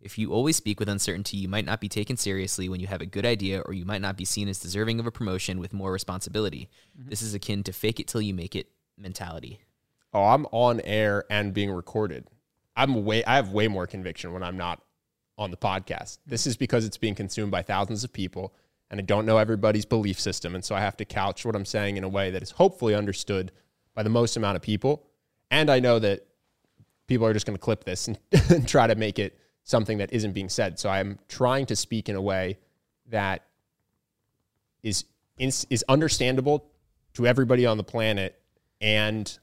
If 0.00 0.16
you 0.16 0.32
always 0.32 0.56
speak 0.56 0.80
with 0.80 0.88
uncertainty, 0.88 1.36
you 1.36 1.48
might 1.48 1.66
not 1.66 1.82
be 1.82 1.88
taken 1.90 2.16
seriously 2.16 2.70
when 2.70 2.80
you 2.80 2.86
have 2.86 3.02
a 3.02 3.06
good 3.06 3.26
idea, 3.26 3.60
or 3.60 3.74
you 3.74 3.84
might 3.84 4.00
not 4.00 4.16
be 4.16 4.24
seen 4.24 4.48
as 4.48 4.58
deserving 4.58 5.00
of 5.00 5.06
a 5.06 5.10
promotion 5.10 5.58
with 5.58 5.74
more 5.74 5.92
responsibility. 5.92 6.70
Mm-hmm. 6.98 7.10
This 7.10 7.20
is 7.20 7.34
akin 7.34 7.62
to 7.64 7.74
fake 7.74 8.00
it 8.00 8.08
till 8.08 8.22
you 8.22 8.32
make 8.32 8.56
it 8.56 8.68
mentality. 8.96 9.60
Oh, 10.14 10.24
I'm 10.24 10.46
on 10.52 10.80
air 10.80 11.24
and 11.28 11.52
being 11.52 11.70
recorded. 11.70 12.28
I'm 12.76 13.04
way 13.04 13.24
I 13.24 13.36
have 13.36 13.50
way 13.50 13.68
more 13.68 13.86
conviction 13.86 14.32
when 14.32 14.42
I'm 14.42 14.56
not 14.56 14.80
on 15.36 15.50
the 15.50 15.56
podcast. 15.56 16.18
This 16.26 16.46
is 16.46 16.56
because 16.56 16.84
it's 16.84 16.96
being 16.96 17.14
consumed 17.14 17.50
by 17.50 17.62
thousands 17.62 18.04
of 18.04 18.12
people 18.12 18.54
and 18.90 19.00
I 19.00 19.02
don't 19.02 19.26
know 19.26 19.38
everybody's 19.38 19.84
belief 19.84 20.20
system 20.20 20.54
and 20.54 20.64
so 20.64 20.74
I 20.74 20.80
have 20.80 20.96
to 20.98 21.04
couch 21.04 21.44
what 21.44 21.56
I'm 21.56 21.64
saying 21.64 21.96
in 21.96 22.04
a 22.04 22.08
way 22.08 22.30
that 22.30 22.42
is 22.42 22.52
hopefully 22.52 22.94
understood 22.94 23.52
by 23.94 24.02
the 24.02 24.10
most 24.10 24.36
amount 24.36 24.56
of 24.56 24.62
people. 24.62 25.04
And 25.50 25.70
I 25.70 25.80
know 25.80 25.98
that 25.98 26.26
people 27.06 27.26
are 27.26 27.32
just 27.32 27.46
going 27.46 27.56
to 27.56 27.60
clip 27.60 27.84
this 27.84 28.08
and, 28.08 28.18
and 28.50 28.66
try 28.66 28.86
to 28.86 28.94
make 28.94 29.18
it 29.18 29.38
something 29.64 29.98
that 29.98 30.12
isn't 30.12 30.32
being 30.32 30.48
said. 30.48 30.78
So 30.78 30.88
I'm 30.88 31.18
trying 31.28 31.66
to 31.66 31.76
speak 31.76 32.08
in 32.08 32.16
a 32.16 32.22
way 32.22 32.58
that 33.10 33.44
is 34.82 35.04
is, 35.38 35.66
is 35.68 35.84
understandable 35.88 36.70
to 37.14 37.26
everybody 37.26 37.66
on 37.66 37.76
the 37.76 37.82
planet 37.84 38.40
and 38.80 39.36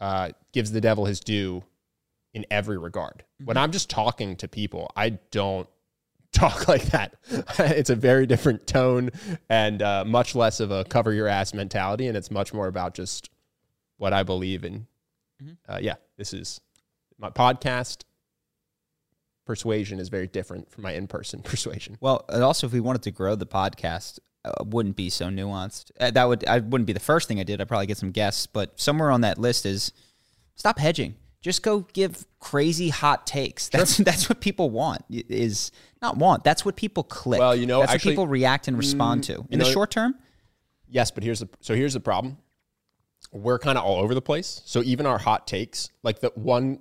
uh, 0.00 0.30
gives 0.52 0.72
the 0.72 0.80
devil 0.80 1.04
his 1.04 1.20
due 1.20 1.64
in 2.34 2.46
every 2.50 2.78
regard. 2.78 3.24
When 3.44 3.56
I'm 3.56 3.72
just 3.72 3.90
talking 3.90 4.36
to 4.36 4.48
people, 4.48 4.90
I 4.96 5.10
don't 5.30 5.68
talk 6.32 6.68
like 6.68 6.84
that. 6.86 7.16
it's 7.58 7.90
a 7.90 7.96
very 7.96 8.26
different 8.26 8.66
tone 8.66 9.10
and 9.48 9.82
uh, 9.82 10.04
much 10.06 10.34
less 10.34 10.60
of 10.60 10.70
a 10.70 10.84
cover 10.84 11.12
your 11.12 11.26
ass 11.26 11.54
mentality, 11.54 12.06
and 12.06 12.16
it's 12.16 12.30
much 12.30 12.52
more 12.52 12.66
about 12.66 12.94
just 12.94 13.30
what 13.96 14.12
I 14.12 14.22
believe 14.22 14.64
in. 14.64 14.86
Uh, 15.68 15.78
yeah, 15.80 15.94
this 16.16 16.32
is 16.32 16.60
my 17.18 17.30
podcast. 17.30 18.02
Persuasion 19.46 19.98
is 19.98 20.08
very 20.08 20.26
different 20.26 20.70
from 20.70 20.82
my 20.82 20.92
in-person 20.92 21.42
persuasion. 21.44 21.96
Well, 22.00 22.24
and 22.28 22.42
also, 22.42 22.66
if 22.66 22.72
we 22.72 22.80
wanted 22.80 23.02
to 23.02 23.10
grow 23.10 23.34
the 23.34 23.46
podcast, 23.46 24.18
wouldn't 24.64 24.96
be 24.96 25.10
so 25.10 25.26
nuanced. 25.26 25.90
Uh, 26.00 26.10
that 26.10 26.24
would 26.24 26.46
I 26.46 26.58
wouldn't 26.58 26.86
be 26.86 26.92
the 26.92 27.00
first 27.00 27.28
thing 27.28 27.40
I 27.40 27.42
did. 27.42 27.60
I'd 27.60 27.68
probably 27.68 27.86
get 27.86 27.98
some 27.98 28.10
guests, 28.10 28.46
but 28.46 28.78
somewhere 28.80 29.10
on 29.10 29.22
that 29.22 29.38
list 29.38 29.66
is 29.66 29.92
stop 30.54 30.78
hedging. 30.78 31.14
Just 31.40 31.62
go 31.62 31.80
give 31.92 32.26
crazy 32.40 32.88
hot 32.88 33.26
takes. 33.26 33.68
That's 33.68 33.96
that's 34.10 34.28
what 34.28 34.40
people 34.40 34.70
want. 34.70 35.04
Is 35.10 35.72
not 36.02 36.16
want. 36.16 36.44
That's 36.44 36.64
what 36.64 36.76
people 36.76 37.04
click. 37.04 37.40
Well, 37.40 37.54
you 37.54 37.66
know, 37.66 37.80
that's 37.80 37.92
actually- 37.92 38.10
what 38.10 38.12
people 38.12 38.26
react 38.28 38.68
and 38.68 38.76
respond 38.76 39.24
to. 39.24 39.46
In 39.50 39.58
the 39.58 39.64
know- 39.64 39.70
short 39.70 39.90
term, 39.90 40.14
Yes, 40.90 41.10
but 41.10 41.22
here's 41.22 41.40
the 41.40 41.48
so 41.60 41.74
here's 41.74 41.94
the 41.94 42.00
problem. 42.00 42.38
We're 43.32 43.58
kind 43.58 43.76
of 43.76 43.84
all 43.84 43.96
over 44.02 44.14
the 44.14 44.22
place. 44.22 44.62
So 44.64 44.82
even 44.82 45.04
our 45.04 45.18
hot 45.18 45.46
takes, 45.46 45.90
like 46.02 46.20
the 46.20 46.32
one, 46.34 46.78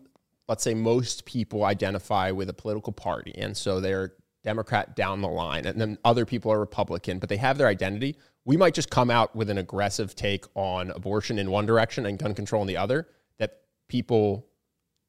let's 0.48 0.64
say 0.64 0.74
most 0.74 1.26
people 1.26 1.66
identify 1.66 2.32
with 2.32 2.50
a 2.50 2.54
political 2.54 2.94
party, 2.94 3.34
and 3.38 3.56
so 3.58 3.82
they're 3.82 4.14
Democrat 4.48 4.96
down 4.96 5.20
the 5.20 5.28
line, 5.28 5.66
and 5.66 5.80
then 5.80 5.98
other 6.06 6.26
people 6.26 6.54
are 6.54 6.60
Republican, 6.60 7.20
but 7.20 7.28
they 7.28 7.36
have 7.36 7.58
their 7.58 7.68
identity. 7.68 8.16
We 8.46 8.56
might 8.56 8.74
just 8.74 8.90
come 8.90 9.12
out 9.12 9.36
with 9.36 9.50
an 9.50 9.58
aggressive 9.58 10.16
take 10.16 10.46
on 10.56 10.92
abortion 10.92 11.38
in 11.38 11.52
one 11.52 11.66
direction 11.66 12.06
and 12.06 12.18
gun 12.18 12.34
control 12.34 12.62
in 12.62 12.68
the 12.70 12.78
other 12.78 13.10
that 13.40 13.60
people 13.90 14.48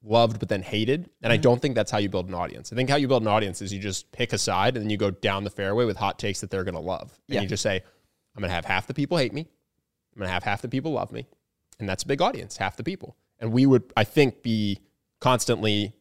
loved 0.02 0.40
but 0.40 0.48
then 0.48 0.60
hated. 0.60 1.08
And 1.22 1.32
I 1.32 1.36
mm-hmm. 1.36 1.42
don't 1.42 1.62
think 1.62 1.76
that's 1.76 1.92
how 1.92 1.98
you 1.98 2.08
build 2.08 2.26
an 2.26 2.34
audience. 2.34 2.72
I 2.72 2.76
think 2.76 2.90
how 2.90 2.96
you 2.96 3.06
build 3.06 3.22
an 3.22 3.28
audience 3.28 3.62
is 3.62 3.72
you 3.72 3.78
just 3.78 4.10
pick 4.10 4.32
a 4.32 4.38
side 4.38 4.76
and 4.76 4.84
then 4.84 4.90
you 4.90 4.96
go 4.96 5.12
down 5.12 5.44
the 5.44 5.50
fairway 5.50 5.84
with 5.84 5.96
hot 5.96 6.18
takes 6.18 6.40
that 6.40 6.50
they're 6.50 6.64
going 6.64 6.74
to 6.74 6.80
love. 6.80 7.16
And 7.28 7.36
Yeah. 7.36 7.42
you 7.42 7.46
just 7.46 7.62
say, 7.62 7.76
I'm 8.34 8.40
going 8.40 8.50
to 8.50 8.54
have 8.56 8.64
half 8.64 8.88
the 8.88 8.94
people 8.94 9.18
hate 9.18 9.32
me. 9.32 9.42
I'm 9.42 10.18
going 10.18 10.28
to 10.28 10.32
have 10.32 10.42
half 10.42 10.62
the 10.62 10.68
people 10.68 10.90
love 10.90 11.12
me. 11.12 11.28
And 11.78 11.88
that's 11.88 12.02
a 12.02 12.08
big 12.08 12.20
audience, 12.20 12.56
half 12.56 12.76
the 12.76 12.82
people. 12.82 13.16
And 13.38 13.52
we 13.52 13.66
would, 13.66 13.92
I 13.96 14.02
think, 14.02 14.42
be 14.42 14.80
constantly 15.20 15.94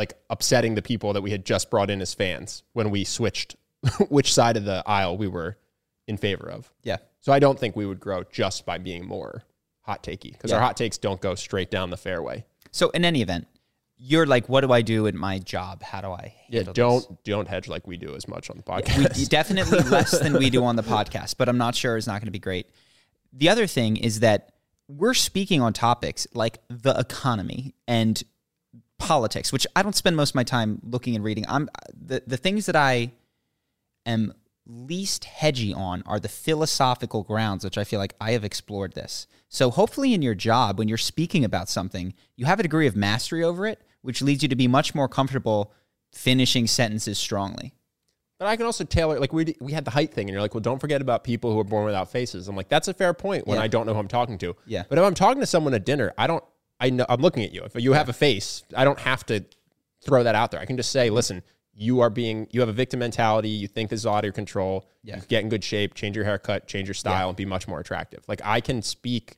like 0.00 0.14
upsetting 0.30 0.74
the 0.74 0.82
people 0.82 1.12
that 1.12 1.20
we 1.20 1.30
had 1.30 1.44
just 1.44 1.70
brought 1.70 1.90
in 1.90 2.00
as 2.00 2.14
fans 2.14 2.62
when 2.72 2.88
we 2.90 3.04
switched 3.04 3.54
which 4.08 4.32
side 4.32 4.56
of 4.56 4.64
the 4.64 4.82
aisle 4.86 5.18
we 5.18 5.28
were 5.28 5.58
in 6.06 6.16
favor 6.16 6.48
of. 6.50 6.72
yeah. 6.82 6.96
So 7.20 7.32
I 7.34 7.38
don't 7.38 7.58
think 7.58 7.76
we 7.76 7.84
would 7.84 8.00
grow 8.00 8.24
just 8.32 8.64
by 8.64 8.78
being 8.78 9.04
more 9.06 9.42
hot 9.82 10.02
takey 10.02 10.32
because 10.32 10.52
our 10.52 10.60
hot 10.60 10.74
takes 10.78 10.96
don't 10.96 11.20
go 11.20 11.34
straight 11.34 11.70
down 11.70 11.90
the 11.90 11.98
fairway. 11.98 12.46
So 12.70 12.88
in 12.90 13.04
any 13.04 13.20
event, 13.20 13.46
you're 13.98 14.24
like, 14.24 14.48
what 14.48 14.62
do 14.62 14.72
I 14.72 14.80
do 14.80 15.04
in 15.04 15.18
my 15.18 15.38
job? 15.38 15.82
How 15.82 16.00
do 16.00 16.08
I? 16.08 16.34
Yeah, 16.48 16.62
don't 16.62 17.06
this? 17.06 17.18
don't 17.24 17.46
hedge 17.46 17.68
like 17.68 17.86
we 17.86 17.98
do 17.98 18.16
as 18.16 18.26
much 18.26 18.48
on 18.48 18.56
the 18.56 18.62
We, 18.66 18.82
podcast. 18.82 19.28
definitely 19.28 19.80
less 19.96 20.18
than 20.18 20.32
we 20.32 20.48
do 20.48 20.64
on 20.64 20.76
the 20.76 20.82
podcast, 20.82 21.34
but 21.36 21.46
I'm 21.50 21.58
not 21.58 21.74
sure 21.74 21.98
it's 21.98 22.06
not 22.06 22.20
going 22.22 22.32
to 22.32 22.38
be 22.40 22.46
great. 22.50 22.66
The 23.34 23.50
other 23.50 23.66
thing 23.66 23.98
is 23.98 24.20
that 24.20 24.52
we're 24.88 25.14
speaking 25.14 25.60
on 25.60 25.74
topics 25.74 26.26
like 26.32 26.58
the 26.68 26.98
economy 26.98 27.74
and 27.86 28.20
politics, 29.00 29.52
which 29.52 29.66
I 29.74 29.82
don't 29.82 29.96
spend 29.96 30.16
most 30.16 30.30
of 30.30 30.34
my 30.36 30.44
time 30.44 30.80
looking 30.84 31.16
and 31.16 31.24
reading. 31.24 31.44
I'm 31.48 31.68
the 31.92 32.22
the 32.26 32.36
things 32.36 32.66
that 32.66 32.76
I 32.76 33.12
am 34.06 34.32
least 34.66 35.24
hedgy 35.24 35.74
on 35.74 36.02
are 36.06 36.20
the 36.20 36.28
philosophical 36.28 37.22
grounds, 37.24 37.64
which 37.64 37.76
I 37.78 37.84
feel 37.84 37.98
like 37.98 38.14
I 38.20 38.32
have 38.32 38.44
explored 38.44 38.92
this. 38.94 39.26
So 39.48 39.70
hopefully 39.70 40.14
in 40.14 40.22
your 40.22 40.34
job, 40.36 40.78
when 40.78 40.86
you're 40.86 40.96
speaking 40.98 41.44
about 41.44 41.68
something, 41.68 42.14
you 42.36 42.46
have 42.46 42.60
a 42.60 42.62
degree 42.62 42.86
of 42.86 42.94
mastery 42.94 43.42
over 43.42 43.66
it, 43.66 43.80
which 44.02 44.22
leads 44.22 44.42
you 44.44 44.48
to 44.48 44.54
be 44.56 44.68
much 44.68 44.94
more 44.94 45.08
comfortable 45.08 45.72
finishing 46.12 46.66
sentences 46.68 47.18
strongly. 47.18 47.72
but 48.38 48.46
I 48.48 48.56
can 48.56 48.64
also 48.66 48.84
tailor 48.84 49.18
like 49.18 49.32
we 49.32 49.54
we 49.60 49.72
had 49.72 49.84
the 49.84 49.90
height 49.90 50.12
thing, 50.14 50.28
and 50.28 50.32
you're 50.32 50.40
like, 50.42 50.54
well, 50.54 50.60
don't 50.60 50.78
forget 50.78 51.00
about 51.02 51.24
people 51.24 51.52
who 51.52 51.58
are 51.58 51.64
born 51.64 51.84
without 51.84 52.10
faces. 52.12 52.46
I'm 52.48 52.56
like, 52.56 52.68
that's 52.68 52.88
a 52.88 52.94
fair 52.94 53.12
point 53.12 53.46
when 53.46 53.56
Yeah. 53.58 53.64
I 53.64 53.68
don't 53.68 53.86
know 53.86 53.94
who 53.94 53.98
I'm 54.00 54.08
talking 54.08 54.38
to. 54.38 54.54
Yeah. 54.66 54.84
But 54.88 54.98
if 54.98 55.04
I'm 55.04 55.14
talking 55.14 55.40
to 55.40 55.46
someone 55.46 55.74
at 55.74 55.84
dinner, 55.84 56.12
I 56.16 56.26
don't. 56.26 56.44
I 56.80 56.90
know 56.90 57.04
I'm 57.08 57.20
looking 57.20 57.44
at 57.44 57.52
you. 57.52 57.62
If 57.62 57.74
you 57.76 57.92
have 57.92 58.08
a 58.08 58.12
face, 58.12 58.62
I 58.76 58.84
don't 58.84 58.98
have 59.00 59.24
to 59.26 59.44
throw 60.04 60.22
that 60.22 60.34
out 60.34 60.50
there. 60.50 60.60
I 60.60 60.64
can 60.64 60.76
just 60.76 60.90
say, 60.92 61.10
listen, 61.10 61.42
you 61.74 62.00
are 62.00 62.10
being 62.10 62.46
you 62.50 62.60
have 62.60 62.68
a 62.68 62.72
victim 62.72 63.00
mentality. 63.00 63.48
You 63.50 63.68
think 63.68 63.90
this 63.90 64.00
is 64.00 64.06
out 64.06 64.18
of 64.18 64.24
your 64.24 64.32
control. 64.32 64.88
Yeah. 65.02 65.16
You 65.16 65.22
get 65.28 65.42
in 65.42 65.48
good 65.48 65.62
shape, 65.64 65.94
change 65.94 66.16
your 66.16 66.24
haircut, 66.24 66.66
change 66.66 66.88
your 66.88 66.94
style, 66.94 67.28
and 67.28 67.36
be 67.36 67.44
much 67.44 67.68
more 67.68 67.80
attractive. 67.80 68.24
Like 68.28 68.40
I 68.44 68.60
can 68.60 68.82
speak 68.82 69.36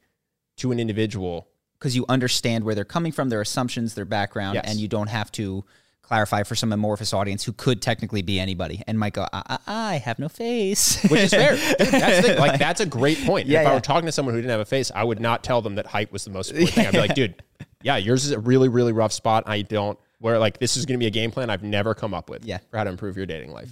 to 0.59 0.71
an 0.73 0.79
individual. 0.81 1.49
because 1.79 1.97
you 1.97 2.05
understand 2.09 2.63
where 2.63 2.77
they're 2.77 2.85
coming 2.85 3.11
from, 3.11 3.29
their 3.29 3.41
assumptions, 3.41 3.95
their 3.95 4.05
background, 4.05 4.55
Yes. 4.55 4.65
and 4.69 4.79
you 4.79 4.87
don't 4.87 5.09
have 5.09 5.33
to 5.33 5.65
clarify 6.13 6.43
for 6.43 6.55
some 6.55 6.73
amorphous 6.75 7.15
audience 7.15 7.43
who 7.43 7.55
could 7.55 7.81
technically 7.81 8.21
be 8.21 8.39
anybody 8.39 8.83
and 8.87 8.99
might 8.99 9.15
go, 9.15 9.27
I, 9.33 9.43
I, 9.47 9.59
I 9.67 9.95
have 9.97 10.19
no 10.19 10.29
face. 10.29 11.03
which 11.05 11.23
is 11.23 11.31
fair. 11.31 11.53
Dude, 11.79 11.89
that's 11.89 12.27
the, 12.27 12.35
like 12.39 12.59
that's 12.59 12.81
a 12.83 12.87
great 12.87 13.19
point. 13.25 13.47
Yeah, 13.47 13.63
if 13.63 13.69
I 13.69 13.75
were 13.75 13.81
talking 13.81 14.05
to 14.07 14.13
someone 14.13 14.35
who 14.35 14.41
didn't 14.43 14.51
have 14.51 14.61
a 14.61 14.67
face, 14.67 14.93
I 14.95 15.05
would 15.05 15.21
not 15.21 15.43
tell 15.43 15.63
them 15.63 15.77
that 15.77 15.87
height 15.87 16.13
was 16.13 16.25
the 16.25 16.31
most 16.31 16.51
important 16.53 16.75
thing. 16.75 16.87
I'd 16.87 16.93
be 16.93 16.99
like, 16.99 17.15
dude, 17.15 17.43
yeah, 17.83 17.97
yours 17.97 18.27
is 18.27 18.33
a 18.33 18.39
really 18.39 18.69
really 18.69 18.93
rough 18.93 19.13
spot. 19.13 19.45
I 19.47 19.63
don't 19.63 19.99
where 20.19 20.39
like 20.39 20.59
this 20.59 20.77
is 20.77 20.85
going 20.85 20.99
to 20.99 21.03
be 21.03 21.07
a 21.07 21.11
game 21.11 21.31
plan 21.31 21.49
I've 21.49 21.63
never 21.63 21.95
come 21.95 22.13
up 22.13 22.29
with 22.29 22.45
Yeah. 22.45 22.59
Mm-hmm. 22.59 22.67
for 22.71 22.77
how 22.77 22.85
to 22.85 22.91
improve 22.91 23.17
your 23.17 23.27
dating 23.27 23.51
life. 23.53 23.71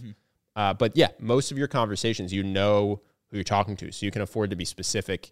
Uh, 0.56 0.72
but 0.72 0.96
yeah, 0.96 1.08
most 1.18 1.52
of 1.52 1.58
your 1.58 1.68
conversations, 1.68 2.32
you 2.32 2.42
know 2.42 3.02
who 3.28 3.36
you're 3.36 3.44
talking 3.44 3.76
to, 3.76 3.92
so 3.92 4.04
you 4.06 4.10
can 4.10 4.22
afford 4.22 4.48
to 4.50 4.56
be 4.56 4.64
specific, 4.64 5.30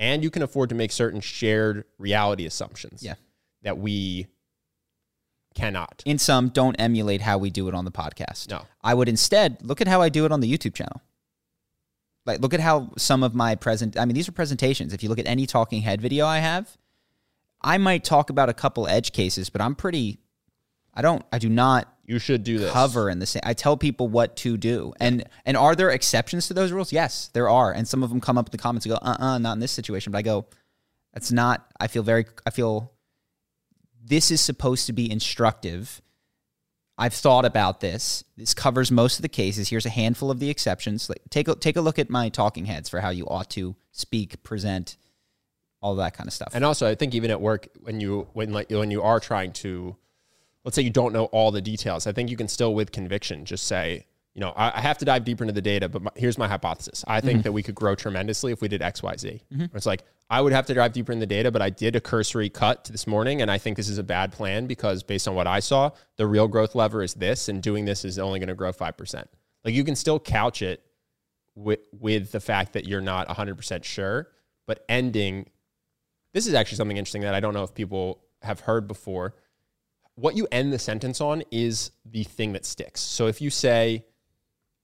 and 0.00 0.22
you 0.24 0.30
can 0.30 0.42
afford 0.42 0.68
to 0.70 0.74
make 0.74 0.90
certain 0.90 1.20
shared 1.20 1.84
reality 1.98 2.44
assumptions. 2.44 3.02
Yeah. 3.04 3.14
that 3.62 3.78
we 3.78 4.26
cannot. 5.54 6.02
In 6.06 6.18
some, 6.18 6.48
don't 6.48 6.76
emulate 6.76 7.20
how 7.20 7.38
we 7.38 7.50
do 7.50 7.68
it 7.68 7.74
on 7.74 7.84
the 7.84 7.90
podcast. 7.90 8.50
No. 8.50 8.66
I 8.82 8.94
would 8.94 9.08
instead 9.08 9.58
look 9.62 9.80
at 9.80 9.88
how 9.88 10.00
I 10.00 10.08
do 10.08 10.24
it 10.24 10.32
on 10.32 10.40
the 10.40 10.52
YouTube 10.52 10.74
channel. 10.74 11.02
Like, 12.26 12.40
look 12.40 12.54
at 12.54 12.60
how 12.60 12.92
some 12.98 13.22
of 13.22 13.34
my 13.34 13.54
present, 13.54 13.98
I 13.98 14.04
mean, 14.04 14.14
these 14.14 14.28
are 14.28 14.32
presentations. 14.32 14.92
If 14.92 15.02
you 15.02 15.08
look 15.08 15.18
at 15.18 15.26
any 15.26 15.46
talking 15.46 15.82
head 15.82 16.00
video 16.00 16.26
I 16.26 16.38
have, 16.38 16.76
I 17.62 17.78
might 17.78 18.04
talk 18.04 18.30
about 18.30 18.48
a 18.48 18.54
couple 18.54 18.86
edge 18.86 19.12
cases, 19.12 19.50
but 19.50 19.60
I'm 19.60 19.74
pretty, 19.74 20.18
I 20.94 21.02
don't, 21.02 21.24
I 21.32 21.38
do 21.38 21.48
not 21.48 21.92
You 22.06 22.18
should 22.18 22.44
do 22.44 22.58
this. 22.58 22.72
cover 22.72 23.10
in 23.10 23.18
the 23.18 23.26
same. 23.26 23.42
I 23.44 23.54
tell 23.54 23.76
people 23.76 24.08
what 24.08 24.36
to 24.36 24.56
do, 24.56 24.92
and 25.00 25.24
and 25.44 25.56
are 25.56 25.74
there 25.74 25.90
exceptions 25.90 26.46
to 26.48 26.54
those 26.54 26.72
rules? 26.72 26.92
Yes, 26.92 27.30
there 27.32 27.48
are, 27.48 27.72
and 27.72 27.86
some 27.86 28.02
of 28.02 28.10
them 28.10 28.20
come 28.20 28.38
up 28.38 28.48
in 28.48 28.50
the 28.50 28.58
comments 28.58 28.86
and 28.86 28.94
go, 28.94 28.98
"Uh, 29.02 29.16
uh 29.18 29.38
not 29.38 29.54
in 29.54 29.60
this 29.60 29.72
situation." 29.72 30.10
But 30.10 30.18
I 30.18 30.22
go, 30.22 30.46
"That's 31.14 31.30
not." 31.30 31.70
I 31.78 31.86
feel 31.86 32.02
very. 32.02 32.26
I 32.46 32.50
feel 32.50 32.92
this 34.10 34.30
is 34.32 34.40
supposed 34.40 34.86
to 34.86 34.92
be 34.92 35.10
instructive. 35.10 36.02
I've 36.98 37.14
thought 37.14 37.44
about 37.44 37.80
this. 37.80 38.24
This 38.36 38.52
covers 38.52 38.90
most 38.90 39.18
of 39.18 39.22
the 39.22 39.28
cases. 39.28 39.70
Here's 39.70 39.86
a 39.86 39.90
handful 39.90 40.30
of 40.30 40.40
the 40.40 40.50
exceptions. 40.50 41.08
Like, 41.08 41.22
take 41.30 41.48
a 41.48 41.54
take 41.54 41.76
a 41.76 41.80
look 41.80 41.98
at 41.98 42.10
my 42.10 42.28
talking 42.28 42.66
heads 42.66 42.88
for 42.88 43.00
how 43.00 43.10
you 43.10 43.24
ought 43.26 43.48
to 43.50 43.76
speak, 43.92 44.42
present, 44.42 44.96
all 45.80 45.94
that 45.94 46.12
kind 46.12 46.26
of 46.26 46.34
stuff. 46.34 46.50
And 46.52 46.64
also, 46.64 46.88
I 46.88 46.96
think 46.96 47.14
even 47.14 47.30
at 47.30 47.40
work, 47.40 47.68
when 47.80 48.00
you 48.00 48.26
when 48.32 48.52
like 48.52 48.68
when 48.70 48.90
you 48.90 49.00
are 49.00 49.20
trying 49.20 49.52
to, 49.64 49.96
let's 50.64 50.74
say 50.74 50.82
you 50.82 50.90
don't 50.90 51.12
know 51.12 51.26
all 51.26 51.52
the 51.52 51.62
details, 51.62 52.06
I 52.08 52.12
think 52.12 52.30
you 52.30 52.36
can 52.36 52.48
still 52.48 52.74
with 52.74 52.90
conviction 52.90 53.44
just 53.44 53.66
say, 53.66 54.06
you 54.34 54.40
know, 54.40 54.50
I, 54.50 54.78
I 54.78 54.80
have 54.80 54.98
to 54.98 55.04
dive 55.04 55.24
deeper 55.24 55.42
into 55.42 55.52
the 55.52 55.62
data, 55.62 55.88
but 55.88 56.02
my, 56.02 56.10
here's 56.14 56.38
my 56.38 56.46
hypothesis. 56.46 57.04
I 57.06 57.20
think 57.20 57.38
mm-hmm. 57.38 57.42
that 57.42 57.52
we 57.52 57.62
could 57.62 57.74
grow 57.74 57.94
tremendously 57.94 58.52
if 58.52 58.60
we 58.60 58.68
did 58.68 58.80
X, 58.80 59.02
Y, 59.02 59.16
Z. 59.16 59.42
Mm-hmm. 59.52 59.76
It's 59.76 59.86
like 59.86 60.04
I 60.28 60.40
would 60.40 60.52
have 60.52 60.66
to 60.66 60.74
dive 60.74 60.92
deeper 60.92 61.12
in 61.12 61.18
the 61.18 61.26
data, 61.26 61.50
but 61.50 61.62
I 61.62 61.70
did 61.70 61.96
a 61.96 62.00
cursory 62.00 62.48
cut 62.48 62.84
this 62.84 63.06
morning, 63.06 63.42
and 63.42 63.50
I 63.50 63.58
think 63.58 63.76
this 63.76 63.88
is 63.88 63.98
a 63.98 64.02
bad 64.02 64.32
plan 64.32 64.66
because 64.66 65.02
based 65.02 65.26
on 65.26 65.34
what 65.34 65.46
I 65.46 65.60
saw, 65.60 65.90
the 66.16 66.26
real 66.26 66.48
growth 66.48 66.74
lever 66.74 67.02
is 67.02 67.14
this, 67.14 67.48
and 67.48 67.62
doing 67.62 67.84
this 67.84 68.04
is 68.04 68.18
only 68.18 68.38
going 68.38 68.48
to 68.48 68.54
grow 68.54 68.72
five 68.72 68.96
percent. 68.96 69.28
Like 69.64 69.74
you 69.74 69.84
can 69.84 69.96
still 69.96 70.20
couch 70.20 70.62
it 70.62 70.82
with 71.54 71.80
with 71.92 72.32
the 72.32 72.40
fact 72.40 72.74
that 72.74 72.86
you're 72.86 73.00
not 73.00 73.28
100% 73.28 73.84
sure, 73.84 74.28
but 74.66 74.84
ending 74.88 75.50
this 76.32 76.46
is 76.46 76.54
actually 76.54 76.76
something 76.76 76.96
interesting 76.96 77.22
that 77.22 77.34
I 77.34 77.40
don't 77.40 77.54
know 77.54 77.64
if 77.64 77.74
people 77.74 78.22
have 78.42 78.60
heard 78.60 78.86
before. 78.86 79.34
What 80.14 80.36
you 80.36 80.46
end 80.52 80.72
the 80.72 80.78
sentence 80.78 81.20
on 81.20 81.42
is 81.50 81.90
the 82.04 82.24
thing 82.24 82.52
that 82.52 82.64
sticks. 82.64 83.00
So 83.00 83.26
if 83.26 83.40
you 83.40 83.50
say, 83.50 84.04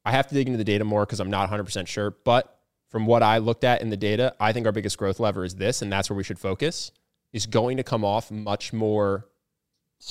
I 0.07 0.13
have 0.13 0.29
to 0.29 0.35
dig 0.35 0.47
into 0.47 0.57
the 0.57 0.65
data 0.65 0.85
more 0.85 1.05
because 1.05 1.19
I'm 1.19 1.31
not 1.31 1.51
100% 1.51 1.89
sure, 1.89 2.13
but 2.25 2.61
from 2.89 3.07
what 3.07 3.25
I 3.25 3.39
looked 3.39 3.65
at 3.65 3.83
in 3.83 3.91
the 3.91 3.97
data, 3.97 4.35
I 4.39 4.53
think 4.53 4.65
our 4.65 4.73
biggest 4.73 4.97
growth 4.97 5.19
lever 5.19 5.45
is 5.45 5.57
this, 5.57 5.83
and 5.83 5.93
that's 5.93 6.09
where 6.09 6.17
we 6.17 6.23
should 6.23 6.39
focus, 6.39 6.93
is 7.33 7.45
going 7.47 7.77
to 7.79 7.83
come 7.83 8.05
off 8.05 8.31
much 8.31 8.73
more 8.73 9.27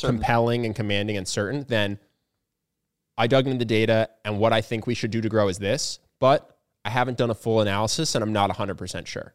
compelling 0.01 0.65
and 0.65 0.75
commanding 0.75 1.15
and 1.15 1.25
certain 1.25 1.63
than 1.69 1.97
I 3.17 3.27
dug 3.27 3.45
into 3.45 3.57
the 3.57 3.65
data 3.65 4.09
and 4.25 4.37
what 4.37 4.51
I 4.51 4.59
think 4.59 4.85
we 4.85 4.95
should 4.95 5.11
do 5.11 5.21
to 5.21 5.29
grow 5.29 5.47
is 5.47 5.59
this, 5.59 5.99
but 6.19 6.57
I 6.83 6.89
haven't 6.89 7.17
done 7.17 7.29
a 7.29 7.35
full 7.35 7.61
analysis 7.61 8.15
and 8.15 8.23
I'm 8.23 8.33
not 8.33 8.49
100% 8.49 9.07
sure. 9.07 9.33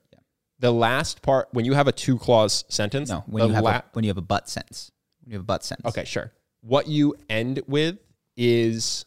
The 0.58 0.70
last 0.70 1.22
part, 1.22 1.48
when 1.52 1.64
you 1.64 1.72
have 1.72 1.88
a 1.88 1.92
two 1.92 2.18
clause 2.18 2.66
sentence, 2.68 3.08
no, 3.08 3.24
when 3.26 3.48
you 3.48 3.54
have 3.54 3.64
la- 3.64 3.70
a, 3.76 3.84
when 3.94 4.04
you 4.04 4.10
have 4.10 4.18
a 4.18 4.22
butt 4.22 4.46
sentence, 4.46 4.92
when 5.22 5.32
you 5.32 5.38
have 5.38 5.44
a 5.44 5.46
but 5.46 5.64
sentence. 5.64 5.88
Okay, 5.88 6.04
sure. 6.04 6.32
What 6.60 6.86
you 6.86 7.14
end 7.30 7.62
with 7.66 7.96
is 8.36 9.06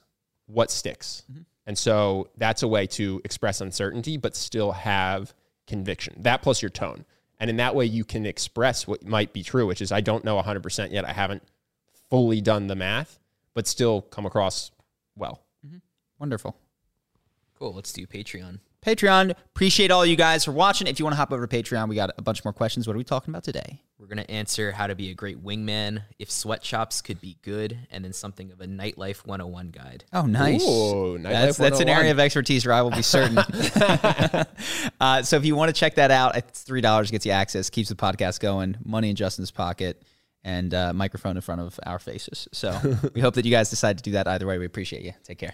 what 0.54 0.72
sticks. 0.72 1.24
And 1.66 1.78
so 1.78 2.30
that's 2.38 2.64
a 2.64 2.68
way 2.68 2.88
to 2.88 3.22
express 3.24 3.62
uncertainty, 3.62 4.18
but 4.18 4.36
still 4.36 4.72
have 4.74 5.34
conviction. 5.68 6.16
That 6.18 6.42
plus 6.42 6.62
your 6.62 6.70
tone. 6.70 7.06
And 7.40 7.50
in 7.50 7.58
that 7.58 7.76
way, 7.76 7.86
you 7.86 8.06
can 8.06 8.26
express 8.26 8.88
what 8.88 9.06
might 9.06 9.34
be 9.34 9.44
true, 9.44 9.66
which 9.66 9.82
is 9.82 9.92
I 9.92 10.02
don't 10.02 10.24
know 10.24 10.42
100% 10.42 10.92
yet. 10.92 11.06
I 11.06 11.14
haven't 11.14 11.44
fully 12.10 12.42
done 12.42 12.68
the 12.68 12.76
math, 12.76 13.20
but 13.54 13.68
still 13.68 14.02
come 14.02 14.26
across 14.26 14.72
well. 15.16 15.42
Mm-hmm. 15.66 15.78
Wonderful. 16.20 16.56
Cool. 17.58 17.74
Let's 17.74 17.92
do 17.92 18.06
Patreon. 18.06 18.60
Patreon. 18.84 19.32
Appreciate 19.32 19.92
all 19.92 20.06
you 20.06 20.16
guys 20.16 20.46
for 20.46 20.52
watching. 20.52 20.88
If 20.88 21.00
you 21.00 21.06
want 21.06 21.14
to 21.14 21.18
hop 21.18 21.32
over 21.32 21.46
to 21.46 21.64
Patreon, 21.64 21.88
we 21.90 21.96
got 21.96 22.12
a 22.18 22.22
bunch 22.22 22.44
more 22.44 22.54
questions. 22.54 22.88
What 22.88 22.96
are 22.96 22.98
we 22.98 23.04
talking 23.04 23.34
about 23.34 23.44
today? 23.44 23.82
We're 23.98 24.08
going 24.08 24.18
to 24.18 24.30
answer 24.30 24.72
how 24.72 24.88
to 24.88 24.96
be 24.96 25.12
a 25.12 25.14
great 25.14 25.42
wingman, 25.42 26.04
if 26.20 26.30
sweatshops 26.30 27.02
could 27.02 27.22
be 27.22 27.38
good, 27.42 27.78
and 27.90 28.04
then 28.04 28.12
something 28.12 28.52
of 28.52 28.60
a 28.60 28.68
nightlife 28.68 29.26
101 29.26 29.70
guide. 29.70 30.04
Oh, 30.12 30.26
nice. 30.26 30.62
Ooh, 30.62 31.18
that's, 31.20 31.58
that's 31.58 31.80
an 31.80 31.88
area 31.88 32.12
of 32.12 32.20
expertise 32.20 32.66
where 32.66 32.76
I 32.76 32.82
will 32.82 32.92
be 32.92 33.02
certain. 33.02 33.38
uh, 35.00 35.22
so 35.24 35.38
if 35.38 35.46
you 35.46 35.56
want 35.56 35.70
to 35.70 35.74
check 35.74 35.96
that 35.96 36.12
out, 36.12 36.36
it's 36.36 36.64
three 36.64 36.82
dollars 36.82 37.12
gets 37.12 37.26
you 37.26 37.32
access, 37.32 37.70
keeps 37.70 37.90
the 37.90 37.96
podcast 37.96 38.42
going, 38.42 38.76
money 38.84 39.10
in 39.10 39.16
Justin's 39.16 39.52
pocket, 39.52 40.04
and 40.44 40.74
uh, 40.74 40.94
microphone 40.94 41.38
in 41.38 41.42
front 41.42 41.62
of 41.62 41.80
our 41.86 42.00
faces. 42.00 42.48
So 42.52 42.78
we 43.14 43.22
hope 43.22 43.36
that 43.36 43.46
you 43.46 43.52
guys 43.52 43.70
decide 43.70 43.98
to 44.00 44.04
do 44.04 44.12
that 44.12 44.28
either 44.28 44.46
way. 44.46 44.58
We 44.58 44.66
appreciate 44.66 45.04
you. 45.04 45.14
Take 45.24 45.38
care. 45.38 45.54